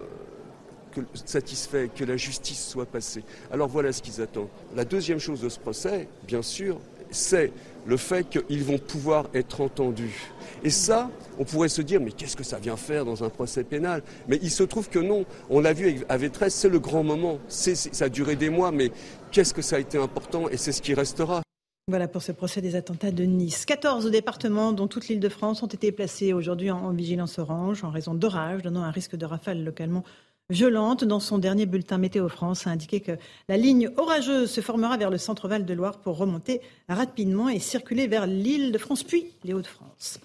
satisfaits, 1.27 1.89
que 1.97 2.05
la 2.05 2.17
justice 2.17 2.65
soit 2.65 2.87
passée. 2.87 3.25
Alors 3.51 3.67
voilà 3.67 3.93
ce 3.93 4.03
qu'ils 4.03 4.21
attendent. 4.21 4.51
La 4.77 4.85
deuxième 4.85 5.19
chose 5.19 5.41
de 5.41 5.49
ce 5.49 5.59
procès, 5.59 6.07
bien 6.29 6.43
sûr, 6.43 6.79
c'est 7.11 7.53
le 7.87 7.97
fait 7.97 8.29
qu'ils 8.29 8.65
vont 8.65 8.79
pouvoir 8.79 9.27
être 9.35 9.61
entendus. 9.61 10.33
Et 10.63 10.71
ça, 10.71 11.11
on 11.39 11.45
pourrait 11.45 11.69
se 11.69 11.83
dire, 11.83 12.01
mais 12.01 12.13
qu'est-ce 12.13 12.37
que 12.37 12.45
ça 12.45 12.59
vient 12.59 12.77
faire 12.77 13.05
dans 13.05 13.25
un 13.25 13.29
procès 13.29 13.65
pénal? 13.65 14.03
Mais 14.29 14.39
il 14.43 14.51
se 14.51 14.63
trouve 14.63 14.89
que 14.89 14.99
non. 14.99 15.25
On 15.51 15.61
l'a 15.61 15.73
vu 15.73 16.05
avec 16.09 16.33
13, 16.33 16.53
c'est 16.53 16.69
le 16.69 16.79
grand 16.79 17.03
moment. 17.03 17.39
ça 17.49 18.05
a 18.05 18.09
duré 18.09 18.37
des 18.37 18.51
mois, 18.51 18.73
mais 18.73 18.91
qu'est-ce 19.31 19.55
que 19.55 19.63
ça 19.63 19.77
a 19.77 19.79
été 19.79 19.99
important 19.99 20.49
et 20.49 20.57
c'est 20.57 20.73
ce 20.73 20.83
qui 20.83 20.95
restera. 20.95 21.43
Voilà 21.87 22.09
pour 22.09 22.23
ce 22.23 22.33
procès 22.33 22.63
des 22.63 22.77
attentats 22.77 23.11
de 23.11 23.25
Nice. 23.25 23.67
14 23.67 24.11
départements, 24.11 24.73
dont 24.73 24.89
toute 24.89 25.09
l'île 25.09 25.21
de 25.21 25.29
France, 25.29 25.63
ont 25.63 25.67
été 25.67 25.93
placés 25.93 26.33
aujourd'hui 26.33 26.71
en, 26.71 26.91
vigilance 26.93 27.39
orange 27.39 27.85
en 27.85 27.91
raison 27.91 28.15
d'orages, 28.15 28.63
donnant 28.63 28.83
un 28.83 28.91
risque 28.91 29.17
de 29.17 29.27
rafale 29.27 29.63
localement 29.63 30.03
violente. 30.51 31.05
Dans 31.05 31.21
son 31.21 31.39
dernier 31.39 31.67
bulletin 31.67 31.99
Météo 31.99 32.29
France, 32.29 32.67
a 32.67 32.71
indiqué 32.71 33.01
que 33.01 33.13
la 33.49 33.57
ligne 33.57 33.91
orageuse 33.97 34.51
se 34.51 34.61
formera 34.61 34.97
vers 34.97 35.11
le 35.11 35.19
centre-val 35.19 35.65
de 35.65 35.75
Loire 35.75 35.99
pour 35.99 36.17
remonter 36.17 36.61
rapidement 36.89 37.49
et 37.49 37.59
circuler 37.59 38.07
vers 38.07 38.27
l'île 38.27 38.73
de 38.73 38.79
France, 38.79 39.03
puis 39.03 39.27
les 39.45 39.55
Hauts-de-France. 39.55 40.21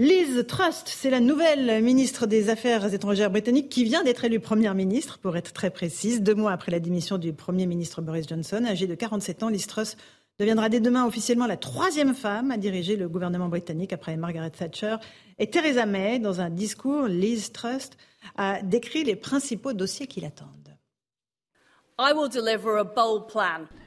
Liz 0.00 0.44
Trust, 0.48 0.88
c'est 0.88 1.10
la 1.10 1.20
nouvelle 1.20 1.80
ministre 1.80 2.26
des 2.26 2.50
Affaires 2.50 2.92
étrangères 2.92 3.30
britannique 3.30 3.68
qui 3.68 3.84
vient 3.84 4.02
d'être 4.02 4.24
élue 4.24 4.40
première 4.40 4.74
ministre, 4.74 5.18
pour 5.18 5.36
être 5.36 5.52
très 5.52 5.70
précise, 5.70 6.20
deux 6.20 6.34
mois 6.34 6.50
après 6.50 6.72
la 6.72 6.80
démission 6.80 7.16
du 7.16 7.32
premier 7.32 7.66
ministre 7.66 8.02
Boris 8.02 8.26
Johnson. 8.28 8.64
Âgée 8.66 8.88
de 8.88 8.94
47 8.96 9.44
ans, 9.44 9.50
Liz 9.50 9.68
Truss 9.68 9.96
deviendra 10.40 10.68
dès 10.68 10.80
demain 10.80 11.06
officiellement 11.06 11.46
la 11.46 11.56
troisième 11.56 12.12
femme 12.12 12.50
à 12.50 12.56
diriger 12.56 12.96
le 12.96 13.08
gouvernement 13.08 13.48
britannique 13.48 13.92
après 13.92 14.16
Margaret 14.16 14.50
Thatcher 14.50 14.96
et 15.38 15.48
Theresa 15.48 15.86
May. 15.86 16.18
Dans 16.18 16.40
un 16.40 16.50
discours, 16.50 17.06
Liz 17.06 17.52
Trust 17.52 17.96
a 18.36 18.62
décrit 18.62 19.04
les 19.04 19.16
principaux 19.16 19.72
dossiers 19.72 20.06
qui 20.06 20.20
l'attendent. 20.20 20.48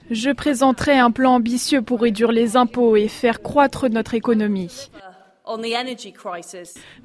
Je 0.09 0.31
présenterai 0.31 0.97
un 0.97 1.11
plan 1.11 1.35
ambitieux 1.35 1.81
pour 1.81 2.01
réduire 2.01 2.31
les 2.31 2.55
impôts 2.55 2.95
et 2.95 3.09
faire 3.09 3.41
croître 3.41 3.89
notre 3.89 4.13
économie. 4.13 4.89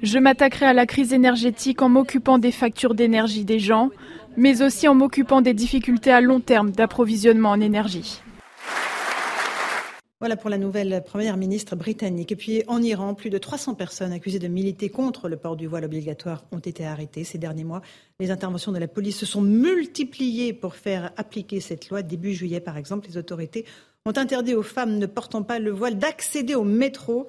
Je 0.01 0.19
m'attaquerai 0.19 0.65
à 0.65 0.73
la 0.73 0.85
crise 0.85 1.13
énergétique 1.13 1.81
en 1.81 1.89
m'occupant 1.89 2.37
des 2.37 2.51
factures 2.51 2.95
d'énergie 2.95 3.43
des 3.43 3.59
gens, 3.59 3.89
mais 4.37 4.61
aussi 4.61 4.87
en 4.87 4.95
m'occupant 4.95 5.41
des 5.41 5.53
difficultés 5.53 6.11
à 6.11 6.21
long 6.21 6.39
terme 6.39 6.71
d'approvisionnement 6.71 7.51
en 7.51 7.59
énergie. 7.59 8.22
Voilà 10.23 10.37
pour 10.37 10.49
la 10.49 10.57
nouvelle 10.57 11.03
première 11.05 11.35
ministre 11.35 11.75
britannique. 11.75 12.31
Et 12.31 12.37
puis 12.37 12.63
en 12.69 12.81
Iran, 12.81 13.13
plus 13.13 13.29
de 13.29 13.37
300 13.37 13.75
personnes 13.75 14.13
accusées 14.13 14.39
de 14.39 14.47
militer 14.47 14.87
contre 14.87 15.27
le 15.27 15.35
port 15.35 15.57
du 15.57 15.67
voile 15.67 15.83
obligatoire 15.83 16.45
ont 16.53 16.59
été 16.59 16.85
arrêtées 16.85 17.25
ces 17.25 17.37
derniers 17.37 17.65
mois. 17.65 17.81
Les 18.21 18.31
interventions 18.31 18.71
de 18.71 18.77
la 18.77 18.87
police 18.87 19.17
se 19.17 19.25
sont 19.25 19.41
multipliées 19.41 20.53
pour 20.53 20.75
faire 20.75 21.11
appliquer 21.17 21.59
cette 21.59 21.89
loi. 21.89 22.03
Début 22.03 22.31
juillet, 22.33 22.61
par 22.61 22.77
exemple, 22.77 23.09
les 23.09 23.17
autorités 23.17 23.65
ont 24.05 24.13
interdit 24.15 24.53
aux 24.53 24.63
femmes 24.63 24.97
ne 24.97 25.07
portant 25.07 25.43
pas 25.43 25.59
le 25.59 25.71
voile 25.71 25.97
d'accéder 25.97 26.55
au 26.55 26.63
métro 26.63 27.27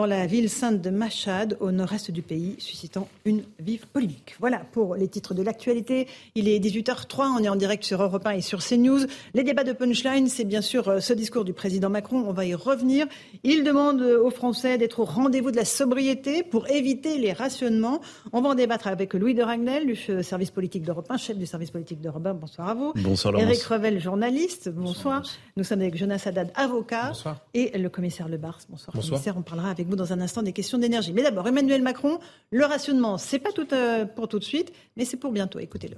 dans 0.00 0.06
la 0.06 0.26
ville 0.26 0.48
sainte 0.48 0.80
de 0.80 0.88
Machad, 0.88 1.58
au 1.60 1.72
nord-est 1.72 2.10
du 2.10 2.22
pays, 2.22 2.54
suscitant 2.58 3.06
une 3.26 3.42
vive 3.58 3.86
polémique. 3.86 4.34
Voilà 4.40 4.62
pour 4.72 4.94
les 4.94 5.08
titres 5.08 5.34
de 5.34 5.42
l'actualité. 5.42 6.08
Il 6.34 6.48
est 6.48 6.58
18h03, 6.58 7.34
on 7.38 7.44
est 7.44 7.50
en 7.50 7.56
direct 7.56 7.84
sur 7.84 8.02
Europe 8.02 8.26
1 8.26 8.30
et 8.30 8.40
sur 8.40 8.64
CNews. 8.64 9.00
Les 9.34 9.42
débats 9.42 9.62
de 9.62 9.74
punchline, 9.74 10.26
c'est 10.28 10.46
bien 10.46 10.62
sûr 10.62 10.88
euh, 10.88 11.00
ce 11.00 11.12
discours 11.12 11.44
du 11.44 11.52
président 11.52 11.90
Macron, 11.90 12.24
on 12.26 12.32
va 12.32 12.46
y 12.46 12.54
revenir. 12.54 13.08
Il 13.44 13.62
demande 13.62 14.00
aux 14.00 14.30
Français 14.30 14.78
d'être 14.78 15.00
au 15.00 15.04
rendez-vous 15.04 15.50
de 15.50 15.56
la 15.56 15.66
sobriété 15.66 16.44
pour 16.44 16.70
éviter 16.70 17.18
les 17.18 17.34
rationnements. 17.34 18.00
On 18.32 18.40
va 18.40 18.48
en 18.48 18.54
débattre 18.54 18.86
avec 18.86 19.12
Louis 19.12 19.34
de 19.34 19.42
Ragnel, 19.42 19.84
du 19.84 19.96
service 20.22 20.50
politique 20.50 20.82
d'Europe 20.82 21.10
1, 21.10 21.18
chef 21.18 21.36
du 21.36 21.44
service 21.44 21.70
politique 21.70 22.00
d'Europe 22.00 22.24
1. 22.24 22.32
Bonsoir 22.32 22.70
à 22.70 22.72
vous. 22.74 22.94
Bonsoir 22.96 23.34
Laurence. 23.34 23.50
Eric 23.50 23.62
Revel, 23.64 24.00
journaliste. 24.00 24.70
Bonsoir. 24.70 25.24
Nous 25.58 25.64
sommes 25.64 25.82
avec 25.82 25.94
Jonas 25.94 26.22
Haddad, 26.24 26.52
avocat. 26.54 27.08
Bonsoir. 27.08 27.36
Et 27.52 27.76
le 27.76 27.90
commissaire 27.90 28.30
Lebars. 28.30 28.60
Bonsoir, 28.70 28.94
Bonsoir. 28.94 29.10
commissaire. 29.10 29.34
On 29.36 29.42
parlera 29.42 29.68
avec 29.68 29.89
dans 29.96 30.12
un 30.12 30.20
instant 30.20 30.42
des 30.42 30.52
questions 30.52 30.78
d'énergie. 30.78 31.12
Mais 31.12 31.22
d'abord, 31.22 31.46
Emmanuel 31.46 31.82
Macron, 31.82 32.18
le 32.50 32.64
rationnement, 32.64 33.18
c'est 33.18 33.38
pas 33.38 33.50
euh, 33.72 34.04
pour 34.06 34.28
tout 34.28 34.38
de 34.38 34.44
suite, 34.44 34.72
mais 34.96 35.04
c'est 35.04 35.16
pour 35.16 35.32
bientôt. 35.32 35.58
Écoutez-le. 35.58 35.96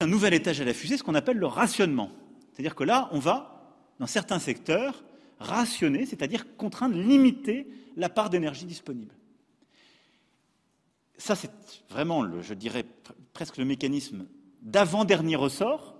Un 0.00 0.06
nouvel 0.06 0.34
étage 0.34 0.60
à 0.60 0.64
la 0.64 0.74
fusée, 0.74 0.96
ce 0.96 1.02
qu'on 1.02 1.14
appelle 1.14 1.38
le 1.38 1.46
rationnement. 1.46 2.10
C'est-à-dire 2.52 2.74
que 2.74 2.84
là, 2.84 3.08
on 3.12 3.18
va, 3.18 3.76
dans 3.98 4.06
certains 4.06 4.38
secteurs, 4.38 5.04
rationner, 5.38 6.06
c'est-à-dire 6.06 6.56
contraindre, 6.56 6.96
limiter 6.96 7.66
la 7.96 8.08
part 8.08 8.30
d'énergie 8.30 8.66
disponible. 8.66 9.14
Ça, 11.18 11.34
c'est 11.34 11.50
vraiment, 11.88 12.42
je 12.42 12.54
dirais, 12.54 12.84
presque 13.32 13.56
le 13.56 13.64
mécanisme 13.64 14.26
d'avant-dernier 14.62 15.36
ressort 15.36 15.96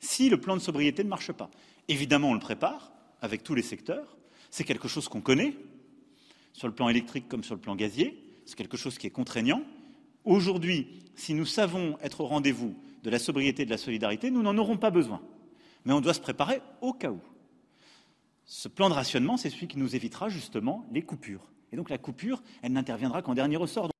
si 0.00 0.28
le 0.28 0.40
plan 0.40 0.56
de 0.56 0.60
sobriété 0.60 1.04
ne 1.04 1.08
marche 1.08 1.32
pas. 1.32 1.50
Évidemment, 1.88 2.30
on 2.30 2.34
le 2.34 2.40
prépare 2.40 2.92
avec 3.20 3.42
tous 3.42 3.54
les 3.54 3.62
secteurs. 3.62 4.16
C'est 4.50 4.64
quelque 4.64 4.88
chose 4.88 5.08
qu'on 5.08 5.20
connaît 5.20 5.54
sur 6.52 6.68
le 6.68 6.74
plan 6.74 6.88
électrique 6.88 7.28
comme 7.28 7.44
sur 7.44 7.54
le 7.54 7.60
plan 7.60 7.76
gazier. 7.76 8.22
C'est 8.46 8.56
quelque 8.56 8.76
chose 8.76 8.98
qui 8.98 9.06
est 9.06 9.10
contraignant. 9.10 9.62
Aujourd'hui, 10.24 11.02
si 11.14 11.34
nous 11.34 11.46
savons 11.46 11.96
être 12.02 12.20
au 12.20 12.26
rendez-vous 12.26 12.74
de 13.02 13.10
la 13.10 13.18
sobriété 13.18 13.62
et 13.62 13.66
de 13.66 13.70
la 13.70 13.78
solidarité, 13.78 14.30
nous 14.30 14.42
n'en 14.42 14.56
aurons 14.58 14.76
pas 14.76 14.90
besoin. 14.90 15.20
Mais 15.84 15.92
on 15.92 16.00
doit 16.00 16.14
se 16.14 16.20
préparer 16.20 16.60
au 16.80 16.92
cas 16.92 17.10
où. 17.10 17.20
Ce 18.44 18.68
plan 18.68 18.88
de 18.88 18.94
rationnement, 18.94 19.36
c'est 19.36 19.50
celui 19.50 19.68
qui 19.68 19.78
nous 19.78 19.94
évitera 19.94 20.28
justement 20.28 20.86
les 20.92 21.02
coupures. 21.02 21.46
Et 21.72 21.76
donc 21.76 21.90
la 21.90 21.98
coupure, 21.98 22.42
elle 22.62 22.72
n'interviendra 22.72 23.22
qu'en 23.22 23.34
dernier 23.34 23.56
ressort. 23.56 23.90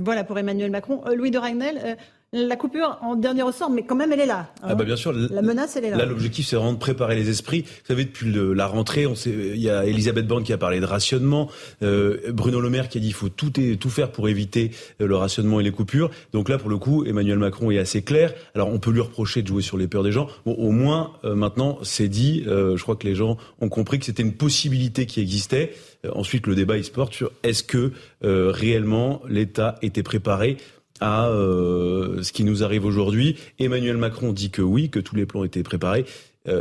Voilà 0.00 0.24
pour 0.24 0.38
Emmanuel 0.38 0.70
Macron. 0.70 1.02
Euh, 1.06 1.14
Louis 1.14 1.30
de 1.30 1.38
Ragnel, 1.38 1.80
euh, 1.84 1.94
la 2.34 2.56
coupure 2.56 2.98
en 3.00 3.14
dernier 3.14 3.42
ressort, 3.42 3.70
mais 3.70 3.84
quand 3.84 3.94
même 3.94 4.12
elle 4.12 4.20
est 4.20 4.26
là. 4.26 4.50
Hein. 4.62 4.68
Ah 4.70 4.74
bah 4.74 4.84
bien 4.84 4.96
sûr. 4.96 5.12
La 5.12 5.42
menace, 5.42 5.76
elle 5.76 5.86
est 5.86 5.90
là. 5.90 5.96
Là, 5.96 6.04
l'objectif, 6.04 6.46
c'est 6.46 6.56
vraiment 6.56 6.72
de 6.72 6.78
préparer 6.78 7.14
les 7.14 7.30
esprits. 7.30 7.62
Vous 7.62 7.86
savez, 7.86 8.04
depuis 8.04 8.32
la 8.32 8.66
rentrée, 8.66 9.06
on 9.06 9.14
sait, 9.14 9.30
il 9.30 9.60
y 9.60 9.70
a 9.70 9.86
Elisabeth 9.86 10.26
Borne 10.26 10.42
qui 10.42 10.52
a 10.52 10.58
parlé 10.58 10.80
de 10.80 10.86
rationnement, 10.86 11.48
euh, 11.82 12.18
Bruno 12.32 12.60
Le 12.60 12.70
Maire 12.70 12.88
qui 12.88 12.98
a 12.98 13.00
dit 13.00 13.08
qu'il 13.08 13.14
faut 13.14 13.28
tout, 13.28 13.50
tout 13.50 13.90
faire 13.90 14.10
pour 14.10 14.28
éviter 14.28 14.72
le 14.98 15.16
rationnement 15.16 15.60
et 15.60 15.62
les 15.62 15.70
coupures. 15.70 16.10
Donc 16.32 16.48
là, 16.48 16.58
pour 16.58 16.70
le 16.70 16.78
coup, 16.78 17.04
Emmanuel 17.04 17.38
Macron 17.38 17.70
est 17.70 17.78
assez 17.78 18.02
clair. 18.02 18.34
Alors, 18.54 18.68
on 18.68 18.78
peut 18.78 18.90
lui 18.90 19.00
reprocher 19.00 19.42
de 19.42 19.46
jouer 19.46 19.62
sur 19.62 19.76
les 19.76 19.86
peurs 19.86 20.02
des 20.02 20.12
gens. 20.12 20.28
Bon, 20.44 20.54
au 20.54 20.70
moins, 20.70 21.12
maintenant, 21.22 21.78
c'est 21.82 22.08
dit. 22.08 22.44
je 22.44 22.82
crois 22.82 22.96
que 22.96 23.06
les 23.06 23.14
gens 23.14 23.36
ont 23.60 23.68
compris 23.68 23.98
que 23.98 24.04
c'était 24.04 24.22
une 24.22 24.34
possibilité 24.34 25.06
qui 25.06 25.20
existait. 25.20 25.72
Euh, 26.04 26.10
ensuite, 26.14 26.46
le 26.46 26.54
débat 26.54 26.76
il 26.76 26.84
se 26.84 26.90
porte 26.90 27.14
sur 27.14 27.30
est-ce 27.42 27.62
que 27.62 27.92
euh, 28.24 28.50
réellement 28.50 29.22
l'État 29.28 29.76
était 29.82 30.02
préparé 30.02 30.56
à 31.00 31.28
euh, 31.28 32.22
ce 32.22 32.32
qui 32.32 32.44
nous 32.44 32.62
arrive 32.62 32.84
aujourd'hui. 32.84 33.36
Emmanuel 33.58 33.96
Macron 33.96 34.32
dit 34.32 34.50
que 34.50 34.62
oui, 34.62 34.90
que 34.90 35.00
tous 35.00 35.16
les 35.16 35.26
plans 35.26 35.44
étaient 35.44 35.62
préparés. 35.62 36.04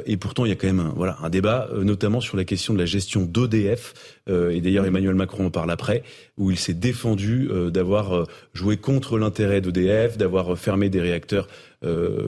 et 0.05 0.15
pourtant, 0.15 0.45
il 0.45 0.49
y 0.49 0.51
a 0.51 0.55
quand 0.55 0.68
même 0.68 0.80
un, 0.80 0.93
voilà, 0.95 1.18
un 1.22 1.30
débat, 1.30 1.69
notamment 1.81 2.22
sur 2.22 2.38
la 2.38 2.45
question 2.45 2.73
de 2.73 2.80
la 2.80 2.85
gestion 2.85 3.23
d'EDF. 3.26 3.93
et 4.27 4.61
d'ailleurs, 4.61 4.85
Emmanuel 4.85 5.14
Macron 5.14 5.47
en 5.47 5.51
parle 5.51 5.72
après, 5.72 6.03
où 6.38 6.51
il 6.51 6.57
s'est 6.57 6.73
défendu 6.73 7.49
d'avoir 7.69 8.26
joué 8.53 8.77
contre 8.77 9.18
l'intérêt 9.18 9.60
d'EDF, 9.60 10.18
d'avoir 10.18 10.57
fermé 10.57 10.89
des 10.89 11.01
réacteurs 11.01 11.49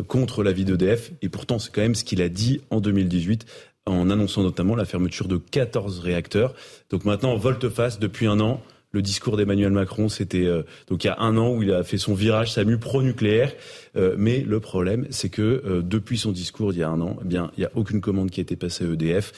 contre 0.08 0.44
l'avis 0.44 0.66
d'EDF. 0.66 1.14
Et 1.22 1.30
pourtant, 1.30 1.58
c'est 1.58 1.72
quand 1.72 1.82
même 1.82 1.96
ce 1.96 2.04
qu'il 2.04 2.22
a 2.22 2.28
dit 2.28 2.60
en 2.72 2.82
2018 2.82 3.46
en 3.86 4.10
annonçant 4.10 4.44
notamment 4.44 4.76
la 4.76 4.86
fermeture 4.86 5.28
de 5.28 5.38
14 5.38 6.00
réacteurs. 6.00 6.54
Donc 6.90 7.06
maintenant, 7.06 7.36
volte-face 7.36 8.00
depuis 8.00 8.28
un 8.28 8.40
an. 8.40 8.62
Le 8.96 9.02
discours 9.02 9.36
d'Emmanuel 9.36 9.72
Macron, 9.72 10.08
c'était 10.08 10.46
euh, 10.46 10.64
donc 10.88 11.04
il 11.04 11.08
y 11.08 11.10
a 11.10 11.20
un 11.20 11.36
an 11.36 11.54
où 11.54 11.62
il 11.62 11.74
a 11.74 11.84
fait 11.84 11.98
son 11.98 12.14
virage 12.14 12.54
SAMU 12.54 12.78
pro-nucléaire. 12.78 13.52
Euh, 13.98 14.16
mais 14.18 14.40
le 14.40 14.62
problème, 14.62 15.06
c'est 15.10 15.28
que 15.28 15.42
euh, 15.42 15.82
depuis 15.82 16.18
son 16.18 16.32
discours 16.32 16.72
il 16.72 16.80
y 16.80 16.84
a 16.84 16.88
un 16.88 17.02
an, 17.02 17.18
eh 17.22 17.28
bien, 17.28 17.52
il 17.58 17.60
n'y 17.60 17.66
a 17.66 17.72
aucune 17.76 18.00
commande 18.00 18.32
qui 18.32 18.40
a 18.40 18.44
été 18.44 18.56
passée 18.56 18.86
à 18.86 18.88
EDF. 18.88 19.34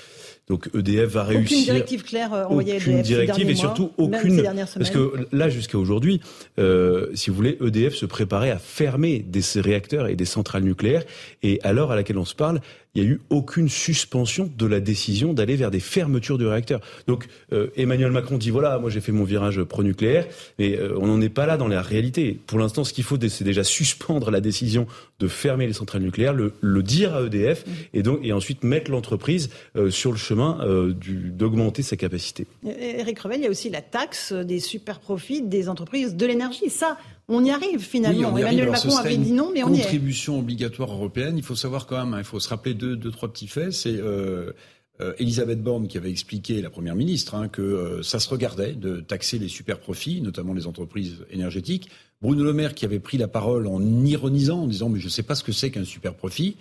Donc 0.47 0.69
EDF 0.73 1.09
va 1.09 1.23
réussir. 1.23 1.57
Aucune 1.57 1.63
directive 1.63 2.03
claire 2.03 2.31
envoyée 2.33 2.73
à 2.73 2.75
EDF. 2.75 2.87
Aucune 2.87 3.01
directive 3.01 3.49
et 3.49 3.55
surtout 3.55 3.91
aucune. 3.97 4.43
Parce 4.75 4.91
que 4.91 5.27
là, 5.31 5.49
jusqu'à 5.49 5.77
aujourd'hui, 5.77 6.21
euh, 6.57 7.07
si 7.15 7.29
vous 7.29 7.35
voulez, 7.35 7.57
EDF 7.59 7.95
se 7.95 8.05
préparait 8.05 8.51
à 8.51 8.57
fermer 8.57 9.19
des 9.19 9.41
réacteurs 9.59 10.07
et 10.07 10.15
des 10.15 10.25
centrales 10.25 10.63
nucléaires. 10.63 11.03
Et 11.43 11.59
à 11.63 11.73
l'heure 11.73 11.91
à 11.91 11.95
laquelle 11.95 12.17
on 12.17 12.25
se 12.25 12.35
parle, 12.35 12.61
il 12.97 13.03
n'y 13.03 13.09
a 13.09 13.11
eu 13.11 13.21
aucune 13.29 13.69
suspension 13.69 14.49
de 14.57 14.65
la 14.65 14.79
décision 14.79 15.33
d'aller 15.33 15.55
vers 15.55 15.69
des 15.69 15.79
fermetures 15.79 16.39
de 16.39 16.47
réacteurs. 16.47 16.81
Donc 17.05 17.27
euh, 17.53 17.67
Emmanuel 17.75 18.11
Macron 18.11 18.39
dit 18.39 18.49
voilà, 18.49 18.79
moi 18.79 18.89
j'ai 18.89 19.01
fait 19.01 19.11
mon 19.11 19.23
virage 19.23 19.61
pro-nucléaire, 19.63 20.25
mais 20.57 20.75
euh, 20.75 20.97
on 20.99 21.05
n'en 21.05 21.21
est 21.21 21.29
pas 21.29 21.45
là 21.45 21.57
dans 21.57 21.67
la 21.67 21.83
réalité. 21.83 22.39
Pour 22.47 22.57
l'instant, 22.57 22.83
ce 22.83 22.93
qu'il 22.93 23.03
faut, 23.03 23.17
c'est 23.29 23.43
déjà 23.43 23.63
suspendre 23.63 24.31
la 24.31 24.41
décision 24.41 24.87
de 25.19 25.27
fermer 25.27 25.67
les 25.67 25.73
centrales 25.73 26.01
nucléaires, 26.01 26.33
le, 26.33 26.51
dire 26.81 27.15
à 27.15 27.21
EDF, 27.21 27.65
et 27.93 28.01
donc 28.01 28.19
et 28.23 28.33
ensuite 28.33 28.63
mettre 28.63 28.89
l'entreprise 28.89 29.49
euh, 29.75 29.91
sur 29.91 30.11
le 30.11 30.17
chemin 30.17 30.57
d'augmenter 30.97 31.83
sa 31.83 31.97
capacité. 31.97 32.47
Eric 32.65 33.19
Revel, 33.19 33.39
il 33.39 33.43
y 33.43 33.47
a 33.47 33.49
aussi 33.49 33.69
la 33.69 33.81
taxe 33.81 34.33
des 34.33 34.59
super 34.59 34.99
profits 34.99 35.41
des 35.41 35.69
entreprises 35.69 36.15
de 36.15 36.25
l'énergie. 36.25 36.69
Ça, 36.69 36.97
on 37.27 37.43
y 37.43 37.51
arrive 37.51 37.79
finalement. 37.79 38.37
Emmanuel 38.37 38.69
Macron 38.69 38.97
avait 38.97 39.17
dit 39.17 39.31
non, 39.31 39.51
mais 39.53 39.63
on 39.63 39.73
y 39.73 39.79
est. 39.79 39.83
Contribution 39.83 40.39
obligatoire 40.39 40.91
européenne. 40.91 41.37
Il 41.37 41.43
faut 41.43 41.55
savoir 41.55 41.85
quand 41.85 41.97
même, 41.97 42.13
hein, 42.13 42.19
il 42.19 42.23
faut 42.23 42.39
se 42.39 42.49
rappeler 42.49 42.73
deux, 42.73 42.95
deux 42.95 43.11
trois 43.11 43.31
petits 43.31 43.47
faits. 43.47 43.73
C'est 43.73 43.97
euh, 43.97 44.53
euh, 45.01 45.13
Elisabeth 45.19 45.61
Borne 45.61 45.87
qui 45.87 45.97
avait 45.97 46.09
expliqué, 46.09 46.61
la 46.61 46.69
première 46.69 46.95
ministre, 46.95 47.35
hein, 47.35 47.49
que 47.49 47.61
euh, 47.61 48.03
ça 48.03 48.19
se 48.19 48.29
regardait 48.29 48.73
de 48.73 49.01
taxer 49.01 49.39
les 49.39 49.49
super 49.49 49.79
profits, 49.79 50.21
notamment 50.21 50.53
les 50.53 50.67
entreprises 50.67 51.25
énergétiques. 51.29 51.89
Bruno 52.21 52.43
Le 52.43 52.53
Maire 52.53 52.73
qui 52.73 52.85
avait 52.85 52.99
pris 52.99 53.17
la 53.17 53.27
parole 53.27 53.67
en 53.67 53.81
ironisant, 54.05 54.61
en 54.61 54.67
disant 54.67 54.89
mais 54.89 54.99
je 54.99 55.05
ne 55.05 55.11
sais 55.11 55.23
pas 55.23 55.35
ce 55.35 55.43
que 55.43 55.51
c'est 55.51 55.69
qu'un 55.69 55.85
super 55.85 56.15
profit. 56.15 56.55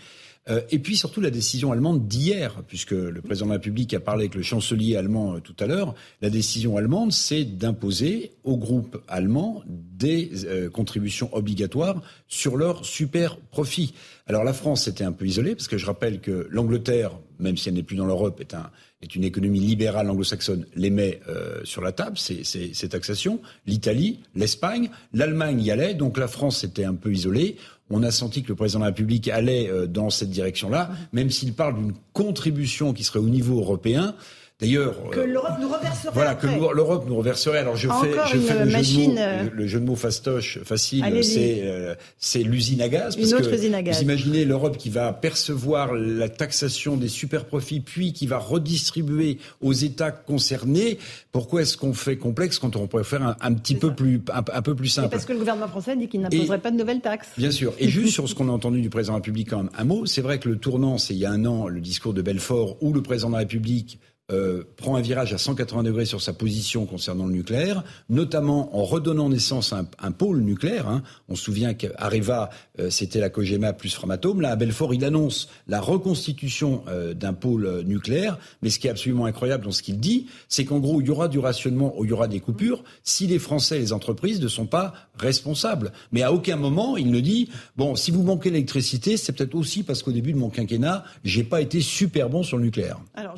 Euh, 0.49 0.61
et 0.71 0.79
puis 0.79 0.97
surtout 0.97 1.21
la 1.21 1.31
décision 1.31 1.73
allemande 1.73 2.07
d'hier, 2.07 2.63
puisque 2.69 2.93
le 2.93 3.21
président 3.21 3.47
de 3.47 3.51
la 3.51 3.57
République 3.57 3.93
a 3.95 4.01
parlé 4.01 4.25
avec 4.25 4.37
le 4.37 4.43
chancelier 4.43 4.97
allemand 4.97 5.35
euh, 5.35 5.41
tout 5.41 5.57
à 5.59 5.67
l'heure. 5.67 5.95
La 6.23 6.31
décision 6.31 6.77
allemande, 6.77 7.13
c'est 7.13 7.45
d'imposer 7.45 8.33
aux 8.45 8.57
groupes 8.57 9.03
allemands 9.09 9.63
des 9.67 10.47
euh, 10.47 10.71
contributions 10.71 11.35
obligatoires 11.35 12.01
sur 12.29 12.57
leurs 12.57 12.85
super 12.85 13.39
profits. 13.39 13.93
Alors 14.29 14.45
la 14.45 14.53
France 14.53 14.87
était 14.87 15.05
un 15.05 15.13
peu 15.13 15.27
isolée, 15.27 15.57
parce 15.57 15.69
que 15.69 15.79
je 15.79 15.87
rappelle 15.87 16.21
que 16.21 16.47
l'Angleterre, 16.51 17.19
même 17.41 17.57
si 17.57 17.69
elle 17.69 17.75
n'est 17.75 17.83
plus 17.83 17.97
dans 17.97 18.07
l'Europe, 18.07 18.41
est, 18.41 18.55
un, 18.55 18.71
est 19.03 19.17
une 19.17 19.25
économie 19.25 19.61
libérale 19.61 20.09
anglo-saxonne, 20.09 20.67
les 20.75 20.91
met 20.91 21.21
sur 21.65 21.81
la 21.81 21.93
table, 21.93 22.19
ces 22.19 22.89
taxations. 22.89 23.41
L'Italie, 23.67 24.21
l'Espagne, 24.35 24.91
l'Allemagne 25.13 25.63
y 25.63 25.71
allait, 25.71 25.95
donc 25.95 26.19
la 26.19 26.27
France 26.27 26.65
était 26.65 26.85
un 26.85 26.95
peu 26.95 27.13
isolée 27.13 27.57
on 27.91 28.03
a 28.03 28.11
senti 28.11 28.43
que 28.43 28.49
le 28.49 28.55
président 28.57 28.81
de 28.81 28.85
la 28.85 28.91
République 28.91 29.29
allait 29.29 29.69
euh, 29.69 29.87
dans 29.87 30.11
cette 30.11 30.31
direction-là, 30.31 30.91
même 31.13 31.31
s'il 31.31 31.53
parle 31.55 31.77
d'une 31.77 31.95
contribution 32.13 32.93
qui 32.93 33.05
serait 33.05 33.19
au 33.19 33.29
niveau 33.29 33.59
européen. 33.61 34.15
D'ailleurs, 34.59 35.11
que 35.11 35.21
euh, 35.21 35.27
l'Europe 35.27 35.59
nous 35.61 35.69
reverserait. 35.69 36.13
Voilà, 36.15 36.35
que 36.35 36.47
l'Europe 36.47 37.05
nous 37.07 37.17
reverserait. 37.17 37.59
Alors 37.59 37.77
je 37.77 37.89
fais, 37.89 38.13
je 38.33 38.39
fais 38.39 38.65
le, 38.65 38.71
jeu 38.71 39.03
de 39.03 39.09
mots, 39.09 39.15
euh, 39.19 39.49
le, 39.53 39.67
jeu 39.67 39.81
de 39.81 39.85
mots 39.85 39.97
fastoche 39.97 40.61
facile, 40.65 41.05
c'est 41.23 41.61
euh, 41.65 41.95
c'est 42.17 42.43
l'usine 42.43 42.81
à 42.81 42.89
gaz. 42.89 43.17
Une 43.19 43.35
autre 43.35 43.53
usine 43.53 43.75
à 43.75 43.83
gaz. 43.83 43.97
Vous 43.97 44.03
imaginez 44.05 44.47
l'Europe 44.47 44.79
qui 44.79 44.89
va 44.89 45.13
percevoir 45.13 45.93
la 45.93 46.31
taxation 46.31 46.97
des 46.97 47.09
super 47.09 47.45
profits, 47.45 47.81
puis 47.81 48.15
qui 48.15 48.27
va 48.27 48.39
redistribuer 48.39 49.37
aux 49.61 49.75
États 49.75 50.11
concernés. 50.11 50.97
Pourquoi 51.33 51.61
est-ce 51.61 51.77
qu'on 51.77 51.93
fait 51.93 52.17
complexe 52.17 52.59
quand 52.59 52.77
on 52.77 52.87
pourrait 52.87 53.05
faire 53.05 53.37
un, 53.39 53.53
petit 53.53 53.75
peu 53.75 53.95
plus 53.95 54.23
un, 54.33 54.63
peu 54.63 54.75
plus 54.75 54.89
simple? 54.89 55.11
Parce 55.11 55.27
que 55.27 55.35
le 55.35 55.39
gouvernement 55.39 55.69
français 55.69 55.97
dit 55.97 56.09
qu'il 56.09 56.23
n'imposerait 56.23 56.61
pas 56.61 56.71
de 56.71 56.79
nouvelles 56.79 57.03
taxes. 57.03 57.29
Bien 57.37 57.51
sûr. 57.51 57.75
Et 57.79 57.89
juste 57.91 58.15
sur 58.15 58.27
ce 58.27 58.35
qu'on 58.35 58.49
a 58.49 58.53
entendu 58.53 58.81
du 58.81 58.89
président 58.89 59.13
de 59.13 59.19
la 59.19 59.23
République, 59.23 59.51
quand 59.51 59.59
même, 59.59 59.71
un 59.77 59.85
mot. 59.85 60.07
C'est 60.07 60.23
vrai 60.23 60.39
que 60.39 60.49
le 60.49 60.57
tournant, 60.57 60.97
c'est 60.97 61.13
il 61.13 61.19
y 61.19 61.27
a 61.27 61.31
un 61.31 61.45
an, 61.45 61.69
le 61.69 61.83
discours 61.83 62.15
de 62.15 62.23
Belfort, 62.23 62.79
où 62.81 62.95
le 62.95 63.03
président 63.03 63.29
de 63.29 63.35
la 63.35 63.41
République 63.41 64.01
euh, 64.33 64.65
prend 64.77 64.97
un 64.97 65.01
virage 65.01 65.33
à 65.33 65.39
180 65.39 65.85
degrés 65.85 66.05
sur 66.05 66.21
sa 66.21 66.33
position 66.33 66.85
concernant 66.85 67.27
le 67.27 67.33
nucléaire, 67.33 67.85
notamment 68.09 68.77
en 68.77 68.83
redonnant 68.83 69.29
naissance 69.29 69.73
à 69.73 69.85
un, 70.01 70.11
pôle 70.11 70.41
nucléaire. 70.41 70.89
Hein. 70.89 71.05
On 71.29 71.37
se 71.37 71.45
souvient 71.45 71.75
qu'Areva, 71.75 72.51
euh, 72.81 72.91
c'était 72.91 73.21
la 73.21 73.31
Cogema 73.31 73.73
plus 73.73 73.95
Framatome. 73.95 74.41
Là, 74.41 74.51
à 74.51 74.57
Belfort, 74.57 74.95
il 74.95 75.05
annonce 75.05 75.49
la 75.69 75.81
reconstitution 75.81 76.83
euh, 76.89 77.15
d'un 77.15 77.35
pôle 77.35 77.83
nucléaire. 77.87 78.37
Mais 78.63 78.71
ce 78.71 78.81
qui 78.81 78.89
est 78.89 78.91
absolument 78.91 79.27
incroyable 79.27 79.65
dans 79.65 79.71
ce 79.71 79.81
qu'il 79.81 80.01
dit, 80.01 80.27
c'est 80.49 80.65
qu'en 80.65 80.81
gros, 80.81 81.01
il 81.01 81.07
y 81.07 81.11
aura 81.11 81.29
du 81.29 81.39
rationnement 81.39 81.97
ou 81.97 82.05
il 82.05 82.11
y 82.11 82.13
aura 82.13 82.27
des 82.27 82.41
coupures 82.41 82.83
si 83.05 83.29
les 83.29 83.39
Français 83.39 83.77
et 83.77 83.81
les 83.81 83.93
entreprises 83.93 84.41
ne 84.41 84.49
sont 84.49 84.67
pas 84.67 84.93
responsables. 85.21 85.93
Mais 86.11 86.23
à 86.23 86.33
aucun 86.33 86.57
moment, 86.57 86.97
il 86.97 87.13
ne 87.13 87.21
dit, 87.21 87.49
bon, 87.77 87.95
si 87.95 88.11
vous 88.11 88.25
manquez 88.25 88.51
d'électricité, 88.51 89.17
c'est 89.17 89.33
peut-être 89.33 89.55
aussi 89.55 89.85
parce 89.85 90.03
qu'au 90.03 90.11
début 90.11 90.33
de 90.33 90.39
mon 90.39 90.51
quinquennat, 90.51 91.05
j'ai 91.23 91.45
pas 91.45 91.61
été 91.61 91.81
super 91.81 92.29
bon 92.29 92.43
sur 92.43 92.57
le 92.57 92.65
nucléaire. 92.65 92.99
Alors, 93.15 93.37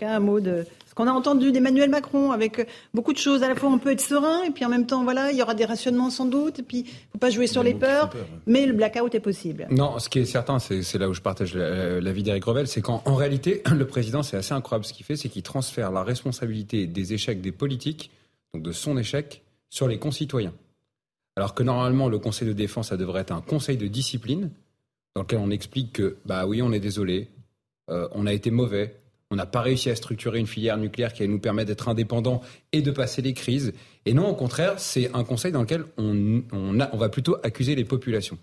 un 0.00 0.20
mot 0.20 0.40
de 0.40 0.64
ce 0.92 0.94
qu'on 0.94 1.06
a 1.06 1.12
entendu 1.12 1.52
d'Emmanuel 1.52 1.88
Macron 1.88 2.32
avec 2.32 2.66
beaucoup 2.92 3.12
de 3.12 3.18
choses. 3.18 3.42
À 3.42 3.48
la 3.48 3.54
fois, 3.54 3.70
on 3.70 3.78
peut 3.78 3.92
être 3.92 4.00
serein, 4.00 4.42
et 4.44 4.50
puis 4.50 4.64
en 4.64 4.68
même 4.68 4.86
temps, 4.86 5.04
voilà, 5.04 5.32
il 5.32 5.38
y 5.38 5.42
aura 5.42 5.54
des 5.54 5.64
rationnements 5.64 6.10
sans 6.10 6.26
doute, 6.26 6.58
et 6.58 6.62
puis 6.62 6.78
il 6.80 6.84
ne 6.84 7.12
faut 7.12 7.18
pas 7.18 7.30
jouer 7.30 7.46
sur 7.46 7.62
les 7.62 7.72
peurs, 7.72 8.10
mais 8.46 8.66
le 8.66 8.74
blackout 8.74 9.14
est 9.14 9.20
possible. 9.20 9.66
Non, 9.70 9.98
ce 9.98 10.08
qui 10.08 10.18
est 10.18 10.26
certain, 10.26 10.58
c'est 10.58 10.98
là 10.98 11.08
où 11.08 11.14
je 11.14 11.22
partage 11.22 11.54
l'avis 11.54 12.22
d'Éric 12.22 12.44
Revel, 12.44 12.66
c'est 12.66 12.82
qu'en 12.82 13.14
réalité, 13.14 13.62
le 13.74 13.86
président, 13.86 14.22
c'est 14.22 14.36
assez 14.36 14.52
incroyable 14.52 14.84
ce 14.84 14.92
qu'il 14.92 15.06
fait, 15.06 15.16
c'est 15.16 15.28
qu'il 15.28 15.42
transfère 15.42 15.90
la 15.90 16.02
responsabilité 16.02 16.86
des 16.86 17.14
échecs 17.14 17.40
des 17.40 17.52
politiques, 17.52 18.10
donc 18.52 18.62
de 18.62 18.72
son 18.72 18.98
échec, 18.98 19.42
sur 19.70 19.88
les 19.88 19.98
concitoyens. 19.98 20.52
Alors 21.36 21.54
que 21.54 21.62
normalement, 21.62 22.08
le 22.08 22.18
Conseil 22.18 22.46
de 22.46 22.52
défense, 22.52 22.88
ça 22.88 22.98
devrait 22.98 23.22
être 23.22 23.32
un 23.32 23.40
conseil 23.40 23.78
de 23.78 23.86
discipline, 23.86 24.50
dans 25.14 25.22
lequel 25.22 25.38
on 25.38 25.50
explique 25.50 25.94
que, 25.94 26.16
bah 26.26 26.46
oui, 26.46 26.60
on 26.62 26.72
est 26.72 26.80
désolé, 26.80 27.28
euh, 27.90 28.08
on 28.12 28.26
a 28.26 28.32
été 28.32 28.50
mauvais, 28.50 29.01
on 29.32 29.36
n'a 29.36 29.46
pas 29.46 29.62
réussi 29.62 29.88
à 29.88 29.96
structurer 29.96 30.38
une 30.38 30.46
filière 30.46 30.76
nucléaire 30.76 31.14
qui 31.14 31.26
nous 31.26 31.38
permet 31.38 31.64
d'être 31.64 31.88
indépendants 31.88 32.42
et 32.72 32.82
de 32.82 32.90
passer 32.90 33.22
les 33.22 33.32
crises. 33.32 33.72
Et 34.04 34.12
non, 34.12 34.28
au 34.28 34.34
contraire, 34.34 34.74
c'est 34.76 35.10
un 35.14 35.24
conseil 35.24 35.52
dans 35.52 35.62
lequel 35.62 35.86
on, 35.96 36.42
va 36.92 37.08
plutôt 37.08 37.38
accuser 37.42 37.74
les 37.74 37.86
populations. 37.86 38.36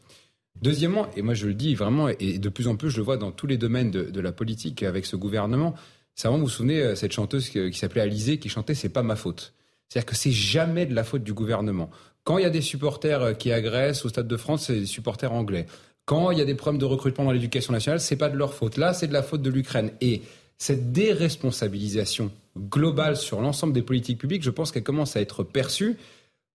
Deuxièmement, 0.60 1.06
et 1.16 1.22
moi 1.22 1.36
je 1.36 1.46
le 1.46 1.54
dis 1.54 1.76
vraiment, 1.76 2.10
et 2.10 2.40
de 2.40 2.50
plus 2.50 2.68
en 2.68 2.76
plus 2.76 2.90
je 2.90 2.98
le 2.98 3.04
vois 3.04 3.18
dans 3.18 3.32
tous 3.32 3.46
les 3.46 3.58
domaines 3.58 3.92
de, 3.92 4.20
la 4.20 4.32
politique 4.32 4.82
avec 4.82 5.06
ce 5.06 5.16
gouvernement, 5.16 5.76
c'est 6.16 6.28
vraiment, 6.28 6.40
vous 6.40 6.48
vous 6.48 6.52
souvenez, 6.52 6.82
euh, 6.82 6.96
cette 6.96 7.14
chanteuse 7.14 7.50
qui 7.50 7.72
s'appelait 7.74 8.02
Alizée 8.02 8.40
qui 8.40 8.50
chantait 8.50 8.74
C'est 8.74 8.90
pas 8.90 9.04
ma 9.04 9.16
faute. 9.16 9.54
C'est-à-dire 9.88 10.08
que 10.08 10.16
c'est 10.16 10.32
jamais 10.32 10.88
de 10.88 10.96
la 10.96 11.04
faute 11.04 11.24
du 11.24 11.34
gouvernement. 11.34 11.92
Quand 12.24 12.40
il 12.40 12.42
y 12.42 12.48
a 12.48 12.50
des 12.50 12.62
supporters 12.62 13.22
euh, 13.22 13.34
qui 13.34 13.52
agressent 13.52 14.04
au 14.06 14.10
Stade 14.10 14.28
de 14.28 14.38
France, 14.38 14.66
c'est 14.66 14.80
des 14.80 14.86
supporters 14.86 15.32
anglais. 15.32 15.68
Quand 16.06 16.32
il 16.32 16.40
y 16.40 16.42
a 16.42 16.46
des 16.46 16.56
problèmes 16.56 16.80
de 16.80 16.86
recrutement 16.86 17.26
dans 17.26 17.32
l'éducation 17.32 17.72
nationale, 17.72 18.00
c'est 18.00 18.16
pas 18.16 18.30
de 18.30 18.36
leur 18.36 18.56
faute. 18.56 18.78
Là, 18.78 18.94
c'est 18.94 19.08
de 19.08 19.14
la 19.14 19.22
faute 19.22 19.44
de 19.44 19.50
l'Ukraine. 19.52 19.92
Et 20.02 20.24
cette 20.60 20.92
déresponsabilisation 20.92 22.32
globale 22.58 23.16
sur 23.16 23.42
l'ensemble 23.42 23.74
des 23.74 23.82
politiques 23.82 24.20
publiques, 24.20 24.44
je 24.44 24.50
pense 24.50 24.72
qu'elle 24.72 24.84
commence 24.84 25.16
à 25.16 25.22
être 25.22 25.44
perçue 25.44 25.98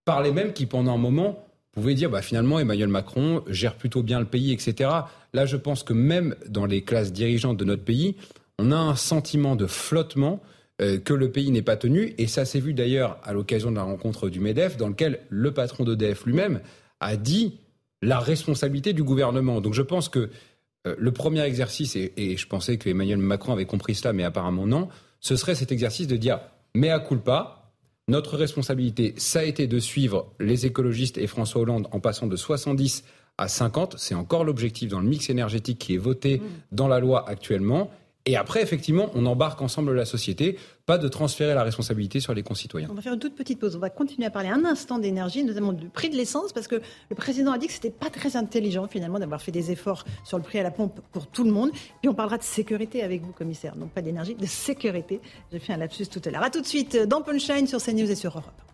par 0.04 0.22
les 0.22 0.32
mêmes 0.32 0.52
qui, 0.52 0.66
pendant 0.66 0.94
un 0.94 0.98
moment, 0.98 1.44
pouvaient 1.72 1.94
dire 1.94 2.10
bah, 2.10 2.22
finalement 2.22 2.58
Emmanuel 2.58 2.88
Macron 2.88 3.42
gère 3.48 3.74
plutôt 3.74 4.02
bien 4.02 4.20
le 4.20 4.26
pays, 4.26 4.52
etc. 4.52 4.90
Là, 5.32 5.46
je 5.46 5.56
pense 5.56 5.82
que 5.82 5.94
même 5.94 6.36
dans 6.48 6.66
les 6.66 6.82
classes 6.82 7.12
dirigeantes 7.12 7.56
de 7.56 7.64
notre 7.64 7.82
pays, 7.82 8.14
on 8.58 8.70
a 8.70 8.76
un 8.76 8.94
sentiment 8.94 9.56
de 9.56 9.66
flottement 9.66 10.40
euh, 10.82 10.98
que 10.98 11.14
le 11.14 11.30
pays 11.30 11.50
n'est 11.50 11.62
pas 11.62 11.76
tenu. 11.76 12.14
Et 12.18 12.26
ça 12.26 12.44
s'est 12.44 12.60
vu 12.60 12.74
d'ailleurs 12.74 13.18
à 13.24 13.32
l'occasion 13.32 13.70
de 13.70 13.76
la 13.76 13.82
rencontre 13.82 14.28
du 14.28 14.38
MEDEF, 14.38 14.76
dans 14.76 14.88
lequel 14.88 15.20
le 15.30 15.52
patron 15.52 15.84
d'EDF 15.84 16.26
lui-même 16.26 16.60
a 17.00 17.16
dit 17.16 17.54
la 18.02 18.18
responsabilité 18.18 18.92
du 18.92 19.02
gouvernement. 19.02 19.60
Donc 19.60 19.72
je 19.72 19.82
pense 19.82 20.08
que 20.08 20.30
euh, 20.86 20.94
le 20.98 21.12
premier 21.12 21.42
exercice, 21.42 21.96
et, 21.96 22.36
je 22.36 22.46
pensais 22.46 22.76
que 22.76 22.88
Emmanuel 22.88 23.18
Macron 23.18 23.52
avait 23.52 23.64
compris 23.64 23.94
cela, 23.94 24.12
mais 24.12 24.24
apparemment 24.24 24.66
non, 24.66 24.88
ce 25.20 25.36
serait 25.36 25.54
cet 25.54 25.72
exercice 25.72 26.06
de 26.06 26.16
dire 26.16 26.40
mais 26.74 26.90
à 26.90 26.98
culpa, 26.98 27.72
notre 28.08 28.36
responsabilité, 28.36 29.14
ça 29.16 29.40
a 29.40 29.44
été 29.44 29.66
de 29.66 29.78
suivre 29.78 30.32
les 30.40 30.66
écologistes 30.66 31.16
et 31.18 31.26
François 31.26 31.62
Hollande 31.62 31.88
en 31.92 32.00
passant 32.00 32.26
de 32.26 32.36
70 32.36 33.04
à 33.38 33.48
50. 33.48 33.94
C'est 33.98 34.14
encore 34.14 34.44
l'objectif 34.44 34.90
dans 34.90 35.00
le 35.00 35.08
mix 35.08 35.30
énergétique 35.30 35.78
qui 35.78 35.94
est 35.94 35.98
voté 35.98 36.38
mmh. 36.38 36.42
dans 36.72 36.88
la 36.88 36.98
loi 37.00 37.28
actuellement. 37.28 37.90
Et 38.26 38.36
après, 38.36 38.62
effectivement, 38.62 39.10
on 39.14 39.26
embarque 39.26 39.60
ensemble 39.60 39.92
la 39.92 40.06
société, 40.06 40.58
pas 40.86 40.96
de 40.96 41.08
transférer 41.08 41.52
la 41.54 41.62
responsabilité 41.62 42.20
sur 42.20 42.32
les 42.32 42.42
concitoyens. 42.42 42.88
On 42.90 42.94
va 42.94 43.02
faire 43.02 43.12
une 43.12 43.18
toute 43.18 43.34
petite 43.34 43.58
pause. 43.58 43.76
On 43.76 43.80
va 43.80 43.90
continuer 43.90 44.26
à 44.26 44.30
parler 44.30 44.48
un 44.48 44.64
instant 44.64 44.98
d'énergie, 44.98 45.44
notamment 45.44 45.74
du 45.74 45.90
prix 45.90 46.08
de 46.08 46.16
l'essence, 46.16 46.54
parce 46.54 46.66
que 46.66 46.76
le 47.10 47.16
président 47.16 47.52
a 47.52 47.58
dit 47.58 47.66
que 47.66 47.74
c'était 47.74 47.90
pas 47.90 48.08
très 48.08 48.36
intelligent 48.36 48.88
finalement 48.88 49.18
d'avoir 49.18 49.42
fait 49.42 49.52
des 49.52 49.70
efforts 49.70 50.04
sur 50.24 50.38
le 50.38 50.42
prix 50.42 50.58
à 50.58 50.62
la 50.62 50.70
pompe 50.70 51.00
pour 51.12 51.26
tout 51.26 51.44
le 51.44 51.50
monde. 51.50 51.70
Puis 52.00 52.08
on 52.08 52.14
parlera 52.14 52.38
de 52.38 52.42
sécurité 52.42 53.02
avec 53.02 53.20
vous, 53.20 53.32
commissaire. 53.32 53.76
Donc 53.76 53.90
pas 53.90 54.00
d'énergie, 54.00 54.34
de 54.34 54.46
sécurité. 54.46 55.20
J'ai 55.52 55.58
fait 55.58 55.74
un 55.74 55.78
lapsus 55.78 56.06
tout 56.06 56.22
à 56.24 56.30
l'heure. 56.30 56.44
À 56.44 56.50
tout 56.50 56.62
de 56.62 56.66
suite 56.66 56.96
dans 56.96 57.20
Punchline 57.20 57.66
sur 57.66 57.82
CNews 57.82 58.10
et 58.10 58.14
sur 58.14 58.30
Europe. 58.30 58.73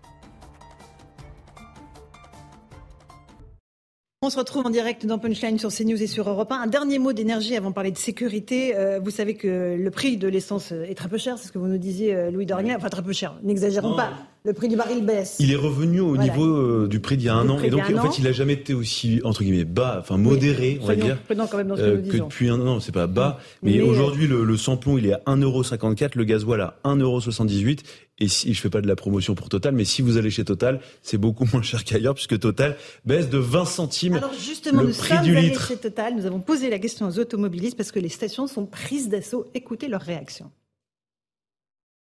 On 4.22 4.28
se 4.28 4.36
retrouve 4.36 4.66
en 4.66 4.70
direct 4.70 5.06
dans 5.06 5.18
Punchline 5.18 5.58
sur 5.58 5.70
CNews 5.72 6.02
et 6.02 6.06
sur 6.06 6.28
Europe 6.28 6.52
1. 6.52 6.56
Un 6.56 6.66
dernier 6.66 6.98
mot 6.98 7.14
d'énergie 7.14 7.56
avant 7.56 7.70
de 7.70 7.74
parler 7.74 7.90
de 7.90 7.96
sécurité. 7.96 8.76
Euh, 8.76 9.00
vous 9.02 9.08
savez 9.08 9.32
que 9.32 9.74
le 9.78 9.90
prix 9.90 10.18
de 10.18 10.28
l'essence 10.28 10.72
est 10.72 10.94
très 10.94 11.08
peu 11.08 11.16
cher, 11.16 11.38
c'est 11.38 11.48
ce 11.48 11.52
que 11.52 11.58
vous 11.58 11.68
nous 11.68 11.78
disiez, 11.78 12.14
euh, 12.14 12.30
Louis 12.30 12.44
Dornier. 12.44 12.74
Enfin, 12.76 12.90
très 12.90 13.00
peu 13.00 13.14
cher, 13.14 13.36
n'exagérons 13.42 13.96
pas. 13.96 14.10
le 14.44 14.52
prix 14.52 14.68
du 14.68 14.76
baril 14.76 15.06
baisse. 15.06 15.36
Il 15.38 15.50
est 15.52 15.56
revenu 15.56 16.00
au 16.00 16.18
niveau 16.18 16.44
euh, 16.44 16.86
du 16.86 17.00
prix 17.00 17.16
d'il 17.16 17.26
y 17.26 17.28
a 17.30 17.34
un 17.34 17.48
an. 17.48 17.60
Et 17.60 17.70
donc, 17.70 17.80
en 17.80 18.02
fait, 18.02 18.18
il 18.18 18.24
n'a 18.24 18.32
jamais 18.32 18.52
été 18.52 18.74
aussi, 18.74 19.22
entre 19.24 19.42
guillemets, 19.42 19.64
bas, 19.64 19.96
enfin 20.00 20.18
modéré, 20.18 20.78
on 20.82 20.86
va 20.86 20.96
dire. 20.96 21.16
Quand 21.26 21.56
même 21.56 21.68
dans 21.68 21.76
ce 21.76 21.80
que, 21.80 21.86
euh, 21.86 22.02
que 22.02 22.16
depuis 22.18 22.50
un 22.50 22.60
an. 22.66 22.78
C'est 22.80 22.92
pas 22.92 23.06
bas. 23.06 23.38
Mais, 23.62 23.80
aujourd'hui, 23.80 24.26
le, 24.26 24.44
le 24.44 24.56
samplon, 24.58 24.98
il 24.98 25.06
est 25.06 25.14
à 25.14 25.22
1,54€, 25.28 26.10
le 26.16 26.24
gasoil 26.24 26.60
à 26.60 26.76
1,78€. 26.84 27.80
Et 28.22 28.28
si 28.28 28.52
je 28.52 28.60
fais 28.60 28.68
pas 28.68 28.82
de 28.82 28.86
la 28.86 28.96
promotion 28.96 29.34
pour 29.34 29.48
Total, 29.48 29.74
mais 29.74 29.86
si 29.86 30.02
vous 30.02 30.18
allez 30.18 30.30
chez 30.30 30.44
Total, 30.44 30.80
c'est 31.02 31.16
beaucoup 31.16 31.46
moins 31.52 31.62
cher 31.62 31.82
qu'ailleurs 31.84 32.14
puisque 32.14 32.38
Total 32.38 32.76
baisse 33.06 33.30
de 33.30 33.38
20 33.38 33.64
centimes 33.64 34.14
Alors 34.16 34.34
justement, 34.34 34.82
le 34.82 34.88
nous 34.88 34.94
prix 34.94 35.14
sommes 35.14 35.24
du 35.24 35.36
allés 35.36 35.48
litre. 35.48 35.66
chez 35.68 35.76
Total. 35.78 36.14
Nous 36.14 36.26
avons 36.26 36.40
posé 36.40 36.68
la 36.68 36.78
question 36.78 37.08
aux 37.08 37.18
automobilistes 37.18 37.76
parce 37.76 37.90
que 37.90 37.98
les 37.98 38.10
stations 38.10 38.46
sont 38.46 38.66
prises 38.66 39.08
d'assaut. 39.08 39.46
Écoutez 39.54 39.88
leur 39.88 40.02
réaction. 40.02 40.50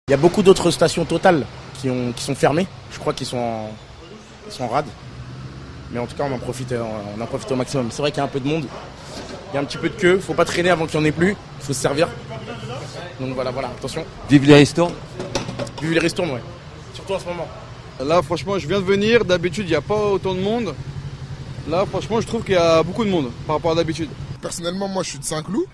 Il 0.07 0.11
y 0.11 0.13
a 0.13 0.17
beaucoup 0.17 0.43
d'autres 0.43 0.69
stations 0.69 1.03
Total 1.05 1.45
qui, 1.81 1.89
ont, 1.89 2.11
qui 2.11 2.23
sont 2.23 2.35
fermées. 2.35 2.67
Je 2.91 2.99
crois 2.99 3.13
qu'ils 3.13 3.27
sont, 3.27 3.37
en, 3.37 3.71
ils 4.45 4.51
sont 4.51 4.63
en 4.65 4.67
rade. 4.67 4.85
Mais 5.91 5.99
en 5.99 6.05
tout 6.05 6.15
cas, 6.15 6.25
on 6.29 6.33
en 6.33 6.39
profite, 6.39 6.73
on 6.73 7.21
en 7.21 7.25
profite 7.25 7.51
au 7.51 7.55
maximum. 7.55 7.87
C'est 7.89 8.01
vrai 8.01 8.11
qu'il 8.11 8.17
y 8.17 8.21
a 8.21 8.25
un 8.25 8.27
peu 8.27 8.39
de 8.39 8.47
monde. 8.47 8.65
Il 9.51 9.55
y 9.55 9.57
a 9.57 9.61
un 9.61 9.65
petit 9.65 9.77
peu 9.77 9.89
de 9.89 9.95
queue. 9.95 10.19
Faut 10.19 10.33
pas 10.33 10.45
traîner 10.45 10.69
avant 10.69 10.85
qu'il 10.85 10.99
n'y 10.99 11.05
en 11.05 11.09
ait 11.09 11.11
plus. 11.11 11.31
Il 11.31 11.65
faut 11.65 11.73
se 11.73 11.79
servir. 11.79 12.07
Donc 13.19 13.33
voilà, 13.33 13.51
voilà, 13.51 13.69
attention. 13.69 14.05
Vive 14.29 14.45
les 14.45 14.55
restaurants 14.55 14.91
Vive 15.83 15.91
les 15.91 15.99
restaurants, 15.99 16.35
ouais. 16.35 16.41
Surtout 16.93 17.13
en 17.13 17.19
ce 17.19 17.25
moment. 17.25 17.47
Là, 17.99 18.21
franchement, 18.21 18.57
je 18.57 18.65
viens 18.69 18.79
de 18.79 18.85
venir. 18.85 19.25
D'habitude, 19.25 19.65
il 19.65 19.71
n'y 19.71 19.75
a 19.75 19.81
pas 19.81 20.11
autant 20.11 20.33
de 20.33 20.39
monde. 20.39 20.73
Là, 21.67 21.85
franchement, 21.85 22.21
je 22.21 22.27
trouve 22.27 22.41
qu'il 22.45 22.53
y 22.53 22.57
a 22.57 22.81
beaucoup 22.83 23.03
de 23.03 23.09
monde 23.09 23.31
par 23.45 23.57
rapport 23.57 23.71
à 23.71 23.75
d'habitude. 23.75 24.09
Personnellement, 24.41 24.87
moi, 24.87 25.03
je 25.03 25.09
suis 25.09 25.19
de 25.19 25.25
Saint-Cloud. 25.25 25.65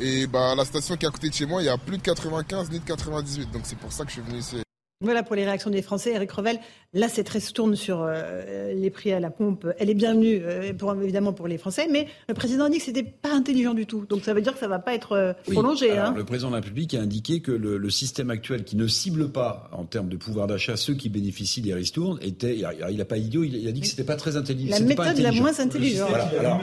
Et 0.00 0.26
bah, 0.26 0.54
la 0.56 0.64
station 0.64 0.96
qui 0.96 1.06
est 1.06 1.08
à 1.08 1.12
côté 1.12 1.28
de 1.28 1.34
chez 1.34 1.46
moi, 1.46 1.62
il 1.62 1.66
y 1.66 1.68
a 1.68 1.78
plus 1.78 1.96
de 1.96 2.02
95 2.02 2.70
ni 2.72 2.80
de 2.80 2.84
98. 2.84 3.52
Donc 3.52 3.62
c'est 3.64 3.78
pour 3.78 3.92
ça 3.92 4.02
que 4.02 4.10
je 4.10 4.14
suis 4.14 4.22
venu 4.22 4.38
ici. 4.40 4.65
Voilà 5.02 5.22
pour 5.22 5.36
les 5.36 5.44
réactions 5.44 5.68
des 5.68 5.82
Français. 5.82 6.14
Eric 6.14 6.32
Revel, 6.32 6.58
là, 6.94 7.10
cette 7.10 7.28
se 7.38 7.52
tourne 7.52 7.76
sur 7.76 8.00
euh, 8.00 8.72
les 8.72 8.88
prix 8.88 9.12
à 9.12 9.20
la 9.20 9.28
pompe. 9.28 9.66
Elle 9.78 9.90
est 9.90 9.94
bienvenue, 9.94 10.40
euh, 10.42 10.72
pour, 10.72 10.94
évidemment, 10.94 11.34
pour 11.34 11.48
les 11.48 11.58
Français. 11.58 11.86
Mais 11.90 12.06
le 12.30 12.34
président 12.34 12.64
a 12.64 12.70
dit 12.70 12.78
que 12.78 12.84
c'était 12.84 13.02
pas 13.02 13.34
intelligent 13.34 13.74
du 13.74 13.84
tout. 13.84 14.06
Donc 14.08 14.24
ça 14.24 14.32
veut 14.32 14.40
dire 14.40 14.54
que 14.54 14.58
ça 14.58 14.68
va 14.68 14.78
pas 14.78 14.94
être 14.94 15.12
euh, 15.12 15.34
prolongé. 15.52 15.90
Alors, 15.90 16.06
hein. 16.06 16.14
Le 16.16 16.24
président 16.24 16.48
de 16.48 16.54
la 16.54 16.60
République 16.60 16.94
a 16.94 17.02
indiqué 17.02 17.40
que 17.40 17.52
le, 17.52 17.76
le, 17.76 17.90
système 17.90 18.30
actuel 18.30 18.64
qui 18.64 18.76
ne 18.76 18.86
cible 18.86 19.28
pas, 19.30 19.68
en 19.72 19.84
termes 19.84 20.08
de 20.08 20.16
pouvoir 20.16 20.46
d'achat, 20.46 20.78
ceux 20.78 20.94
qui 20.94 21.10
bénéficient 21.10 21.60
des 21.60 21.74
ristournes, 21.74 22.18
était. 22.22 22.56
Il 22.90 22.96
n'a 22.96 23.04
pas 23.04 23.18
idiot, 23.18 23.44
il 23.44 23.68
a 23.68 23.72
dit 23.72 23.82
que 23.82 23.86
c'était 23.86 24.02
pas 24.02 24.16
très 24.16 24.38
intelligent. 24.38 24.76
La 24.78 24.80
méthode 24.80 25.04
pas 25.04 25.12
la 25.12 25.32
moins 25.32 25.60
intelligente. 25.60 26.08
Voilà, 26.08 26.30
alors, 26.38 26.60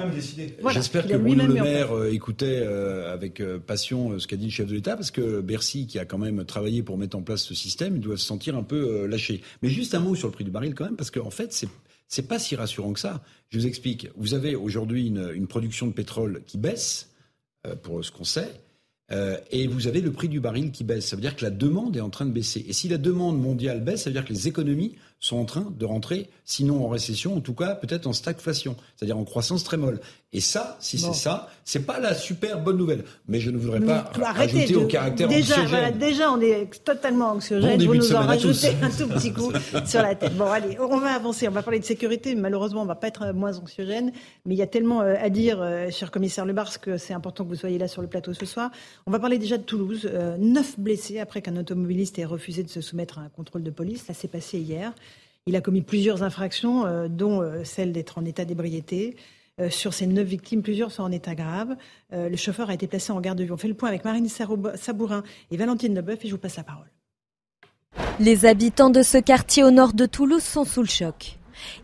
Voilà, 0.60 0.80
J'espère 0.80 1.06
que 1.06 1.18
Bruno 1.18 1.46
lui-même 1.46 1.56
Le 1.56 1.62
Maire 1.62 2.06
écoutait 2.06 2.64
euh, 2.64 3.14
avec 3.14 3.44
passion 3.68 4.14
euh, 4.14 4.20
ce 4.20 4.28
qu'a 4.28 4.38
dit 4.38 4.46
le 4.46 4.52
chef 4.52 4.68
de 4.68 4.74
l'État, 4.74 4.96
parce 4.96 5.12
que 5.12 5.42
Bercy, 5.42 5.86
qui 5.86 6.00
a 6.00 6.06
quand 6.06 6.18
même 6.18 6.44
travaillé 6.46 6.82
pour 6.82 6.98
mettre 6.98 7.16
en 7.16 7.22
place 7.22 7.44
ce 7.44 7.54
système, 7.54 7.96
il 7.98 8.02
doit 8.02 8.18
se 8.24 8.28
sentir 8.30 8.56
un 8.56 8.64
peu 8.64 9.04
euh, 9.04 9.08
lâché. 9.08 9.42
Mais 9.62 9.70
juste 9.70 9.94
un 9.94 10.00
mot 10.00 10.16
sur 10.16 10.28
le 10.28 10.34
prix 10.34 10.44
du 10.44 10.52
baril 10.52 10.74
quand 10.74 10.86
même, 10.86 10.96
parce 10.96 11.12
qu'en 11.12 11.30
fait, 11.30 11.54
c'est 11.54 11.70
c'est 12.08 12.28
pas 12.28 12.38
si 12.38 12.56
rassurant 12.56 12.94
que 12.94 13.00
ça. 13.00 13.24
Je 13.50 13.58
vous 13.58 13.66
explique. 13.66 14.08
Vous 14.18 14.34
avez 14.36 14.56
aujourd'hui 14.56 15.08
une, 15.08 15.32
une 15.34 15.48
production 15.48 15.88
de 15.88 15.94
pétrole 15.94 16.44
qui 16.46 16.60
baisse, 16.60 17.10
euh, 17.66 17.76
pour 17.76 18.06
ce 18.06 18.12
qu'on 18.12 18.24
sait, 18.24 18.52
euh, 19.12 19.38
et 19.52 19.68
vous 19.68 19.88
avez 19.88 20.02
le 20.02 20.12
prix 20.12 20.30
du 20.30 20.40
baril 20.40 20.72
qui 20.72 20.84
baisse. 20.84 21.08
Ça 21.08 21.16
veut 21.16 21.22
dire 21.22 21.36
que 21.36 21.44
la 21.44 21.52
demande 21.52 21.96
est 21.96 22.02
en 22.02 22.10
train 22.10 22.26
de 22.26 22.32
baisser. 22.32 22.66
Et 22.68 22.74
si 22.74 22.88
la 22.88 22.98
demande 22.98 23.40
mondiale 23.40 23.82
baisse, 23.84 24.04
ça 24.04 24.10
veut 24.10 24.14
dire 24.14 24.26
que 24.26 24.34
les 24.34 24.48
économies 24.48 24.96
sont 25.26 25.38
en 25.38 25.46
train 25.46 25.72
de 25.80 25.86
rentrer, 25.86 26.30
sinon 26.44 26.84
en 26.84 26.90
récession, 26.90 27.36
en 27.38 27.40
tout 27.40 27.54
cas 27.54 27.76
peut-être 27.76 28.08
en 28.08 28.14
stagflation, 28.14 28.76
c'est-à-dire 28.96 29.18
en 29.18 29.24
croissance 29.24 29.64
très 29.64 29.78
molle. 29.78 30.02
Et 30.36 30.42
ça, 30.42 30.78
si 30.82 30.98
Bon. 30.98 31.14
c'est 31.14 31.20
ça, 31.20 31.48
c'est 31.64 31.86
pas 31.86 32.00
la 32.00 32.14
super 32.16 32.60
bonne 32.60 32.76
nouvelle. 32.78 33.04
Mais 33.28 33.40
je 33.40 33.52
ne 33.52 33.58
voudrais 33.58 33.80
Mais 33.80 33.86
pas 33.88 34.12
rajouter 34.34 34.74
de- 34.74 34.78
au 34.78 34.88
caractère 34.88 35.28
déjà, 35.30 35.54
anxiogène. 35.54 35.70
voilà, 35.70 35.92
déjà, 35.92 36.32
on 36.32 36.42
est 36.42 36.84
totalement 36.84 37.28
anxiogène. 37.32 37.80
Bon 37.80 37.86
Vous 37.86 37.96
nous 37.96 38.16
en 38.16 38.20
rajoutez 38.22 38.70
un 38.82 38.90
tout 38.90 39.08
petit 39.08 39.32
coup 39.32 39.52
sur 39.86 40.02
la 40.02 40.16
tête. 40.16 40.36
Bon, 40.36 40.46
allez, 40.48 40.76
on 40.80 40.98
va 40.98 41.14
avancer. 41.14 41.48
On 41.48 41.52
va 41.52 41.62
parler 41.62 41.80
de 41.80 41.86
sécurité. 41.86 42.34
Malheureusement, 42.36 42.82
on 42.82 42.86
va 42.88 42.96
pas 42.96 43.08
être 43.08 43.32
moins 43.32 43.58
anxiogène. 43.60 44.12
Mais 44.46 44.56
il 44.56 44.58
y 44.58 44.64
a 44.64 44.68
tellement 44.68 45.02
euh, 45.02 45.14
à 45.22 45.30
dire, 45.30 45.62
euh, 45.62 45.90
cher 45.92 46.10
commissaire 46.10 46.46
Lebars, 46.48 46.82
que 46.82 46.98
c'est 46.98 47.14
important 47.14 47.44
que 47.46 47.50
vous 47.50 47.56
soyez 47.56 47.78
là 47.78 47.88
sur 47.88 48.02
le 48.02 48.08
plateau 48.08 48.34
ce 48.34 48.46
soir. 48.48 48.72
On 49.06 49.12
va 49.12 49.20
parler 49.20 49.38
déjà 49.38 49.58
de 49.60 49.64
Toulouse. 49.64 50.10
Euh, 50.12 50.36
Neuf 50.40 50.80
blessés 50.80 51.20
après 51.20 51.42
qu'un 51.44 51.56
automobiliste 51.58 52.18
ait 52.18 52.26
refusé 52.26 52.64
de 52.64 52.70
se 52.70 52.82
soumettre 52.82 53.20
à 53.20 53.22
un 53.22 53.30
contrôle 53.30 53.62
de 53.64 53.72
police. 53.72 54.04
Ça 54.08 54.16
s'est 54.16 54.28
passé 54.28 54.58
hier. 54.58 54.94
Il 55.46 55.58
a 55.58 55.62
commis 55.62 55.82
plusieurs 55.82 56.24
infractions, 56.24 56.86
euh, 56.86 57.10
dont 57.10 57.42
euh, 57.42 57.66
celle 57.66 57.92
d'être 57.92 58.18
en 58.18 58.24
état 58.24 58.46
d'ébriété. 58.46 59.18
Euh, 59.60 59.70
sur 59.70 59.94
ces 59.94 60.08
neuf 60.08 60.26
victimes, 60.26 60.62
plusieurs 60.62 60.92
sont 60.92 61.04
en 61.04 61.12
état 61.12 61.36
grave. 61.36 61.76
Le 62.12 62.36
chauffeur 62.38 62.70
a 62.70 62.74
été 62.74 62.88
placé 62.88 63.12
en 63.12 63.20
garde 63.20 63.38
de 63.38 63.44
vue. 63.44 63.52
On 63.52 63.58
fait 63.58 63.68
le 63.68 63.74
point 63.74 63.90
avec 63.90 64.06
Marine 64.06 64.28
Sabourin 64.30 65.24
et 65.52 65.58
Valentine 65.58 65.94
Leboeuf 65.94 66.24
et 66.24 66.28
je 66.28 66.34
vous 66.34 66.40
passe 66.40 66.58
la 66.58 66.64
parole. 66.64 66.90
Les 68.20 68.46
habitants 68.46 68.90
de 68.90 69.04
ce 69.04 69.18
quartier 69.18 69.64
au 69.64 69.72
nord 69.72 69.94
de 69.94 70.06
Toulouse 70.06 70.44
sont 70.44 70.64
sous 70.64 70.82
le 70.82 70.88
choc. 70.88 71.38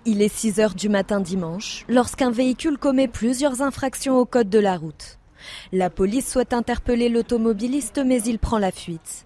Il 0.06 0.22
est 0.22 0.34
6 0.34 0.60
heures 0.60 0.74
du 0.74 0.90
matin 0.90 1.20
dimanche 1.20 1.86
lorsqu'un 1.88 2.32
véhicule 2.32 2.78
commet 2.78 3.08
plusieurs 3.08 3.62
infractions 3.62 4.18
au 4.18 4.26
code 4.26 4.50
de 4.50 4.60
la 4.60 4.76
route. 4.76 5.20
La 5.72 5.90
police 5.90 6.32
souhaite 6.32 6.54
interpeller 6.54 7.10
l'automobiliste 7.10 8.02
mais 8.04 8.22
il 8.24 8.40
prend 8.40 8.58
la 8.58 8.72
fuite. 8.72 9.26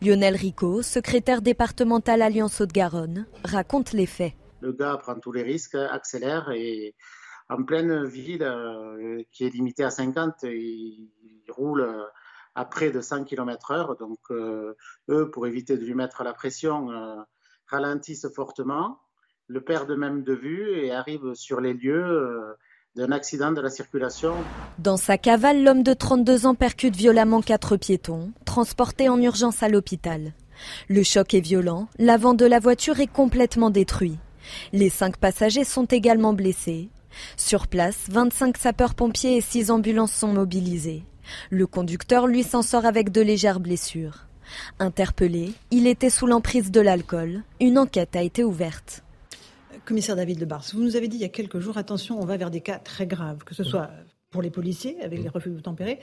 Lionel 0.00 0.36
Rico, 0.36 0.82
secrétaire 0.82 1.42
départemental 1.42 2.22
Alliance 2.22 2.60
Haute-Garonne, 2.60 3.26
raconte 3.44 3.92
les 3.92 4.06
faits. 4.06 4.32
Le 4.60 4.72
gars 4.72 4.96
prend 4.96 5.14
tous 5.16 5.32
les 5.32 5.42
risques, 5.42 5.74
accélère 5.74 6.50
et 6.50 6.94
en 7.48 7.62
pleine 7.64 8.04
ville 8.04 8.42
euh, 8.42 9.22
qui 9.32 9.44
est 9.44 9.50
limitée 9.50 9.84
à 9.84 9.90
50, 9.90 10.44
il, 10.44 11.10
roule 11.48 11.86
à 12.54 12.64
près 12.64 12.90
de 12.90 13.00
100 13.00 13.24
km 13.24 13.72
heure. 13.72 13.96
Donc 13.96 14.18
euh, 14.30 14.74
eux, 15.10 15.30
pour 15.30 15.46
éviter 15.46 15.76
de 15.76 15.84
lui 15.84 15.94
mettre 15.94 16.22
la 16.22 16.32
pression, 16.32 16.90
euh, 16.90 17.16
ralentissent 17.66 18.28
fortement, 18.34 19.00
le 19.48 19.60
perdent 19.62 19.96
même 19.96 20.22
de 20.22 20.32
vue 20.32 20.78
et 20.78 20.92
arrivent 20.92 21.34
sur 21.34 21.60
les 21.60 21.74
lieux 21.74 22.56
d'un 22.94 23.10
accident 23.10 23.52
de 23.52 23.60
la 23.62 23.70
circulation. 23.70 24.34
Dans 24.78 24.98
sa 24.98 25.16
cavale, 25.16 25.64
l'homme 25.64 25.82
de 25.82 25.94
32 25.94 26.44
ans 26.44 26.54
percute 26.54 26.94
violemment 26.94 27.40
quatre 27.40 27.78
piétons, 27.78 28.32
transportés 28.44 29.08
en 29.08 29.20
urgence 29.20 29.62
à 29.62 29.68
l'hôpital. 29.70 30.32
Le 30.88 31.02
choc 31.02 31.32
est 31.32 31.40
violent, 31.40 31.88
l'avant 31.98 32.34
de 32.34 32.44
la 32.44 32.58
voiture 32.58 33.00
est 33.00 33.10
complètement 33.10 33.70
détruit. 33.70 34.18
Les 34.74 34.90
cinq 34.90 35.16
passagers 35.16 35.64
sont 35.64 35.86
également 35.86 36.34
blessés. 36.34 36.90
Sur 37.38 37.66
place, 37.66 38.08
25 38.10 38.58
sapeurs-pompiers 38.58 39.38
et 39.38 39.40
6 39.40 39.70
ambulances 39.70 40.12
sont 40.12 40.32
mobilisés. 40.32 41.04
Le 41.48 41.66
conducteur, 41.66 42.26
lui, 42.26 42.42
s'en 42.42 42.60
sort 42.60 42.84
avec 42.84 43.10
de 43.10 43.22
légères 43.22 43.60
blessures. 43.60 44.26
Interpellé, 44.78 45.54
il 45.70 45.86
était 45.86 46.10
sous 46.10 46.26
l'emprise 46.26 46.70
de 46.70 46.80
l'alcool. 46.80 47.42
Une 47.58 47.78
enquête 47.78 48.16
a 48.16 48.22
été 48.22 48.44
ouverte. 48.44 49.01
Commissaire 49.92 50.16
David 50.16 50.40
Lebars, 50.40 50.64
vous 50.72 50.82
nous 50.82 50.96
avez 50.96 51.06
dit 51.06 51.18
il 51.18 51.20
y 51.20 51.24
a 51.26 51.28
quelques 51.28 51.58
jours, 51.58 51.76
attention, 51.76 52.18
on 52.18 52.24
va 52.24 52.38
vers 52.38 52.50
des 52.50 52.62
cas 52.62 52.78
très 52.78 53.06
graves, 53.06 53.44
que 53.44 53.54
ce 53.54 53.62
soit 53.62 53.90
pour 54.30 54.40
les 54.40 54.48
policiers 54.48 54.98
avec 55.02 55.22
les 55.22 55.28
refus 55.28 55.52
tempérés 55.60 56.00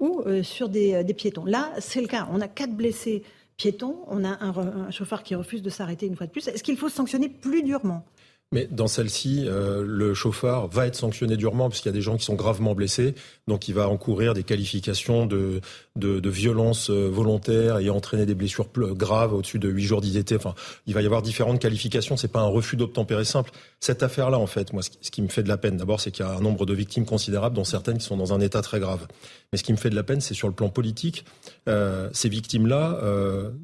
ou 0.00 0.22
euh, 0.24 0.42
sur 0.42 0.70
des, 0.70 0.94
euh, 0.94 1.02
des 1.02 1.12
piétons. 1.12 1.44
Là, 1.44 1.70
c'est 1.78 2.00
le 2.00 2.06
cas. 2.06 2.26
On 2.32 2.40
a 2.40 2.48
quatre 2.48 2.72
blessés 2.72 3.24
piétons, 3.58 3.98
on 4.06 4.24
a 4.24 4.42
un, 4.42 4.56
un 4.56 4.90
chauffeur 4.90 5.22
qui 5.22 5.34
refuse 5.34 5.60
de 5.60 5.68
s'arrêter 5.68 6.06
une 6.06 6.16
fois 6.16 6.26
de 6.26 6.32
plus. 6.32 6.48
Est-ce 6.48 6.62
qu'il 6.62 6.78
faut 6.78 6.88
sanctionner 6.88 7.28
plus 7.28 7.62
durement? 7.62 8.06
Mais 8.52 8.68
dans 8.70 8.86
celle-ci, 8.86 9.44
euh, 9.46 9.82
le 9.84 10.14
chauffeur 10.14 10.68
va 10.68 10.86
être 10.86 10.94
sanctionné 10.94 11.36
durement 11.36 11.68
puisqu'il 11.68 11.88
y 11.88 11.90
a 11.90 11.92
des 11.92 12.00
gens 12.00 12.16
qui 12.16 12.24
sont 12.24 12.36
gravement 12.36 12.76
blessés. 12.76 13.16
Donc 13.48 13.66
il 13.66 13.74
va 13.74 13.88
encourir 13.88 14.34
des 14.34 14.44
qualifications 14.44 15.26
de, 15.26 15.60
violence 15.96 16.90
euh, 16.90 17.08
volontaire 17.08 17.78
et 17.80 17.90
entraîner 17.90 18.24
des 18.24 18.36
blessures 18.36 18.68
graves 18.72 19.34
au-dessus 19.34 19.58
de 19.58 19.68
8 19.68 19.82
jours 19.84 20.00
d'IDT. 20.00 20.36
Enfin, 20.36 20.54
il 20.86 20.94
va 20.94 21.02
y 21.02 21.06
avoir 21.06 21.22
différentes 21.22 21.60
qualifications. 21.60 22.16
C'est 22.16 22.30
pas 22.30 22.38
un 22.38 22.46
refus 22.46 22.76
d'obtempérer 22.76 23.24
simple. 23.24 23.50
Cette 23.80 24.04
affaire-là, 24.04 24.38
en 24.38 24.46
fait, 24.46 24.72
moi, 24.72 24.82
ce 24.82 25.10
qui, 25.10 25.22
me 25.22 25.28
fait 25.28 25.42
de 25.42 25.48
la 25.48 25.56
peine, 25.56 25.76
d'abord, 25.76 26.00
c'est 26.00 26.12
qu'il 26.12 26.24
y 26.24 26.28
a 26.28 26.32
un 26.32 26.40
nombre 26.40 26.66
de 26.66 26.74
victimes 26.74 27.04
considérable, 27.04 27.56
dont 27.56 27.64
certaines 27.64 27.98
qui 27.98 28.04
sont 28.04 28.16
dans 28.16 28.32
un 28.32 28.40
état 28.40 28.62
très 28.62 28.78
grave. 28.78 29.08
Mais 29.50 29.58
ce 29.58 29.64
qui 29.64 29.72
me 29.72 29.76
fait 29.76 29.90
de 29.90 29.96
la 29.96 30.04
peine, 30.04 30.20
c'est 30.20 30.34
sur 30.34 30.46
le 30.46 30.54
plan 30.54 30.68
politique. 30.68 31.24
Euh, 31.68 32.08
ces 32.12 32.28
victimes-là 32.28 33.00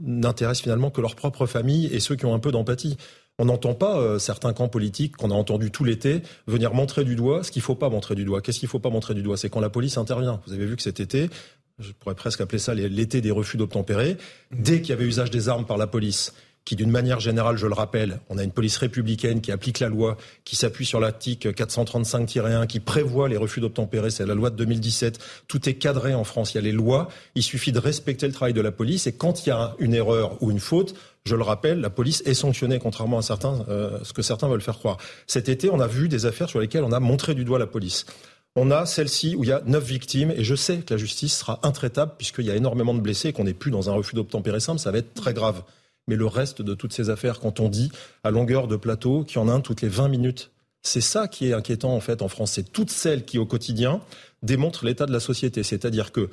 n'intéressent 0.00 0.62
finalement 0.62 0.90
que 0.90 1.00
leur 1.00 1.14
propre 1.14 1.46
famille 1.46 1.86
et 1.86 2.00
ceux 2.00 2.16
qui 2.16 2.26
ont 2.26 2.34
un 2.34 2.40
peu 2.40 2.50
d'empathie. 2.50 2.96
On 3.38 3.46
n'entend 3.46 3.74
pas 3.74 3.98
euh, 3.98 4.18
certains 4.18 4.52
camps 4.52 4.68
politiques 4.68 5.16
qu'on 5.16 5.30
a 5.30 5.34
entendus 5.34 5.70
tout 5.70 5.84
l'été 5.84 6.22
venir 6.46 6.74
montrer 6.74 7.04
du 7.04 7.16
doigt 7.16 7.42
ce 7.42 7.50
qu'il 7.50 7.62
faut 7.62 7.74
pas 7.74 7.88
montrer 7.88 8.14
du 8.14 8.24
doigt. 8.24 8.40
Qu'est-ce 8.40 8.58
qu'il 8.58 8.68
faut 8.68 8.78
pas 8.78 8.90
montrer 8.90 9.14
du 9.14 9.22
doigt? 9.22 9.36
C'est 9.36 9.48
quand 9.48 9.60
la 9.60 9.70
police 9.70 9.96
intervient. 9.96 10.40
Vous 10.46 10.52
avez 10.52 10.66
vu 10.66 10.76
que 10.76 10.82
cet 10.82 11.00
été, 11.00 11.30
je 11.78 11.92
pourrais 11.92 12.14
presque 12.14 12.40
appeler 12.40 12.58
ça 12.58 12.74
l'été 12.74 13.20
des 13.20 13.30
refus 13.30 13.56
d'obtempérer, 13.56 14.16
dès 14.52 14.80
qu'il 14.80 14.90
y 14.90 14.92
avait 14.92 15.06
usage 15.06 15.30
des 15.30 15.48
armes 15.48 15.64
par 15.64 15.78
la 15.78 15.86
police, 15.86 16.34
qui 16.64 16.76
d'une 16.76 16.90
manière 16.90 17.20
générale, 17.20 17.56
je 17.56 17.66
le 17.66 17.74
rappelle, 17.74 18.20
on 18.28 18.38
a 18.38 18.44
une 18.44 18.52
police 18.52 18.76
républicaine 18.76 19.40
qui 19.40 19.50
applique 19.50 19.80
la 19.80 19.88
loi, 19.88 20.16
qui 20.44 20.56
s'appuie 20.56 20.86
sur 20.86 21.00
l'article 21.00 21.52
435-1, 21.52 22.66
qui 22.66 22.80
prévoit 22.80 23.28
les 23.28 23.36
refus 23.36 23.60
d'obtempérer, 23.60 24.10
c'est 24.10 24.26
la 24.26 24.34
loi 24.34 24.50
de 24.50 24.56
2017. 24.56 25.18
Tout 25.48 25.68
est 25.68 25.74
cadré 25.74 26.14
en 26.14 26.24
France, 26.24 26.54
il 26.54 26.56
y 26.56 26.58
a 26.58 26.62
les 26.62 26.72
lois, 26.72 27.08
il 27.34 27.42
suffit 27.42 27.72
de 27.72 27.78
respecter 27.78 28.26
le 28.26 28.32
travail 28.32 28.52
de 28.52 28.60
la 28.60 28.72
police, 28.72 29.06
et 29.06 29.12
quand 29.12 29.44
il 29.44 29.48
y 29.48 29.52
a 29.52 29.74
une 29.78 29.94
erreur 29.94 30.40
ou 30.40 30.50
une 30.50 30.60
faute, 30.60 30.94
je 31.24 31.36
le 31.36 31.42
rappelle, 31.42 31.80
la 31.80 31.90
police 31.90 32.22
est 32.26 32.34
sanctionnée, 32.34 32.78
contrairement 32.78 33.18
à 33.18 33.22
certains, 33.22 33.64
euh, 33.68 33.98
ce 34.02 34.12
que 34.12 34.22
certains 34.22 34.48
veulent 34.48 34.62
faire 34.62 34.78
croire. 34.78 34.98
Cet 35.26 35.48
été, 35.48 35.70
on 35.70 35.80
a 35.80 35.86
vu 35.86 36.08
des 36.08 36.26
affaires 36.26 36.48
sur 36.48 36.60
lesquelles 36.60 36.84
on 36.84 36.92
a 36.92 37.00
montré 37.00 37.34
du 37.34 37.44
doigt 37.44 37.58
la 37.58 37.66
police. 37.66 38.06
On 38.54 38.70
a 38.70 38.84
celle-ci 38.84 39.34
où 39.34 39.44
il 39.44 39.48
y 39.48 39.52
a 39.52 39.62
neuf 39.64 39.84
victimes 39.84 40.30
et 40.30 40.44
je 40.44 40.54
sais 40.54 40.78
que 40.78 40.92
la 40.92 40.98
justice 40.98 41.38
sera 41.38 41.58
intraitable 41.62 42.12
puisqu'il 42.18 42.44
y 42.44 42.50
a 42.50 42.54
énormément 42.54 42.92
de 42.92 43.00
blessés 43.00 43.28
et 43.28 43.32
qu'on 43.32 43.44
n'est 43.44 43.54
plus 43.54 43.70
dans 43.70 43.88
un 43.88 43.94
refus 43.94 44.14
d'obtempérer 44.14 44.60
simple, 44.60 44.78
ça 44.78 44.90
va 44.90 44.98
être 44.98 45.14
très 45.14 45.32
grave. 45.32 45.62
Mais 46.08 46.16
le 46.16 46.26
reste 46.26 46.62
de 46.62 46.74
toutes 46.74 46.92
ces 46.92 47.10
affaires, 47.10 47.40
quand 47.40 47.60
on 47.60 47.68
dit 47.68 47.90
à 48.24 48.30
longueur 48.30 48.68
de 48.68 48.76
plateau 48.76 49.24
qu'il 49.24 49.36
y 49.36 49.38
en 49.40 49.48
a 49.48 49.52
un 49.52 49.60
toutes 49.60 49.82
les 49.82 49.88
20 49.88 50.08
minutes, 50.08 50.50
c'est 50.82 51.00
ça 51.00 51.28
qui 51.28 51.48
est 51.48 51.52
inquiétant 51.52 51.94
en 51.94 52.00
fait 52.00 52.22
en 52.22 52.28
France. 52.28 52.52
C'est 52.52 52.72
toutes 52.72 52.90
celles 52.90 53.24
qui 53.24 53.38
au 53.38 53.46
quotidien 53.46 54.00
démontrent 54.42 54.84
l'état 54.84 55.06
de 55.06 55.12
la 55.12 55.20
société. 55.20 55.62
C'est-à-dire 55.62 56.10
que 56.10 56.28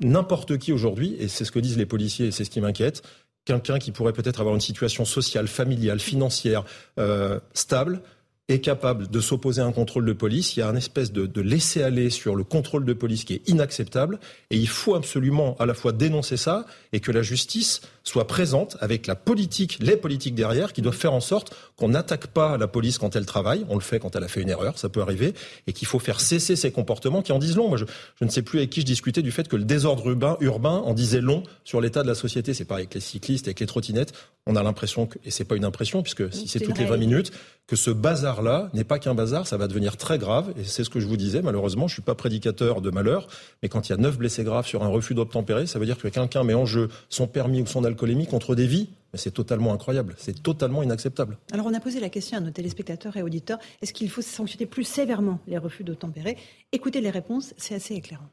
n'importe 0.00 0.58
qui 0.58 0.72
aujourd'hui, 0.72 1.14
et 1.18 1.28
c'est 1.28 1.44
ce 1.44 1.52
que 1.52 1.58
disent 1.58 1.76
les 1.76 1.86
policiers, 1.86 2.28
et 2.28 2.30
c'est 2.30 2.44
ce 2.44 2.50
qui 2.50 2.60
m'inquiète, 2.60 3.02
quelqu'un 3.44 3.78
qui 3.78 3.92
pourrait 3.92 4.12
peut-être 4.12 4.40
avoir 4.40 4.54
une 4.54 4.60
situation 4.60 5.04
sociale, 5.04 5.48
familiale, 5.48 6.00
financière 6.00 6.64
euh, 6.98 7.38
stable, 7.52 8.00
est 8.48 8.60
capable 8.60 9.08
de 9.08 9.20
s'opposer 9.20 9.62
à 9.62 9.66
un 9.66 9.72
contrôle 9.72 10.04
de 10.04 10.12
police. 10.12 10.56
Il 10.56 10.60
y 10.60 10.62
a 10.62 10.68
un 10.68 10.76
espèce 10.76 11.12
de, 11.12 11.26
de 11.26 11.40
laisser-aller 11.40 12.10
sur 12.10 12.34
le 12.34 12.44
contrôle 12.44 12.84
de 12.84 12.92
police 12.92 13.24
qui 13.24 13.34
est 13.34 13.48
inacceptable. 13.48 14.18
Et 14.50 14.56
il 14.56 14.68
faut 14.68 14.94
absolument 14.94 15.56
à 15.58 15.66
la 15.66 15.74
fois 15.74 15.92
dénoncer 15.92 16.36
ça 16.36 16.66
et 16.92 17.00
que 17.00 17.12
la 17.12 17.22
justice 17.22 17.80
soit 18.04 18.26
présente 18.26 18.76
avec 18.80 19.06
la 19.06 19.14
politique, 19.14 19.78
les 19.80 19.96
politiques 19.96 20.34
derrière, 20.34 20.72
qui 20.72 20.82
doivent 20.82 20.96
faire 20.96 21.12
en 21.12 21.20
sorte 21.20 21.54
qu'on 21.82 21.88
n'attaque 21.88 22.28
pas 22.28 22.56
la 22.58 22.68
police 22.68 22.96
quand 22.98 23.16
elle 23.16 23.26
travaille. 23.26 23.66
On 23.68 23.74
le 23.74 23.80
fait 23.80 23.98
quand 23.98 24.14
elle 24.14 24.22
a 24.22 24.28
fait 24.28 24.40
une 24.40 24.50
erreur, 24.50 24.78
ça 24.78 24.88
peut 24.88 25.00
arriver. 25.00 25.34
Et 25.66 25.72
qu'il 25.72 25.88
faut 25.88 25.98
faire 25.98 26.20
cesser 26.20 26.54
ces 26.54 26.70
comportements 26.70 27.22
qui 27.22 27.32
en 27.32 27.40
disent 27.40 27.56
long. 27.56 27.68
Moi, 27.68 27.76
je, 27.76 27.86
je, 28.20 28.24
ne 28.24 28.30
sais 28.30 28.42
plus 28.42 28.60
avec 28.60 28.70
qui 28.70 28.82
je 28.82 28.86
discutais 28.86 29.20
du 29.20 29.32
fait 29.32 29.48
que 29.48 29.56
le 29.56 29.64
désordre 29.64 30.08
urbain, 30.08 30.36
urbain 30.38 30.76
en 30.76 30.94
disait 30.94 31.20
long 31.20 31.42
sur 31.64 31.80
l'état 31.80 32.04
de 32.04 32.06
la 32.06 32.14
société. 32.14 32.54
C'est 32.54 32.66
pareil 32.66 32.82
avec 32.82 32.94
les 32.94 33.00
cyclistes, 33.00 33.48
avec 33.48 33.58
les 33.58 33.66
trottinettes. 33.66 34.12
On 34.46 34.54
a 34.54 34.62
l'impression 34.62 35.06
que, 35.06 35.18
et 35.24 35.32
c'est 35.32 35.42
pas 35.42 35.56
une 35.56 35.64
impression, 35.64 36.02
puisque 36.02 36.32
si 36.32 36.46
c'est 36.46 36.60
toutes 36.60 36.78
les 36.78 36.84
20 36.84 36.98
minutes, 36.98 37.32
que 37.66 37.74
ce 37.74 37.90
bazar-là 37.90 38.70
n'est 38.74 38.84
pas 38.84 39.00
qu'un 39.00 39.14
bazar, 39.14 39.48
ça 39.48 39.56
va 39.56 39.66
devenir 39.66 39.96
très 39.96 40.18
grave. 40.18 40.52
Et 40.56 40.62
c'est 40.62 40.84
ce 40.84 40.90
que 40.90 41.00
je 41.00 41.08
vous 41.08 41.16
disais, 41.16 41.42
malheureusement, 41.42 41.88
je 41.88 41.94
suis 41.94 42.02
pas 42.02 42.14
prédicateur 42.14 42.80
de 42.80 42.90
malheur, 42.90 43.26
mais 43.60 43.68
quand 43.68 43.88
il 43.88 43.90
y 43.90 43.94
a 43.96 43.98
neuf 43.98 44.18
blessés 44.18 44.44
graves 44.44 44.66
sur 44.68 44.84
un 44.84 44.88
refus 44.88 45.14
d'obtempérer, 45.14 45.66
ça 45.66 45.80
veut 45.80 45.86
dire 45.86 45.98
que 45.98 46.06
quelqu'un 46.06 46.44
met 46.44 46.54
en 46.54 46.64
jeu 46.64 46.90
son 47.08 47.26
permis 47.26 47.60
ou 47.60 47.66
son 47.66 47.82
alcoolémie 47.82 48.28
contre 48.28 48.54
des 48.54 48.68
vies. 48.68 48.88
Mais 49.12 49.18
c'est 49.18 49.30
totalement 49.30 49.72
incroyable, 49.72 50.14
c'est 50.18 50.42
totalement 50.42 50.82
inacceptable. 50.82 51.36
Alors 51.52 51.66
on 51.66 51.74
a 51.74 51.80
posé 51.80 52.00
la 52.00 52.08
question 52.08 52.38
à 52.38 52.40
nos 52.40 52.50
téléspectateurs 52.50 53.16
et 53.16 53.22
auditeurs, 53.22 53.58
est-ce 53.82 53.92
qu'il 53.92 54.10
faut 54.10 54.22
sanctionner 54.22 54.66
plus 54.66 54.84
sévèrement 54.84 55.38
les 55.46 55.58
refus 55.58 55.84
d'obtempérer 55.84 56.36
Écoutez 56.72 57.00
les 57.00 57.10
réponses, 57.10 57.54
c'est 57.58 57.74
assez 57.74 57.94
éclairant. 57.94 58.28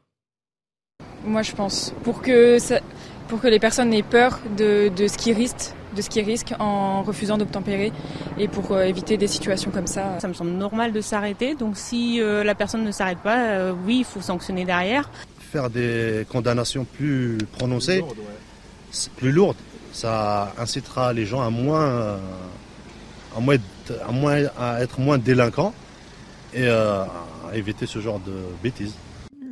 Moi 1.26 1.42
je 1.42 1.54
pense, 1.54 1.94
pour 2.04 2.22
que, 2.22 2.60
ça, 2.60 2.80
pour 3.28 3.42
que 3.42 3.48
les 3.48 3.60
personnes 3.60 3.94
aient 3.94 4.04
peur 4.04 4.40
de, 4.58 4.90
de 4.96 5.08
ce 5.08 5.18
qu'ils 5.18 5.36
risquent 5.36 5.74
de 5.96 6.02
ce 6.02 6.10
qu'ils 6.10 6.26
risquent 6.26 6.54
en 6.60 7.04
refusant 7.04 7.38
d'obtempérer 7.38 7.92
et 8.38 8.48
pour 8.48 8.72
euh, 8.72 8.84
éviter 8.84 9.18
des 9.18 9.28
situations 9.28 9.72
comme 9.72 9.88
ça. 9.88 10.20
Ça 10.20 10.28
me 10.28 10.34
semble 10.34 10.52
normal 10.52 10.94
de 10.94 11.02
s'arrêter, 11.02 11.56
donc 11.56 11.78
si 11.78 12.22
euh, 12.22 12.44
la 12.44 12.56
personne 12.56 12.84
ne 12.84 12.92
s'arrête 12.92 13.20
pas, 13.20 13.50
euh, 13.50 13.74
oui, 13.86 14.00
il 14.00 14.06
faut 14.06 14.22
sanctionner 14.22 14.66
derrière. 14.66 15.10
Faire 15.40 15.70
des 15.70 16.26
condamnations 16.30 16.86
plus 16.86 17.38
prononcées, 17.54 18.04
plus 19.18 19.32
lourdes, 19.32 19.58
ça 19.92 20.54
incitera 20.58 21.14
les 21.14 21.26
gens 21.26 21.42
à 21.42 21.50
moins, 21.50 22.20
à 23.36 23.40
moins, 23.40 23.58
à, 24.08 24.12
moins, 24.12 24.46
à 24.58 24.82
être 24.82 25.00
moins 25.00 25.18
délinquants 25.18 25.74
et 26.54 26.68
à 26.68 27.08
éviter 27.54 27.86
ce 27.86 28.00
genre 28.00 28.20
de 28.20 28.34
bêtises. 28.64 28.96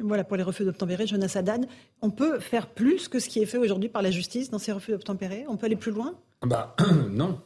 Voilà 0.04 0.24
pour 0.24 0.38
les 0.38 0.44
refus 0.44 0.64
d'obtempérer, 0.64 1.08
Jonas 1.08 1.34
Haddad. 1.36 1.68
On 2.02 2.12
peut 2.12 2.40
faire 2.40 2.68
plus 2.68 3.08
que 3.08 3.20
ce 3.20 3.30
qui 3.30 3.42
est 3.42 3.46
fait 3.46 3.58
aujourd'hui 3.58 3.90
par 3.90 4.02
la 4.02 4.12
justice 4.12 4.50
dans 4.50 4.60
ces 4.60 4.72
refus 4.72 4.92
d'obtempérer? 4.92 5.46
On 5.48 5.58
peut 5.58 5.66
aller 5.66 5.76
plus 5.76 5.92
loin? 5.92 6.14
Bah 6.44 6.76
non. 7.10 7.40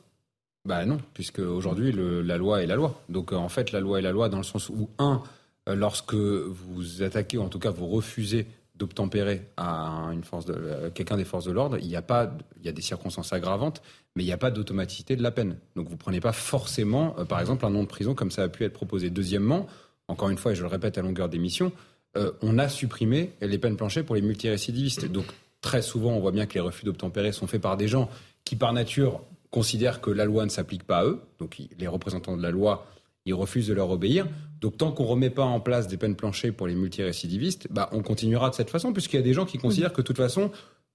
Bah 0.65 0.85
non, 0.85 0.99
puisque 1.13 1.39
aujourd'hui 1.39 1.91
la 1.91 2.37
loi 2.37 2.61
est 2.61 2.67
la 2.67 2.75
loi. 2.75 3.01
Donc 3.09 3.33
en 3.33 3.49
fait 3.49 3.71
la 3.71 3.79
loi 3.79 3.99
est 3.99 4.03
la 4.03 4.11
loi 4.11 4.29
dans 4.29 4.37
le 4.37 4.43
sens 4.43 4.69
où 4.69 4.89
un, 4.99 5.23
lorsque 5.67 6.13
vous 6.13 7.01
attaquez, 7.01 7.37
ou 7.37 7.41
en 7.41 7.49
tout 7.49 7.57
cas 7.57 7.71
vous 7.71 7.87
refusez 7.87 8.45
d'obtempérer 8.81 9.45
à 9.57 10.09
une 10.11 10.23
force 10.23 10.45
de 10.45 10.89
quelqu'un 10.95 11.15
des 11.15 11.23
forces 11.23 11.45
de 11.45 11.51
l'ordre, 11.51 11.77
il 11.79 11.87
n'y 11.87 11.95
a 11.95 12.01
pas, 12.01 12.35
il 12.59 12.65
y 12.65 12.69
a 12.69 12.71
des 12.71 12.81
circonstances 12.81 13.31
aggravantes, 13.31 13.83
mais 14.15 14.23
il 14.23 14.25
n'y 14.25 14.31
a 14.31 14.37
pas 14.37 14.49
d'automaticité 14.49 15.15
de 15.15 15.21
la 15.21 15.29
peine. 15.29 15.57
Donc 15.75 15.87
vous 15.87 15.97
prenez 15.97 16.19
pas 16.19 16.31
forcément, 16.31 17.11
par 17.25 17.39
exemple, 17.39 17.63
un 17.63 17.69
nom 17.69 17.83
de 17.83 17.87
prison 17.87 18.15
comme 18.15 18.31
ça 18.31 18.41
a 18.41 18.49
pu 18.49 18.63
être 18.63 18.73
proposé. 18.73 19.11
Deuxièmement, 19.11 19.67
encore 20.07 20.29
une 20.29 20.37
fois, 20.37 20.53
et 20.53 20.55
je 20.55 20.63
le 20.63 20.67
répète 20.67 20.97
à 20.97 21.03
longueur 21.03 21.29
d'émission, 21.29 21.71
euh, 22.17 22.31
on 22.41 22.57
a 22.57 22.69
supprimé 22.69 23.33
les 23.39 23.59
peines 23.59 23.77
planchées 23.77 24.01
pour 24.01 24.15
les 24.15 24.23
multirécidivistes. 24.23 25.05
Donc 25.05 25.25
très 25.61 25.83
souvent, 25.83 26.13
on 26.13 26.19
voit 26.19 26.31
bien 26.31 26.47
que 26.47 26.55
les 26.55 26.59
refus 26.59 26.83
d'obtempérer 26.85 27.31
sont 27.31 27.45
faits 27.45 27.61
par 27.61 27.77
des 27.77 27.87
gens 27.87 28.09
qui, 28.45 28.55
par 28.55 28.73
nature, 28.73 29.21
considèrent 29.51 30.01
que 30.01 30.09
la 30.09 30.25
loi 30.25 30.43
ne 30.43 30.49
s'applique 30.49 30.85
pas 30.85 30.99
à 30.99 31.05
eux. 31.05 31.21
Donc 31.37 31.61
les 31.77 31.87
représentants 31.87 32.35
de 32.35 32.41
la 32.41 32.49
loi, 32.49 32.87
ils 33.27 33.35
refusent 33.35 33.67
de 33.67 33.75
leur 33.75 33.91
obéir. 33.91 34.25
Donc 34.61 34.77
tant 34.77 34.91
qu'on 34.91 35.03
ne 35.03 35.09
remet 35.09 35.29
pas 35.31 35.43
en 35.43 35.59
place 35.59 35.87
des 35.87 35.97
peines 35.97 36.15
planchées 36.15 36.51
pour 36.51 36.67
les 36.67 36.75
multirécidivistes, 36.75 37.67
bah, 37.71 37.89
on 37.91 38.03
continuera 38.03 38.51
de 38.51 38.55
cette 38.55 38.69
façon, 38.69 38.93
puisqu'il 38.93 39.15
y 39.15 39.19
a 39.19 39.23
des 39.23 39.33
gens 39.33 39.45
qui 39.45 39.57
considèrent 39.57 39.91
que 39.91 40.01
de 40.01 40.05
toute 40.05 40.17
façon, 40.17 40.51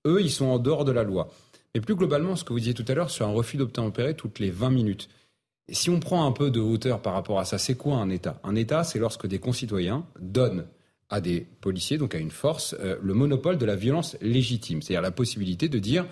eux, 0.06 0.20
ils 0.20 0.30
sont 0.30 0.46
en 0.46 0.58
dehors 0.58 0.84
de 0.84 0.92
la 0.92 1.02
loi. 1.02 1.30
Mais 1.74 1.80
plus 1.80 1.96
globalement, 1.96 2.36
ce 2.36 2.44
que 2.44 2.52
vous 2.52 2.60
disiez 2.60 2.74
tout 2.74 2.84
à 2.88 2.94
l'heure 2.94 3.10
sur 3.10 3.26
un 3.26 3.32
refus 3.32 3.56
d'obtempérer 3.56 4.14
toutes 4.14 4.38
les 4.38 4.50
20 4.50 4.70
minutes. 4.70 5.08
si 5.68 5.90
on 5.90 5.98
prend 5.98 6.24
un 6.24 6.32
peu 6.32 6.52
de 6.52 6.60
hauteur 6.60 7.02
par 7.02 7.12
rapport 7.12 7.40
à 7.40 7.44
ça, 7.44 7.58
c'est 7.58 7.74
quoi 7.74 7.96
un 7.96 8.08
État? 8.08 8.40
Un 8.44 8.54
État, 8.54 8.84
c'est 8.84 9.00
lorsque 9.00 9.26
des 9.26 9.40
concitoyens 9.40 10.06
donnent 10.20 10.66
à 11.08 11.20
des 11.20 11.40
policiers, 11.60 11.98
donc 11.98 12.14
à 12.14 12.18
une 12.18 12.30
force, 12.30 12.76
euh, 12.80 12.96
le 13.02 13.14
monopole 13.14 13.58
de 13.58 13.66
la 13.66 13.74
violence 13.74 14.16
légitime, 14.20 14.80
c'est-à-dire 14.80 15.02
la 15.02 15.10
possibilité 15.10 15.68
de 15.68 15.80
dire 15.80 16.06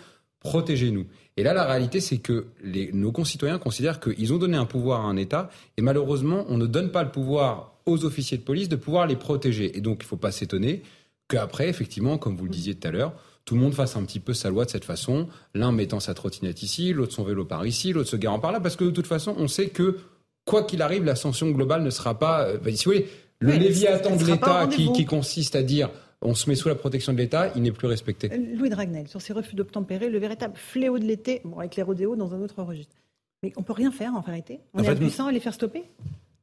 protégez-nous. 0.44 1.06
Et 1.36 1.42
là, 1.42 1.52
la 1.52 1.64
réalité, 1.64 1.98
c'est 1.98 2.18
que 2.18 2.46
les, 2.62 2.92
nos 2.92 3.10
concitoyens 3.10 3.58
considèrent 3.58 3.98
qu'ils 3.98 4.32
ont 4.32 4.38
donné 4.38 4.56
un 4.56 4.66
pouvoir 4.66 5.00
à 5.00 5.04
un 5.04 5.16
État, 5.16 5.50
et 5.76 5.82
malheureusement, 5.82 6.44
on 6.48 6.58
ne 6.58 6.66
donne 6.66 6.92
pas 6.92 7.02
le 7.02 7.10
pouvoir 7.10 7.72
aux 7.86 8.04
officiers 8.04 8.38
de 8.38 8.42
police 8.42 8.68
de 8.68 8.76
pouvoir 8.76 9.06
les 9.06 9.16
protéger. 9.16 9.76
Et 9.76 9.80
donc, 9.80 10.02
il 10.02 10.04
ne 10.04 10.08
faut 10.08 10.16
pas 10.16 10.30
s'étonner 10.30 10.82
qu'après, 11.28 11.68
effectivement, 11.68 12.18
comme 12.18 12.36
vous 12.36 12.44
le 12.44 12.50
disiez 12.50 12.74
tout 12.74 12.86
à 12.86 12.90
l'heure, 12.90 13.14
tout 13.46 13.54
le 13.54 13.60
monde 13.60 13.74
fasse 13.74 13.96
un 13.96 14.04
petit 14.04 14.20
peu 14.20 14.32
sa 14.32 14.50
loi 14.50 14.64
de 14.64 14.70
cette 14.70 14.84
façon, 14.84 15.28
l'un 15.54 15.72
mettant 15.72 16.00
sa 16.00 16.14
trottinette 16.14 16.62
ici, 16.62 16.92
l'autre 16.92 17.12
son 17.12 17.24
vélo 17.24 17.44
par 17.44 17.66
ici, 17.66 17.92
l'autre 17.92 18.10
se 18.10 18.16
garant 18.16 18.38
par 18.38 18.52
là, 18.52 18.60
parce 18.60 18.76
que 18.76 18.84
de 18.84 18.90
toute 18.90 19.06
façon, 19.06 19.34
on 19.38 19.48
sait 19.48 19.68
que, 19.68 19.98
quoi 20.44 20.62
qu'il 20.62 20.82
arrive, 20.82 21.04
la 21.04 21.16
sanction 21.16 21.50
globale 21.50 21.82
ne 21.82 21.90
sera 21.90 22.18
pas... 22.18 22.44
Euh, 22.44 22.58
si 22.74 22.84
vous 22.84 22.92
voulez, 22.92 23.08
le 23.40 23.52
oui, 23.52 23.58
léviathan 23.58 24.16
de 24.16 24.24
l'État 24.24 24.66
qui, 24.68 24.92
qui, 24.92 25.04
consiste 25.04 25.56
à 25.56 25.62
dire 25.62 25.90
on 26.24 26.34
se 26.34 26.48
met 26.48 26.56
sous 26.56 26.68
la 26.68 26.74
protection 26.74 27.12
de 27.12 27.18
l'État, 27.18 27.52
il 27.54 27.62
n'est 27.62 27.70
plus 27.70 27.86
respecté. 27.86 28.28
Louis 28.28 28.70
Dragnel, 28.70 29.06
sur 29.08 29.20
ces 29.20 29.32
refus 29.32 29.54
d'obtempérer, 29.54 30.08
le 30.08 30.18
véritable 30.18 30.54
fléau 30.56 30.98
de 30.98 31.04
l'été, 31.04 31.42
bon, 31.44 31.58
avec 31.58 31.76
les 31.76 31.82
rodéos 31.82 32.16
dans 32.16 32.34
un 32.34 32.40
autre 32.40 32.62
registre. 32.62 32.96
Mais 33.42 33.52
on 33.56 33.62
peut 33.62 33.74
rien 33.74 33.92
faire 33.92 34.14
en 34.14 34.20
vérité 34.22 34.60
On 34.72 34.78
en 34.78 34.82
est 34.82 34.86
fait, 34.86 34.92
impuissant 34.92 35.26
à 35.26 35.32
les 35.32 35.40
faire 35.40 35.54
stopper? 35.54 35.84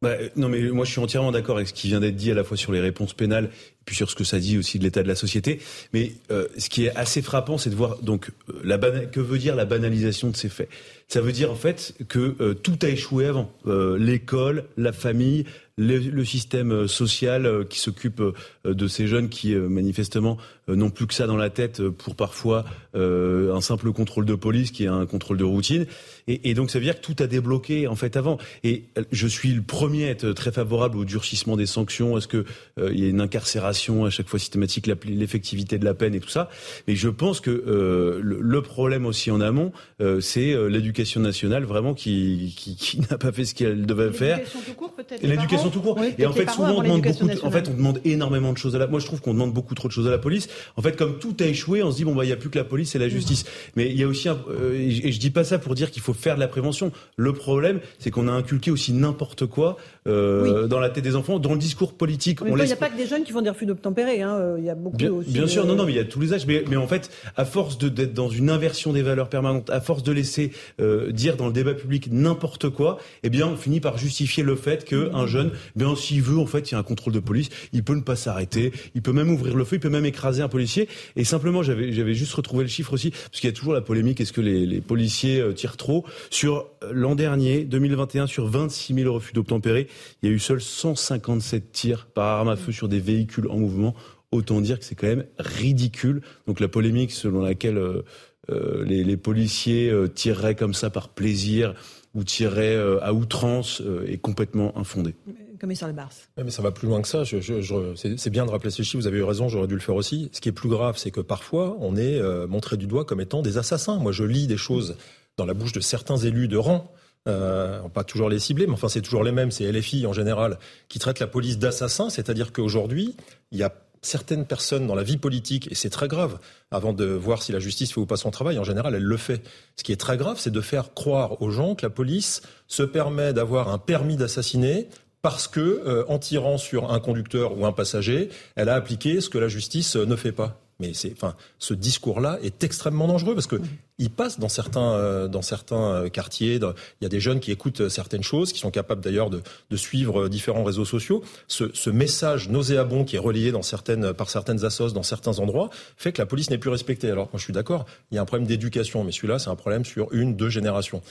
Bah, 0.04 0.16
non, 0.36 0.50
mais 0.50 0.62
moi 0.70 0.86
je 0.86 0.92
suis 0.92 1.02
entièrement 1.02 1.32
d'accord 1.32 1.58
avec 1.58 1.68
ce 1.68 1.74
qui 1.74 1.88
vient 1.88 2.00
d'être 2.00 2.16
dit 2.16 2.32
à 2.32 2.36
la 2.36 2.44
fois 2.44 2.58
sur 2.58 2.72
les 2.72 2.80
réponses 2.80 3.14
pénales 3.14 3.50
puis 3.86 3.96
sur 3.96 4.10
ce 4.10 4.16
que 4.16 4.24
ça 4.24 4.40
dit 4.40 4.58
aussi 4.58 4.80
de 4.80 4.84
l'état 4.84 5.04
de 5.04 5.08
la 5.08 5.16
société. 5.16 5.60
Mais 5.94 6.14
euh, 6.32 6.48
ce 6.58 6.70
qui 6.70 6.86
est 6.86 6.96
assez 6.96 7.22
frappant, 7.22 7.58
c'est 7.58 7.70
de 7.70 7.76
voir 7.76 7.98
donc 8.02 8.32
la 8.64 8.78
que 8.78 9.20
veut 9.20 9.38
dire 9.38 9.56
la 9.56 9.66
banalisation 9.66 10.30
de 10.30 10.36
ces 10.36 10.50
faits? 10.50 10.70
Ça 11.08 11.20
veut 11.20 11.32
dire 11.32 11.52
en 11.52 11.56
fait 11.56 11.94
que 12.08 12.36
euh, 12.40 12.54
tout 12.54 12.78
a 12.84 12.88
échoué 12.88 13.26
avant. 13.26 13.52
Euh, 13.68 13.98
L'école, 13.98 14.66
la 14.78 14.94
famille, 14.94 15.46
le, 15.78 16.24
système 16.24 16.88
social 16.88 17.66
qui 17.70 17.80
s'occupe 17.80 18.22
de 18.66 18.88
ces 18.88 19.08
jeunes 19.08 19.30
qui 19.30 19.56
manifestement 19.56 20.38
n'ont 20.68 20.92
plus 20.92 21.08
que 21.08 21.14
ça 21.14 21.26
dans 21.26 21.38
la 21.38 21.50
tête 21.50 21.82
pour 21.90 22.16
parfois 22.16 22.66
un 22.94 23.62
simple 23.62 23.92
contrôle 23.92 24.26
de 24.26 24.36
police 24.36 24.70
qui 24.70 24.84
est 24.84 24.88
un 24.88 25.08
contrôle 25.08 25.38
de 25.38 25.44
routine. 25.44 25.88
Et, 26.28 26.54
donc 26.54 26.70
ça 26.70 26.80
veut 26.80 26.86
dire 26.86 27.00
que 27.00 27.06
tout 27.06 27.16
a 27.24 27.28
débloqué 27.28 27.88
en 27.88 27.96
fait 27.96 28.16
avant. 28.16 28.38
Et 28.64 28.86
je 29.12 29.28
suis 29.28 29.54
le 29.54 29.62
premier 29.62 30.06
à 30.06 30.10
être 30.10 30.32
très 30.34 30.52
favorable 30.52 30.98
au 30.98 31.06
durcissement 31.06 31.58
des 31.58 31.66
sanctions, 31.66 32.16
à 32.16 32.22
ce 32.22 32.28
qu'il 32.28 32.44
euh, 32.80 32.94
y 32.94 33.06
ait 33.06 33.10
une 33.10 33.22
incarcération 33.22 33.71
à 33.72 34.10
chaque 34.10 34.28
fois 34.28 34.40
systématique, 34.40 34.88
l'effectivité 35.06 35.78
de 35.78 35.86
la 35.86 35.94
peine 35.94 36.16
et 36.16 36.20
tout 36.20 36.30
ça. 36.30 36.50
Mais 36.88 36.96
je 36.96 37.10
pense 37.10 37.40
que 37.40 37.50
euh, 37.50 38.20
le, 38.22 38.40
le, 38.42 38.62
problème 38.62 39.06
aussi 39.06 39.32
en 39.32 39.42
amont, 39.42 39.72
euh, 40.02 40.22
c'est 40.22 40.56
l'éducation 40.70 41.20
nationale 41.22 41.64
vraiment 41.64 41.94
qui, 41.94 42.54
qui, 42.58 42.76
qui 42.76 43.02
n'a 43.10 43.18
pas 43.18 43.32
fait 43.32 43.46
ce 43.46 43.56
qu'elle 43.56 43.86
devait 43.86 44.12
faire. 44.12 44.38
L'éducation 44.38 44.62
tout 44.66 44.74
court 44.74 44.94
peut-être. 44.94 45.24
L'éducation 45.24 45.70
tout 45.70 45.82
court. 45.82 45.98
Oui, 46.00 46.14
et 46.18 46.26
en 46.26 46.34
fait 46.34 46.50
souvent 46.50 46.78
on 46.78 46.84
demande 46.84 47.02
beaucoup. 47.02 47.28
De, 47.28 47.46
en 47.46 47.52
fait 47.52 47.70
on 47.70 47.74
demande 47.74 48.02
énormément 48.06 48.54
de 48.54 48.58
choses 48.58 48.76
à 48.76 48.80
la. 48.80 48.88
Moi 48.88 49.00
je 49.00 49.06
trouve 49.06 49.22
qu'on 49.22 49.34
demande 49.34 49.54
beaucoup 49.54 49.76
trop 49.76 49.88
de 49.88 49.94
choses 49.94 50.08
à 50.08 50.12
la 50.12 50.18
police. 50.18 50.48
En 50.78 50.82
fait 50.82 50.96
comme 50.96 51.20
tout 51.20 51.36
a 51.40 51.46
échoué, 51.46 51.84
on 51.84 51.92
se 51.92 51.98
dit 51.98 52.06
bon 52.06 52.16
bah 52.16 52.26
il 52.26 52.30
y 52.30 52.34
a 52.34 52.38
plus 52.38 52.50
que 52.50 52.58
la 52.58 52.64
police 52.64 52.96
et 52.96 53.00
la 53.00 53.10
justice. 53.10 53.46
Mais 53.76 53.90
il 53.90 53.98
y 53.98 54.04
a 54.04 54.08
aussi 54.08 54.30
un, 54.30 54.38
et 54.74 55.12
je 55.12 55.20
dis 55.20 55.32
pas 55.32 55.44
ça 55.44 55.60
pour 55.60 55.76
dire 55.76 55.92
qu'il 55.92 56.02
faut 56.02 56.14
faire 56.14 56.36
de 56.36 56.40
la 56.40 56.48
prévention. 56.48 56.92
Le 57.16 57.34
problème, 57.34 57.80
c'est 58.00 58.12
qu'on 58.12 58.28
a 58.28 58.32
inculqué 58.32 58.72
aussi 58.72 58.94
n'importe 58.94 59.46
quoi 59.46 59.78
euh, 60.08 60.64
oui. 60.64 60.70
dans 60.70 60.80
la 60.80 60.90
tête 60.90 61.04
des 61.04 61.16
enfants, 61.16 61.40
dans 61.40 61.54
le 61.54 61.60
discours 61.60 61.94
politique. 61.94 62.40
Il 62.46 62.54
n'y 62.54 62.72
a 62.72 62.76
pas 62.76 62.90
que 62.90 62.98
des 62.98 63.08
jeunes 63.08 63.24
qui 63.24 63.32
font 63.32 63.42
des 63.42 63.50
refus 63.62 63.66
d'obtempérer. 63.66 64.22
Hein. 64.22 64.56
Il 64.58 64.64
y 64.64 64.70
a 64.70 64.76
beaucoup 64.76 64.98
bien, 64.98 65.12
aussi. 65.12 65.32
Bien 65.32 65.48
sûr, 65.48 65.66
non, 65.66 65.76
non, 65.76 65.86
mais 65.86 65.94
il 65.94 65.98
y 65.98 66.00
a 66.00 66.06
tous 66.06 66.20
les 66.20 66.34
âges. 66.34 66.46
Mais, 66.46 66.64
mais 66.70 66.78
en 66.78 66.88
fait, 66.88 67.10
à 67.36 67.46
force 67.46 67.78
d'être 67.78 68.14
dans 68.14 68.30
une 68.30 68.50
inversion 68.50 68.94
des 68.94 69.02
valeurs 69.02 69.30
permanentes, 69.30 69.70
à 69.70 69.82
force 69.82 70.04
de 70.04 70.12
laisser 70.12 70.52
euh, 70.80 71.12
dire 71.12 71.38
dans 71.38 71.48
le 71.48 71.54
débat 71.54 71.74
public 71.74 72.10
n'importe 72.12 72.70
quoi, 72.70 72.98
eh 73.24 73.30
bien, 73.30 73.48
on 73.48 73.58
finit 73.58 73.80
par 73.80 73.98
justifier 73.98 74.44
le 74.44 74.56
fait 74.56 74.86
qu'un 74.86 75.28
jeune, 75.28 75.52
eh 75.54 75.80
bien, 75.80 75.96
s'il 75.96 76.22
veut, 76.22 76.38
en 76.38 76.46
fait, 76.46 76.72
il 76.72 76.74
y 76.74 76.76
a 76.76 76.80
un 76.80 76.84
contrôle 76.84 77.14
de 77.14 77.20
police, 77.20 77.50
il 77.74 77.84
peut 77.84 77.96
ne 77.96 78.02
pas 78.02 78.16
s'arrêter, 78.16 78.72
il 78.96 79.02
peut 79.02 79.14
même 79.14 79.30
ouvrir 79.30 79.56
le 79.56 79.64
feu, 79.64 79.78
il 79.78 79.80
peut 79.80 79.90
même 79.90 80.06
écraser 80.06 80.42
un 80.42 80.50
policier. 80.50 80.88
Et 81.16 81.24
simplement, 81.24 81.64
j'avais, 81.64 81.92
j'avais 81.92 82.14
juste 82.14 82.34
retrouvé 82.34 82.64
le 82.64 82.70
chiffre 82.70 82.94
aussi, 82.94 83.12
parce 83.12 83.40
qu'il 83.40 83.50
y 83.50 83.54
a 83.54 83.56
toujours 83.56 83.74
la 83.74 83.82
polémique 83.82 84.22
est-ce 84.22 84.34
que 84.34 84.42
les, 84.42 84.66
les 84.66 84.82
policiers 84.82 85.40
euh, 85.40 85.54
tirent 85.54 85.78
trop? 85.78 86.06
Sur 86.30 86.68
l'an 86.92 87.16
dernier, 87.16 87.64
2021, 87.64 88.28
sur 88.28 88.48
26 88.48 88.96
000 88.96 89.14
refus 89.14 89.34
d'obtempérer, 89.34 89.88
il 90.22 90.30
y 90.30 90.32
a 90.32 90.36
eu 90.36 90.40
seuls 90.40 90.62
157 90.62 91.72
tirs 91.72 92.08
par 92.14 92.40
arme 92.40 92.50
à 92.50 92.56
feu 92.56 92.72
sur 92.72 92.88
des 92.88 93.00
véhicules 93.00 93.48
en 93.52 93.58
mouvement. 93.58 93.96
Autant 94.32 94.62
dire 94.62 94.80
que 94.80 94.86
c'est 94.86 94.96
quand 94.96 95.08
même 95.08 95.26
ridicule. 95.38 96.22
Donc 96.48 96.60
la 96.60 96.70
polémique 96.70 97.12
selon 97.12 97.42
laquelle 97.42 97.78
euh, 97.78 98.04
euh, 98.50 98.84
les, 98.86 99.04
les, 99.04 99.18
policiers 99.18 99.90
euh, 99.90 100.08
tireraient 100.08 100.56
comme 100.56 100.74
ça 100.74 100.90
par 100.90 101.10
plaisir 101.10 101.76
ou 102.16 102.24
tireraient 102.24 102.76
euh, 102.76 103.00
à 103.04 103.14
outrance 103.14 103.84
est 104.08 104.18
complètement 104.18 104.76
infondé. 104.78 105.16
Commissaire 105.60 105.88
Le 105.88 105.94
Bars. 105.94 106.12
mais 106.44 106.50
ça 106.50 106.64
va 106.64 106.72
plus 106.72 106.88
loin 106.88 107.04
que 107.04 107.08
ça. 107.08 107.24
Je, 107.24 107.40
je, 107.40 107.62
je, 107.62 107.76
c'est 108.18 108.30
bien 108.32 108.48
de 108.48 108.52
rappeler 108.52 108.72
ces 108.72 108.84
chiffres. 108.84 108.98
Vous 108.98 109.08
avez 109.08 109.20
eu 109.20 109.24
raison. 109.24 109.48
J'aurais 109.48 109.68
dû 109.68 109.76
le 109.76 109.80
faire 109.80 109.96
aussi. 109.96 110.30
Ce 110.32 110.42
qui 110.42 110.50
est 110.50 110.54
plus 110.54 110.70
grave, 110.70 110.98
c'est 110.98 111.12
que 111.12 111.22
parfois, 111.22 111.78
on 111.80 111.96
est 111.96 112.20
montré 112.48 112.78
du 112.78 112.88
doigt 112.88 113.06
comme 113.06 113.22
étant 113.22 113.44
des 113.44 113.60
assassins. 113.60 113.98
Moi, 113.98 114.12
je 114.12 114.24
lis 114.24 114.48
des 114.48 114.58
choses 114.58 114.98
dans 115.38 115.46
la 115.46 115.54
bouche 115.54 115.72
de 115.72 115.80
certains 115.80 116.18
élus 116.18 116.48
de 116.48 116.58
rang 116.58 116.92
euh, 117.28 117.88
pas 117.90 118.04
toujours 118.04 118.30
les 118.30 118.40
cibler, 118.40 118.66
mais 118.66 118.74
enfin 118.74 118.90
c'est 118.90 119.02
toujours 119.02 119.24
les 119.24 119.32
mêmes, 119.32 119.52
c'est 119.52 119.72
LFI 119.72 120.08
en 120.08 120.14
général, 120.14 120.58
qui 120.90 121.00
traitent 121.00 121.20
la 121.20 121.28
police 121.28 121.60
d'assassin, 121.60 122.10
c'est-à-dire 122.10 122.52
qu'aujourd'hui, 122.52 123.16
il 123.52 123.60
y 123.60 123.64
a 123.64 123.74
certaines 124.02 124.46
personnes 124.46 124.88
dans 124.88 124.96
la 124.96 125.04
vie 125.04 125.18
politique, 125.18 125.72
et 125.72 125.76
c'est 125.76 125.92
très 125.92 126.08
grave, 126.08 126.40
avant 126.72 126.94
de 126.94 127.06
voir 127.06 127.44
si 127.44 127.52
la 127.52 127.60
justice 127.60 127.94
fait 127.94 128.00
ou 128.00 128.08
pas 128.08 128.18
son 128.18 128.32
travail, 128.32 128.58
en 128.58 128.64
général, 128.64 128.96
elle 128.96 129.04
le 129.04 129.18
fait. 129.18 129.44
Ce 129.76 129.84
qui 129.84 129.92
est 129.92 130.00
très 130.00 130.18
grave, 130.18 130.38
c'est 130.40 130.52
de 130.52 130.62
faire 130.62 130.94
croire 130.94 131.42
aux 131.42 131.52
gens 131.52 131.76
que 131.76 131.86
la 131.86 131.92
police 131.92 132.42
se 132.68 132.84
permet 132.84 133.34
d'avoir 133.34 133.70
un 133.70 133.78
permis 133.78 134.18
d'assassiner 134.18 134.90
parce 135.22 135.48
que, 135.48 135.60
euh, 135.60 136.04
en 136.08 136.18
tirant 136.18 136.58
sur 136.58 136.92
un 136.92 137.00
conducteur 137.00 137.58
ou 137.58 137.66
un 137.68 137.72
passager, 137.72 138.30
elle 138.56 138.70
a 138.70 138.74
appliqué 138.74 139.22
ce 139.22 139.30
que 139.30 139.38
la 139.38 139.48
justice 139.48 139.96
ne 139.96 140.16
fait 140.16 140.32
pas. 140.32 140.61
Mais 140.82 140.94
c'est, 140.94 141.14
enfin, 141.14 141.36
ce 141.60 141.74
discours-là 141.74 142.40
est 142.42 142.64
extrêmement 142.64 143.08
dangereux 143.08 143.36
parce 143.36 143.48
que 143.48 143.62
il 144.02 144.10
passe 144.10 144.40
dans 144.40 144.50
certains, 144.50 144.94
euh, 144.94 145.28
dans 145.28 145.44
certains 145.44 145.94
euh, 145.94 146.10
quartiers. 146.10 146.56
il 146.56 147.04
y 147.04 147.06
a 147.06 147.10
des 147.10 147.20
jeunes 147.20 147.40
qui 147.40 147.52
écoutent 147.52 147.82
euh, 147.82 147.90
certaines 147.90 148.24
choses, 148.24 148.52
qui 148.52 148.58
sont 148.58 148.72
capables 148.72 149.02
d'ailleurs 149.02 149.30
de, 149.30 149.44
de, 149.70 149.78
suivre 149.78 150.28
différents 150.28 150.64
réseaux 150.64 150.86
sociaux. 150.86 151.24
Ce, 151.48 151.66
ce, 151.74 151.92
message 151.92 152.50
nauséabond 152.50 153.06
qui 153.06 153.16
est 153.16 153.20
relayé 153.20 153.52
dans 153.52 153.62
certaines, 153.62 154.12
par 154.14 154.32
certaines 154.32 154.66
assos 154.66 154.90
dans 154.90 155.04
certains 155.04 155.38
endroits 155.38 155.70
fait 155.98 156.14
que 156.14 156.22
la 156.22 156.26
police 156.26 156.50
n'est 156.50 156.58
plus 156.58 156.72
respectée. 156.72 157.12
Alors, 157.12 157.26
moi, 157.26 157.38
je 157.38 157.44
suis 157.44 157.54
d'accord, 157.54 157.86
il 158.10 158.16
y 158.16 158.18
a 158.18 158.22
un 158.22 158.26
problème 158.26 158.48
d'éducation, 158.48 159.04
mais 159.04 159.12
celui-là, 159.12 159.38
c'est 159.38 159.52
un 159.52 159.56
problème 159.56 159.86
sur 159.86 160.12
une, 160.14 160.36
deux 160.36 160.50
générations. 160.50 161.04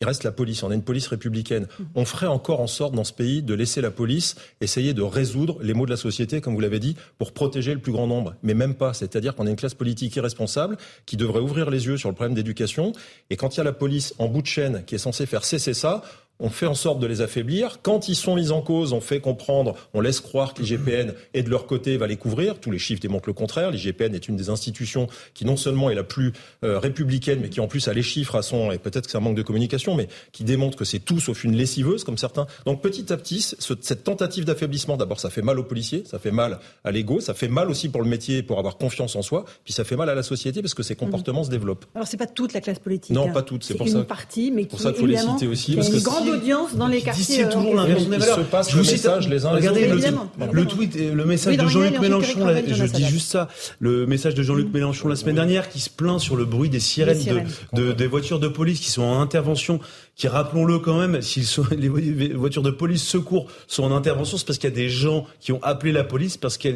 Il 0.00 0.06
reste 0.06 0.24
la 0.24 0.32
police. 0.32 0.62
On 0.62 0.70
a 0.70 0.74
une 0.74 0.82
police 0.82 1.06
républicaine. 1.06 1.66
On 1.94 2.04
ferait 2.04 2.26
encore 2.26 2.60
en 2.60 2.66
sorte 2.66 2.94
dans 2.94 3.04
ce 3.04 3.12
pays 3.12 3.42
de 3.42 3.54
laisser 3.54 3.80
la 3.80 3.90
police 3.90 4.34
essayer 4.60 4.92
de 4.92 5.02
résoudre 5.02 5.58
les 5.62 5.72
maux 5.72 5.86
de 5.86 5.90
la 5.90 5.96
société, 5.96 6.40
comme 6.40 6.54
vous 6.54 6.60
l'avez 6.60 6.80
dit, 6.80 6.96
pour 7.18 7.32
protéger 7.32 7.72
le 7.72 7.80
plus 7.80 7.92
grand 7.92 8.06
nombre. 8.06 8.34
Mais 8.42 8.54
même 8.54 8.74
pas. 8.74 8.92
C'est-à-dire 8.92 9.34
qu'on 9.34 9.46
a 9.46 9.50
une 9.50 9.56
classe 9.56 9.74
politique 9.74 10.14
irresponsable 10.16 10.76
qui 11.06 11.16
devrait 11.16 11.40
ouvrir 11.40 11.70
les 11.70 11.86
yeux 11.86 11.96
sur 11.96 12.08
le 12.08 12.14
problème 12.14 12.34
d'éducation. 12.34 12.92
Et 13.30 13.36
quand 13.36 13.54
il 13.54 13.58
y 13.58 13.60
a 13.60 13.64
la 13.64 13.72
police 13.72 14.14
en 14.18 14.28
bout 14.28 14.42
de 14.42 14.46
chaîne 14.46 14.84
qui 14.84 14.94
est 14.94 14.98
censée 14.98 15.26
faire 15.26 15.44
cesser 15.44 15.74
ça, 15.74 16.02
on 16.44 16.50
fait 16.50 16.66
en 16.66 16.74
sorte 16.74 17.00
de 17.00 17.06
les 17.06 17.22
affaiblir. 17.22 17.78
Quand 17.82 18.06
ils 18.08 18.14
sont 18.14 18.36
mis 18.36 18.50
en 18.50 18.60
cause, 18.60 18.92
on 18.92 19.00
fait 19.00 19.18
comprendre, 19.18 19.74
on 19.94 20.02
laisse 20.02 20.20
croire 20.20 20.52
que 20.52 20.62
l'IGPN 20.62 21.14
est 21.32 21.42
de 21.42 21.48
leur 21.48 21.66
côté 21.66 21.96
va 21.96 22.06
les 22.06 22.18
couvrir. 22.18 22.60
Tous 22.60 22.70
les 22.70 22.78
chiffres 22.78 23.00
démontrent 23.00 23.30
le 23.30 23.32
contraire. 23.32 23.70
L'IGPN 23.70 24.14
est 24.14 24.28
une 24.28 24.36
des 24.36 24.50
institutions 24.50 25.06
qui 25.32 25.46
non 25.46 25.56
seulement 25.56 25.88
est 25.88 25.94
la 25.94 26.04
plus 26.04 26.34
euh, 26.62 26.78
républicaine, 26.78 27.38
mais 27.40 27.48
qui 27.48 27.60
en 27.60 27.66
plus 27.66 27.88
a 27.88 27.94
les 27.94 28.02
chiffres 28.02 28.36
à 28.36 28.42
son, 28.42 28.70
et 28.72 28.78
peut-être 28.78 29.06
que 29.06 29.10
c'est 29.10 29.16
un 29.16 29.22
manque 29.22 29.38
de 29.38 29.42
communication, 29.42 29.94
mais 29.94 30.06
qui 30.32 30.44
démontre 30.44 30.76
que 30.76 30.84
c'est 30.84 30.98
tout 30.98 31.18
sauf 31.18 31.44
une 31.44 31.56
lessiveuse, 31.56 32.04
comme 32.04 32.18
certains. 32.18 32.46
Donc 32.66 32.82
petit 32.82 33.10
à 33.10 33.16
petit, 33.16 33.40
ce, 33.40 33.72
cette 33.80 34.04
tentative 34.04 34.44
d'affaiblissement, 34.44 34.98
d'abord, 34.98 35.20
ça 35.20 35.30
fait 35.30 35.40
mal 35.40 35.58
aux 35.58 35.64
policiers, 35.64 36.04
ça 36.04 36.18
fait 36.18 36.30
mal 36.30 36.58
à 36.84 36.90
l'ego, 36.90 37.20
ça 37.20 37.32
fait 37.32 37.48
mal 37.48 37.70
aussi 37.70 37.88
pour 37.88 38.02
le 38.02 38.08
métier, 38.08 38.42
pour 38.42 38.58
avoir 38.58 38.76
confiance 38.76 39.16
en 39.16 39.22
soi, 39.22 39.46
puis 39.64 39.72
ça 39.72 39.84
fait 39.84 39.96
mal 39.96 40.10
à 40.10 40.14
la 40.14 40.22
société 40.22 40.60
parce 40.60 40.74
que 40.74 40.82
ces 40.82 40.94
comportements 40.94 41.40
mmh. 41.40 41.44
se 41.44 41.50
développent. 41.50 41.86
Alors 41.94 42.06
c'est 42.06 42.18
pas 42.18 42.26
toute 42.26 42.52
la 42.52 42.60
classe 42.60 42.80
politique. 42.80 43.16
Non, 43.16 43.30
hein. 43.30 43.32
pas 43.32 43.42
toute. 43.42 43.64
C'est 43.64 43.76
pour 43.76 43.86
une 43.86 43.92
ça. 43.94 44.04
partie, 44.04 44.50
mais 44.50 44.66
pour 44.66 44.78
qui, 44.78 44.82
ça 44.82 44.92
qu'il 44.92 45.00
faut 45.00 45.06
les 45.06 45.16
citer 45.16 45.46
aussi. 45.46 45.74
Parce 45.74 45.88
que 45.88 46.00
d'audience 46.34 46.74
dans 46.74 46.86
les 46.86 47.00
quartiers. 47.00 47.24
C'est 47.24 47.48
toujours 47.48 47.74
l'inversion 47.74 48.08
des 48.10 48.18
valeurs. 48.18 48.38
Se 48.38 48.42
passe 48.42 48.70
je 48.70 48.76
le 48.76 48.82
vous 48.82 48.90
message 48.90 49.28
les 49.28 49.46
uns 49.46 49.50
Regardez 49.50 49.80
les 49.82 49.88
le, 49.88 49.96
autres. 49.96 50.52
le 50.52 50.64
tweet, 50.66 50.96
et 50.96 51.10
le 51.10 51.24
message 51.24 51.56
Oui, 51.56 51.64
de 51.64 51.68
Jean-Luc 51.68 52.00
Mélenchon. 52.00 52.46
Je 52.66 52.84
dis 52.84 53.06
juste 53.06 53.30
ça. 53.30 53.48
Le 53.78 54.06
message 54.06 54.34
de 54.34 54.42
Jean-Luc 54.42 54.72
Mélenchon 54.72 55.08
la 55.08 55.16
semaine 55.16 55.36
dernière 55.36 55.68
qui 55.68 55.80
se 55.80 55.90
plaint 55.90 56.20
sur 56.20 56.36
le 56.36 56.44
bruit 56.44 56.68
des 56.68 56.80
sirènes, 56.80 57.18
sirènes. 57.18 57.48
De, 57.72 57.88
de, 57.88 57.92
des 57.92 58.06
voitures 58.06 58.38
de 58.40 58.48
police 58.48 58.80
qui 58.80 58.90
sont 58.90 59.02
en 59.02 59.20
intervention. 59.20 59.80
Qui, 60.16 60.28
rappelons-le 60.28 60.78
quand 60.78 60.98
même, 60.98 61.20
s'ils 61.22 61.44
sont 61.44 61.64
les 61.76 61.88
voitures 61.88 62.62
de 62.62 62.70
police 62.70 63.02
secours 63.02 63.50
sont 63.66 63.82
en 63.82 63.92
intervention, 63.96 64.38
c'est 64.38 64.46
parce 64.46 64.58
qu'il 64.58 64.70
y 64.70 64.72
a 64.72 64.76
des 64.76 64.88
gens 64.88 65.26
qui 65.40 65.50
ont 65.50 65.62
appelé 65.62 65.90
la 65.90 66.04
police 66.04 66.36
parce 66.36 66.56
que 66.56 66.68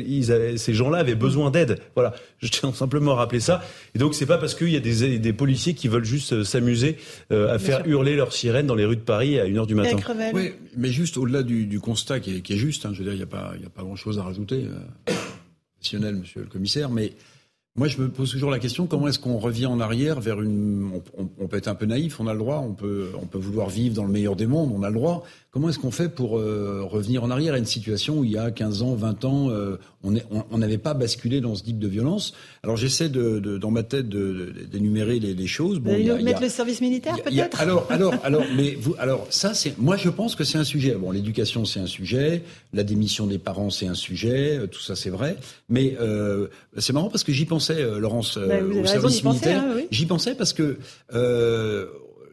ces 0.56 0.74
gens-là 0.74 0.98
avaient 0.98 1.14
besoin 1.14 1.50
d'aide. 1.50 1.78
Voilà, 1.94 2.14
je 2.38 2.48
tiens 2.48 2.72
simplement 2.72 3.12
à 3.12 3.16
rappeler 3.16 3.40
ça. 3.40 3.62
Et 3.94 3.98
donc 3.98 4.14
c'est 4.14 4.26
pas 4.26 4.38
parce 4.38 4.54
qu'il 4.54 4.70
y 4.70 4.76
a 4.76 4.80
des, 4.80 5.18
des 5.18 5.32
policiers 5.32 5.74
qui 5.74 5.86
veulent 5.86 6.04
juste 6.04 6.32
euh, 6.32 6.44
s'amuser 6.44 6.96
euh, 7.32 7.54
à 7.54 7.58
faire 7.58 7.86
hurler 7.86 8.16
leurs 8.16 8.32
sirènes 8.32 8.66
dans 8.66 8.74
les 8.74 8.84
rues 8.84 8.96
de 8.96 9.02
Paris 9.02 9.38
à 9.38 9.46
1h 9.46 9.66
du 9.66 9.74
matin. 9.76 9.96
Oui, 10.34 10.52
mais 10.76 10.90
juste 10.90 11.16
au-delà 11.16 11.44
du, 11.44 11.66
du, 11.66 11.78
constat 11.78 12.18
qui 12.18 12.36
est, 12.36 12.40
qui 12.40 12.54
est 12.54 12.58
juste, 12.58 12.86
hein, 12.86 12.90
je 12.92 12.98
veux 12.98 13.04
dire, 13.04 13.12
il 13.12 13.18
n'y 13.18 13.22
a 13.22 13.26
pas, 13.26 13.52
il 13.56 13.62
y 13.62 13.66
a 13.66 13.70
pas 13.70 13.82
grand-chose 13.82 14.18
à 14.18 14.24
rajouter, 14.24 14.66
euh, 15.08 15.12
monsieur 16.12 16.40
le 16.40 16.46
commissaire, 16.46 16.90
mais 16.90 17.12
moi, 17.78 17.86
je 17.86 18.02
me 18.02 18.08
pose 18.08 18.32
toujours 18.32 18.50
la 18.50 18.58
question 18.58 18.86
comment 18.86 19.06
est-ce 19.06 19.20
qu'on 19.20 19.38
revient 19.38 19.66
en 19.66 19.78
arrière 19.78 20.20
vers 20.20 20.40
une. 20.40 20.90
On, 21.16 21.46
peut 21.46 21.56
être 21.56 21.68
un 21.68 21.76
peu 21.76 21.86
naïf, 21.86 22.18
on 22.18 22.26
a 22.26 22.32
le 22.32 22.38
droit, 22.40 22.58
on 22.58 22.74
peut, 22.74 23.12
on 23.22 23.26
peut 23.26 23.38
vouloir 23.38 23.68
vivre 23.68 23.94
dans 23.94 24.04
le 24.04 24.10
meilleur 24.10 24.34
des 24.34 24.46
mondes, 24.46 24.72
on 24.74 24.82
a 24.82 24.88
le 24.88 24.94
droit. 24.94 25.24
Comment 25.58 25.70
est-ce 25.70 25.80
qu'on 25.80 25.90
fait 25.90 26.08
pour 26.08 26.38
euh, 26.38 26.84
revenir 26.84 27.24
en 27.24 27.32
arrière 27.32 27.54
à 27.54 27.58
une 27.58 27.66
situation 27.66 28.18
où 28.20 28.24
il 28.24 28.30
y 28.30 28.38
a 28.38 28.52
15 28.52 28.82
ans, 28.82 28.94
20 28.94 29.24
ans, 29.24 29.50
euh, 29.50 29.76
on 30.04 30.56
n'avait 30.56 30.78
pas 30.78 30.94
basculé 30.94 31.40
dans 31.40 31.56
ce 31.56 31.64
type 31.64 31.80
de 31.80 31.88
violence? 31.88 32.32
Alors 32.62 32.76
j'essaie 32.76 33.08
de, 33.08 33.40
de, 33.40 33.58
dans 33.58 33.72
ma 33.72 33.82
tête 33.82 34.08
d'énumérer 34.08 35.18
les, 35.18 35.34
les, 35.34 35.46
choses. 35.48 35.80
Bon, 35.80 35.90
Vous 35.90 36.12
allez 36.12 36.22
mettre 36.22 36.38
a, 36.38 36.42
le 36.42 36.48
service 36.48 36.80
militaire 36.80 37.20
peut-être? 37.20 37.60
Alors, 37.60 37.88
alors, 37.90 38.14
alors, 38.22 38.44
mais 38.56 38.76
vous, 38.80 38.94
alors 39.00 39.26
ça, 39.30 39.52
c'est. 39.52 39.76
Moi, 39.78 39.96
je 39.96 40.10
pense 40.10 40.36
que 40.36 40.44
c'est 40.44 40.58
un 40.58 40.64
sujet. 40.64 40.94
Bon, 40.94 41.10
l'éducation, 41.10 41.64
c'est 41.64 41.80
un 41.80 41.86
sujet. 41.86 42.44
La 42.72 42.84
démission 42.84 43.26
des 43.26 43.38
parents, 43.38 43.70
c'est 43.70 43.88
un 43.88 43.94
sujet. 43.94 44.60
Tout 44.70 44.80
ça, 44.80 44.94
c'est 44.94 45.10
vrai. 45.10 45.38
Mais 45.68 45.96
euh, 46.00 46.46
c'est 46.76 46.92
marrant 46.92 47.10
parce 47.10 47.24
que 47.24 47.32
j'y 47.32 47.46
pensais, 47.46 47.82
Laurence, 47.98 48.38
bah, 48.38 48.62
au 48.62 48.86
service 48.86 49.24
militaire. 49.24 49.64
Hein, 49.64 49.72
oui. 49.74 49.88
J'y 49.90 50.06
pensais 50.06 50.36
parce 50.36 50.52
que. 50.52 50.78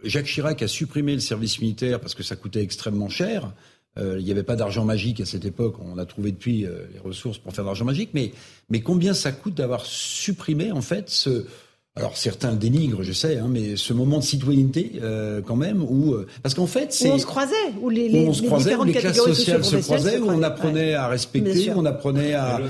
Jacques 0.05 0.27
Chirac 0.27 0.61
a 0.61 0.67
supprimé 0.67 1.13
le 1.13 1.19
service 1.19 1.59
militaire 1.59 1.99
parce 1.99 2.15
que 2.15 2.23
ça 2.23 2.35
coûtait 2.35 2.61
extrêmement 2.61 3.09
cher. 3.09 3.53
Euh, 3.97 4.17
il 4.19 4.25
n'y 4.25 4.31
avait 4.31 4.43
pas 4.43 4.55
d'argent 4.55 4.83
magique 4.83 5.21
à 5.21 5.25
cette 5.25 5.45
époque. 5.45 5.75
On 5.79 5.97
a 5.97 6.05
trouvé 6.05 6.31
depuis 6.31 6.65
euh, 6.65 6.85
les 6.93 6.99
ressources 6.99 7.37
pour 7.37 7.53
faire 7.53 7.63
de 7.63 7.69
l'argent 7.69 7.85
magique. 7.85 8.09
Mais, 8.13 8.33
mais 8.69 8.81
combien 8.81 9.13
ça 9.13 9.31
coûte 9.31 9.55
d'avoir 9.55 9.85
supprimé, 9.85 10.71
en 10.71 10.81
fait, 10.81 11.09
ce. 11.09 11.45
Alors 11.97 12.17
certains 12.17 12.51
le 12.51 12.57
dénigrent, 12.57 13.03
je 13.03 13.13
sais, 13.13 13.37
hein, 13.37 13.47
mais 13.49 13.77
ce 13.77 13.93
moment 13.93 14.19
de 14.19 14.23
citoyenneté 14.23 14.93
euh, 15.01 15.39
quand 15.45 15.55
même, 15.55 15.81
où 15.81 16.15
parce 16.43 16.53
qu'en 16.53 16.67
fait 16.67 16.91
c'est 16.91 17.09
où 17.09 17.13
on 17.13 17.17
se 17.17 17.25
croisait, 17.25 17.55
où 17.81 17.89
les, 17.89 18.09
les, 18.09 18.25
où 18.25 18.29
on 18.29 18.33
se 18.33 18.43
croisait, 18.43 18.75
où 18.75 18.83
les 18.83 18.91
classes 18.93 19.15
sociales 19.15 19.63
se 19.63 19.77
croisaient, 19.77 20.17
où 20.19 20.29
on 20.29 20.43
apprenait 20.43 20.89
ouais. 20.89 20.93
à 20.93 21.07
respecter, 21.07 21.71
où 21.71 21.79
on 21.79 21.85
apprenait 21.85 22.33
à. 22.33 22.59
Mais 22.59 22.65
est 22.65 22.69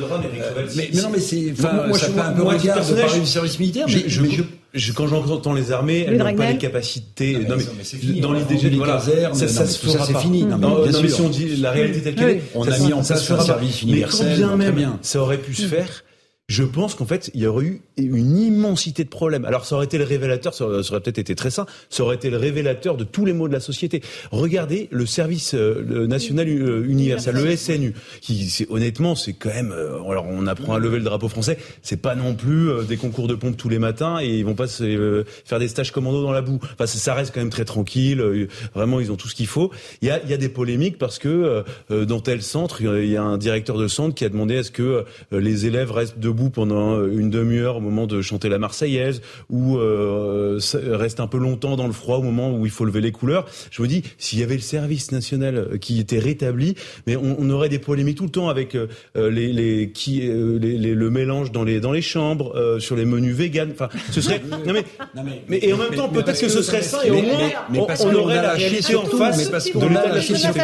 mais, 0.75 0.89
mais, 0.93 1.01
non, 1.01 1.09
mais 1.11 1.19
c'est, 1.19 1.51
enfin, 1.51 1.87
moi, 1.87 1.97
ça 1.97 2.07
je, 2.07 2.11
fait 2.11 2.19
un 2.19 2.31
peu 2.33 2.43
regard 2.43 2.87
de 2.87 2.93
parler 2.93 3.19
du 3.19 3.25
service 3.25 3.59
militaire, 3.59 3.85
mais, 3.87 4.03
je, 4.07 4.21
mais 4.21 4.29
je, 4.29 4.43
je, 4.73 4.93
quand 4.93 5.07
j'entends 5.07 5.53
les 5.53 5.71
armées, 5.71 6.05
elles 6.07 6.17
n'ont 6.17 6.35
pas 6.35 6.51
les 6.51 6.57
capacités. 6.57 7.33
Non, 7.33 7.39
mais, 7.39 7.47
non, 7.47 7.55
mais, 7.57 7.63
mais 7.77 7.83
c'est 7.83 7.97
fini, 7.97 8.19
dans 8.19 8.33
l'idée 8.33 8.57
les 8.57 8.77
voilà, 8.77 8.93
casernes, 8.93 9.33
ça, 9.35 9.47
ça 9.47 9.63
non, 9.63 9.69
se 9.69 9.85
fera 9.85 10.05
c'est 10.05 10.13
pas. 10.13 10.19
fini. 10.19 10.43
Non, 10.43 10.57
mais, 10.57 10.67
non, 10.67 10.83
bien 10.83 10.91
non, 10.91 11.01
mais 11.01 11.07
sûr. 11.07 11.17
si 11.17 11.21
on 11.21 11.29
dit 11.29 11.55
la 11.57 11.71
réalité 11.71 12.01
telle 12.01 12.15
qu'elle 12.15 12.29
est, 12.29 12.41
on 12.53 12.63
ça, 12.63 12.73
a 12.73 12.79
mis 12.79 12.93
en 12.93 13.03
place 13.03 13.31
un 13.31 13.39
service 13.39 13.83
Mais 13.83 13.91
universel, 13.91 14.27
quand 14.27 14.35
bien 14.35 14.47
très 14.47 14.57
même 14.57 14.75
bien. 14.75 14.99
ça 15.01 15.19
aurait 15.19 15.37
pu 15.37 15.53
se 15.53 15.67
faire, 15.67 16.03
je 16.47 16.63
pense 16.63 16.93
qu'en 16.93 17.07
fait, 17.07 17.31
il 17.33 17.41
y 17.41 17.47
aurait 17.47 17.65
eu 17.65 17.81
une 17.97 18.37
immensité 18.37 19.03
de 19.03 19.09
problèmes. 19.09 19.45
Alors, 19.45 19.65
ça 19.65 19.75
aurait 19.75 19.85
été 19.85 19.97
le 19.97 20.03
révélateur, 20.03 20.53
ça 20.53 20.65
aurait, 20.65 20.83
peut-être 20.99 21.17
été 21.17 21.33
très 21.33 21.49
sain, 21.49 21.65
ça 21.89 22.03
aurait 22.03 22.17
été 22.17 22.29
le 22.29 22.37
révélateur 22.37 22.97
de 22.97 23.03
tous 23.03 23.25
les 23.25 23.33
maux 23.33 23.47
de 23.47 23.53
la 23.53 23.59
société. 23.59 24.03
Regardez 24.31 24.87
le 24.91 25.07
service 25.07 25.55
euh, 25.55 26.05
national 26.05 26.47
euh, 26.47 26.85
universel, 26.87 27.33
le 27.35 27.55
SNU, 27.55 27.95
qui, 28.21 28.47
c'est, 28.47 28.69
honnêtement, 28.69 29.15
c'est 29.15 29.33
quand 29.33 29.49
même, 29.49 29.71
euh, 29.71 29.99
alors 30.07 30.27
on 30.29 30.45
apprend 30.45 30.75
à 30.75 30.79
lever 30.79 30.99
le 30.99 31.03
drapeau 31.03 31.29
français, 31.29 31.57
c'est 31.81 31.97
pas 31.97 32.13
non 32.13 32.35
plus 32.35 32.69
des 32.87 32.97
concours 32.97 33.27
de 33.27 33.33
pompe 33.33 33.57
tous 33.57 33.69
les 33.69 33.79
matins 33.79 34.19
et 34.21 34.27
ils 34.27 34.45
vont 34.45 34.53
pas 34.53 34.67
se, 34.67 35.25
faire 35.45 35.57
des 35.57 35.67
stages 35.67 35.91
commando 35.91 36.21
dans 36.21 36.31
la 36.31 36.43
boue. 36.43 36.59
Enfin, 36.73 36.85
ça 36.85 37.15
reste 37.15 37.33
quand 37.33 37.41
même 37.41 37.49
très 37.49 37.65
tranquille. 37.65 38.47
vraiment, 38.75 38.99
ils 38.99 39.11
ont 39.11 39.15
tout 39.15 39.29
ce 39.29 39.35
qu'il 39.35 39.47
faut. 39.47 39.71
Il 40.03 40.09
y 40.09 40.11
a, 40.11 40.21
il 40.23 40.29
y 40.29 40.33
a 40.33 40.37
des 40.37 40.49
polémiques 40.49 40.99
parce 40.99 41.17
que 41.17 41.63
dans 41.89 42.19
tel 42.19 42.43
centre, 42.43 42.81
il 42.81 43.09
y 43.09 43.17
a 43.17 43.23
un 43.23 43.37
directeur 43.37 43.77
de 43.77 43.87
centre 43.87 44.13
qui 44.13 44.25
a 44.25 44.29
demandé 44.29 44.57
à 44.57 44.63
ce 44.63 44.71
que 44.71 45.05
les 45.31 45.65
élèves 45.65 45.91
restent 45.91 46.19
debout 46.19 46.34
pendant 46.49 47.03
une 47.05 47.29
demi-heure 47.29 47.77
au 47.77 47.81
moment 47.81 48.07
de 48.07 48.21
chanter 48.21 48.49
la 48.49 48.59
Marseillaise 48.59 49.21
ou 49.49 49.77
euh, 49.77 50.59
reste 50.73 51.19
un 51.19 51.27
peu 51.27 51.37
longtemps 51.37 51.75
dans 51.75 51.87
le 51.87 51.93
froid 51.93 52.17
au 52.17 52.21
moment 52.21 52.55
où 52.55 52.65
il 52.65 52.71
faut 52.71 52.85
lever 52.85 53.01
les 53.01 53.11
couleurs. 53.11 53.45
Je 53.71 53.81
me 53.81 53.87
dis, 53.87 54.03
s'il 54.17 54.39
y 54.39 54.43
avait 54.43 54.55
le 54.55 54.61
service 54.61 55.11
national 55.11 55.79
qui 55.79 55.99
était 55.99 56.19
rétabli, 56.19 56.75
mais 57.07 57.15
on, 57.15 57.35
on 57.39 57.49
aurait 57.49 57.69
des 57.69 57.79
polémiques 57.79 58.17
tout 58.17 58.23
le 58.25 58.29
temps 58.29 58.49
avec 58.49 58.75
euh, 58.75 58.87
les, 59.15 59.51
les, 59.53 59.91
qui, 59.91 60.27
euh, 60.27 60.57
les, 60.59 60.77
les, 60.77 60.93
le 60.93 61.09
mélange 61.09 61.51
dans 61.51 61.63
les, 61.63 61.79
dans 61.79 61.91
les 61.91 62.01
chambres, 62.01 62.55
euh, 62.55 62.79
sur 62.79 62.95
les 62.95 63.05
menus 63.05 63.35
véganes. 63.35 63.71
Enfin, 63.71 63.89
ce 64.11 64.21
serait. 64.21 64.41
non 64.49 64.73
mais, 64.73 64.85
non 65.15 65.23
mais, 65.23 65.43
mais, 65.47 65.59
et 65.61 65.73
en 65.73 65.77
même 65.77 65.93
temps, 65.93 66.09
peut-être 66.09 66.39
que, 66.39 66.49
ce 66.49 66.61
serait 66.61 66.81
ça 66.81 67.05
et 67.05 67.11
au 67.11 67.21
moins 67.21 67.49
on, 67.73 67.87
on 67.99 68.15
aurait 68.15 68.41
la 68.41 68.53
réalité 68.53 68.95
en 68.95 69.05
face 69.05 69.49
de 69.49 69.87
l'état 69.87 70.09
de 70.09 70.15
la 70.15 70.21
société. 70.21 70.59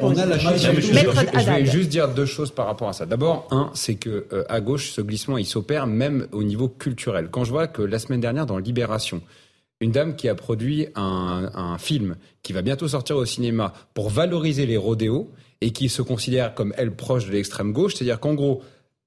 On 0.00 0.16
a 0.16 0.26
lâché 0.26 0.48
Je 0.58 1.50
vais 1.50 1.66
juste 1.66 1.88
dire 1.88 2.08
deux 2.08 2.26
choses 2.26 2.50
par 2.50 2.66
rapport 2.66 2.88
à 2.88 2.92
ça. 2.92 3.06
D'abord, 3.06 3.46
un, 3.50 3.70
c'est 3.74 3.94
que 3.94 4.26
à 4.48 4.60
gauche, 4.60 4.90
ce 4.90 5.00
il 5.38 5.46
s'opère 5.46 5.86
même 5.86 6.26
au 6.32 6.42
niveau 6.42 6.68
culturel. 6.68 7.28
Quand 7.30 7.44
je 7.44 7.50
vois 7.50 7.66
que 7.66 7.82
la 7.82 7.98
semaine 7.98 8.20
dernière, 8.20 8.46
dans 8.46 8.58
Libération, 8.58 9.22
une 9.80 9.92
dame 9.92 10.16
qui 10.16 10.28
a 10.28 10.34
produit 10.34 10.88
un, 10.94 11.50
un, 11.54 11.78
film 11.78 12.16
qui 12.42 12.52
va 12.52 12.62
bientôt 12.62 12.88
sortir 12.88 13.16
au 13.16 13.24
cinéma 13.24 13.72
pour 13.94 14.08
valoriser 14.08 14.64
les 14.64 14.76
rodéos 14.76 15.30
et 15.60 15.70
qui 15.72 15.88
se 15.88 16.02
considère 16.02 16.54
comme 16.54 16.72
elle 16.76 16.94
proche 16.94 17.26
de 17.26 17.32
l'extrême 17.32 17.72
gauche, 17.72 17.94
c'est-à-dire 17.94 18.20
qu'en 18.20 18.34
gros, 18.34 18.62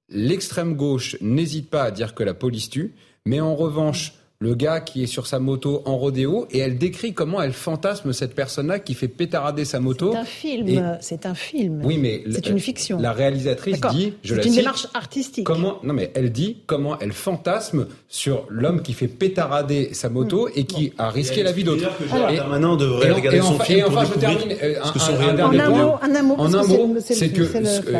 l'extrême 0.08 0.74
gauche 0.74 1.16
n'hésite 1.20 1.70
pas 1.70 1.84
à 1.84 1.90
dire 1.90 2.14
que 2.14 2.22
la 2.22 2.34
police 2.34 2.70
tue, 2.70 2.94
mais 3.24 3.40
en 3.40 3.54
revanche, 3.54 4.14
le 4.42 4.54
gars 4.54 4.80
qui 4.80 5.02
est 5.02 5.06
sur 5.06 5.26
sa 5.26 5.38
moto 5.38 5.82
en 5.84 5.98
rodéo 5.98 6.46
et 6.50 6.60
elle 6.60 6.78
décrit 6.78 7.12
comment 7.12 7.42
elle 7.42 7.52
fantasme 7.52 8.14
cette 8.14 8.34
personne-là 8.34 8.78
qui 8.78 8.94
fait 8.94 9.06
pétarader 9.06 9.66
sa 9.66 9.80
moto. 9.80 10.12
C'est 10.12 10.18
un 10.18 10.24
film. 10.24 10.98
C'est 11.02 11.26
un 11.26 11.34
film. 11.34 11.82
Oui, 11.84 11.98
mais 11.98 12.24
c'est 12.30 12.46
une 12.46 12.58
fiction. 12.58 12.98
La 12.98 13.12
réalisatrice 13.12 13.78
dit, 13.92 14.14
je 14.22 14.34
la 14.34 14.40
C'est 14.42 14.48
une 14.48 14.54
cite, 14.54 14.62
démarche 14.62 14.86
artistique. 14.94 15.44
Comment 15.44 15.76
Non, 15.84 15.92
mais 15.92 16.10
elle 16.14 16.32
dit 16.32 16.56
comment 16.64 16.98
elle 17.00 17.12
fantasme 17.12 17.86
sur 18.08 18.46
l'homme 18.48 18.80
qui 18.80 18.94
fait 18.94 19.08
pétarader 19.08 19.90
sa 19.92 20.08
moto 20.08 20.46
Hmm. 20.46 20.52
et 20.58 20.64
qui 20.64 20.92
a 20.96 21.10
risqué 21.10 21.42
la 21.42 21.52
vie 21.52 21.64
d'autres. 21.64 21.98
que 21.98 22.08
Gérald 22.08 22.36
Darmanin 22.38 22.76
devrait 22.76 23.10
regarder 23.10 23.42
son 23.42 23.58
film 23.58 23.80
et 23.80 23.82
pour 23.82 23.92
enfin, 23.98 24.10
je 24.14 24.18
termine. 24.20 24.56
euh, 24.62 24.74
un- 24.82 24.98
son 24.98 25.12
un 25.12 25.32
mot, 25.70 25.98
un 26.00 26.22
mot, 26.22 26.34
En 26.34 26.36
parce 26.50 26.54
un 26.54 26.62
mot, 26.66 26.96
c'est 27.00 27.28
que 27.28 27.42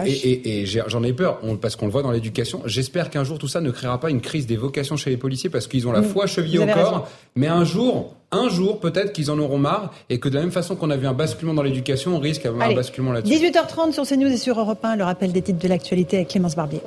et, 0.07 0.11
et- 0.11 0.61
et 0.63 0.67
j'en 0.67 1.03
ai 1.03 1.13
peur 1.13 1.39
on- 1.43 1.57
parce 1.59 1.77
qu'on 1.77 1.85
le 1.85 1.93
voit 1.93 2.03
dans 2.03 2.13
l'éducation. 2.13 2.63
J'espère 2.65 3.11
qu'un 3.11 3.25
jour 3.25 3.39
tout 3.39 3.49
ça 3.49 3.61
ne 3.61 3.71
créera 3.71 4.01
pas 4.01 4.09
une 4.09 4.23
crise 4.23 4.47
des 4.47 4.57
vocations 4.57 4.97
chez 4.97 5.11
les 5.11 5.19
policiers 5.19 5.51
parce 5.51 5.67
qu'ils 5.67 5.87
ont 5.87 5.93
la 5.93 6.01
Mm, 6.01 6.05
foi 6.05 6.27
chevillée 6.31 6.59
vous 6.59 6.65
au 6.65 6.67
corps. 6.67 6.77
raison. 6.77 7.03
Mais 7.35 7.47
un 7.49 7.65
jour, 7.65 8.15
un 8.33 8.49
jour, 8.49 8.81
peut-être 8.81 9.13
qu'ils 9.13 9.31
en 9.31 9.39
auront 9.39 9.59
marre 9.59 9.93
et 10.09 10.19
que 10.19 10.29
de 10.29 10.35
la 10.35 10.41
même 10.41 10.53
façon 10.53 10.77
qu'on 10.77 10.91
a 10.91 10.97
vu 10.97 11.07
un 11.07 11.13
basculement 11.13 11.55
dans 11.55 11.63
l'éducation, 11.63 12.17
on 12.17 12.21
risque 12.21 12.45
d'avoir 12.45 12.71
un 12.71 12.75
basculement 12.75 13.13
là-dessus. 13.13 13.35
18h30 13.35 13.93
sur 13.93 14.07
CNews 14.07 14.33
et 14.33 14.37
sur 14.37 14.59
Europe 14.59 14.85
1, 14.85 14.97
le 14.97 15.05
rappel 15.05 15.33
des 15.33 15.43
titres 15.43 15.59
de 15.59 15.69
l'actualité 15.69 16.17
avec 16.17 16.29
Clémence 16.29 16.57
Barbier. 16.57 16.81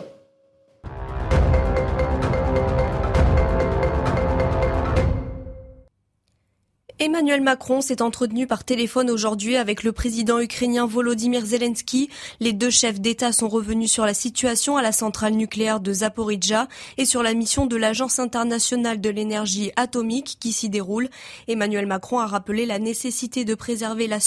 Emmanuel 7.03 7.41
Macron 7.41 7.81
s'est 7.81 8.01
entretenu 8.01 8.47
par 8.47 8.63
téléphone 8.63 9.09
aujourd'hui 9.09 9.57
avec 9.57 9.83
le 9.83 9.91
président 9.91 10.39
ukrainien 10.39 10.87
Volodymyr 10.87 11.45
Zelensky. 11.45 12.09
Les 12.39 12.53
deux 12.53 12.69
chefs 12.69 13.01
d'État 13.01 13.33
sont 13.33 13.49
revenus 13.49 13.91
sur 13.91 14.05
la 14.05 14.13
situation 14.13 14.77
à 14.77 14.81
la 14.81 14.93
centrale 14.93 15.33
nucléaire 15.33 15.81
de 15.81 15.91
Zaporizhzhia 15.91 16.69
et 16.97 17.03
sur 17.03 17.21
la 17.21 17.33
mission 17.33 17.65
de 17.65 17.75
l'Agence 17.75 18.19
internationale 18.19 19.01
de 19.01 19.09
l'énergie 19.09 19.73
atomique 19.75 20.37
qui 20.39 20.53
s'y 20.53 20.69
déroule. 20.69 21.09
Emmanuel 21.49 21.87
Macron 21.87 22.19
a 22.19 22.25
rappelé 22.25 22.65
la 22.65 22.79
nécessité 22.79 23.43
de 23.43 23.53
préserver 23.53 24.07
la 24.07 24.19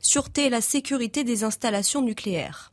sûreté 0.00 0.44
et 0.44 0.50
la 0.50 0.60
sécurité 0.60 1.24
des 1.24 1.42
installations 1.42 2.00
nucléaires. 2.00 2.69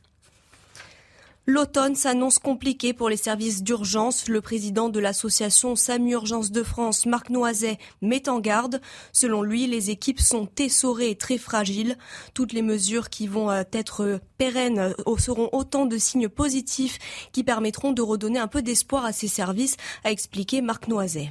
L'automne 1.50 1.94
s'annonce 1.94 2.38
compliqué 2.38 2.92
pour 2.92 3.08
les 3.08 3.16
services 3.16 3.62
d'urgence. 3.62 4.28
Le 4.28 4.42
président 4.42 4.90
de 4.90 5.00
l'association 5.00 5.76
SAMU 5.76 6.12
Urgence 6.12 6.50
de 6.50 6.62
France, 6.62 7.06
Marc 7.06 7.30
Noiset, 7.30 7.78
met 8.02 8.28
en 8.28 8.38
garde. 8.38 8.82
Selon 9.14 9.40
lui, 9.40 9.66
les 9.66 9.88
équipes 9.88 10.20
sont 10.20 10.46
essorées 10.58 11.08
et 11.08 11.16
très 11.16 11.38
fragiles. 11.38 11.96
Toutes 12.34 12.52
les 12.52 12.60
mesures 12.60 13.08
qui 13.08 13.26
vont 13.26 13.50
euh, 13.50 13.62
être 13.72 14.20
pérennes 14.36 14.78
euh, 14.78 15.16
seront 15.16 15.48
autant 15.52 15.86
de 15.86 15.96
signes 15.96 16.28
positifs 16.28 16.98
qui 17.32 17.44
permettront 17.44 17.92
de 17.92 18.02
redonner 18.02 18.38
un 18.38 18.46
peu 18.46 18.60
d'espoir 18.60 19.06
à 19.06 19.12
ces 19.12 19.26
services, 19.26 19.78
a 20.04 20.10
expliqué 20.10 20.60
Marc 20.60 20.86
Noiset. 20.86 21.30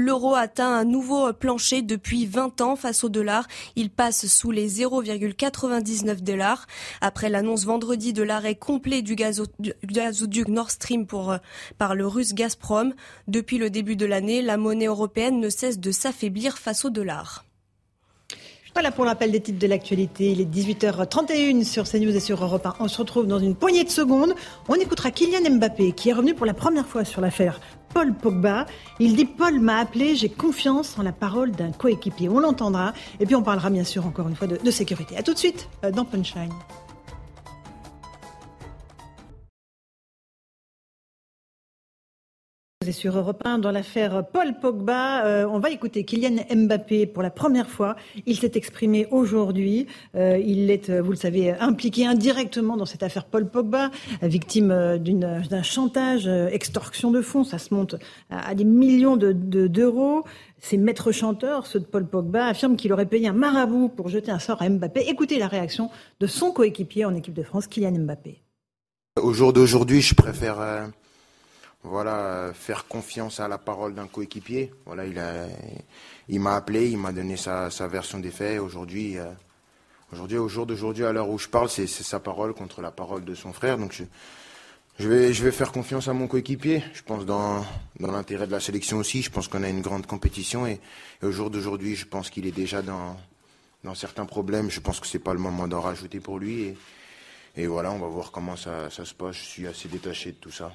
L'euro 0.00 0.36
atteint 0.36 0.72
un 0.72 0.84
nouveau 0.84 1.32
plancher 1.32 1.82
depuis 1.82 2.24
20 2.24 2.60
ans 2.60 2.76
face 2.76 3.02
au 3.02 3.08
dollar. 3.08 3.48
Il 3.74 3.90
passe 3.90 4.28
sous 4.28 4.52
les 4.52 4.70
0,99 4.70 6.20
dollars. 6.22 6.68
Après 7.00 7.28
l'annonce 7.28 7.64
vendredi 7.64 8.12
de 8.12 8.22
l'arrêt 8.22 8.54
complet 8.54 9.02
du, 9.02 9.16
gazo- 9.16 9.50
du 9.58 9.72
gazoduc 9.82 10.46
Nord 10.46 10.70
Stream 10.70 11.04
euh, 11.14 11.38
par 11.78 11.96
le 11.96 12.06
russe 12.06 12.32
Gazprom, 12.32 12.94
depuis 13.26 13.58
le 13.58 13.70
début 13.70 13.96
de 13.96 14.06
l'année, 14.06 14.40
la 14.40 14.56
monnaie 14.56 14.86
européenne 14.86 15.40
ne 15.40 15.50
cesse 15.50 15.80
de 15.80 15.90
s'affaiblir 15.90 16.58
face 16.58 16.84
au 16.84 16.90
dollar. 16.90 17.44
Voilà 18.78 18.92
pour 18.92 19.04
l'appel 19.04 19.32
des 19.32 19.40
titres 19.40 19.58
de 19.58 19.66
l'actualité. 19.66 20.30
Il 20.30 20.40
est 20.40 20.44
18h31 20.44 21.64
sur 21.64 21.82
CNews 21.82 22.14
et 22.14 22.20
sur 22.20 22.40
Europe 22.40 22.64
1. 22.64 22.74
On 22.78 22.86
se 22.86 22.98
retrouve 22.98 23.26
dans 23.26 23.40
une 23.40 23.56
poignée 23.56 23.82
de 23.82 23.88
secondes. 23.88 24.36
On 24.68 24.76
écoutera 24.76 25.10
Kylian 25.10 25.56
Mbappé 25.56 25.90
qui 25.90 26.10
est 26.10 26.12
revenu 26.12 26.32
pour 26.32 26.46
la 26.46 26.54
première 26.54 26.86
fois 26.86 27.04
sur 27.04 27.20
l'affaire 27.20 27.58
Paul 27.92 28.14
Pogba. 28.14 28.66
Il 29.00 29.16
dit 29.16 29.24
Paul 29.24 29.58
m'a 29.58 29.78
appelé, 29.78 30.14
j'ai 30.14 30.28
confiance 30.28 30.96
en 30.96 31.02
la 31.02 31.10
parole 31.10 31.50
d'un 31.50 31.72
coéquipier. 31.72 32.28
On 32.28 32.38
l'entendra. 32.38 32.92
Et 33.18 33.26
puis 33.26 33.34
on 33.34 33.42
parlera 33.42 33.68
bien 33.68 33.82
sûr 33.82 34.06
encore 34.06 34.28
une 34.28 34.36
fois 34.36 34.46
de, 34.46 34.56
de 34.56 34.70
sécurité. 34.70 35.16
A 35.16 35.24
tout 35.24 35.34
de 35.34 35.38
suite 35.40 35.68
euh, 35.82 35.90
dans 35.90 36.04
Punchline. 36.04 36.52
Sur 42.92 43.16
Europe 43.18 43.42
1, 43.44 43.58
dans 43.58 43.70
l'affaire 43.70 44.24
Paul 44.32 44.54
Pogba, 44.60 45.24
euh, 45.26 45.46
on 45.50 45.58
va 45.58 45.70
écouter 45.70 46.04
Kylian 46.04 46.44
Mbappé 46.54 47.06
pour 47.06 47.22
la 47.22 47.30
première 47.30 47.68
fois. 47.68 47.96
Il 48.26 48.36
s'est 48.38 48.52
exprimé 48.54 49.06
aujourd'hui. 49.10 49.86
Euh, 50.14 50.38
il 50.38 50.70
est, 50.70 50.88
euh, 50.90 51.02
vous 51.02 51.10
le 51.10 51.16
savez, 51.16 51.52
impliqué 51.52 52.06
indirectement 52.06 52.76
dans 52.76 52.86
cette 52.86 53.02
affaire 53.02 53.24
Paul 53.24 53.48
Pogba, 53.48 53.90
victime 54.22 54.98
d'un 54.98 55.62
chantage, 55.62 56.26
extorsion 56.28 57.10
de 57.10 57.20
fonds. 57.20 57.44
Ça 57.44 57.58
se 57.58 57.74
monte 57.74 57.96
à, 58.30 58.54
des 58.54 58.64
millions 58.64 59.16
de- 59.16 59.32
de- 59.32 59.66
d'euros. 59.66 60.24
Ces 60.58 60.76
maîtres 60.76 61.12
chanteurs, 61.12 61.66
ceux 61.66 61.80
de 61.80 61.84
Paul 61.84 62.06
Pogba, 62.06 62.46
affirment 62.46 62.76
qu'il 62.76 62.92
aurait 62.92 63.06
payé 63.06 63.28
un 63.28 63.32
marabout 63.32 63.88
pour 63.88 64.08
jeter 64.08 64.30
un 64.30 64.38
sort 64.38 64.60
à 64.62 64.68
Mbappé. 64.68 65.04
Écoutez 65.08 65.38
la 65.38 65.46
réaction 65.48 65.90
de 66.20 66.26
son 66.26 66.52
coéquipier 66.52 67.04
en 67.04 67.14
équipe 67.14 67.34
de 67.34 67.42
France, 67.42 67.66
Kylian 67.66 67.92
Mbappé. 67.98 68.42
Au 69.22 69.32
jour 69.32 69.52
d'aujourd'hui, 69.52 70.00
je 70.00 70.14
préfère 70.14 70.60
voilà, 71.84 72.52
faire 72.54 72.86
confiance 72.86 73.40
à 73.40 73.48
la 73.48 73.58
parole 73.58 73.94
d'un 73.94 74.08
coéquipier. 74.08 74.72
Voilà, 74.84 75.04
il 76.28 76.40
m'a 76.40 76.56
appelé, 76.56 76.90
il 76.90 76.98
m'a 76.98 77.12
donné 77.12 77.36
sa, 77.36 77.68
version 77.86 78.18
des 78.18 78.30
faits. 78.30 78.60
Aujourd'hui, 78.60 79.18
euh, 79.18 79.30
aujourd'hui, 80.12 80.38
au 80.38 80.48
jour 80.48 80.66
d'aujourd'hui, 80.66 81.04
à 81.04 81.12
l'heure 81.12 81.28
où 81.28 81.38
je 81.38 81.48
parle, 81.48 81.68
c'est 81.68 81.86
sa 81.86 82.20
parole 82.20 82.54
contre 82.54 82.82
la 82.82 82.90
parole 82.90 83.24
de 83.24 83.34
son 83.34 83.52
frère. 83.52 83.78
Donc 83.78 84.02
je, 84.98 85.08
vais, 85.08 85.52
faire 85.52 85.70
confiance 85.70 86.08
à 86.08 86.12
mon 86.12 86.26
coéquipier. 86.26 86.82
Je 86.94 87.02
pense 87.02 87.24
dans, 87.24 87.64
l'intérêt 88.00 88.48
de 88.48 88.52
la 88.52 88.60
sélection 88.60 88.98
aussi. 88.98 89.22
Je 89.22 89.30
pense 89.30 89.46
qu'on 89.46 89.62
a 89.62 89.68
une 89.68 89.82
grande 89.82 90.06
compétition 90.06 90.66
et, 90.66 90.80
au 91.22 91.30
jour 91.30 91.48
d'aujourd'hui, 91.48 91.94
je 91.94 92.06
pense 92.06 92.28
qu'il 92.28 92.46
est 92.46 92.52
déjà 92.52 92.82
dans, 92.82 93.16
certains 93.94 94.26
problèmes. 94.26 94.68
Je 94.68 94.80
pense 94.80 94.98
que 94.98 95.06
c'est 95.06 95.20
pas 95.20 95.32
le 95.32 95.40
moment 95.40 95.68
d'en 95.68 95.80
rajouter 95.80 96.18
pour 96.18 96.40
lui. 96.40 96.74
Et, 97.56 97.66
voilà, 97.68 97.92
on 97.92 97.98
va 97.98 98.08
voir 98.08 98.32
comment 98.32 98.56
ça 98.56 98.90
se 98.90 99.14
passe. 99.14 99.36
Je 99.36 99.44
suis 99.44 99.66
assez 99.68 99.88
détaché 99.88 100.32
de 100.32 100.36
tout 100.36 100.50
ça. 100.50 100.72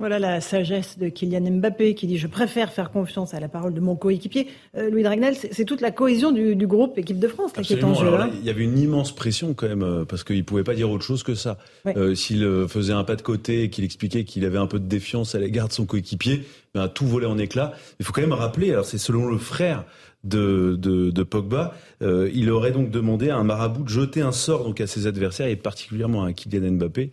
Voilà 0.00 0.18
la 0.18 0.40
sagesse 0.40 0.96
de 0.98 1.10
Kylian 1.10 1.42
Mbappé 1.42 1.94
qui 1.94 2.06
dit 2.06 2.16
je 2.16 2.26
préfère 2.26 2.72
faire 2.72 2.90
confiance 2.90 3.34
à 3.34 3.38
la 3.38 3.48
parole 3.48 3.74
de 3.74 3.80
mon 3.80 3.96
coéquipier. 3.96 4.48
Euh, 4.74 4.88
Louis 4.88 5.02
Dragnel, 5.02 5.36
c'est 5.36 5.66
toute 5.66 5.82
la 5.82 5.90
cohésion 5.90 6.32
du, 6.32 6.56
du 6.56 6.66
groupe 6.66 6.96
équipe 6.96 7.18
de 7.18 7.28
France 7.28 7.54
là, 7.54 7.62
qui 7.62 7.74
est 7.74 7.84
en 7.84 7.92
jeu. 7.92 8.10
Là, 8.10 8.22
hein. 8.22 8.30
il 8.32 8.46
y 8.46 8.48
avait 8.48 8.64
une 8.64 8.78
immense 8.78 9.14
pression 9.14 9.52
quand 9.52 9.68
même 9.68 9.82
euh, 9.82 10.06
parce 10.06 10.24
qu'il 10.24 10.42
pouvait 10.42 10.64
pas 10.64 10.72
dire 10.72 10.90
autre 10.90 11.04
chose 11.04 11.22
que 11.22 11.34
ça. 11.34 11.58
Ouais. 11.84 11.94
Euh, 11.98 12.14
S'il 12.14 12.42
euh, 12.44 12.66
faisait 12.66 12.94
un 12.94 13.04
pas 13.04 13.14
de 13.14 13.20
côté 13.20 13.64
et 13.64 13.68
qu'il 13.68 13.84
expliquait 13.84 14.24
qu'il 14.24 14.46
avait 14.46 14.56
un 14.56 14.66
peu 14.66 14.78
de 14.78 14.86
défiance 14.86 15.34
à 15.34 15.38
l'égard 15.38 15.68
de 15.68 15.74
son 15.74 15.84
coéquipier, 15.84 16.46
ben, 16.74 16.88
tout 16.88 17.06
volait 17.06 17.26
en 17.26 17.36
éclats. 17.36 17.74
Il 17.98 18.06
faut 18.06 18.14
quand 18.14 18.22
même 18.22 18.32
rappeler, 18.32 18.70
alors 18.70 18.86
c'est 18.86 18.96
selon 18.96 19.26
le 19.26 19.36
frère 19.36 19.84
de, 20.24 20.76
de, 20.78 21.10
de 21.10 21.22
Pogba, 21.22 21.74
euh, 22.02 22.30
il 22.34 22.50
aurait 22.50 22.72
donc 22.72 22.90
demandé 22.90 23.30
à 23.30 23.36
un 23.36 23.44
marabout 23.44 23.84
de 23.84 23.88
jeter 23.88 24.20
un 24.20 24.32
sort 24.32 24.64
donc 24.64 24.80
à 24.80 24.86
ses 24.86 25.06
adversaires 25.06 25.46
et 25.46 25.56
particulièrement 25.56 26.24
à 26.24 26.32
Kylian 26.32 26.72
Mbappé. 26.72 27.10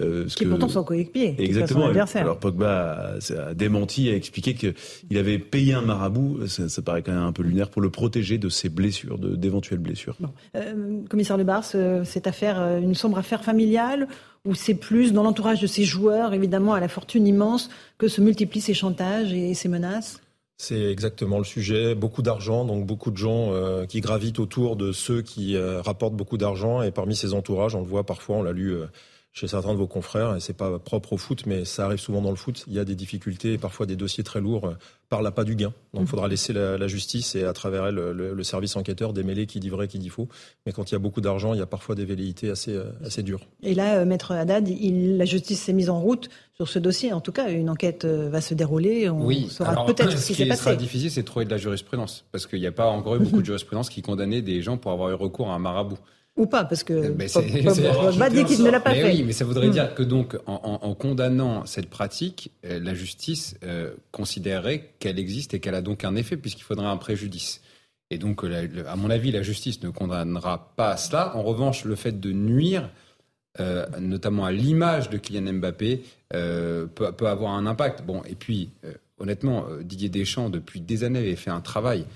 Euh, 0.00 0.28
ce 0.28 0.36
qui 0.36 0.42
est 0.42 0.46
que- 0.46 0.50
pourtant 0.50 0.68
son 0.68 0.84
coéquipier, 0.84 1.34
Exactement. 1.38 1.80
son 1.82 1.86
adversaire. 1.88 2.22
Alors 2.22 2.38
Pogba 2.38 3.16
a, 3.18 3.32
a 3.48 3.54
démenti, 3.54 4.10
a 4.10 4.14
expliqué 4.14 4.54
qu'il 4.54 5.18
avait 5.18 5.38
payé 5.38 5.72
un 5.74 5.80
marabout. 5.82 6.46
Ça, 6.48 6.68
ça 6.68 6.82
paraît 6.82 7.02
quand 7.02 7.12
même 7.12 7.22
un 7.22 7.32
peu 7.32 7.42
lunaire 7.42 7.70
pour 7.70 7.80
le 7.82 7.90
protéger 7.90 8.36
de 8.36 8.48
ses 8.48 8.68
blessures, 8.68 9.18
d'éventuelles 9.18 9.78
blessures. 9.78 10.16
Euh, 10.54 10.98
commissaire 11.08 11.38
de 11.38 11.44
Bars, 11.44 11.64
euh, 11.74 12.04
cette 12.04 12.26
affaire, 12.26 12.60
euh, 12.60 12.78
une 12.80 12.94
sombre 12.94 13.18
affaire 13.18 13.42
familiale 13.42 14.06
ou 14.44 14.54
c'est 14.54 14.74
plus 14.74 15.12
dans 15.12 15.22
l'entourage 15.22 15.60
de 15.60 15.66
ces 15.66 15.84
joueurs, 15.84 16.32
évidemment 16.34 16.72
à 16.74 16.80
la 16.80 16.88
fortune 16.88 17.26
immense, 17.26 17.68
que 17.98 18.08
se 18.08 18.20
multiplient 18.22 18.62
ces 18.62 18.74
chantages 18.74 19.32
et 19.34 19.52
ces 19.54 19.68
menaces? 19.68 20.20
C'est 20.62 20.90
exactement 20.90 21.38
le 21.38 21.44
sujet. 21.44 21.94
Beaucoup 21.94 22.20
d'argent, 22.20 22.66
donc 22.66 22.84
beaucoup 22.84 23.10
de 23.10 23.16
gens 23.16 23.50
euh, 23.50 23.86
qui 23.86 24.02
gravitent 24.02 24.38
autour 24.38 24.76
de 24.76 24.92
ceux 24.92 25.22
qui 25.22 25.56
euh, 25.56 25.80
rapportent 25.80 26.16
beaucoup 26.16 26.36
d'argent. 26.36 26.82
Et 26.82 26.90
parmi 26.90 27.16
ces 27.16 27.32
entourages, 27.32 27.74
on 27.74 27.80
le 27.80 27.86
voit 27.86 28.04
parfois, 28.04 28.36
on 28.36 28.42
l'a 28.42 28.52
lu 28.52 28.74
euh, 28.74 28.84
chez 29.32 29.46
certains 29.46 29.72
de 29.72 29.78
vos 29.78 29.86
confrères, 29.86 30.34
et 30.34 30.40
c'est 30.40 30.56
pas 30.56 30.78
propre 30.80 31.12
au 31.12 31.16
foot, 31.16 31.44
mais 31.46 31.64
ça 31.64 31.84
arrive 31.84 32.00
souvent 32.00 32.20
dans 32.20 32.30
le 32.30 32.36
foot. 32.36 32.64
Il 32.66 32.72
y 32.72 32.80
a 32.80 32.84
des 32.84 32.96
difficultés 32.96 33.52
et 33.52 33.58
parfois 33.58 33.86
des 33.86 33.94
dossiers 33.94 34.24
très 34.24 34.40
lourds 34.40 34.64
euh, 34.66 34.74
par 35.08 35.22
l'appât 35.22 35.44
du 35.44 35.54
gain. 35.54 35.68
Donc 35.68 35.74
il 35.94 36.00
Mhm. 36.00 36.06
faudra 36.08 36.26
laisser 36.28 36.52
la, 36.52 36.76
la 36.76 36.88
justice 36.88 37.36
et 37.36 37.44
à 37.44 37.52
travers 37.52 37.86
elle 37.86 37.94
le, 37.94 38.34
le 38.34 38.42
service 38.42 38.74
enquêteur 38.74 39.12
démêler 39.12 39.46
qui 39.46 39.60
dit 39.60 39.68
vrai, 39.68 39.86
qui 39.86 40.00
dit 40.00 40.08
faux. 40.08 40.28
Mais 40.66 40.72
quand 40.72 40.90
il 40.90 40.94
y 40.94 40.96
a 40.96 40.98
beaucoup 40.98 41.20
d'argent, 41.20 41.54
il 41.54 41.58
y 41.60 41.62
a 41.62 41.66
parfois 41.66 41.94
des 41.94 42.04
velléités 42.04 42.50
assez, 42.50 42.72
euh, 42.74 42.90
assez 43.04 43.22
dures. 43.22 43.40
Et 43.62 43.74
là, 43.74 43.98
euh, 43.98 44.04
Maître 44.04 44.32
Haddad, 44.32 44.68
il, 44.68 45.16
la 45.16 45.24
justice 45.26 45.60
s'est 45.62 45.72
mise 45.72 45.90
en 45.90 46.00
route 46.00 46.28
sur 46.56 46.68
ce 46.68 46.80
dossier. 46.80 47.12
En 47.12 47.20
tout 47.20 47.32
cas, 47.32 47.50
une 47.50 47.70
enquête 47.70 48.04
euh, 48.04 48.28
va 48.30 48.40
se 48.40 48.54
dérouler. 48.54 49.08
On 49.10 49.24
Oui, 49.26 49.46
saura 49.48 49.86
peut-être 49.86 50.10
ce 50.10 50.18
ce 50.18 50.26
qui 50.26 50.32
qui 50.34 50.42
s'est 50.48 50.56
sera 50.56 50.70
passé. 50.72 50.76
difficile, 50.76 51.10
c'est 51.10 51.22
de 51.22 51.26
trouver 51.26 51.44
de 51.44 51.50
la 51.50 51.56
jurisprudence. 51.56 52.24
Parce 52.32 52.48
qu'il 52.48 52.58
n'y 52.60 52.66
a 52.66 52.72
pas 52.72 52.88
encore 52.88 53.14
eu 53.14 53.20
beaucoup 53.20 53.40
de 53.40 53.46
jurisprudence 53.46 53.90
qui 53.90 54.02
condamnait 54.02 54.42
des 54.42 54.60
gens 54.60 54.76
pour 54.76 54.90
avoir 54.90 55.10
eu 55.10 55.14
recours 55.14 55.50
à 55.50 55.54
un 55.54 55.60
marabout. 55.60 55.98
Ou 56.40 56.46
pas, 56.46 56.64
parce 56.64 56.82
que 56.84 56.94
Mais 57.18 57.26
Pogba 57.26 58.30
dit 58.30 58.44
qu'il 58.44 58.64
ne 58.64 58.70
l'a 58.70 58.80
pas 58.80 58.92
Mais 58.94 59.02
fait. 59.02 59.12
oui, 59.12 59.22
mais 59.26 59.32
ça 59.32 59.44
voudrait 59.44 59.68
Hmm. 59.68 59.72
dire 59.72 59.94
que 59.94 60.02
donc, 60.02 60.36
en, 60.46 60.94
condamnant 60.94 61.66
cette 61.66 61.90
pratique, 61.90 62.50
euh, 62.64 62.80
la 62.80 62.94
justice 62.94 63.56
euh, 63.62 63.90
considérerait 64.10 64.90
qu'elle 65.00 65.18
existe 65.18 65.52
et 65.52 65.60
qu'elle 65.60 65.74
a 65.74 65.82
donc 65.82 66.02
un 66.04 66.16
effet, 66.16 66.36
puisqu'il 66.38 66.62
faudrait 66.62 66.86
un 66.86 66.96
préjudice. 66.96 67.60
Et 68.10 68.16
donc, 68.16 68.42
la- 68.42 68.90
à 68.90 68.96
mon 68.96 69.10
avis, 69.10 69.30
la 69.32 69.42
justice 69.42 69.82
ne 69.82 69.90
condamnera 69.90 70.72
pas 70.76 70.96
cela. 70.96 71.36
En 71.36 71.42
revanche, 71.42 71.84
le 71.84 71.94
fait 71.94 72.18
de 72.18 72.32
nuire, 72.32 72.88
euh, 73.60 73.84
notamment 74.00 74.46
à 74.46 74.52
l'image 74.52 75.10
de 75.10 75.18
Kylian 75.18 75.52
Mbappé, 75.54 76.02
euh, 76.34 76.86
peut, 76.86 77.12
peut 77.12 77.28
avoir 77.28 77.52
un 77.52 77.66
impact. 77.66 78.02
Bon, 78.06 78.22
et 78.28 78.34
puis, 78.34 78.70
honnêtement, 79.18 79.66
Didier 79.82 80.08
Deschamps, 80.08 80.48
depuis 80.48 80.80
des 80.80 81.04
années, 81.04 81.18
avait 81.18 81.36
fait 81.36 81.50
un 81.50 81.60
travail 81.60 82.06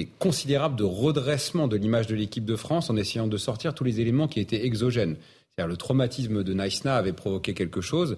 mais 0.00 0.08
considérable 0.18 0.76
de 0.76 0.84
redressement 0.84 1.68
de 1.68 1.76
l'image 1.76 2.06
de 2.06 2.14
l'équipe 2.14 2.46
de 2.46 2.56
France 2.56 2.88
en 2.88 2.96
essayant 2.96 3.26
de 3.26 3.36
sortir 3.36 3.74
tous 3.74 3.84
les 3.84 4.00
éléments 4.00 4.28
qui 4.28 4.40
étaient 4.40 4.64
exogènes. 4.64 5.16
C'est-à-dire 5.50 5.68
le 5.68 5.76
traumatisme 5.76 6.42
de 6.42 6.54
Naïsna 6.54 6.96
avait 6.96 7.12
provoqué 7.12 7.52
quelque 7.52 7.82
chose. 7.82 8.16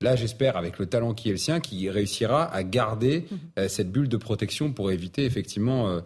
Là, 0.00 0.14
j'espère, 0.14 0.56
avec 0.56 0.78
le 0.78 0.86
talent 0.86 1.12
qui 1.12 1.30
est 1.30 1.32
le 1.32 1.38
sien, 1.38 1.58
qu'il 1.58 1.90
réussira 1.90 2.44
à 2.54 2.62
garder 2.62 3.24
mhm. 3.56 3.68
cette 3.68 3.90
bulle 3.90 4.08
de 4.08 4.16
protection 4.16 4.70
pour 4.72 4.92
éviter 4.92 5.24
effectivement 5.24 6.00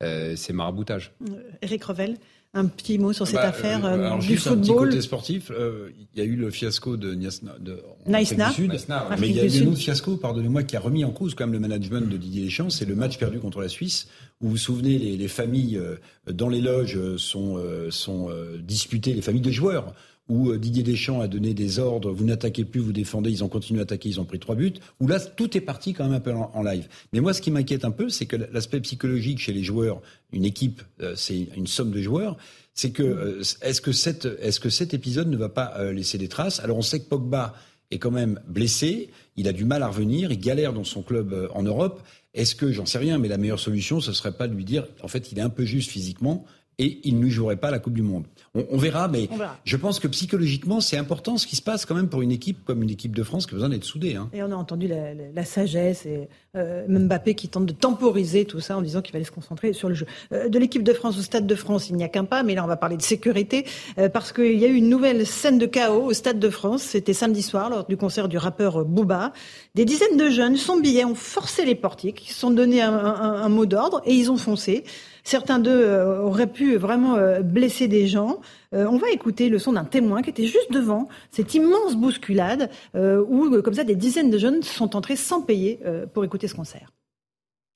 ces 0.00 0.52
maraboutages. 0.52 1.12
Eric 1.60 1.82
Revel 1.82 2.16
un 2.58 2.66
petit 2.66 2.98
mot 2.98 3.12
sur 3.12 3.26
cette 3.26 3.36
bah, 3.36 3.48
affaire 3.48 3.84
euh, 3.84 3.94
alors, 3.94 4.18
du 4.18 4.26
juste 4.26 4.48
football. 4.48 4.58
Un 4.58 4.62
petit 4.62 4.90
côté 4.90 5.00
sportif, 5.00 5.50
euh, 5.50 5.90
il 6.14 6.18
y 6.18 6.22
a 6.22 6.24
eu 6.24 6.36
le 6.36 6.50
fiasco 6.50 6.96
de 6.96 7.14
Niasna, 7.14 7.56
de 7.60 7.80
Naïsna, 8.06 8.50
Sud, 8.50 8.72
mais 9.18 9.28
il 9.28 9.36
y 9.36 9.40
a 9.40 9.44
eu 9.44 9.62
un 9.62 9.68
autre 9.68 9.78
fiasco, 9.78 10.16
pardonnez-moi, 10.16 10.62
qui 10.64 10.76
a 10.76 10.80
remis 10.80 11.04
en 11.04 11.10
cause 11.10 11.34
quand 11.34 11.44
même 11.44 11.52
le 11.54 11.60
management 11.60 12.08
de 12.08 12.16
Didier 12.16 12.44
Deschamps, 12.44 12.70
c'est 12.70 12.84
le 12.84 12.94
match 12.94 13.18
perdu 13.18 13.38
contre 13.38 13.60
la 13.60 13.68
Suisse, 13.68 14.08
où 14.40 14.46
vous 14.46 14.50
vous 14.52 14.56
souvenez, 14.56 14.98
les, 14.98 15.16
les 15.16 15.28
familles 15.28 15.76
euh, 15.76 15.96
dans 16.30 16.48
les 16.48 16.60
loges 16.60 16.98
sont, 17.16 17.58
sont 17.90 18.30
disputées, 18.60 19.14
les 19.14 19.22
familles 19.22 19.40
de 19.40 19.50
joueurs 19.50 19.94
où 20.28 20.50
euh, 20.50 20.58
Didier 20.58 20.82
Deschamps 20.82 21.20
a 21.20 21.28
donné 21.28 21.54
des 21.54 21.78
ordres, 21.78 22.12
vous 22.12 22.24
n'attaquez 22.24 22.64
plus, 22.64 22.80
vous 22.80 22.92
défendez, 22.92 23.30
ils 23.30 23.42
ont 23.42 23.48
continué 23.48 23.80
à 23.80 23.82
attaquer, 23.82 24.08
ils 24.08 24.20
ont 24.20 24.24
pris 24.24 24.38
trois 24.38 24.54
buts, 24.54 24.74
où 25.00 25.08
là, 25.08 25.18
tout 25.20 25.56
est 25.56 25.60
parti 25.60 25.94
quand 25.94 26.04
même 26.04 26.14
un 26.14 26.20
peu 26.20 26.32
en, 26.32 26.62
live. 26.62 26.88
Mais 27.12 27.20
moi, 27.20 27.32
ce 27.32 27.40
qui 27.40 27.50
m'inquiète 27.50 27.84
un 27.84 27.90
peu, 27.90 28.08
c'est 28.08 28.26
que 28.26 28.36
l'aspect 28.36 28.80
psychologique 28.80 29.38
chez 29.38 29.52
les 29.52 29.62
joueurs, 29.62 30.00
une 30.32 30.44
équipe, 30.44 30.82
euh, 31.00 31.14
c'est 31.16 31.48
une 31.56 31.66
somme 31.66 31.90
de 31.90 32.02
joueurs, 32.02 32.36
c'est 32.74 32.90
que 32.90 33.02
euh, 33.02 33.42
est-ce 33.62 33.80
que, 33.80 34.70
cet 34.70 34.94
épisode 34.94 35.28
ne 35.28 35.36
va 35.36 35.48
pas 35.48 35.92
laisser 35.92 36.18
des 36.18 36.28
traces? 36.28 36.60
Alors 36.60 36.76
on 36.76 36.82
sait 36.82 37.00
que 37.00 37.08
Pogba 37.08 37.54
est 37.90 37.98
quand 37.98 38.10
même 38.10 38.38
blessé, 38.46 39.08
il 39.36 39.48
a 39.48 39.52
du 39.52 39.64
mal 39.64 39.82
à 39.82 39.88
revenir, 39.88 40.30
il 40.30 40.38
galère 40.38 40.72
dans 40.74 40.84
son 40.84 41.02
club 41.02 41.48
en 41.54 41.62
Europe. 41.62 42.02
Est-ce 42.34 42.54
que, 42.54 42.70
j'en 42.70 42.84
sais 42.84 42.98
rien, 42.98 43.18
mais 43.18 43.28
la 43.28 43.38
meilleure 43.38 43.58
solution, 43.58 44.00
ce 44.00 44.12
serait 44.12 44.32
pas 44.32 44.46
de 44.46 44.54
lui 44.54 44.64
dire, 44.64 44.86
en 45.02 45.08
fait, 45.08 45.32
il 45.32 45.38
est 45.38 45.42
un 45.42 45.48
peu 45.48 45.64
juste 45.64 45.90
physiquement, 45.90 46.44
et 46.78 47.00
il 47.04 47.18
ne 47.18 47.28
jouerait 47.28 47.56
pas 47.56 47.70
la 47.70 47.78
Coupe 47.78 47.94
du 47.94 48.02
Monde. 48.02 48.24
On, 48.54 48.78
verra, 48.78 49.08
mais 49.08 49.28
je 49.64 49.76
pense 49.76 50.00
que 50.00 50.08
psychologiquement, 50.08 50.80
c'est 50.80 50.96
important 50.96 51.36
ce 51.36 51.46
qui 51.46 51.56
se 51.56 51.62
passe 51.62 51.84
quand 51.84 51.94
même 51.94 52.08
pour 52.08 52.22
une 52.22 52.32
équipe 52.32 52.64
comme 52.64 52.82
une 52.82 52.90
équipe 52.90 53.14
de 53.14 53.22
France 53.22 53.46
qui 53.46 53.54
a 53.54 53.56
besoin 53.56 53.68
d'être 53.68 53.84
soudée. 53.84 54.16
Hein. 54.16 54.30
Et 54.32 54.42
on 54.42 54.50
a 54.50 54.54
entendu 54.54 54.88
la, 54.88 55.44
sagesse 55.44 56.06
et 56.06 56.28
euh, 56.56 56.86
Mbappé 56.88 57.34
qui 57.34 57.48
tente 57.48 57.66
de 57.66 57.72
temporiser 57.72 58.44
tout 58.44 58.60
ça 58.60 58.76
en 58.76 58.82
disant 58.82 59.02
qu'il 59.02 59.16
va 59.16 59.24
se 59.24 59.30
concentrer 59.30 59.72
sur 59.72 59.88
le 59.88 59.94
jeu. 59.94 60.06
Euh, 60.32 60.48
de 60.48 60.58
l'équipe 60.58 60.82
de 60.82 60.92
France 60.92 61.18
au 61.18 61.22
Stade 61.22 61.46
de 61.46 61.54
France, 61.54 61.88
il 61.90 61.96
n'y 61.96 62.04
a 62.04 62.08
qu'un 62.08 62.24
pas, 62.24 62.42
mais 62.42 62.54
là 62.54 62.64
on 62.64 62.66
va 62.66 62.76
parler 62.76 62.96
de 62.96 63.02
sécurité 63.02 63.64
euh, 63.98 64.08
parce 64.08 64.32
qu'il 64.32 64.58
y 64.58 64.64
a 64.64 64.68
eu 64.68 64.74
une 64.74 64.88
nouvelle 64.88 65.26
scène 65.26 65.58
de 65.58 65.66
chaos 65.66 66.04
au 66.04 66.12
Stade 66.12 66.38
de 66.38 66.50
France. 66.50 66.82
C'était 66.82 67.14
samedi 67.14 67.42
soir 67.42 67.70
lors 67.70 67.84
du 67.86 67.96
concert 67.96 68.28
du 68.28 68.38
rappeur 68.38 68.84
Booba. 68.84 69.32
Des 69.74 69.84
dizaines 69.84 70.16
de 70.16 70.30
jeunes, 70.30 70.56
sans 70.56 70.80
billets, 70.80 71.04
ont 71.04 71.14
forcé 71.14 71.64
les 71.64 71.74
portiques, 71.74 72.28
ils 72.28 72.32
se 72.32 72.40
sont 72.40 72.50
donné 72.50 72.82
un 72.82 73.48
mot 73.48 73.66
d'ordre 73.66 74.02
et 74.04 74.14
ils 74.14 74.30
ont 74.30 74.36
foncé. 74.36 74.84
Certains 75.28 75.58
d'eux 75.58 75.84
euh, 75.84 76.22
auraient 76.22 76.50
pu 76.50 76.76
vraiment 76.76 77.16
euh, 77.16 77.40
blesser 77.40 77.86
des 77.86 78.06
gens. 78.06 78.40
Euh, 78.72 78.86
on 78.86 78.96
va 78.96 79.10
écouter 79.10 79.50
le 79.50 79.58
son 79.58 79.74
d'un 79.74 79.84
témoin 79.84 80.22
qui 80.22 80.30
était 80.30 80.46
juste 80.46 80.72
devant 80.72 81.06
cette 81.30 81.52
immense 81.52 81.96
bousculade 81.96 82.70
où, 82.94 83.60
comme 83.60 83.74
ça, 83.74 83.84
des 83.84 83.94
dizaines 83.94 84.30
de 84.30 84.38
jeunes 84.38 84.62
sont 84.62 84.96
entrés 84.96 85.16
sans 85.16 85.42
payer 85.42 85.80
pour 86.14 86.24
écouter 86.24 86.48
ce 86.48 86.54
concert. 86.54 86.92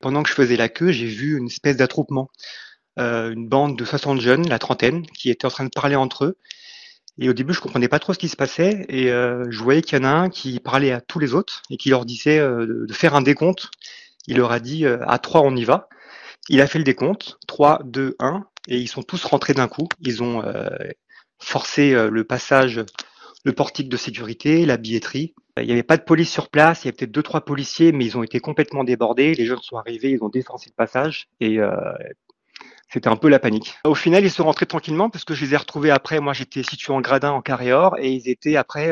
Pendant 0.00 0.22
que 0.22 0.30
je 0.30 0.34
faisais 0.34 0.56
la 0.56 0.70
queue, 0.70 0.92
j'ai 0.92 1.06
vu 1.06 1.36
une 1.36 1.48
espèce 1.48 1.76
d'attroupement. 1.76 2.30
une 2.96 3.48
bande 3.48 3.76
de 3.76 3.84
60 3.84 4.20
jeunes, 4.22 4.48
la 4.48 4.58
trentaine, 4.58 5.04
qui 5.08 5.28
étaient 5.28 5.46
en 5.46 5.50
train 5.50 5.64
de 5.64 5.70
parler 5.70 5.96
entre 5.96 6.24
eux. 6.24 6.38
Et 7.18 7.28
au 7.28 7.34
début, 7.34 7.52
je 7.52 7.60
comprenais 7.60 7.88
pas 7.88 7.98
trop 7.98 8.14
ce 8.14 8.18
qui 8.18 8.28
se 8.28 8.36
passait, 8.36 8.86
et 8.88 9.08
je 9.08 9.62
voyais 9.62 9.82
qu'il 9.82 9.98
y 9.98 10.00
en 10.00 10.04
a 10.04 10.10
un 10.10 10.30
qui 10.30 10.58
parlait 10.58 10.92
à 10.92 11.02
tous 11.02 11.18
les 11.18 11.34
autres 11.34 11.60
et 11.68 11.76
qui 11.76 11.90
leur 11.90 12.06
disait 12.06 12.38
de, 12.38 12.92
faire 12.92 13.14
un 13.14 13.22
décompte. 13.22 13.70
Il 14.26 14.38
leur 14.38 14.52
a 14.52 14.60
dit 14.60 14.86
à 14.86 15.18
trois, 15.18 15.42
on 15.42 15.54
y 15.54 15.64
va. 15.64 15.90
Il 16.48 16.60
a 16.60 16.66
fait 16.66 16.78
le 16.78 16.84
décompte, 16.84 17.38
3, 17.46 17.80
2, 17.84 18.16
1, 18.18 18.44
et 18.68 18.78
ils 18.78 18.88
sont 18.88 19.02
tous 19.02 19.24
rentrés 19.24 19.54
d'un 19.54 19.68
coup. 19.68 19.88
Ils 20.00 20.22
ont 20.22 20.42
euh, 20.42 20.68
forcé 21.38 21.94
euh, 21.94 22.10
le 22.10 22.24
passage, 22.24 22.84
le 23.44 23.52
portique 23.52 23.88
de 23.88 23.96
sécurité, 23.96 24.66
la 24.66 24.76
billetterie. 24.76 25.34
Il 25.56 25.66
n'y 25.66 25.72
avait 25.72 25.82
pas 25.82 25.96
de 25.96 26.02
police 26.02 26.30
sur 26.30 26.48
place, 26.48 26.82
il 26.82 26.86
y 26.86 26.88
avait 26.88 26.96
peut-être 26.96 27.12
deux, 27.12 27.22
trois 27.22 27.42
policiers, 27.42 27.92
mais 27.92 28.06
ils 28.06 28.16
ont 28.16 28.22
été 28.22 28.40
complètement 28.40 28.84
débordés. 28.84 29.34
Les 29.34 29.46
jeunes 29.46 29.60
sont 29.60 29.76
arrivés, 29.76 30.10
ils 30.10 30.24
ont 30.24 30.30
défoncé 30.30 30.70
le 30.70 30.74
passage, 30.74 31.28
et 31.40 31.58
euh, 31.58 31.76
c'était 32.88 33.08
un 33.08 33.16
peu 33.16 33.28
la 33.28 33.38
panique. 33.38 33.76
Au 33.84 33.94
final, 33.94 34.24
ils 34.24 34.30
sont 34.30 34.44
rentrés 34.44 34.66
tranquillement, 34.66 35.10
parce 35.10 35.24
que 35.24 35.34
je 35.34 35.44
les 35.44 35.54
ai 35.54 35.56
retrouvés 35.56 35.90
après. 35.90 36.20
Moi, 36.20 36.32
j'étais 36.32 36.62
situé 36.62 36.92
en 36.92 37.00
gradin 37.00 37.30
en 37.30 37.42
carré-or, 37.42 37.96
et 37.98 38.10
ils 38.10 38.28
étaient 38.28 38.56
après 38.56 38.90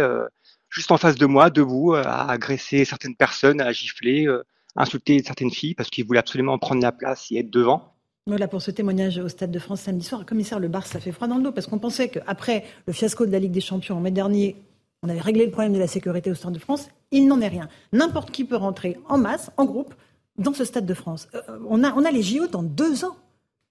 juste 0.68 0.92
en 0.92 0.98
face 0.98 1.16
de 1.16 1.26
moi, 1.26 1.50
debout, 1.50 1.94
à 1.94 2.30
agresser 2.30 2.84
certaines 2.84 3.16
personnes, 3.16 3.60
à 3.60 3.72
gifler 3.72 4.26
insulter 4.76 5.22
certaines 5.22 5.50
filles 5.50 5.74
parce 5.74 5.90
qu'ils 5.90 6.06
voulaient 6.06 6.18
absolument 6.20 6.58
prendre 6.58 6.82
la 6.82 6.92
place 6.92 7.26
et 7.30 7.38
être 7.38 7.50
devant. 7.50 7.94
Voilà 8.26 8.48
pour 8.48 8.62
ce 8.62 8.70
témoignage 8.70 9.18
au 9.18 9.28
Stade 9.28 9.50
de 9.50 9.58
France 9.58 9.80
samedi 9.80 10.04
soir. 10.04 10.24
Commissaire 10.26 10.60
Le 10.60 10.68
Bar, 10.68 10.86
ça 10.86 11.00
fait 11.00 11.12
froid 11.12 11.26
dans 11.26 11.36
le 11.38 11.42
dos 11.42 11.52
parce 11.52 11.66
qu'on 11.66 11.78
pensait 11.78 12.08
qu'après 12.08 12.64
le 12.86 12.92
fiasco 12.92 13.26
de 13.26 13.32
la 13.32 13.38
Ligue 13.38 13.52
des 13.52 13.60
Champions 13.60 13.96
en 13.96 14.00
mai 14.00 14.10
dernier, 14.10 14.56
on 15.02 15.08
avait 15.08 15.20
réglé 15.20 15.46
le 15.46 15.50
problème 15.50 15.72
de 15.72 15.78
la 15.78 15.86
sécurité 15.86 16.30
au 16.30 16.34
Stade 16.34 16.52
de 16.52 16.58
France. 16.58 16.88
Il 17.10 17.26
n'en 17.26 17.40
est 17.40 17.48
rien. 17.48 17.68
N'importe 17.92 18.30
qui 18.30 18.44
peut 18.44 18.56
rentrer 18.56 18.98
en 19.08 19.18
masse, 19.18 19.50
en 19.56 19.64
groupe, 19.64 19.94
dans 20.38 20.52
ce 20.52 20.64
Stade 20.64 20.86
de 20.86 20.94
France. 20.94 21.28
Euh, 21.34 21.40
on, 21.68 21.82
a, 21.82 21.92
on 21.94 22.04
a 22.04 22.10
les 22.10 22.22
JO 22.22 22.46
dans 22.46 22.62
deux 22.62 23.04
ans. 23.04 23.16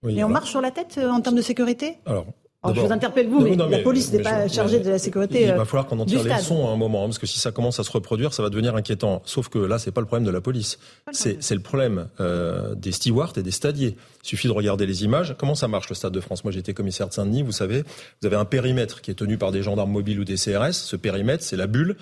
et 0.07 0.23
on 0.23 0.29
marche 0.29 0.49
sur 0.49 0.61
la 0.61 0.71
tête 0.71 0.97
euh, 0.97 1.09
en 1.09 1.21
termes 1.21 1.35
de 1.35 1.41
sécurité? 1.41 1.97
Alors, 2.05 2.25
je 2.65 2.79
vous 2.81 2.91
interpelle 2.91 3.27
vous, 3.27 3.41
mais, 3.41 3.55
la 3.55 3.79
police 3.79 4.11
n'est 4.11 4.21
pas 4.21 4.47
chargée 4.47 4.79
de 4.79 4.89
la 4.89 4.99
sécurité. 4.99 5.43
Il 5.43 5.53
va 5.53 5.65
falloir 5.65 5.87
qu'on 5.87 5.99
en 5.99 6.05
tire 6.05 6.23
les 6.23 6.33
leçons 6.33 6.67
à 6.67 6.71
un 6.71 6.75
moment, 6.75 7.03
hein, 7.03 7.07
parce 7.07 7.19
que 7.19 7.27
si 7.27 7.39
ça 7.39 7.51
commence 7.51 7.79
à 7.79 7.83
se 7.83 7.91
reproduire, 7.91 8.33
ça 8.33 8.43
va 8.43 8.49
devenir 8.49 8.75
inquiétant. 8.75 9.21
Sauf 9.25 9.47
que 9.47 9.59
là, 9.59 9.79
c'est 9.79 9.91
pas 9.91 10.01
le 10.01 10.07
problème 10.07 10.25
de 10.25 10.31
la 10.31 10.41
police, 10.41 10.77
c'est 11.11 11.51
le 11.51 11.61
problème 11.61 12.09
euh, 12.19 12.75
des 12.75 12.91
stewards 12.91 13.33
et 13.37 13.43
des 13.43 13.51
stadiers. 13.51 13.95
Il 14.23 14.27
suffit 14.27 14.47
de 14.47 14.53
regarder 14.53 14.85
les 14.85 15.03
images. 15.05 15.35
Comment 15.37 15.55
ça 15.55 15.67
marche 15.67 15.89
le 15.89 15.95
Stade 15.95 16.11
de 16.11 16.19
France? 16.19 16.43
Moi, 16.43 16.53
été 16.59 16.73
commissaire 16.73 17.07
de 17.07 17.13
Saint-Denis. 17.13 17.41
Vous 17.41 17.53
savez, 17.53 17.83
vous 18.21 18.27
avez 18.27 18.35
un 18.35 18.45
périmètre 18.45 19.01
qui 19.01 19.11
est 19.11 19.15
tenu 19.15 19.37
par 19.37 19.51
des 19.51 19.63
gendarmes 19.63 19.91
mobiles 19.91 20.19
ou 20.19 20.25
des 20.25 20.35
CRS. 20.35 20.73
Ce 20.73 20.95
périmètre, 20.95 21.43
c'est 21.43 21.55
la 21.55 21.67
bulle 21.67 21.95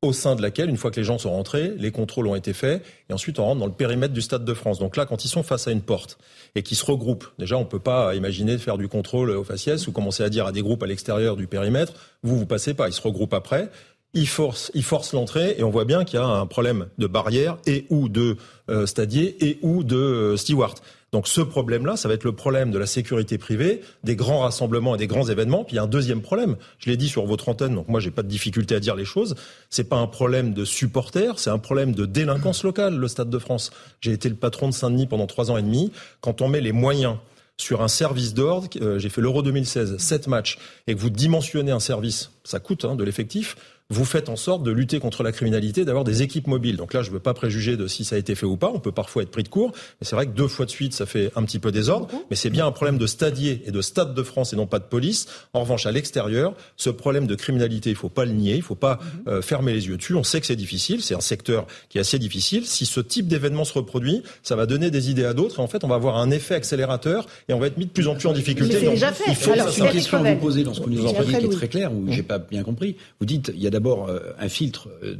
au 0.00 0.12
sein 0.12 0.36
de 0.36 0.42
laquelle, 0.42 0.68
une 0.68 0.76
fois 0.76 0.92
que 0.92 0.96
les 0.96 1.04
gens 1.04 1.18
sont 1.18 1.32
rentrés, 1.32 1.72
les 1.76 1.90
contrôles 1.90 2.28
ont 2.28 2.36
été 2.36 2.52
faits, 2.52 2.84
et 3.10 3.12
ensuite 3.12 3.40
on 3.40 3.44
rentre 3.44 3.60
dans 3.60 3.66
le 3.66 3.72
périmètre 3.72 4.14
du 4.14 4.22
Stade 4.22 4.44
de 4.44 4.54
France. 4.54 4.78
Donc 4.78 4.96
là, 4.96 5.06
quand 5.06 5.24
ils 5.24 5.28
sont 5.28 5.42
face 5.42 5.66
à 5.66 5.72
une 5.72 5.82
porte 5.82 6.18
et 6.54 6.62
qu'ils 6.62 6.76
se 6.76 6.84
regroupent, 6.84 7.26
déjà 7.38 7.56
on 7.56 7.64
peut 7.64 7.80
pas 7.80 8.14
imaginer 8.14 8.52
de 8.52 8.58
faire 8.58 8.78
du 8.78 8.86
contrôle 8.86 9.30
au 9.30 9.42
faciès 9.42 9.88
ou 9.88 9.92
commencer 9.92 10.22
à 10.22 10.28
dire 10.28 10.46
à 10.46 10.52
des 10.52 10.62
groupes 10.62 10.82
à 10.84 10.86
l'extérieur 10.86 11.36
du 11.36 11.48
périmètre, 11.48 11.94
vous 12.22 12.38
vous 12.38 12.46
passez 12.46 12.74
pas, 12.74 12.88
ils 12.88 12.92
se 12.92 13.02
regroupent 13.02 13.34
après. 13.34 13.70
Ils 14.14 14.28
forcent, 14.28 14.70
ils 14.72 14.84
forcent 14.84 15.12
l'entrée 15.12 15.56
et 15.58 15.62
on 15.64 15.70
voit 15.70 15.84
bien 15.84 16.04
qu'il 16.04 16.18
y 16.18 16.22
a 16.22 16.26
un 16.26 16.46
problème 16.46 16.86
de 16.96 17.06
barrière 17.06 17.58
et 17.66 17.84
ou 17.90 18.08
de 18.08 18.38
euh, 18.70 18.86
stadier 18.86 19.36
et 19.46 19.58
ou 19.60 19.84
de 19.84 19.96
euh, 19.96 20.36
steward. 20.36 20.78
Donc 21.12 21.26
ce 21.26 21.40
problème-là, 21.40 21.96
ça 21.96 22.06
va 22.08 22.14
être 22.14 22.24
le 22.24 22.32
problème 22.32 22.70
de 22.70 22.78
la 22.78 22.86
sécurité 22.86 23.38
privée, 23.38 23.80
des 24.04 24.14
grands 24.14 24.40
rassemblements 24.40 24.94
et 24.94 24.98
des 24.98 25.06
grands 25.06 25.26
événements. 25.26 25.64
Puis 25.64 25.74
il 25.74 25.76
y 25.76 25.78
a 25.78 25.82
un 25.82 25.88
deuxième 25.88 26.20
problème. 26.20 26.56
Je 26.78 26.90
l'ai 26.90 26.98
dit 26.98 27.08
sur 27.08 27.24
votre 27.24 27.48
antenne, 27.48 27.74
donc 27.74 27.88
moi 27.88 28.00
j'ai 28.00 28.10
pas 28.10 28.22
de 28.22 28.28
difficulté 28.28 28.74
à 28.74 28.80
dire 28.80 28.94
les 28.94 29.06
choses. 29.06 29.34
C'est 29.70 29.88
pas 29.88 29.96
un 29.96 30.06
problème 30.06 30.52
de 30.52 30.64
supporters, 30.64 31.38
c'est 31.38 31.50
un 31.50 31.58
problème 31.58 31.94
de 31.94 32.04
délinquance 32.04 32.62
locale. 32.62 32.96
Le 32.96 33.08
Stade 33.08 33.30
de 33.30 33.38
France. 33.38 33.70
J'ai 34.00 34.12
été 34.12 34.28
le 34.28 34.34
patron 34.34 34.68
de 34.68 34.74
Saint-Denis 34.74 35.06
pendant 35.06 35.26
trois 35.26 35.50
ans 35.50 35.56
et 35.56 35.62
demi. 35.62 35.92
Quand 36.20 36.42
on 36.42 36.48
met 36.48 36.60
les 36.60 36.72
moyens 36.72 37.16
sur 37.56 37.82
un 37.82 37.88
service 37.88 38.34
d'ordre, 38.34 38.68
euh, 38.80 38.98
j'ai 38.98 39.08
fait 39.08 39.20
l'Euro 39.20 39.42
2016, 39.42 39.96
sept 39.98 40.28
matchs, 40.28 40.58
et 40.86 40.94
que 40.94 41.00
vous 41.00 41.10
dimensionnez 41.10 41.72
un 41.72 41.80
service, 41.80 42.30
ça 42.44 42.60
coûte 42.60 42.84
hein, 42.84 42.94
de 42.94 43.02
l'effectif 43.02 43.56
vous 43.90 44.04
faites 44.04 44.28
en 44.28 44.36
sorte 44.36 44.62
de 44.62 44.70
lutter 44.70 45.00
contre 45.00 45.22
la 45.22 45.32
criminalité, 45.32 45.86
d'avoir 45.86 46.04
des 46.04 46.20
équipes 46.20 46.46
mobiles. 46.46 46.76
Donc 46.76 46.92
là, 46.92 47.02
je 47.02 47.08
ne 47.08 47.14
veux 47.14 47.20
pas 47.20 47.32
préjuger 47.32 47.78
de 47.78 47.86
si 47.86 48.04
ça 48.04 48.16
a 48.16 48.18
été 48.18 48.34
fait 48.34 48.44
ou 48.44 48.58
pas. 48.58 48.70
On 48.72 48.80
peut 48.80 48.92
parfois 48.92 49.22
être 49.22 49.30
pris 49.30 49.44
de 49.44 49.48
court, 49.48 49.72
mais 49.72 50.06
c'est 50.06 50.14
vrai 50.14 50.26
que 50.26 50.32
deux 50.32 50.46
fois 50.46 50.66
de 50.66 50.70
suite, 50.70 50.92
ça 50.92 51.06
fait 51.06 51.32
un 51.36 51.42
petit 51.44 51.58
peu 51.58 51.72
désordre. 51.72 52.06
Mais 52.28 52.36
c'est 52.36 52.50
bien 52.50 52.66
un 52.66 52.70
problème 52.70 52.98
de 52.98 53.06
stadier 53.06 53.62
et 53.64 53.70
de 53.70 53.80
stade 53.80 54.12
de 54.12 54.22
France 54.22 54.52
et 54.52 54.56
non 54.56 54.66
pas 54.66 54.78
de 54.78 54.84
police. 54.84 55.26
En 55.54 55.60
revanche, 55.60 55.86
à 55.86 55.92
l'extérieur, 55.92 56.54
ce 56.76 56.90
problème 56.90 57.26
de 57.26 57.34
criminalité, 57.34 57.88
il 57.88 57.96
faut 57.96 58.10
pas 58.10 58.26
le 58.26 58.32
nier, 58.32 58.56
il 58.56 58.62
faut 58.62 58.74
pas 58.74 59.00
mhm. 59.00 59.32
euh, 59.32 59.42
fermer 59.42 59.72
les 59.72 59.86
yeux 59.86 59.96
dessus. 59.96 60.14
On 60.14 60.22
sait 60.22 60.40
que 60.40 60.46
c'est 60.46 60.56
difficile, 60.56 61.00
c'est 61.00 61.14
un 61.14 61.22
secteur 61.22 61.66
qui 61.88 61.96
est 61.96 62.02
assez 62.02 62.18
difficile. 62.18 62.66
Si 62.66 62.84
ce 62.84 63.00
type 63.00 63.26
d'événement 63.26 63.64
se 63.64 63.72
reproduit, 63.72 64.22
ça 64.42 64.54
va 64.54 64.66
donner 64.66 64.90
des 64.90 65.10
idées 65.10 65.24
à 65.24 65.32
d'autres 65.32 65.60
et 65.60 65.62
en 65.62 65.66
fait, 65.66 65.82
on 65.82 65.88
va 65.88 65.94
avoir 65.94 66.18
un 66.18 66.30
effet 66.30 66.54
accélérateur 66.54 67.26
et 67.48 67.54
on 67.54 67.58
va 67.58 67.68
être 67.68 67.78
mis 67.78 67.86
de 67.86 67.90
plus 67.90 68.06
en 68.06 68.16
plus 68.16 68.28
en 68.28 68.34
difficulté. 68.34 68.80
C'est 68.80 68.90
déjà 68.90 69.12
fait. 69.12 69.24
Il 69.28 69.34
faut 69.34 69.52
Alors, 69.52 69.68
une 69.78 69.88
question 69.88 70.22
à 70.22 70.34
vous 70.34 70.40
poser 70.40 70.62
dans 70.62 70.74
ce 70.74 70.82
que 70.82 70.90
nous 70.90 71.06
avons 71.06 71.22
dit 71.22 71.38
qui 71.38 71.44
est 71.46 71.48
très 71.48 71.68
clair, 71.68 71.90
où 71.90 72.04
j'ai 72.10 72.22
pas 72.22 72.38
bien 72.38 72.62
compris. 72.62 72.96
Vous 73.18 73.24
dites, 73.24 73.50
il 73.54 73.62
y 73.62 73.66
a 73.66 73.70
d'abord 73.78 74.08
euh, 74.08 74.18
un 74.38 74.48
filtre 74.48 74.88
euh, 75.04 75.14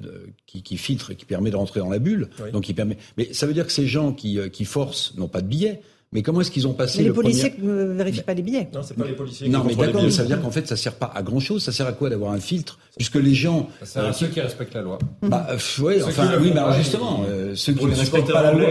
qui, 0.47 0.63
qui, 0.63 0.77
filtre 0.77 1.13
et 1.13 1.15
qui 1.15 1.25
permet 1.25 1.51
de 1.51 1.57
rentrer 1.57 1.79
dans 1.79 1.91
la 1.91 2.01
bulle. 2.01 2.29
Donc 2.53 2.65
qui 2.65 2.75
permet. 2.75 2.99
Mais 3.17 3.33
ça 3.33 3.47
veut 3.47 3.55
dire 3.55 3.67
que 3.67 3.73
ces 3.73 3.87
gens 3.87 4.13
qui, 4.13 4.39
euh, 4.39 4.49
qui 4.49 4.65
forcent 4.65 5.15
n'ont 5.17 5.29
pas 5.29 5.43
de 5.43 5.47
billets. 5.47 5.81
Mais 6.11 6.23
comment 6.23 6.41
est-ce 6.41 6.51
qu'ils 6.51 6.67
ont 6.67 6.73
passé 6.73 6.99
mais 6.99 7.05
les 7.05 7.13
policiers 7.15 7.55
ne 7.61 7.93
vérifient 7.93 8.23
pas 8.23 8.33
les 8.33 8.43
billets. 8.43 8.69
Non, 8.73 8.83
c'est 8.83 8.95
pas 8.95 9.07
les 9.07 9.13
policiers. 9.13 9.49
Non, 9.49 9.63
mais 9.63 9.75
d'accord, 9.75 10.11
ça 10.11 10.23
veut 10.23 10.29
dire 10.29 10.41
qu'en 10.41 10.51
fait, 10.51 10.67
ça 10.67 10.75
sert 10.75 10.95
pas 10.95 11.13
à 11.15 11.23
grand 11.23 11.39
chose. 11.39 11.63
Ça 11.63 11.71
sert 11.71 11.87
à 11.87 11.93
quoi 11.93 12.09
d'avoir 12.09 12.33
un 12.33 12.41
filtre 12.41 12.79
puisque 12.99 13.15
les 13.15 13.35
gens. 13.35 13.69
C'est 13.85 13.99
euh, 14.01 14.13
ceux 14.13 14.27
qui 14.27 14.41
respectent 14.41 14.75
la 14.75 14.83
loi. 14.83 14.99
Bah, 15.23 15.47
euh, 15.51 15.83
ouais, 15.83 16.03
enfin, 16.03 16.29
oui, 16.41 16.51
mais 16.53 16.61
alors 16.61 16.75
justement, 16.75 17.25
euh, 17.29 17.55
ceux 17.55 17.73
qui 17.73 17.87
ne 17.87 17.95
respectent 17.95 18.31
pas 18.33 18.43
la 18.43 18.53
loi. 18.53 18.67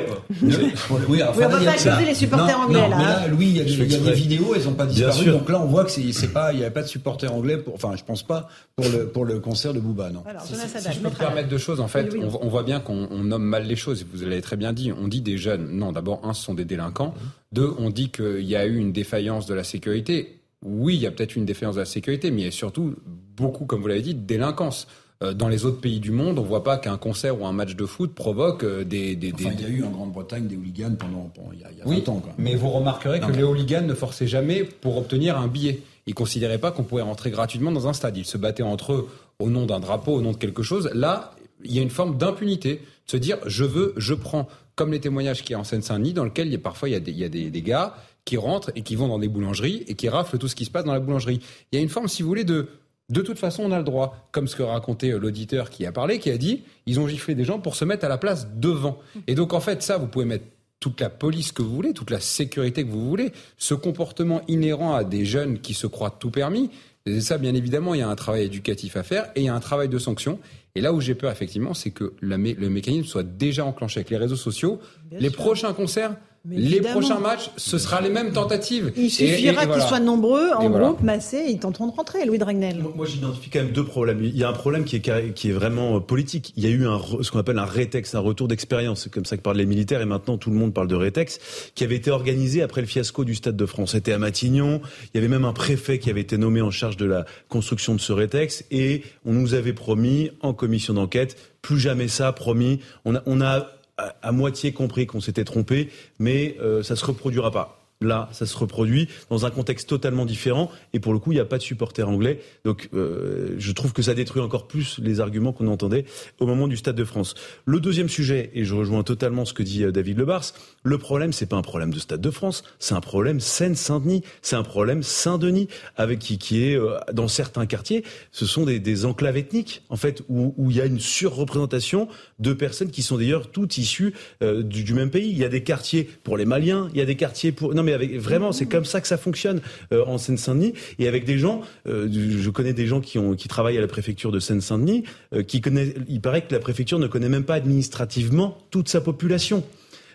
oui, 1.09 1.23
enfin, 1.23 1.31
on 1.45 1.49
va 1.49 1.59
pas 1.59 1.69
accuser 1.71 2.05
les 2.05 2.13
supporters 2.13 2.59
anglais 2.59 2.81
non, 2.81 2.89
là. 2.89 2.97
Mais 2.97 3.03
là, 3.03 3.27
Louis, 3.27 3.47
il 3.47 3.57
y 3.57 3.61
a, 3.61 3.63
des, 3.63 3.71
il 3.73 3.91
y 3.91 3.95
a 3.95 3.99
des 3.99 4.11
vidéos, 4.11 4.53
elles 4.55 4.63
n'ont 4.65 4.73
pas 4.73 4.85
disparu. 4.85 5.25
Donc 5.31 5.49
là, 5.49 5.59
on 5.61 5.65
voit 5.65 5.85
que 5.85 5.91
c'est 5.91 6.33
pas, 6.33 6.51
il 6.53 6.57
n'y 6.59 6.63
avait 6.63 6.73
pas 6.73 6.83
de 6.83 6.87
supporters 6.87 7.33
anglais. 7.33 7.57
Pour, 7.57 7.73
enfin, 7.75 7.93
je 7.97 8.03
pense 8.03 8.23
pas 8.23 8.47
pour 8.75 8.85
le 8.91 9.07
pour 9.07 9.25
le 9.25 9.39
concert 9.39 9.73
de 9.73 9.79
Booba, 9.79 10.09
non. 10.11 10.23
Alors, 10.27 10.43
Si, 10.43 10.53
je 10.53 10.99
peux 10.99 11.09
me 11.09 11.15
permettre 11.15 11.49
deux 11.49 11.57
choses, 11.57 11.79
en 11.79 11.87
fait, 11.87 12.03
Oui, 12.11 12.19
oui. 12.19 12.25
on, 12.25 12.27
voit- 12.27 12.43
on 12.43 12.47
voit 12.49 12.63
bien 12.63 12.79
qu'on 12.79 13.07
on 13.09 13.23
nomme 13.23 13.43
mal 13.45 13.65
les 13.65 13.75
choses. 13.75 14.05
Vous 14.13 14.23
l'avez 14.25 14.41
très 14.41 14.57
bien 14.57 14.73
dit. 14.73 14.91
On 14.91 15.07
dit 15.07 15.21
des 15.21 15.37
jeunes. 15.37 15.69
Non, 15.71 15.91
d'abord, 15.91 16.21
un, 16.23 16.33
ce 16.33 16.43
sont 16.43 16.53
des 16.53 16.65
délinquants. 16.65 17.13
Deux, 17.53 17.71
on 17.79 17.89
dit 17.89 18.09
qu'il 18.09 18.41
y 18.45 18.55
a 18.55 18.65
eu 18.65 18.75
une 18.77 18.91
défaillance 18.91 19.45
de 19.45 19.53
la 19.53 19.63
sécurité. 19.63 20.39
Oui, 20.65 20.95
il 20.95 21.01
y 21.01 21.07
a 21.07 21.11
peut-être 21.11 21.35
une 21.35 21.45
défaillance 21.45 21.75
de 21.75 21.81
la 21.81 21.85
sécurité, 21.85 22.31
mais 22.31 22.41
il 22.41 22.45
y 22.45 22.47
a 22.47 22.51
surtout 22.51 22.95
beaucoup, 23.37 23.65
comme 23.65 23.81
vous 23.81 23.87
l'avez 23.87 24.01
dit, 24.01 24.13
de 24.15 24.25
délinquance. 24.25 24.87
Euh, 25.23 25.33
Dans 25.33 25.47
les 25.47 25.65
autres 25.65 25.79
pays 25.81 25.99
du 25.99 26.11
monde, 26.11 26.37
on 26.37 26.43
voit 26.43 26.63
pas 26.63 26.77
qu'un 26.77 26.97
concert 26.97 27.39
ou 27.41 27.45
un 27.47 27.51
match 27.53 27.75
de 27.75 27.85
foot 27.85 28.13
provoque 28.13 28.63
euh, 28.63 28.83
des, 28.83 29.15
des, 29.15 29.31
Enfin, 29.33 29.49
des- 29.49 29.55
il 29.55 29.61
y 29.61 29.65
a 29.65 29.69
eu 29.69 29.83
en 29.83 29.89
Grande-Bretagne 29.89 30.47
des 30.47 30.55
hooligans 30.57 30.95
pendant, 30.95 31.31
il 31.53 31.59
y 31.59 31.63
a, 31.63 31.71
il 31.71 31.77
y 31.79 31.81
a 31.81 31.85
20 31.85 31.89
oui, 31.91 32.03
ans. 32.07 32.19
Quoi. 32.19 32.33
mais 32.37 32.55
vous 32.55 32.69
remarquerez 32.69 33.19
Non, 33.19 33.27
que 33.27 33.31
mais- 33.31 33.37
les 33.39 33.43
hooligans 33.43 33.81
ne 33.87 33.93
forçaient 33.95 34.27
jamais 34.27 34.63
pour 34.63 34.97
obtenir 34.97 35.37
un 35.39 35.47
billet. 35.47 35.81
Ils 36.05 36.13
considéraient 36.13 36.59
pas 36.59 36.71
qu'on 36.71 36.83
pouvait 36.83 37.01
rentrer 37.01 37.31
gratuitement 37.31 37.71
dans 37.71 37.87
un 37.87 37.93
stade. 37.93 38.15
Ils 38.17 38.25
se 38.25 38.37
battaient 38.37 38.61
entre 38.63 38.93
eux 38.93 39.07
au 39.39 39.49
nom 39.49 39.65
d'un 39.65 39.79
drapeau, 39.79 40.13
au 40.13 40.21
nom 40.21 40.31
de 40.33 40.37
quelque 40.37 40.61
chose. 40.63 40.89
Là, 40.93 41.31
il 41.63 41.73
y 41.73 41.79
a 41.79 41.81
une 41.81 41.89
forme 41.89 42.17
d'impunité, 42.17 42.75
de 42.75 43.11
se 43.11 43.17
dire 43.17 43.37
je 43.47 43.63
veux, 43.65 43.93
je 43.97 44.13
prends, 44.13 44.47
comme 44.75 44.91
les 44.91 44.99
témoignages 44.99 45.41
qu'il 45.41 45.51
y 45.51 45.55
a 45.55 45.59
en 45.59 45.63
Seine-Saint-Denis, 45.63 46.13
dans 46.13 46.25
lequel 46.25 46.45
il 46.47 46.53
y 46.53 46.55
a 46.55 46.59
parfois 46.59 46.89
il 46.89 46.91
y 46.91 46.95
a 46.95 46.99
des, 46.99 47.11
il 47.11 47.17
y 47.17 47.23
a 47.23 47.29
des, 47.29 47.49
des 47.49 47.61
gars 47.63 47.95
qui 48.23 48.37
rentrent 48.37 48.71
et 48.75 48.83
qui 48.83 48.95
vont 48.95 49.07
dans 49.07 49.17
des 49.19 49.27
boulangeries 49.29 49.83
et 49.87 49.95
qui 49.95 50.09
raflent 50.09 50.37
tout 50.37 50.47
ce 50.47 50.55
qui 50.55 50.65
se 50.65 50.69
passe 50.71 50.83
dans 50.85 50.93
la 50.93 50.99
boulangerie. 50.99 51.39
Il 51.71 51.75
y 51.75 51.79
a 51.79 51.81
une 51.81 51.89
forme, 51.89 52.07
si 52.07 52.21
vous 52.21 52.27
voulez, 52.29 52.43
de 52.43 52.67
de 53.09 53.21
toute 53.21 53.39
façon, 53.39 53.63
on 53.63 53.71
a 53.71 53.77
le 53.77 53.83
droit, 53.83 54.27
comme 54.31 54.47
ce 54.47 54.55
que 54.55 54.63
racontait 54.63 55.11
euh, 55.11 55.17
l'auditeur 55.19 55.69
qui 55.69 55.85
a 55.85 55.91
parlé, 55.91 56.19
qui 56.19 56.29
a 56.29 56.37
dit, 56.37 56.63
ils 56.85 56.99
ont 56.99 57.07
giflé 57.07 57.35
des 57.35 57.45
gens 57.45 57.59
pour 57.59 57.75
se 57.75 57.85
mettre 57.85 58.03
à 58.05 58.09
la 58.09 58.17
place 58.17 58.47
devant. 58.55 58.97
Et 59.27 59.35
donc, 59.35 59.53
en 59.53 59.61
fait, 59.61 59.81
ça, 59.81 59.97
vous 59.97 60.07
pouvez 60.07 60.25
mettre 60.25 60.45
toute 60.79 60.99
la 61.01 61.09
police 61.09 61.51
que 61.51 61.61
vous 61.61 61.73
voulez, 61.73 61.93
toute 61.93 62.11
la 62.11 62.19
sécurité 62.19 62.83
que 62.85 62.89
vous 62.91 63.07
voulez, 63.09 63.31
ce 63.57 63.73
comportement 63.73 64.41
inhérent 64.47 64.93
à 64.93 65.03
des 65.03 65.25
jeunes 65.25 65.59
qui 65.59 65.73
se 65.73 65.87
croient 65.87 66.15
tout 66.19 66.29
permis. 66.31 66.69
Et 67.05 67.21
ça, 67.21 67.37
bien 67.37 67.55
évidemment, 67.55 67.93
il 67.93 67.99
y 67.99 68.03
a 68.03 68.09
un 68.09 68.15
travail 68.15 68.43
éducatif 68.43 68.97
à 68.97 69.03
faire 69.03 69.31
et 69.35 69.41
il 69.41 69.45
y 69.45 69.49
a 69.49 69.55
un 69.55 69.59
travail 69.61 69.87
de 69.89 69.97
sanction. 69.97 70.37
Et 70.75 70.81
là 70.81 70.91
où 70.93 70.99
j'ai 71.01 71.15
peur, 71.15 71.31
effectivement, 71.31 71.73
c'est 71.73 71.89
que 71.91 72.13
la 72.21 72.37
mé- 72.37 72.55
le 72.57 72.69
mécanisme 72.69 73.07
soit 73.07 73.23
déjà 73.23 73.65
enclenché 73.65 73.99
avec 74.01 74.09
les 74.09 74.17
réseaux 74.17 74.35
sociaux. 74.35 74.79
Bien 75.09 75.19
les 75.19 75.29
sûr. 75.29 75.37
prochains 75.37 75.73
concerts, 75.73 76.15
les 76.49 76.81
prochains 76.81 77.19
matchs, 77.19 77.49
ce 77.57 77.77
sera 77.77 77.99
les 78.01 78.09
mêmes 78.09 78.31
tentatives. 78.31 78.91
Il 78.95 79.09
suffira 79.11 79.65
qu'ils 79.65 79.81
soient 79.81 79.99
nombreux, 79.99 80.51
en 80.55 80.61
Et 80.61 80.67
voilà. 80.69 80.87
groupe, 80.87 81.01
massés, 81.03 81.45
ils 81.49 81.59
tenteront 81.59 81.87
de 81.87 81.91
rentrer, 81.91 82.25
Louis 82.25 82.37
Dragnel. 82.37 82.83
Moi, 82.95 83.05
j'identifie 83.05 83.49
quand 83.49 83.59
même 83.59 83.71
deux 83.71 83.83
problèmes. 83.85 84.23
Il 84.23 84.37
y 84.37 84.43
a 84.43 84.49
un 84.49 84.53
problème 84.53 84.85
qui 84.85 84.95
est, 84.95 84.99
carré- 84.99 85.33
qui 85.33 85.49
est 85.49 85.53
vraiment 85.53 85.97
euh, 85.97 85.99
politique. 85.99 86.53
Il 86.55 86.63
y 86.63 86.67
a 86.67 86.69
eu 86.69 86.85
un, 86.87 86.95
re- 86.97 87.23
ce 87.23 87.31
qu'on 87.31 87.39
appelle 87.39 87.59
un 87.59 87.65
rétex, 87.65 88.15
un 88.15 88.19
retour 88.19 88.47
d'expérience. 88.47 89.01
C'est 89.03 89.11
comme 89.11 89.25
ça 89.25 89.35
que 89.37 89.41
parlent 89.41 89.57
les 89.57 89.65
militaires 89.65 90.01
et 90.01 90.05
maintenant 90.05 90.37
tout 90.37 90.49
le 90.49 90.55
monde 90.55 90.73
parle 90.73 90.87
de 90.87 90.95
rétex, 90.95 91.39
qui 91.75 91.83
avait 91.83 91.95
été 91.95 92.11
organisé 92.11 92.61
après 92.61 92.81
le 92.81 92.87
fiasco 92.87 93.23
du 93.25 93.35
Stade 93.35 93.57
de 93.57 93.65
France. 93.65 93.91
C'était 93.91 94.13
à 94.13 94.17
Matignon. 94.17 94.81
Il 95.13 95.17
y 95.17 95.19
avait 95.19 95.27
même 95.27 95.45
un 95.45 95.53
préfet 95.53 95.99
qui 95.99 96.09
avait 96.09 96.21
été 96.21 96.37
nommé 96.37 96.61
en 96.61 96.71
charge 96.71 96.97
de 96.97 97.05
la 97.05 97.25
construction 97.49 97.93
de 97.95 97.99
ce 97.99 98.13
rétex 98.13 98.63
et 98.71 99.03
on 99.25 99.33
nous 99.33 99.53
avait 99.53 99.73
promis 99.73 100.31
en 100.41 100.53
commission 100.53 100.93
d'enquête, 100.93 101.35
plus 101.61 101.79
jamais 101.79 102.07
ça, 102.07 102.31
promis. 102.31 102.79
On 103.05 103.15
a, 103.15 103.23
on 103.25 103.41
a 103.41 103.67
à, 103.97 104.31
moitié 104.31 104.73
compris 104.73 105.07
qu'on 105.07 105.21
s'était 105.21 105.43
trompé, 105.43 105.89
mais 106.19 106.55
euh, 106.61 106.83
ça 106.83 106.95
se 106.95 107.05
reproduira 107.05 107.51
pas. 107.51 107.76
Là, 107.99 108.29
ça 108.31 108.45
se 108.45 108.55
reproduit 108.55 109.07
dans 109.31 109.47
un 109.47 109.49
contexte 109.49 109.89
totalement 109.89 110.25
différent 110.25 110.69
et 110.93 110.99
pour 110.99 111.13
le 111.13 111.19
coup, 111.19 111.31
il 111.31 111.35
n'y 111.35 111.41
a 111.41 111.45
pas 111.45 111.57
de 111.57 111.63
supporters 111.63 112.07
anglais. 112.07 112.41
Donc, 112.63 112.89
euh, 112.93 113.55
je 113.57 113.71
trouve 113.71 113.91
que 113.91 114.03
ça 114.03 114.13
détruit 114.13 114.41
encore 114.41 114.67
plus 114.67 114.99
les 114.99 115.19
arguments 115.19 115.51
qu'on 115.51 115.67
entendait 115.67 116.05
au 116.39 116.45
moment 116.45 116.67
du 116.67 116.77
Stade 116.77 116.95
de 116.95 117.03
France. 117.03 117.33
Le 117.65 117.79
deuxième 117.79 118.07
sujet, 118.07 118.51
et 118.53 118.65
je 118.65 118.75
rejoins 118.75 119.01
totalement 119.01 119.45
ce 119.45 119.53
que 119.55 119.63
dit 119.63 119.83
euh, 119.83 119.91
David 119.91 120.19
Lebars, 120.19 120.53
le 120.83 120.97
problème, 120.99 121.33
c'est 121.33 121.47
pas 121.47 121.55
un 121.55 121.63
problème 121.63 121.91
de 121.91 121.97
Stade 121.97 122.21
de 122.21 122.29
France, 122.29 122.63
c'est 122.77 122.93
un 122.93 123.01
problème 123.01 123.39
Seine-Saint-Denis, 123.39 124.21
c'est 124.43 124.55
un 124.55 124.63
problème 124.63 125.01
Saint-Denis, 125.01 125.67
avec 125.95 126.19
qui, 126.19 126.37
qui 126.37 126.65
est 126.65 126.75
euh, 126.75 126.99
dans 127.13 127.27
certains 127.27 127.65
quartiers, 127.65 128.03
ce 128.31 128.45
sont 128.45 128.65
des, 128.65 129.05
enclaves 129.05 129.37
ethniques, 129.37 129.81
en 129.89 129.95
fait, 129.95 130.21
où, 130.29 130.53
il 130.69 130.75
y 130.75 130.81
a 130.81 130.85
une 130.85 130.99
surreprésentation 130.99 132.07
de 132.39 132.53
personnes 132.53 132.91
qui 132.91 133.01
sont 133.01 133.17
d'ailleurs 133.17 133.49
toutes 133.51 133.77
issues 133.77 134.13
du, 134.41 134.83
du 134.83 134.93
même 134.93 135.09
pays. 135.09 135.29
Il 135.29 135.37
y 135.37 135.43
a 135.43 135.49
des 135.49 135.63
quartiers 135.63 136.09
pour 136.23 136.37
les 136.37 136.45
Maliens, 136.45 136.89
il 136.93 136.99
y 136.99 137.01
a 137.01 137.05
des 137.05 137.15
quartiers 137.15 137.51
pour 137.51 137.73
non 137.73 137.83
mais 137.87 137.93
avec 137.93 138.17
vraiment 138.19 138.51
c'est 138.51 138.65
comme 138.67 138.85
ça 138.85 139.01
que 139.01 139.07
ça 139.07 139.17
fonctionne 139.17 139.61
euh, 139.93 140.03
en 140.05 140.17
Seine-Saint-Denis 140.17 140.73
et 140.99 141.07
avec 141.07 141.23
des 141.25 141.37
gens. 141.39 141.61
euh, 141.87 142.07
je 142.11 142.49
connais 142.51 142.73
des 142.73 142.85
gens 142.85 143.01
qui 143.01 143.17
ont 143.17 143.33
qui 143.35 143.47
travaillent 143.47 143.77
à 143.77 143.81
la 143.81 143.87
préfecture 143.87 144.31
de 144.31 144.39
Seine-Saint-Denis 144.39 145.03
euh, 145.33 145.41
qui 145.43 145.61
connaissent. 145.61 145.93
Il 146.09 146.21
paraît 146.21 146.41
que 146.45 146.53
la 146.53 146.59
préfecture 146.59 146.99
ne 146.99 147.07
connaît 147.07 147.29
même 147.29 147.45
pas 147.45 147.55
administrativement 147.55 148.57
toute 148.71 148.89
sa 148.89 149.01
population. 149.01 149.63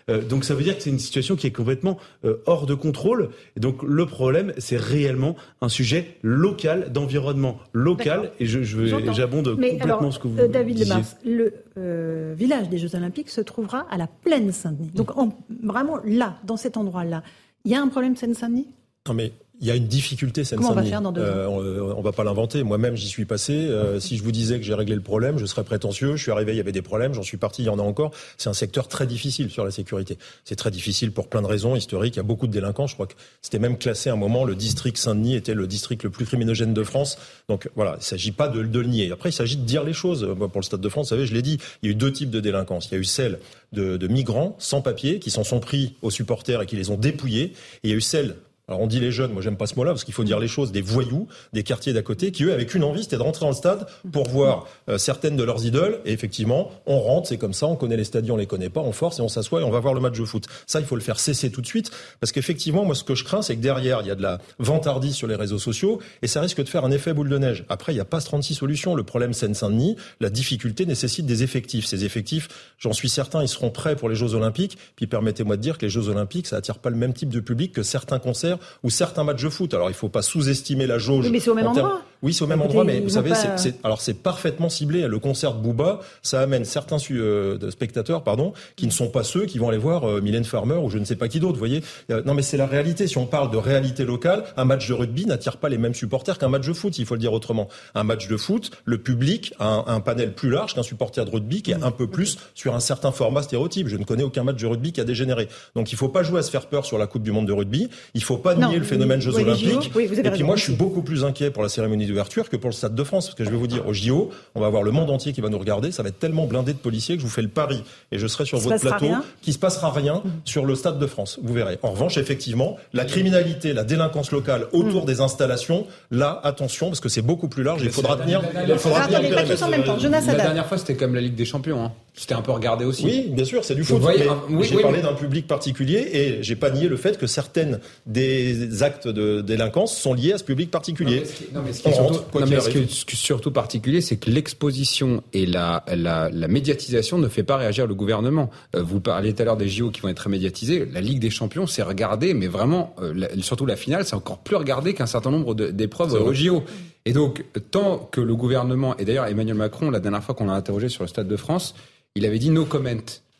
Euh, 0.09 0.21
donc 0.21 0.43
ça 0.43 0.53
veut 0.53 0.63
dire 0.63 0.75
que 0.75 0.83
c'est 0.83 0.89
une 0.89 0.99
situation 0.99 1.37
qui 1.37 1.47
est 1.47 1.51
complètement 1.51 1.97
euh, 2.25 2.35
hors 2.45 2.65
de 2.65 2.73
contrôle. 2.73 3.29
Et 3.55 3.61
donc 3.61 3.81
le 3.83 4.05
problème, 4.05 4.51
c'est 4.57 4.75
réellement 4.75 5.37
un 5.61 5.69
sujet 5.69 6.17
local, 6.23 6.91
d'environnement 6.91 7.57
local. 7.71 8.31
Et 8.41 8.45
je, 8.45 8.63
je 8.63 8.85
j'abonde 9.13 9.55
Mais 9.57 9.69
complètement 9.71 9.99
alors, 9.99 10.13
ce 10.13 10.19
que 10.19 10.27
vous 10.27 10.37
euh, 10.39 10.49
David 10.49 10.75
disiez. 10.75 10.93
Lemars, 10.93 11.05
le 11.25 12.33
village 12.35 12.67
des 12.69 12.77
Jeux 12.77 12.95
Olympiques 12.95 13.29
se 13.29 13.39
trouvera 13.41 13.85
à 13.89 13.97
la 13.97 14.07
plaine 14.07 14.51
Saint-Denis. 14.51 14.91
Donc 14.93 15.17
en- 15.17 15.37
vraiment 15.63 15.99
là, 16.05 16.35
dans 16.43 16.57
cet 16.57 16.75
endroit-là, 16.75 17.23
il 17.65 17.71
y 17.71 17.75
a 17.75 17.81
un 17.81 17.87
problème 17.87 18.15
Seine-Saint-Denis 18.15 18.67
Non 19.07 19.13
mais 19.13 19.33
il 19.61 19.67
y 19.67 19.71
a 19.71 19.75
une 19.75 19.87
difficulté 19.87 20.43
Comment 20.49 20.71
on 20.71 20.73
va 20.73 20.83
Seine-Saint-Denis. 20.83 20.89
faire 20.89 21.01
dans 21.01 21.11
deux 21.11 21.21
ans 21.21 21.61
Euh, 21.63 21.79
on, 21.93 21.97
on 21.99 22.01
va 22.01 22.11
pas 22.11 22.23
l'inventer. 22.23 22.63
Moi-même, 22.63 22.95
j'y 22.95 23.07
suis 23.07 23.25
passé. 23.25 23.53
Euh, 23.53 23.99
si 23.99 24.17
je 24.17 24.23
vous 24.23 24.31
disais 24.31 24.57
que 24.59 24.65
j'ai 24.65 24.73
réglé 24.73 24.95
le 24.95 25.01
problème, 25.01 25.37
je 25.37 25.45
serais 25.45 25.63
prétentieux. 25.63 26.15
Je 26.15 26.21
suis 26.23 26.31
arrivé, 26.31 26.53
il 26.53 26.57
y 26.57 26.59
avait 26.59 26.71
des 26.71 26.81
problèmes. 26.81 27.13
J'en 27.13 27.21
suis 27.23 27.37
parti, 27.37 27.61
il 27.61 27.65
y 27.65 27.69
en 27.69 27.79
a 27.79 27.83
encore. 27.83 28.11
C'est 28.37 28.49
un 28.49 28.53
secteur 28.53 28.87
très 28.87 29.05
difficile 29.07 29.49
sur 29.51 29.63
la 29.63 29.71
sécurité. 29.71 30.17
C'est 30.43 30.55
très 30.55 30.71
difficile 30.71 31.11
pour 31.11 31.27
plein 31.27 31.41
de 31.41 31.47
raisons 31.47 31.75
historiques. 31.75 32.15
Il 32.15 32.17
y 32.17 32.19
a 32.19 32.23
beaucoup 32.23 32.47
de 32.47 32.51
délinquants. 32.51 32.87
Je 32.87 32.95
crois 32.95 33.07
que 33.07 33.13
c'était 33.41 33.59
même 33.59 33.77
classé 33.77 34.09
à 34.09 34.13
un 34.13 34.17
moment. 34.17 34.43
Le 34.43 34.55
district 34.55 34.97
Saint-Denis 34.97 35.35
était 35.35 35.53
le 35.53 35.67
district 35.67 36.03
le 36.03 36.09
plus 36.09 36.25
criminogène 36.25 36.73
de 36.73 36.83
France. 36.83 37.17
Donc 37.47 37.69
voilà, 37.75 37.95
il 37.99 38.03
s'agit 38.03 38.31
pas 38.31 38.47
de, 38.47 38.63
de 38.63 38.79
le 38.79 38.87
nier. 38.87 39.11
Après, 39.11 39.29
il 39.29 39.33
s'agit 39.33 39.57
de 39.57 39.63
dire 39.65 39.83
les 39.83 39.93
choses. 39.93 40.23
Moi, 40.23 40.49
pour 40.49 40.59
le 40.61 40.65
Stade 40.65 40.81
de 40.81 40.89
France, 40.89 41.05
vous 41.07 41.09
savez, 41.15 41.25
je 41.27 41.33
l'ai 41.33 41.41
dit, 41.43 41.59
il 41.81 41.87
y 41.87 41.89
a 41.89 41.91
eu 41.91 41.95
deux 41.95 42.11
types 42.11 42.31
de 42.31 42.39
délinquance. 42.39 42.87
Il 42.87 42.95
y 42.95 42.97
a 42.97 42.99
eu 42.99 43.03
celle 43.05 43.39
de, 43.71 43.97
de 43.97 44.07
migrants 44.07 44.55
sans 44.59 44.81
papier 44.81 45.19
qui 45.19 45.29
s'en 45.31 45.43
sont 45.43 45.59
pris 45.59 45.95
aux 46.01 46.11
supporters 46.11 46.61
et 46.61 46.65
qui 46.65 46.75
les 46.75 46.89
ont 46.89 46.97
dépouillés. 46.97 47.43
Et 47.45 47.53
il 47.85 47.89
y 47.91 47.93
a 47.93 47.95
eu 47.95 48.01
celle 48.01 48.35
alors 48.73 48.81
on 48.81 48.87
dit 48.87 48.99
les 48.99 49.11
jeunes, 49.11 49.31
moi 49.31 49.43
j'aime 49.43 49.55
pas 49.55 49.67
ce 49.67 49.75
mot-là 49.75 49.91
parce 49.91 50.03
qu'il 50.03 50.15
faut 50.15 50.23
dire 50.23 50.39
les 50.39 50.47
choses, 50.47 50.71
des 50.71 50.81
voyous, 50.81 51.27
des 51.53 51.61
quartiers 51.61 51.93
d'à 51.93 52.01
côté, 52.01 52.31
qui 52.31 52.43
eux 52.43 52.51
avaient 52.51 52.65
qu'une 52.65 52.83
envie, 52.83 53.03
c'était 53.03 53.17
de 53.17 53.21
rentrer 53.21 53.45
dans 53.45 53.53
stade 53.53 53.85
pour 54.11 54.27
voir 54.27 54.65
euh, 54.89 54.97
certaines 54.97 55.35
de 55.35 55.43
leurs 55.43 55.63
idoles. 55.63 55.99
Et 56.05 56.11
effectivement, 56.11 56.71
on 56.87 56.99
rentre, 56.99 57.27
c'est 57.27 57.37
comme 57.37 57.53
ça, 57.53 57.67
on 57.67 57.75
connaît 57.75 57.97
les 57.97 58.03
stadions, 58.03 58.33
on 58.33 58.37
les 58.37 58.47
connaît 58.47 58.69
pas, 58.69 58.81
on 58.81 58.91
force 58.91 59.19
et 59.19 59.21
on 59.21 59.27
s'assoit 59.27 59.61
et 59.61 59.63
on 59.63 59.69
va 59.69 59.79
voir 59.79 59.93
le 59.93 59.99
match 59.99 60.17
de 60.17 60.25
foot. 60.25 60.47
Ça, 60.65 60.79
il 60.79 60.87
faut 60.87 60.95
le 60.95 61.03
faire 61.03 61.19
cesser 61.19 61.51
tout 61.51 61.61
de 61.61 61.67
suite 61.67 61.91
parce 62.19 62.31
qu'effectivement, 62.31 62.83
moi 62.83 62.95
ce 62.95 63.03
que 63.03 63.13
je 63.13 63.23
crains, 63.23 63.43
c'est 63.43 63.55
que 63.55 63.61
derrière, 63.61 64.01
il 64.01 64.07
y 64.07 64.11
a 64.11 64.15
de 64.15 64.23
la 64.23 64.39
vantardise 64.57 65.13
sur 65.13 65.27
les 65.27 65.35
réseaux 65.35 65.59
sociaux 65.59 65.99
et 66.23 66.27
ça 66.27 66.41
risque 66.41 66.63
de 66.63 66.67
faire 66.67 66.83
un 66.83 66.91
effet 66.91 67.13
boule 67.13 67.29
de 67.29 67.37
neige. 67.37 67.65
Après, 67.69 67.91
il 67.91 67.95
n'y 67.95 68.01
a 68.01 68.05
pas 68.05 68.21
36 68.21 68.55
solutions. 68.55 68.95
Le 68.95 69.03
problème 69.03 69.33
Seine-Saint-Denis, 69.33 69.97
la 70.19 70.31
difficulté 70.31 70.87
nécessite 70.87 71.27
des 71.27 71.43
effectifs. 71.43 71.85
Ces 71.85 72.05
effectifs, 72.05 72.47
j'en 72.79 72.93
suis 72.93 73.09
certain, 73.09 73.43
ils 73.43 73.47
seront 73.47 73.69
prêts 73.69 73.95
pour 73.95 74.09
les 74.09 74.15
Jeux 74.15 74.33
Olympiques. 74.33 74.79
Puis 74.95 75.05
permettez-moi 75.05 75.57
de 75.57 75.61
dire 75.61 75.77
que 75.77 75.85
les 75.85 75.91
Jeux 75.91 76.09
Olympiques, 76.09 76.47
ça 76.47 76.57
attire 76.57 76.79
pas 76.79 76.89
le 76.89 76.95
même 76.95 77.13
type 77.13 77.29
de 77.29 77.39
public 77.39 77.71
que 77.71 77.83
certains 77.83 78.17
concerts 78.17 78.57
ou 78.83 78.89
certains 78.89 79.23
matchs 79.23 79.43
de 79.43 79.49
foot. 79.49 79.73
Alors 79.73 79.89
il 79.89 79.93
faut 79.93 80.09
pas 80.09 80.21
sous-estimer 80.21 80.87
la 80.87 80.97
jauge. 80.97 81.25
Oui, 81.25 81.31
mais 81.31 81.39
c'est 81.39 81.49
au 81.49 81.55
même 81.55 81.67
endroit. 81.67 82.01
Oui, 82.21 82.33
c'est 82.33 82.43
au 82.43 82.47
même 82.47 82.59
Écoutez, 82.59 82.69
endroit, 82.69 82.83
mais 82.85 83.01
vous 83.01 83.09
savez, 83.09 83.31
pas- 83.31 83.35
c'est- 83.35 83.57
c'est 83.57 83.75
alors 83.85 83.99
c'est 83.99 84.13
parfaitement 84.13 84.69
ciblé. 84.69 85.05
Le 85.07 85.19
concert 85.19 85.53
de 85.55 85.61
Booba, 85.61 85.99
ça 86.21 86.39
amène 86.39 86.63
certains 86.63 86.97
su- 86.97 87.19
euh, 87.19 87.57
de 87.57 87.69
spectateurs, 87.69 88.23
pardon, 88.23 88.53
qui 88.77 88.85
ne 88.85 88.91
sont 88.91 89.09
pas 89.09 89.23
ceux 89.25 89.45
qui 89.45 89.57
vont 89.59 89.67
aller 89.67 89.77
voir 89.77 90.07
euh, 90.09 90.21
Mylène 90.21 90.45
Farmer 90.45 90.75
ou 90.75 90.89
je 90.89 90.97
ne 90.99 91.03
sais 91.03 91.17
pas 91.17 91.27
qui 91.27 91.41
d'autre. 91.41 91.53
Vous 91.55 91.59
voyez 91.59 91.83
Euh, 92.11 92.21
Non, 92.25 92.33
mais 92.33 92.41
c'est 92.41 92.55
la 92.55 92.65
réalité. 92.65 93.07
Si 93.07 93.17
on 93.17 93.25
parle 93.25 93.51
de 93.51 93.57
réalité 93.57 94.05
locale, 94.05 94.45
un 94.55 94.63
match 94.63 94.87
de 94.87 94.93
rugby 94.93 95.25
n'attire 95.25 95.57
pas 95.57 95.67
les 95.67 95.77
mêmes 95.77 95.93
supporters 95.93 96.37
qu'un 96.37 96.47
match 96.47 96.65
de 96.65 96.71
foot. 96.71 96.97
Il 96.97 97.05
faut 97.05 97.15
le 97.15 97.19
dire 97.19 97.33
autrement. 97.33 97.67
Un 97.93 98.05
match 98.05 98.29
de 98.29 98.37
foot, 98.37 98.71
le 98.85 98.99
public 98.99 99.53
a 99.59 99.67
un, 99.67 99.83
un 99.87 99.99
panel 99.99 100.33
plus 100.33 100.49
large 100.49 100.75
qu'un 100.75 100.83
supporter 100.83 101.25
de 101.25 101.29
rugby 101.29 101.61
qui 101.61 101.71
est 101.71 101.83
un 101.83 101.91
peu 101.91 102.07
plus 102.07 102.37
sur 102.55 102.73
un 102.73 102.79
certain 102.79 103.11
format 103.11 103.41
stéréotype. 103.43 103.89
Je 103.89 103.97
ne 103.97 104.05
connais 104.05 104.23
aucun 104.23 104.43
match 104.43 104.61
de 104.61 104.67
rugby 104.67 104.93
qui 104.93 105.01
a 105.01 105.03
dégénéré. 105.03 105.49
Donc 105.75 105.91
il 105.91 105.97
faut 105.97 106.07
pas 106.09 106.23
jouer 106.23 106.39
à 106.39 106.43
se 106.43 106.51
faire 106.51 106.67
peur 106.67 106.85
sur 106.85 106.97
la 106.97 107.05
Coupe 107.07 107.23
du 107.23 107.33
Monde 107.33 107.47
de 107.47 107.53
rugby. 107.53 107.89
Il 108.13 108.23
faut 108.23 108.37
pas 108.43 108.55
Non, 108.55 108.69
nier 108.69 108.77
le 108.77 108.83
phénomène 108.83 109.19
Jeux 109.21 109.33
oui, 109.35 109.43
Olympiques. 109.43 109.91
oui, 109.95 110.05
vous 110.05 110.19
avez 110.19 110.19
Et 110.19 110.23
puis 110.23 110.29
raison 110.31 110.45
moi, 110.45 110.55
je 110.55 110.63
suis 110.63 110.73
beaucoup 110.73 111.01
plus 111.01 111.23
inquiet 111.23 111.49
pour 111.49 111.63
la 111.63 111.69
cérémonie 111.69 112.05
d'ouverture 112.05 112.49
que 112.49 112.57
pour 112.57 112.69
le 112.69 112.75
Stade 112.75 112.93
de 112.93 113.03
France. 113.03 113.27
Parce 113.27 113.35
que 113.35 113.43
je 113.45 113.49
vais 113.49 113.57
vous 113.57 113.67
dire, 113.67 113.87
au 113.87 113.93
JO, 113.93 114.29
on 114.53 114.61
va 114.61 114.67
avoir 114.67 114.83
le 114.83 114.91
monde 114.91 115.09
entier 115.09 115.33
qui 115.33 115.41
va 115.41 115.49
nous 115.49 115.57
regarder. 115.57 115.91
Ça 115.91 116.03
va 116.03 116.09
être 116.09 116.19
tellement 116.19 116.45
blindé 116.45 116.73
de 116.73 116.77
policiers 116.77 117.15
que 117.15 117.21
je 117.21 117.25
vous 117.25 117.31
fais 117.31 117.41
le 117.41 117.47
pari. 117.47 117.83
Et 118.11 118.19
je 118.19 118.27
serai 118.27 118.45
sur 118.45 118.59
votre 118.59 118.79
plateau 118.79 119.07
qu'il 119.41 119.53
se 119.53 119.59
passera 119.59 119.91
rien 119.91 120.21
sur 120.45 120.65
le 120.65 120.75
Stade 120.75 120.99
de 120.99 121.07
France. 121.07 121.39
Vous 121.41 121.53
verrez. 121.53 121.79
En 121.81 121.91
revanche, 121.91 122.17
effectivement, 122.17 122.77
la 122.93 123.05
criminalité, 123.05 123.73
la 123.73 123.83
délinquance 123.83 124.31
locale 124.31 124.67
autour 124.73 125.05
des 125.05 125.21
installations, 125.21 125.87
là, 126.11 126.39
attention, 126.43 126.87
parce 126.87 126.99
que 126.99 127.09
c'est 127.09 127.21
beaucoup 127.21 127.47
plus 127.47 127.63
large. 127.63 127.81
Il 127.83 127.91
faudra 127.91 128.17
tenir, 128.17 128.41
il 128.67 128.77
faudra 128.77 129.07
tenir 129.07 129.21
même 129.69 129.83
La 130.27 130.35
dernière 130.35 130.65
fois, 130.65 130.77
c'était 130.77 130.95
comme 130.95 131.15
la 131.15 131.21
Ligue 131.21 131.35
des 131.35 131.45
Champions. 131.45 131.91
C'était 132.15 132.35
un 132.35 132.43
peu 132.43 132.51
regardé 132.51 132.85
aussi. 132.85 133.05
Oui, 133.05 133.25
bien 133.31 133.43
sûr, 133.43 133.65
c'est 133.65 133.73
du 133.73 133.83
foot. 133.83 133.99
voyez, 133.99 134.19
mais 134.25 134.29
un- 134.29 134.39
oui, 134.51 134.67
j'ai 134.67 134.75
oui, 134.75 134.83
parlé 134.83 134.97
mais- 134.97 135.03
d'un 135.03 135.15
public 135.15 135.47
particulier 135.47 136.09
et 136.13 136.43
j'ai 136.43 136.55
pas 136.55 136.69
nié 136.69 136.87
le 136.87 136.95
fait 136.95 137.17
que 137.17 137.25
certaines 137.25 137.79
des 138.05 138.83
actes 138.83 139.07
de 139.07 139.41
délinquance 139.41 139.97
sont 139.97 140.13
liés 140.13 140.33
à 140.33 140.37
ce 140.37 140.43
public 140.43 140.69
particulier. 140.69 141.23
Non, 141.55 141.61
mais 141.65 141.73
ce 141.73 141.81
qui 141.81 141.89
est 141.89 141.93
surtout, 141.93 142.13
rentre, 142.13 142.27
quoi 142.29 142.41
non, 142.41 142.47
qu'il 142.47 142.55
mais 142.55 142.61
ce 142.61 142.69
qui 142.69 142.77
arrive. 142.77 142.87
est- 142.89 142.93
ce 142.93 143.05
qui 143.05 143.15
est 143.15 143.19
surtout 143.19 143.51
particulier, 143.51 144.01
c'est 144.01 144.17
que 144.17 144.29
l'exposition 144.29 145.23
et 145.33 145.47
la, 145.47 145.83
la, 145.93 146.29
la 146.29 146.47
médiatisation 146.47 147.17
ne 147.17 147.27
fait 147.27 147.41
pas 147.43 147.57
réagir 147.57 147.87
le 147.87 147.95
gouvernement. 147.95 148.51
Euh, 148.75 148.83
vous 148.83 148.99
parliez 148.99 149.33
tout 149.33 149.41
à 149.41 149.45
l'heure 149.45 149.57
des 149.57 149.67
JO 149.67 149.89
qui 149.89 150.01
vont 150.01 150.09
être 150.09 150.29
médiatisés. 150.29 150.87
La 150.93 151.01
Ligue 151.01 151.19
des 151.19 151.31
Champions, 151.31 151.65
c'est 151.65 151.81
regardé, 151.83 152.35
mais 152.35 152.47
vraiment, 152.47 152.95
euh, 153.01 153.25
surtout 153.41 153.65
la 153.65 153.75
finale, 153.75 154.05
c'est 154.05 154.15
encore 154.15 154.37
plus 154.37 154.55
regardé 154.55 154.93
qu'un 154.93 155.07
certain 155.07 155.31
nombre 155.31 155.55
d'épreuves 155.55 156.13
aux 156.13 156.33
JO. 156.33 156.63
Et 157.05 157.11
donc, 157.11 157.43
tant 157.71 157.97
que 158.11 158.21
le 158.21 158.35
gouvernement, 158.35 158.95
et 158.97 159.03
d'ailleurs 159.03 159.25
Emmanuel 159.25 159.55
Macron, 159.55 159.89
la 159.89 159.99
dernière 159.99 160.23
fois 160.23 160.35
qu'on 160.35 160.45
l'a 160.45 160.53
interrogé 160.53 160.87
sur 160.89 161.03
le 161.03 161.09
Stade 161.09 161.27
de 161.27 161.35
France, 161.35 161.73
il 162.15 162.25
avait 162.25 162.39
dit 162.39 162.49
no 162.49 162.65
comment. 162.65 162.89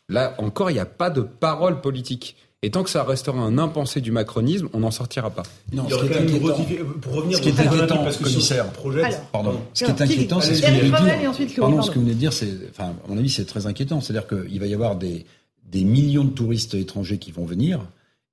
Là 0.08 0.34
encore, 0.38 0.70
il 0.70 0.74
n'y 0.74 0.80
a 0.80 0.86
pas 0.86 1.10
de 1.10 1.20
parole 1.22 1.80
politique. 1.80 2.36
Et 2.62 2.70
tant 2.70 2.82
que 2.82 2.88
ça 2.88 3.04
restera 3.04 3.38
un 3.38 3.58
impensé 3.58 4.00
du 4.00 4.10
macronisme, 4.10 4.68
on 4.72 4.80
n'en 4.80 4.90
sortira 4.90 5.28
pas. 5.30 5.42
Non, 5.72 5.86
ce 5.88 5.96
qui 5.96 6.06
est 6.06 6.16
inquiétant, 6.16 6.46
rediff- 6.48 6.82
pour 7.02 7.12
revenir 7.12 7.36
ce 7.36 7.42
qui 7.42 7.48
est 7.50 7.60
inquiétant, 7.60 7.98
parce 8.02 8.16
que 8.16 8.24
commissaire, 8.24 8.66
Alors, 9.04 9.20
pardon, 9.32 9.60
ce 9.74 9.84
qui 9.84 9.90
est 9.90 10.00
inquiétant, 10.00 10.40
c'est 10.40 10.54
ce 10.54 10.62
que 10.62 10.66
vous 10.68 10.72
venez 10.78 10.90
de 10.90 11.44
dire. 11.44 11.60
pardon. 11.60 11.82
ce 11.82 11.90
que 11.90 11.94
vous 11.96 12.00
venez 12.00 12.14
de 12.14 12.18
dire, 12.18 12.32
c'est, 12.32 12.48
enfin, 12.70 12.94
à 13.04 13.08
mon 13.08 13.18
avis, 13.18 13.28
c'est 13.28 13.44
très 13.44 13.66
inquiétant. 13.66 14.00
C'est-à-dire 14.00 14.26
qu'il 14.26 14.58
va 14.60 14.66
y 14.66 14.72
avoir 14.72 14.96
des, 14.96 15.26
des 15.70 15.84
millions 15.84 16.24
de 16.24 16.30
touristes 16.30 16.72
étrangers 16.72 17.18
qui 17.18 17.32
vont 17.32 17.44
venir, 17.44 17.80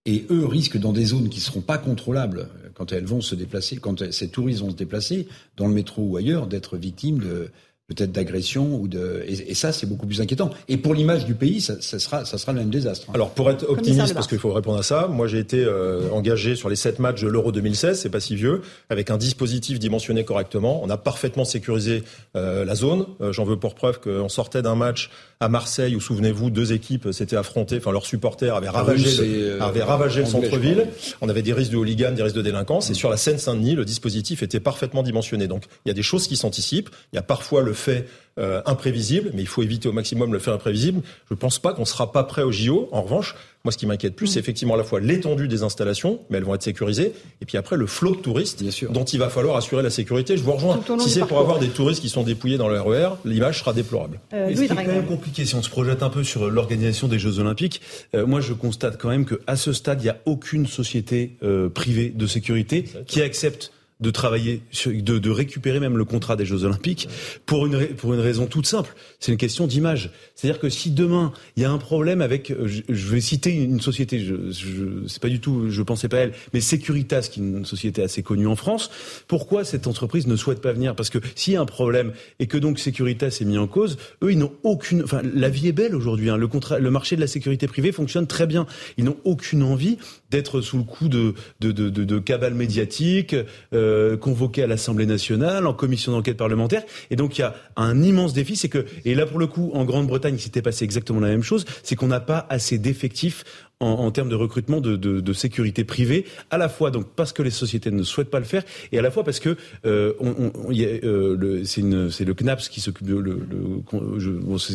et 0.06 0.26
eux 0.30 0.46
risquent 0.46 0.78
dans 0.80 0.94
des 0.94 1.04
zones 1.06 1.28
qui 1.28 1.40
ne 1.40 1.44
seront 1.44 1.62
pas 1.62 1.78
contrôlables 1.78 2.48
quand 2.74 2.94
elles 2.94 3.06
vont 3.06 3.20
se 3.20 3.36
déplacer, 3.36 3.78
quand 3.78 4.12
ces 4.14 4.30
touristes 4.30 4.62
vont 4.62 4.72
se 4.72 4.76
déplacer 4.78 5.28
dans 5.58 5.68
le 5.68 5.74
métro 5.74 6.04
ou 6.04 6.16
ailleurs, 6.16 6.48
d'être 6.48 6.78
victimes 6.78 7.20
de 7.20 7.52
peut-être 7.94 8.12
d'agression 8.12 8.76
ou 8.76 8.88
de 8.88 9.24
et, 9.28 9.52
et 9.52 9.54
ça 9.54 9.72
c'est 9.72 9.88
beaucoup 9.88 10.08
plus 10.08 10.22
inquiétant 10.22 10.50
et 10.68 10.78
pour 10.78 10.94
l'image 10.94 11.26
du 11.26 11.34
pays 11.34 11.62
ça, 11.62 11.82
ça 11.82 12.00
sera 12.00 12.26
ça 12.26 12.38
sera 12.38 12.54
le 12.54 12.60
même 12.60 12.70
désastre 12.70 13.08
hein. 13.10 13.14
Alors 13.14 13.32
pour 13.32 13.50
être 13.50 13.68
optimiste, 13.70 14.14
parce 14.14 14.28
qu'il 14.28 14.40
faut 14.40 14.54
répondre 14.54 14.80
à 14.80 14.84
ça, 14.84 15.08
moi 15.08 15.28
j'ai 15.28 15.40
été 15.40 15.64
euh, 15.64 16.10
engagé 16.12 16.56
sur 16.56 16.70
les 16.70 16.76
sept 16.76 17.00
matchs 17.00 17.22
de 17.22 17.28
l'Euro 17.28 17.52
2016, 17.52 18.00
c'est 18.00 18.10
pas 18.10 18.20
si 18.20 18.36
vieux, 18.36 18.62
avec 18.90 19.10
un 19.10 19.18
dispositif 19.18 19.80
dimensionné 19.80 20.24
correctement. 20.24 20.82
On 20.84 20.90
a 20.90 20.98
parfaitement 20.98 21.46
sécurisé 21.46 22.04
euh, 22.36 22.66
la 22.66 22.76
zone. 22.76 23.06
Euh, 23.22 23.32
J'en 23.32 23.44
veux 23.44 23.58
pour 23.58 23.76
preuve 23.76 24.00
qu'on 24.00 24.30
sortait 24.30 24.62
d'un 24.62 24.76
match 24.76 25.10
à 25.42 25.50
Marseille 25.50 25.96
où, 25.96 26.00
souvenez-vous, 26.00 26.52
deux 26.52 26.72
équipes 26.72 27.12
s'étaient 27.12 27.36
affrontées, 27.36 27.78
enfin 27.78 27.92
leurs 27.92 28.06
supporters 28.06 28.56
avaient 28.56 28.70
ravagé, 28.70 29.26
le, 29.26 29.50
euh, 29.56 29.60
avaient 29.60 29.82
ravagé 29.82 30.22
le 30.22 30.28
centre-ville. 30.28 30.88
On 31.20 31.28
avait 31.30 31.42
des 31.42 31.52
risques 31.52 31.72
de 31.72 31.78
hooligans, 31.78 32.14
des 32.14 32.22
risques 32.22 32.36
de 32.36 32.44
délinquance. 32.44 32.92
Et 32.92 32.94
sur 32.94 33.10
la 33.10 33.18
Seine-Saint-Denis, 33.18 33.74
le 33.74 33.84
dispositif 33.84 34.44
était 34.44 34.60
parfaitement 34.60 35.02
dimensionné. 35.02 35.48
Donc 35.48 35.64
il 35.86 35.90
y 35.90 35.92
a 35.92 35.96
des 35.96 36.04
choses 36.04 36.28
qui 36.28 36.38
s'anticipent. 36.38 36.92
Il 37.12 37.16
y 37.16 37.20
a 37.20 37.24
parfois 37.24 37.64
le 37.64 37.74
fait 37.74 38.08
euh, 38.40 38.62
imprévisible, 38.66 39.32
mais 39.34 39.42
il 39.42 39.48
faut 39.48 39.64
éviter 39.64 39.90
au 39.90 39.92
maximum 39.92 40.34
le 40.34 40.40
fait 40.40 40.52
imprévisible. 40.52 41.02
Je 41.30 41.36
pense 41.36 41.60
pas 41.60 41.74
qu'on 41.74 41.86
sera 41.86 42.12
pas 42.12 42.24
prêt 42.24 42.44
au 42.44 42.52
JO. 42.52 42.90
En 42.92 43.02
revanche, 43.02 43.36
moi, 43.64 43.72
ce 43.72 43.78
qui 43.78 43.86
m'inquiète 43.86 44.16
plus, 44.16 44.26
c'est 44.26 44.40
effectivement 44.40 44.74
à 44.74 44.78
la 44.78 44.84
fois 44.84 45.00
l'étendue 45.00 45.48
des 45.48 45.62
installations, 45.62 46.20
mais 46.30 46.38
elles 46.38 46.44
vont 46.44 46.56
être 46.56 46.64
sécurisées, 46.64 47.14
et 47.42 47.46
puis 47.46 47.58
après 47.58 47.78
le 47.78 47.86
flot 47.86 48.16
de 48.16 48.22
touristes 48.22 48.64
dont 48.90 49.04
il 49.04 49.20
va 49.20 49.30
falloir 49.30 49.56
assurer 49.56 49.84
la 49.84 49.92
sécurité. 49.92 50.36
Je 50.36 50.44
vous 50.44 50.54
rejoins. 50.54 50.80
Si 51.00 51.10
c'est 51.10 51.26
pour 51.26 51.40
avoir 51.40 51.60
des 51.60 51.70
touristes 51.70 52.02
qui 52.02 52.10
sont 52.10 52.24
dépouillés 52.24 52.58
dans 52.58 52.70
le 52.70 52.82
RER, 52.82 53.18
l'image 53.24 53.60
sera 53.60 53.74
déplorable. 53.74 54.20
Euh, 54.34 54.50
ce 54.50 54.54
qui 54.56 54.64
est 54.64 54.68
quand 54.68 54.76
même 54.76 55.06
compliqué, 55.06 55.46
si 55.46 55.54
on 55.54 55.62
se 55.62 55.70
projette 55.70 56.02
un 56.02 56.10
peu 56.10 56.24
sur 56.24 56.50
l'organisation 56.50 57.08
des 57.08 57.20
Jeux 57.20 57.40
Olympiques, 57.40 57.82
euh, 58.16 58.26
moi 58.26 58.42
je 58.42 58.54
constate 58.54 58.98
quand 59.00 59.10
même 59.10 59.26
qu'à 59.26 59.56
ce 59.56 59.74
stade, 59.74 60.02
il 60.02 60.06
n'y 60.06 60.10
a 60.10 60.18
aucune 60.26 60.66
société 60.66 61.38
euh, 61.44 61.70
privée 61.70 62.10
de 62.10 62.26
sécurité 62.26 62.86
qui 63.06 63.22
accepte 63.22 63.72
de 64.02 64.10
travailler, 64.10 64.62
de, 64.86 65.30
récupérer 65.30 65.80
même 65.80 65.98
le 65.98 66.06
contrat 66.06 66.36
des 66.36 66.46
Jeux 66.46 66.64
Olympiques 66.64 67.08
pour 67.46 67.66
une, 67.68 67.88
pour 67.88 68.14
une 68.14 68.20
raison 68.20 68.48
toute 68.48 68.66
simple. 68.66 68.96
C'est 69.20 69.32
une 69.32 69.38
question 69.38 69.68
d'image. 69.68 70.12
C'est-à-dire 70.36 70.60
que 70.60 70.70
si 70.70 70.92
demain 70.92 71.32
il 71.56 71.64
y 71.64 71.66
a 71.66 71.72
un 71.72 71.78
problème 71.78 72.22
avec, 72.22 72.52
euh, 72.52 72.68
je, 72.68 73.08
vais 73.08 73.22
citer 73.22 73.52
une 73.52 73.80
société, 73.80 74.20
je, 74.20 74.52
je 74.52 75.08
c'est 75.08 75.22
pas 75.22 75.30
du 75.30 75.40
tout, 75.40 75.70
je 75.70 75.82
pensais 75.84 76.10
pas 76.10 76.18
à 76.18 76.20
elle, 76.22 76.34
mais 76.54 76.62
Securitas, 76.62 77.30
qui 77.32 77.40
est 77.40 77.44
une 77.44 77.66
société 77.66 78.02
assez 78.02 78.24
connue 78.24 78.48
en 78.48 78.56
France. 78.56 78.90
Pourquoi 79.28 79.64
cette 79.64 79.88
entreprise 79.88 80.28
ne 80.28 80.36
souhaite 80.36 80.62
pas 80.62 80.74
venir? 80.74 80.96
Parce 80.96 81.10
que 81.10 81.20
s'il 81.36 81.54
y 81.54 81.56
a 81.56 81.62
un 81.62 81.66
problème 81.66 82.12
et 82.40 82.48
que 82.48 82.58
donc 82.58 82.80
Securitas 82.80 83.38
est 83.40 83.46
mis 83.46 83.58
en 83.58 83.68
cause, 83.68 83.98
eux 84.24 84.32
ils 84.32 84.38
n'ont 84.38 84.54
aucune, 84.64 85.04
enfin 85.04 85.22
la 85.36 85.50
vie 85.50 85.68
est 85.68 85.74
belle 85.74 85.96
aujourd'hui. 85.96 86.30
Hein, 86.30 86.38
le 86.38 86.48
contrat, 86.48 86.80
le 86.80 86.92
marché 86.92 87.16
de 87.16 87.22
la 87.22 87.28
sécurité 87.28 87.68
privée 87.68 87.92
fonctionne 87.92 88.26
très 88.26 88.48
bien. 88.48 88.66
Ils 88.98 89.06
n'ont 89.06 89.18
aucune 89.26 89.62
envie 89.62 89.98
d'être 90.32 90.62
sous 90.62 90.78
le 90.78 90.84
coup 90.84 91.08
de 91.08 91.34
de 91.60 91.72
de, 91.72 91.90
de, 91.90 92.04
de 92.04 92.20
cabale 92.20 92.56
médiatique, 92.56 93.36
euh, 93.74 93.91
convoqués 94.20 94.64
à 94.64 94.68
l'Assemblée 94.68 95.06
nationale, 95.06 95.68
en 95.68 95.74
commission 95.74 96.12
d'enquête 96.12 96.38
parlementaire. 96.38 96.84
Et 97.10 97.16
donc 97.16 97.38
il 97.38 97.42
y 97.42 97.44
a 97.44 97.56
un 97.76 98.02
immense 98.02 98.34
défi, 98.34 98.56
c'est 98.56 98.70
que 98.70 98.86
et 99.06 99.16
là 99.16 99.26
pour 99.26 99.40
le 99.40 99.48
coup 99.48 99.72
en 99.74 99.86
Grande-Bretagne, 99.86 100.36
il 100.36 100.42
s'était 100.42 100.62
passé 100.62 100.86
exactement 100.86 101.20
la 101.20 101.30
même 101.30 101.44
chose, 101.44 101.66
c'est 101.84 101.96
qu'on 101.96 102.08
n'a 102.08 102.20
pas 102.20 102.46
assez 102.50 102.78
d'effectifs 102.78 103.44
en, 103.82 104.06
en 104.06 104.12
termes 104.12 104.30
de 104.30 104.36
recrutement 104.36 104.80
de, 104.80 104.96
de, 104.96 105.20
de 105.20 105.34
sécurité 105.34 105.84
privée, 105.84 106.26
à 106.50 106.58
la 106.58 106.70
fois 106.70 106.92
donc 106.92 107.08
parce 107.16 107.34
que 107.34 107.44
les 107.44 107.50
sociétés 107.52 107.92
ne 107.92 108.04
souhaitent 108.04 108.30
pas 108.30 108.40
le 108.40 108.46
faire, 108.46 108.64
et 108.94 109.00
à 109.00 109.02
la 109.02 109.12
fois 109.12 109.24
parce 109.24 109.40
que 109.40 109.58
euh, 109.86 110.14
on, 110.20 110.30
on- 110.56 110.72
il 110.72 110.78
y 110.80 110.86
a, 110.86 110.90
euh, 111.04 111.36
le- 111.38 111.66
c'est 111.66 111.82
une- 111.82 112.10
c'est 112.12 112.24
le 112.26 112.34
CNAPS 112.34 112.70
qui 112.70 112.80
s'occupe 112.80 113.08
de 113.08 113.16
le, 113.16 113.34
le- 113.34 114.20
je- 114.20 114.30
bon, 114.30 114.58
c'est 114.58 114.74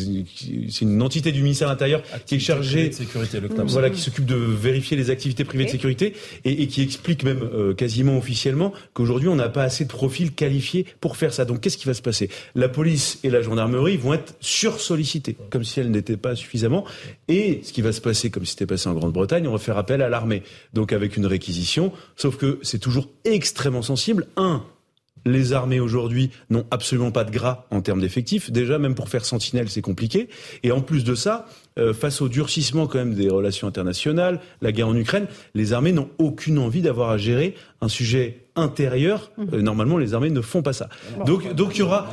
c'est 0.69 0.85
une 0.85 1.01
entité 1.01 1.31
du 1.31 1.41
ministère 1.41 1.67
de 1.69 1.73
l'Intérieur 1.73 2.03
qui 2.25 2.35
est 2.35 2.39
chargée 2.39 2.89
de 2.89 2.93
sécurité, 2.93 3.39
le 3.39 3.47
CNAPS. 3.49 3.71
voilà 3.71 3.89
qui 3.89 4.01
s'occupe 4.01 4.25
de 4.25 4.35
vérifier 4.35 4.97
les 4.97 5.09
activités 5.09 5.43
privées 5.45 5.65
de 5.65 5.69
sécurité 5.69 6.13
et, 6.45 6.61
et 6.63 6.67
qui 6.67 6.81
explique 6.81 7.23
même 7.23 7.41
euh, 7.53 7.73
quasiment 7.73 8.17
officiellement 8.17 8.73
qu'aujourd'hui 8.93 9.29
on 9.29 9.35
n'a 9.35 9.49
pas 9.49 9.63
assez 9.63 9.85
de 9.85 9.89
profils 9.89 10.31
qualifiés 10.33 10.85
pour 10.99 11.15
faire 11.17 11.33
ça. 11.33 11.45
Donc 11.45 11.61
qu'est-ce 11.61 11.77
qui 11.77 11.87
va 11.87 11.93
se 11.93 12.01
passer? 12.01 12.29
La 12.55 12.67
police 12.69 13.19
et 13.23 13.29
la 13.29 13.41
gendarmerie 13.41 13.97
vont 13.97 14.13
être 14.13 14.35
sursollicités, 14.41 15.35
comme 15.49 15.63
si 15.63 15.79
elles 15.79 15.91
n'étaient 15.91 16.17
pas 16.17 16.35
suffisamment. 16.35 16.83
Et 17.27 17.61
ce 17.63 17.71
qui 17.71 17.81
va 17.81 17.91
se 17.91 18.01
passer, 18.01 18.29
comme 18.29 18.45
c'était 18.45 18.65
passé 18.65 18.89
en 18.89 18.93
Grande-Bretagne, 18.99 19.47
on 19.47 19.51
va 19.51 19.57
faire 19.57 19.77
appel 19.77 20.01
à 20.01 20.09
l'armée. 20.09 20.43
Donc 20.73 20.93
avec 20.93 21.17
une 21.17 21.25
réquisition, 21.25 21.91
sauf 22.15 22.37
que 22.37 22.59
c'est 22.61 22.79
toujours 22.79 23.09
extrêmement 23.25 23.81
sensible. 23.81 24.27
Un, 24.37 24.63
les 25.27 25.53
armées 25.53 25.79
aujourd'hui 25.79 26.31
n'ont 26.49 26.65
absolument 26.71 27.11
pas 27.11 27.23
de 27.23 27.31
gras 27.31 27.65
en 27.71 27.81
termes 27.81 28.01
d'effectifs. 28.01 28.51
Déjà, 28.51 28.79
même 28.79 28.95
pour 28.95 29.09
faire 29.09 29.25
sentinelle, 29.25 29.69
c'est 29.69 29.81
compliqué. 29.81 30.29
Et 30.63 30.71
en 30.71 30.81
plus 30.81 31.03
de 31.03 31.15
ça, 31.15 31.47
euh, 31.77 31.93
face 31.93 32.21
au 32.21 32.29
durcissement 32.29 32.87
quand 32.87 32.99
même 32.99 33.13
des 33.13 33.29
relations 33.29 33.67
internationales, 33.67 34.39
la 34.61 34.71
guerre 34.71 34.87
en 34.87 34.95
Ukraine, 34.95 35.27
les 35.53 35.73
armées 35.73 35.91
n'ont 35.91 36.09
aucune 36.17 36.57
envie 36.57 36.81
d'avoir 36.81 37.09
à 37.09 37.17
gérer 37.17 37.55
un 37.81 37.89
sujet 37.89 38.46
intérieur. 38.57 39.31
Euh, 39.53 39.61
normalement, 39.61 39.97
les 39.97 40.13
armées 40.13 40.29
ne 40.29 40.41
font 40.41 40.61
pas 40.61 40.73
ça. 40.73 40.89
Donc, 41.25 41.53
donc 41.55 41.75
il 41.75 41.79
y 41.79 41.81
aura 41.83 42.07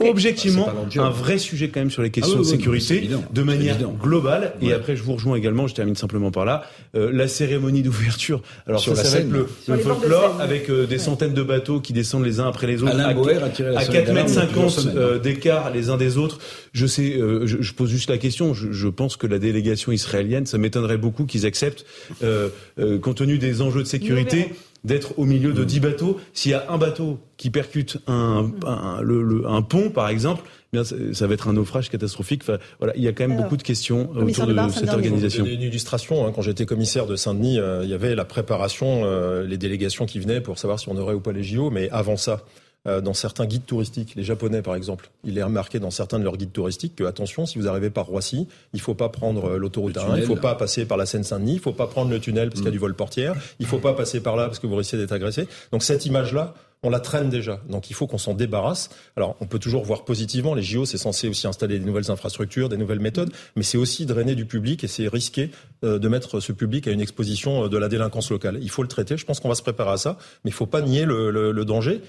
objectivement 0.00 0.68
un 0.96 1.10
vrai 1.10 1.38
sujet 1.38 1.68
quand 1.68 1.80
même 1.80 1.90
sur 1.90 2.02
les 2.02 2.10
questions 2.10 2.36
Ah 2.36 2.40
oui, 2.40 2.46
de 2.46 2.50
sécurité, 2.50 2.96
évident. 2.96 3.24
de 3.32 3.42
manière 3.42 3.76
globale. 4.02 4.54
Et 4.62 4.72
après, 4.72 4.96
je 4.96 5.02
vous 5.02 5.14
rejoins 5.14 5.36
également. 5.36 5.66
Je 5.66 5.74
termine 5.74 5.96
simplement 5.96 6.30
par 6.30 6.44
là. 6.44 6.64
Euh, 6.94 7.10
la 7.12 7.28
cérémonie 7.28 7.82
d'ouverture. 7.82 8.42
Alors 8.66 8.80
Sur 8.80 8.96
ça, 8.96 9.02
la 9.02 9.08
ça 9.08 9.16
va 9.18 9.24
être 9.24 9.30
le, 9.30 9.46
le 9.68 9.76
de 9.76 9.82
folklore 9.82 10.40
avec 10.40 10.70
euh, 10.70 10.86
des 10.86 10.98
centaines 10.98 11.34
de 11.34 11.42
bateaux 11.42 11.80
qui 11.80 11.92
descendent 11.92 12.24
les 12.24 12.40
uns 12.40 12.46
après 12.48 12.66
les 12.66 12.82
autres. 12.82 12.92
Alain 12.92 13.08
à, 13.08 13.14
Bauer 13.14 13.42
a 13.42 13.48
tiré 13.50 13.70
la 13.72 13.80
à 13.80 13.84
sonnette 13.84 14.06
4 14.06 14.14
mètres 14.14 14.34
d'alarme 14.34 14.48
il 14.50 14.56
y 14.56 14.60
a 14.60 14.66
plusieurs 14.66 14.70
50 14.70 14.84
semaines. 14.92 14.96
euh, 14.98 15.18
d'écart 15.18 15.70
les 15.70 15.90
uns 15.90 15.96
des 15.96 16.16
autres. 16.18 16.38
Je 16.72 16.86
sais, 16.86 17.16
euh, 17.16 17.46
je, 17.46 17.60
je 17.60 17.72
pose 17.74 17.90
juste 17.90 18.10
la 18.10 18.18
question. 18.18 18.54
Je, 18.54 18.72
je 18.72 18.88
pense 18.88 19.16
que 19.16 19.26
la 19.26 19.38
délégation 19.38 19.92
israélienne, 19.92 20.46
ça 20.46 20.58
m'étonnerait 20.58 20.98
beaucoup 20.98 21.24
qu'ils 21.24 21.46
acceptent, 21.46 21.84
euh, 22.22 22.48
euh, 22.78 22.98
compte 22.98 23.16
tenu 23.18 23.38
des 23.38 23.62
enjeux 23.62 23.82
de 23.82 23.88
sécurité, 23.88 24.50
d'être 24.88 25.16
au 25.18 25.24
milieu 25.24 25.52
de 25.52 25.62
10 25.62 25.78
bateaux. 25.80 26.18
S'il 26.32 26.50
y 26.50 26.54
a 26.54 26.64
un 26.68 26.78
bateau 26.78 27.20
qui 27.36 27.50
percute 27.50 27.98
un, 28.08 28.50
un, 28.66 29.00
le- 29.02 29.22
le- 29.22 29.46
un 29.46 29.62
pont, 29.62 29.90
par 29.90 30.08
exemple, 30.08 30.42
eh 30.46 30.76
bien, 30.76 30.82
ça, 30.84 30.96
ça 31.12 31.26
va 31.28 31.34
être 31.34 31.46
un 31.46 31.52
naufrage 31.52 31.88
catastrophique. 31.90 32.42
Enfin, 32.42 32.58
voilà, 32.80 32.96
il 32.96 33.02
y 33.04 33.06
a 33.08 33.12
quand 33.12 33.22
même 33.22 33.32
Alors, 33.32 33.44
beaucoup 33.44 33.56
de 33.56 33.62
questions 33.62 34.06
commissaire 34.06 34.48
autour 34.48 34.66
de 34.66 34.72
cette 34.72 34.88
organisation. 34.92 35.44
Une 35.46 35.62
illustration, 35.62 36.26
hein, 36.26 36.32
quand 36.34 36.42
j'étais 36.42 36.66
commissaire 36.66 37.06
de 37.06 37.14
Saint-Denis, 37.14 37.60
euh, 37.60 37.82
il 37.84 37.90
y 37.90 37.94
avait 37.94 38.14
la 38.16 38.24
préparation, 38.24 39.02
euh, 39.04 39.46
les 39.46 39.56
délégations 39.58 40.06
qui 40.06 40.18
venaient 40.18 40.40
pour 40.40 40.58
savoir 40.58 40.80
si 40.80 40.88
on 40.88 40.96
aurait 40.96 41.14
ou 41.14 41.20
pas 41.20 41.32
les 41.32 41.44
JO, 41.44 41.70
mais 41.70 41.88
avant 41.90 42.16
ça, 42.16 42.32
euh, 42.32 42.38
dans 42.86 43.12
certains 43.12 43.44
guides 43.44 43.66
touristiques, 43.66 44.14
les 44.16 44.22
Japonais 44.24 44.62
par 44.62 44.74
exemple, 44.74 45.10
il 45.24 45.36
est 45.36 45.42
remarqué 45.42 45.78
dans 45.78 45.90
certains 45.90 46.18
de 46.18 46.24
leurs 46.24 46.36
guides 46.38 46.52
touristiques 46.52 46.94
que 46.96 47.04
attention, 47.04 47.44
si 47.44 47.58
vous 47.58 47.68
arrivez 47.68 47.90
par 47.90 48.06
Roissy, 48.06 48.46
il 48.72 48.80
faut 48.80 48.94
pas 48.94 49.08
prendre 49.10 49.50
euh, 49.50 49.58
l'autoroute 49.58 49.94
Le 49.96 50.00
1, 50.00 50.04
il 50.16 50.20
faut 50.22 50.26
tunnel. 50.28 50.40
pas 50.40 50.54
passer 50.54 50.86
par 50.86 50.96
la 50.96 51.04
Seine-Saint-Denis, 51.04 51.54
il 51.54 51.60
faut 51.60 51.72
pas 51.72 51.86
prendre 51.86 52.10
le 52.10 52.18
tunnel 52.18 52.48
parce 52.48 52.60
qu'il 52.60 52.66
y 52.66 52.68
a 52.68 52.72
du 52.72 52.78
vol 52.78 52.94
portière, 52.94 53.34
il 53.58 53.66
faut 53.66 53.78
pas 53.78 53.92
passer 53.92 54.20
par 54.22 54.36
là 54.36 54.46
parce 54.46 54.58
que 54.58 54.66
vous 54.66 54.76
risquez 54.76 54.96
d'être 54.96 55.12
agressé. 55.12 55.48
Donc 55.72 55.82
cette 55.82 56.06
image-là, 56.06 56.54
on 56.84 56.90
la 56.90 57.00
traîne 57.00 57.28
déjà. 57.28 57.60
Donc 57.68 57.90
il 57.90 57.94
faut 57.94 58.06
qu'on 58.06 58.18
s'en 58.18 58.32
débarrasse. 58.34 58.88
Alors 59.16 59.36
on 59.40 59.46
peut 59.46 59.58
toujours 59.58 59.84
voir 59.84 60.04
positivement, 60.04 60.54
les 60.54 60.62
JO 60.62 60.86
c'est 60.86 60.96
censé 60.98 61.28
aussi 61.28 61.46
installer 61.48 61.78
des 61.80 61.84
nouvelles 61.84 62.10
infrastructures, 62.10 62.68
des 62.68 62.76
nouvelles 62.78 63.00
méthodes, 63.00 63.32
mais 63.56 63.64
c'est 63.64 63.76
aussi 63.78 64.06
drainer 64.06 64.36
du 64.36 64.46
public 64.46 64.84
et 64.84 64.88
c'est 64.88 65.08
risqué 65.08 65.50
euh, 65.84 65.98
de 65.98 66.08
mettre 66.08 66.38
ce 66.40 66.52
public 66.52 66.86
à 66.86 66.92
une 66.92 67.00
exposition 67.00 67.64
euh, 67.64 67.68
de 67.68 67.76
la 67.76 67.88
délinquance 67.88 68.30
locale. 68.30 68.60
Il 68.62 68.70
faut 68.70 68.82
le 68.82 68.88
traiter, 68.88 69.16
je 69.16 69.26
pense 69.26 69.40
qu'on 69.40 69.48
va 69.48 69.56
se 69.56 69.62
préparer 69.62 69.90
à 69.90 69.96
ça, 69.96 70.16
mais 70.44 70.50
il 70.52 70.54
faut 70.54 70.66
pas 70.66 70.80
nier 70.80 71.04
le, 71.04 71.30
le- 71.32 71.50
le 71.52 71.64
danger. 71.64 72.00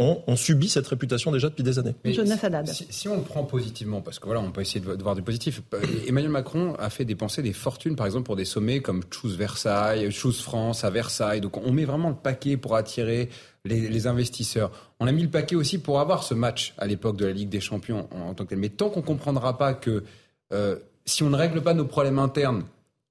On, 0.00 0.22
on 0.28 0.36
subit 0.36 0.68
cette 0.68 0.86
réputation 0.86 1.32
déjà 1.32 1.48
depuis 1.48 1.64
des 1.64 1.78
années. 1.80 1.94
Mais 2.04 2.12
Jonas 2.12 2.38
Haddad. 2.40 2.68
Si, 2.68 2.86
si 2.88 3.08
on 3.08 3.16
le 3.16 3.22
prend 3.22 3.42
positivement, 3.42 4.00
parce 4.00 4.20
que 4.20 4.26
voilà, 4.26 4.40
on 4.40 4.52
peut 4.52 4.60
essayer 4.60 4.78
de, 4.78 4.84
vo- 4.86 4.94
de 4.96 5.02
voir 5.02 5.16
du 5.16 5.22
positif. 5.22 5.60
euh, 5.74 5.80
Emmanuel 6.06 6.30
Macron 6.30 6.74
a 6.78 6.88
fait 6.88 7.04
dépenser 7.04 7.42
des 7.42 7.52
fortunes, 7.52 7.96
par 7.96 8.06
exemple, 8.06 8.24
pour 8.24 8.36
des 8.36 8.44
sommets 8.44 8.80
comme 8.80 9.02
Choose 9.10 9.36
Versailles, 9.36 10.12
Choose 10.12 10.40
France 10.40 10.84
à 10.84 10.90
Versailles. 10.90 11.40
Donc 11.40 11.56
on 11.56 11.72
met 11.72 11.84
vraiment 11.84 12.10
le 12.10 12.14
paquet 12.14 12.56
pour 12.56 12.76
attirer 12.76 13.28
les, 13.64 13.88
les 13.88 14.06
investisseurs. 14.06 14.70
On 15.00 15.08
a 15.08 15.12
mis 15.12 15.22
le 15.22 15.30
paquet 15.30 15.56
aussi 15.56 15.78
pour 15.78 15.98
avoir 15.98 16.22
ce 16.22 16.32
match 16.34 16.74
à 16.78 16.86
l'époque 16.86 17.16
de 17.16 17.26
la 17.26 17.32
Ligue 17.32 17.48
des 17.48 17.60
Champions 17.60 18.06
en, 18.12 18.20
en 18.28 18.34
tant 18.34 18.44
que 18.44 18.50
tel. 18.50 18.58
Mais 18.58 18.68
tant 18.68 18.90
qu'on 18.90 19.02
comprendra 19.02 19.58
pas 19.58 19.74
que 19.74 20.04
euh, 20.52 20.76
si 21.06 21.24
on 21.24 21.30
ne 21.30 21.36
règle 21.36 21.60
pas 21.60 21.74
nos 21.74 21.86
problèmes 21.86 22.20
internes, 22.20 22.62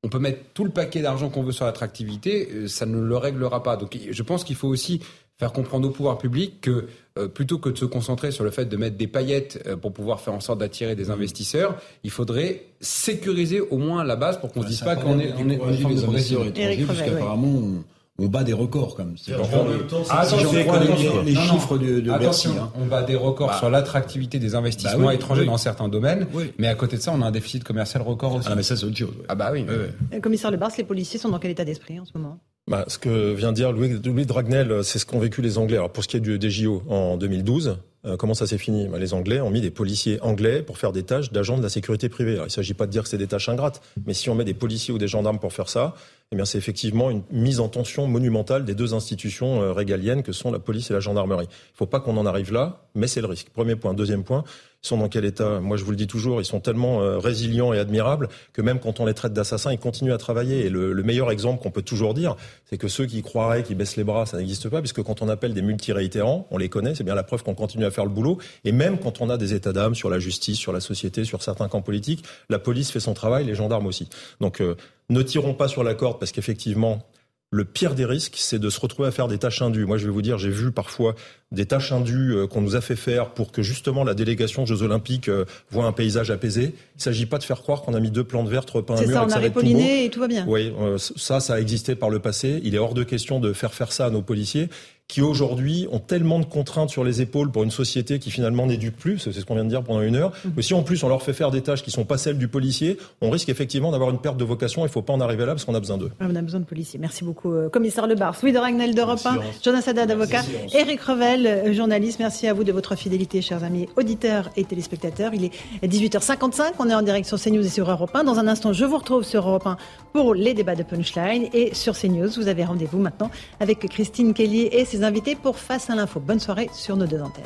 on 0.03 0.09
peut 0.09 0.19
mettre 0.19 0.39
tout 0.53 0.63
le 0.63 0.69
paquet 0.71 1.01
d'argent 1.01 1.29
qu'on 1.29 1.43
veut 1.43 1.51
sur 1.51 1.65
l'attractivité, 1.65 2.47
euh, 2.53 2.67
ça 2.69 2.85
ne 2.85 2.97
le 2.97 3.17
réglera 3.17 3.61
pas. 3.61 3.75
Donc 3.75 3.97
je 4.09 4.23
pense 4.23 4.45
qu'il 4.45 4.55
faut 4.55 4.69
aussi 4.69 5.01
faire 5.39 5.51
comprendre 5.53 5.87
au 5.87 5.91
pouvoir 5.91 6.17
public 6.17 6.61
que 6.61 6.87
euh, 7.19 7.27
plutôt 7.27 7.57
que 7.59 7.69
de 7.69 7.77
se 7.77 7.85
concentrer 7.85 8.31
sur 8.31 8.43
le 8.43 8.49
fait 8.51 8.65
de 8.65 8.75
mettre 8.77 8.97
des 8.97 9.07
paillettes 9.07 9.63
euh, 9.67 9.75
pour 9.75 9.93
pouvoir 9.93 10.19
faire 10.19 10.33
en 10.33 10.39
sorte 10.39 10.59
d'attirer 10.59 10.95
des 10.95 11.09
investisseurs, 11.11 11.75
il 12.03 12.09
faudrait 12.11 12.63
sécuriser 12.81 13.61
au 13.61 13.77
moins 13.77 14.03
la 14.03 14.15
base 14.15 14.39
pour 14.39 14.51
qu'on 14.51 14.61
ne 14.61 14.65
se 14.65 14.69
dise 14.69 14.81
pas 14.81 14.95
qu'on 14.95 15.19
est, 15.19 15.31
on 15.37 15.49
est, 15.49 15.59
on 15.61 15.69
est 15.71 15.77
des 15.95 16.03
investisseurs 16.05 16.45
étrangers, 16.47 16.85
parce 16.87 17.01
qu'apparemment, 17.01 17.47
on, 17.47 17.83
on 18.19 18.27
bat 18.27 18.43
des 18.43 18.53
records 18.53 18.95
comme 18.95 19.15
c'est 19.15 19.35
en 19.35 19.39
même 19.65 19.85
temps, 19.87 20.01
ah, 20.09 20.25
si 20.25 20.35
crois 20.65 20.79
les, 20.79 21.23
les 21.23 21.33
non, 21.33 21.41
chiffres 21.41 21.77
de, 21.77 21.99
de 21.99 22.09
attention, 22.11 22.49
Bercy. 22.53 22.63
Hein. 22.63 22.71
on 22.81 22.87
bat 22.87 23.03
des 23.03 23.15
records 23.15 23.49
Bah. 23.49 23.57
sur 23.59 23.69
l'attractivité 23.69 24.39
des 24.39 24.55
investissements 24.55 24.97
Bah 25.03 25.09
oui, 25.09 25.15
étrangers 25.15 25.41
oui. 25.41 25.47
dans 25.47 25.57
certains 25.57 25.87
domaines, 25.87 26.25
Oui. 26.33 26.51
mais 26.57 26.67
à 26.67 26.73
côté 26.73 26.97
de 26.97 27.01
ça, 27.03 27.13
on 27.15 27.21
a 27.21 27.27
un 27.27 27.31
déficit 27.31 27.63
commercial 27.63 28.01
record 28.01 28.33
aussi. 28.35 28.47
Ah 28.51 28.55
mais 28.55 28.63
ça 28.63 28.75
c'est 28.75 28.85
autre 28.85 28.97
chose. 28.97 29.09
ouais. 29.09 29.25
Ah 29.29 29.35
bah 29.35 29.51
oui. 29.53 29.65
Euh, 29.69 29.89
Commissaire 30.19 30.49
Lebars, 30.49 30.71
les 30.79 30.83
policiers 30.83 31.19
sont 31.19 31.29
dans 31.29 31.37
quel 31.37 31.51
état 31.51 31.63
d'esprit 31.65 31.99
en 31.99 32.05
ce 32.05 32.11
moment? 32.17 32.39
Bah, 32.67 32.83
ce 32.87 32.97
que 32.97 33.33
vient 33.33 33.51
de 33.51 33.55
dire 33.55 33.71
Louis, 33.71 33.97
Louis 34.03 34.25
Dragnel, 34.25 34.71
euh, 34.71 34.83
c'est 34.83 34.99
ce 34.99 35.05
qu'ont 35.05 35.19
vécu 35.19 35.41
les 35.41 35.57
Anglais. 35.57 35.77
Alors 35.77 35.91
pour 35.91 36.03
ce 36.03 36.09
qui 36.09 36.17
est 36.17 36.19
du, 36.19 36.37
des 36.37 36.49
JO 36.49 36.83
en 36.89 37.15
2012, 37.15 37.77
euh, 38.05 38.17
comment 38.17 38.33
ça 38.33 38.45
s'est 38.45 38.57
fini? 38.57 38.87
Bah, 38.87 38.99
Les 38.99 39.13
Anglais 39.13 39.41
ont 39.41 39.49
mis 39.49 39.61
des 39.61 39.71
policiers 39.71 40.19
anglais 40.21 40.61
pour 40.61 40.77
faire 40.77 40.91
des 40.91 41.03
tâches 41.03 41.31
d'agents 41.31 41.57
de 41.57 41.63
la 41.63 41.69
sécurité 41.69 42.09
privée. 42.09 42.35
Il 42.35 42.43
ne 42.43 42.49
s'agit 42.49 42.73
pas 42.73 42.85
de 42.85 42.91
dire 42.91 43.03
que 43.03 43.09
c'est 43.09 43.17
des 43.17 43.27
tâches 43.27 43.49
ingrates, 43.49 43.81
mais 44.05 44.13
si 44.13 44.29
on 44.29 44.35
met 44.35 44.45
des 44.45 44.53
policiers 44.53 44.93
ou 44.93 44.97
des 44.97 45.07
gendarmes 45.07 45.39
pour 45.39 45.53
faire 45.53 45.69
ça, 45.69 45.95
eh 46.33 46.45
c'est 46.45 46.57
effectivement 46.57 47.09
une 47.09 47.23
mise 47.31 47.59
en 47.61 47.69
tension 47.69 48.05
monumentale 48.07 48.65
des 48.65 48.75
deux 48.75 48.93
institutions 48.93 49.61
euh, 49.61 49.71
régaliennes 49.71 50.23
que 50.23 50.33
sont 50.33 50.51
la 50.51 50.59
police 50.59 50.91
et 50.91 50.93
la 50.93 50.99
gendarmerie. 50.99 51.45
Il 51.45 51.73
ne 51.73 51.77
faut 51.77 51.85
pas 51.85 52.01
qu'on 52.01 52.17
en 52.17 52.25
arrive 52.25 52.51
là, 52.51 52.81
mais 52.95 53.07
c'est 53.07 53.21
le 53.21 53.27
risque. 53.27 53.49
Premier 53.49 53.77
point. 53.77 53.93
Deuxième 53.93 54.23
point, 54.23 54.43
sont 54.87 54.97
dans 54.97 55.09
quel 55.09 55.25
état 55.25 55.59
Moi, 55.59 55.77
je 55.77 55.83
vous 55.83 55.91
le 55.91 55.97
dis 55.97 56.07
toujours, 56.07 56.41
ils 56.41 56.45
sont 56.45 56.59
tellement 56.59 57.01
euh, 57.01 57.19
résilients 57.19 57.73
et 57.73 57.79
admirables 57.79 58.29
que 58.53 58.61
même 58.61 58.79
quand 58.79 58.99
on 58.99 59.05
les 59.05 59.13
traite 59.13 59.33
d'assassins, 59.33 59.71
ils 59.71 59.79
continuent 59.79 60.13
à 60.13 60.17
travailler. 60.17 60.65
Et 60.65 60.69
le, 60.69 60.93
le 60.93 61.03
meilleur 61.03 61.31
exemple 61.31 61.61
qu'on 61.61 61.71
peut 61.71 61.81
toujours 61.81 62.13
dire, 62.13 62.35
c'est 62.65 62.77
que 62.77 62.87
ceux 62.87 63.05
qui 63.05 63.21
croiraient, 63.21 63.63
qui 63.63 63.75
baissent 63.75 63.95
les 63.97 64.03
bras, 64.03 64.25
ça 64.25 64.37
n'existe 64.37 64.69
pas, 64.69 64.79
puisque 64.79 65.03
quand 65.03 65.21
on 65.21 65.29
appelle 65.29 65.53
des 65.53 65.61
multiréitérants, 65.61 66.47
on 66.51 66.57
les 66.57 66.69
connaît, 66.69 66.95
c'est 66.95 67.03
bien 67.03 67.15
la 67.15 67.23
preuve 67.23 67.43
qu'on 67.43 67.55
continue 67.55 67.85
à 67.85 67.91
faire 67.91 68.05
le 68.05 68.11
boulot. 68.11 68.37
Et 68.65 68.71
même 68.71 68.97
quand 68.99 69.21
on 69.21 69.29
a 69.29 69.37
des 69.37 69.53
états 69.53 69.73
d'âme 69.73 69.95
sur 69.95 70.09
la 70.09 70.19
justice, 70.19 70.57
sur 70.57 70.73
la 70.73 70.79
société, 70.79 71.23
sur 71.23 71.43
certains 71.43 71.67
camps 71.67 71.81
politiques, 71.81 72.23
la 72.49 72.59
police 72.59 72.91
fait 72.91 72.99
son 72.99 73.13
travail, 73.13 73.45
les 73.45 73.55
gendarmes 73.55 73.87
aussi. 73.87 74.09
Donc, 74.41 74.61
euh, 74.61 74.75
ne 75.09 75.21
tirons 75.21 75.53
pas 75.53 75.67
sur 75.67 75.83
la 75.83 75.93
corde, 75.93 76.19
parce 76.19 76.31
qu'effectivement, 76.31 77.05
le 77.49 77.63
pire 77.63 77.95
des 77.95 78.03
risques, 78.03 78.35
c'est 78.37 78.59
de 78.59 78.69
se 78.69 78.79
retrouver 78.79 79.07
à 79.07 79.11
faire 79.11 79.29
des 79.29 79.37
tâches 79.37 79.61
indues. 79.61 79.85
Moi, 79.85 79.97
je 79.97 80.05
vais 80.05 80.11
vous 80.11 80.21
dire, 80.21 80.37
j'ai 80.37 80.49
vu 80.49 80.71
parfois 80.73 81.15
des 81.53 81.65
tâches 81.65 81.93
indues 81.93 82.33
euh, 82.33 82.45
qu'on 82.45 82.59
nous 82.59 82.75
a 82.75 82.81
fait 82.81 82.97
faire 82.97 83.29
pour 83.29 83.53
que 83.53 83.61
justement 83.61 84.03
la 84.03 84.13
délégation 84.13 84.65
Jeux 84.65 84.81
Olympiques 84.81 85.29
euh, 85.29 85.45
voit 85.69 85.85
un 85.85 85.93
paysage 85.93 86.29
apaisé. 86.29 86.63
Il 86.63 86.97
ne 86.97 87.01
s'agit 87.01 87.25
pas 87.25 87.37
de 87.37 87.45
faire 87.45 87.61
croire 87.61 87.83
qu'on 87.83 87.93
a 87.93 88.01
mis 88.01 88.11
deux 88.11 88.25
plantes 88.25 88.49
vertes 88.49 88.69
repeint 88.69 88.95
un 88.95 88.97
C'est 88.97 89.07
mur 89.07 89.15
ça, 89.15 89.21
et 89.21 89.25
on 89.25 89.27
a 89.27 89.29
ça 89.29 89.39
ripolliné 89.39 90.03
et 90.03 90.09
tout 90.09 90.19
va 90.19 90.27
bien. 90.27 90.45
Oui, 90.45 90.73
euh, 90.77 90.97
ça, 90.97 91.39
ça 91.39 91.53
a 91.53 91.59
existé 91.61 91.95
par 91.95 92.09
le 92.09 92.19
passé. 92.19 92.59
Il 92.65 92.75
est 92.75 92.79
hors 92.79 92.93
de 92.93 93.03
question 93.03 93.39
de 93.39 93.53
faire 93.53 93.73
faire 93.73 93.93
ça 93.93 94.07
à 94.07 94.09
nos 94.09 94.21
policiers 94.21 94.67
qui 95.07 95.21
aujourd'hui 95.21 95.87
ont 95.91 95.99
tellement 95.99 96.37
de 96.39 96.45
contraintes 96.45 96.89
sur 96.89 97.03
les 97.05 97.21
épaules 97.21 97.49
pour 97.49 97.63
une 97.63 97.71
société 97.71 98.19
qui 98.19 98.29
finalement 98.29 98.65
n'éduque 98.65 98.97
plus, 98.97 99.19
c'est 99.19 99.31
ce 99.31 99.45
qu'on 99.45 99.55
vient 99.55 99.63
de 99.63 99.69
dire 99.69 99.81
pendant 99.83 100.01
une 100.01 100.15
heure, 100.17 100.33
Mhm. 100.43 100.51
mais 100.57 100.61
si 100.61 100.73
en 100.73 100.83
plus 100.83 101.01
on 101.03 101.07
leur 101.07 101.21
fait 101.23 101.31
faire 101.31 101.49
des 101.49 101.61
tâches 101.61 101.81
qui 101.81 101.91
sont 101.91 102.03
pas 102.03 102.17
celles 102.17 102.37
du 102.37 102.49
policier, 102.49 102.97
on 103.21 103.29
risque 103.29 103.47
effectivement 103.47 103.91
d'avoir 103.91 104.09
une 104.09 104.19
perte 104.19 104.35
de 104.37 104.43
vocation, 104.43 104.85
il 104.85 104.89
faut 104.89 105.01
pas 105.01 105.13
en 105.13 105.21
arriver 105.21 105.45
là 105.45 105.53
parce 105.53 105.63
qu'on 105.63 105.75
a 105.75 105.79
besoin 105.79 105.97
d'eux. 105.97 106.11
On 106.19 106.35
a 106.35 106.41
besoin 106.41 106.59
de 106.59 106.65
policiers. 106.65 106.99
Merci 106.99 107.23
beaucoup, 107.23 107.53
euh, 107.53 107.69
commissaire 107.69 108.05
Lebars. 108.05 108.35
Louis 108.43 108.51
de 108.51 108.57
Ragnel 108.57 108.93
d'Europe 108.93 109.19
1, 109.23 109.31
Merci, 109.31 109.37
Laurence. 109.45 109.63
Jonas 109.63 109.83
Haddad, 109.87 110.11
avocat. 110.11 110.41
Eric 110.73 110.99
Revel, 111.01 111.47
euh, 111.47 111.73
journaliste. 111.73 112.19
Merci 112.19 112.47
à 112.47 112.53
vous 112.53 112.65
de 112.65 112.73
votre 112.73 112.95
fidélité, 112.97 113.41
chers 113.41 113.63
amis 113.63 113.87
auditeurs 113.95 114.49
et 114.57 114.65
téléspectateurs. 114.65 115.33
Il 115.33 115.45
est 115.45 115.87
18h55, 115.87 116.73
on 116.79 116.89
est 116.89 116.93
en 116.95 117.01
direct 117.01 117.27
sur 117.27 117.39
CNews 117.39 117.65
et 117.65 117.69
sur 117.69 117.89
Europe 117.89 118.11
1. 118.13 118.25
Dans 118.25 118.39
un 118.39 118.47
instant, 118.47 118.73
je 118.73 118.83
vous 118.83 118.97
retrouve 118.97 119.23
sur 119.23 119.47
Europe 119.47 119.67
1 119.67 119.77
pour 120.11 120.33
les 120.33 120.53
débats 120.53 120.75
de 120.75 120.83
Punchline. 120.83 121.47
Et 121.53 121.73
sur 121.73 121.97
CNews, 121.97 122.29
vous 122.35 122.49
avez 122.49 122.65
rendez-vous 122.65 122.99
maintenant 122.99 123.31
avec 123.61 123.79
Christine 123.87 124.33
Kelly 124.33 124.63
et 124.71 124.83
ses 124.83 124.96
invités 125.03 125.35
pour 125.35 125.57
Face 125.57 125.89
à 125.89 125.95
l'info. 125.95 126.19
Bonne 126.19 126.39
soirée 126.39 126.69
sur 126.73 126.95
nos 126.95 127.05
deux 127.05 127.21
antennes. 127.21 127.43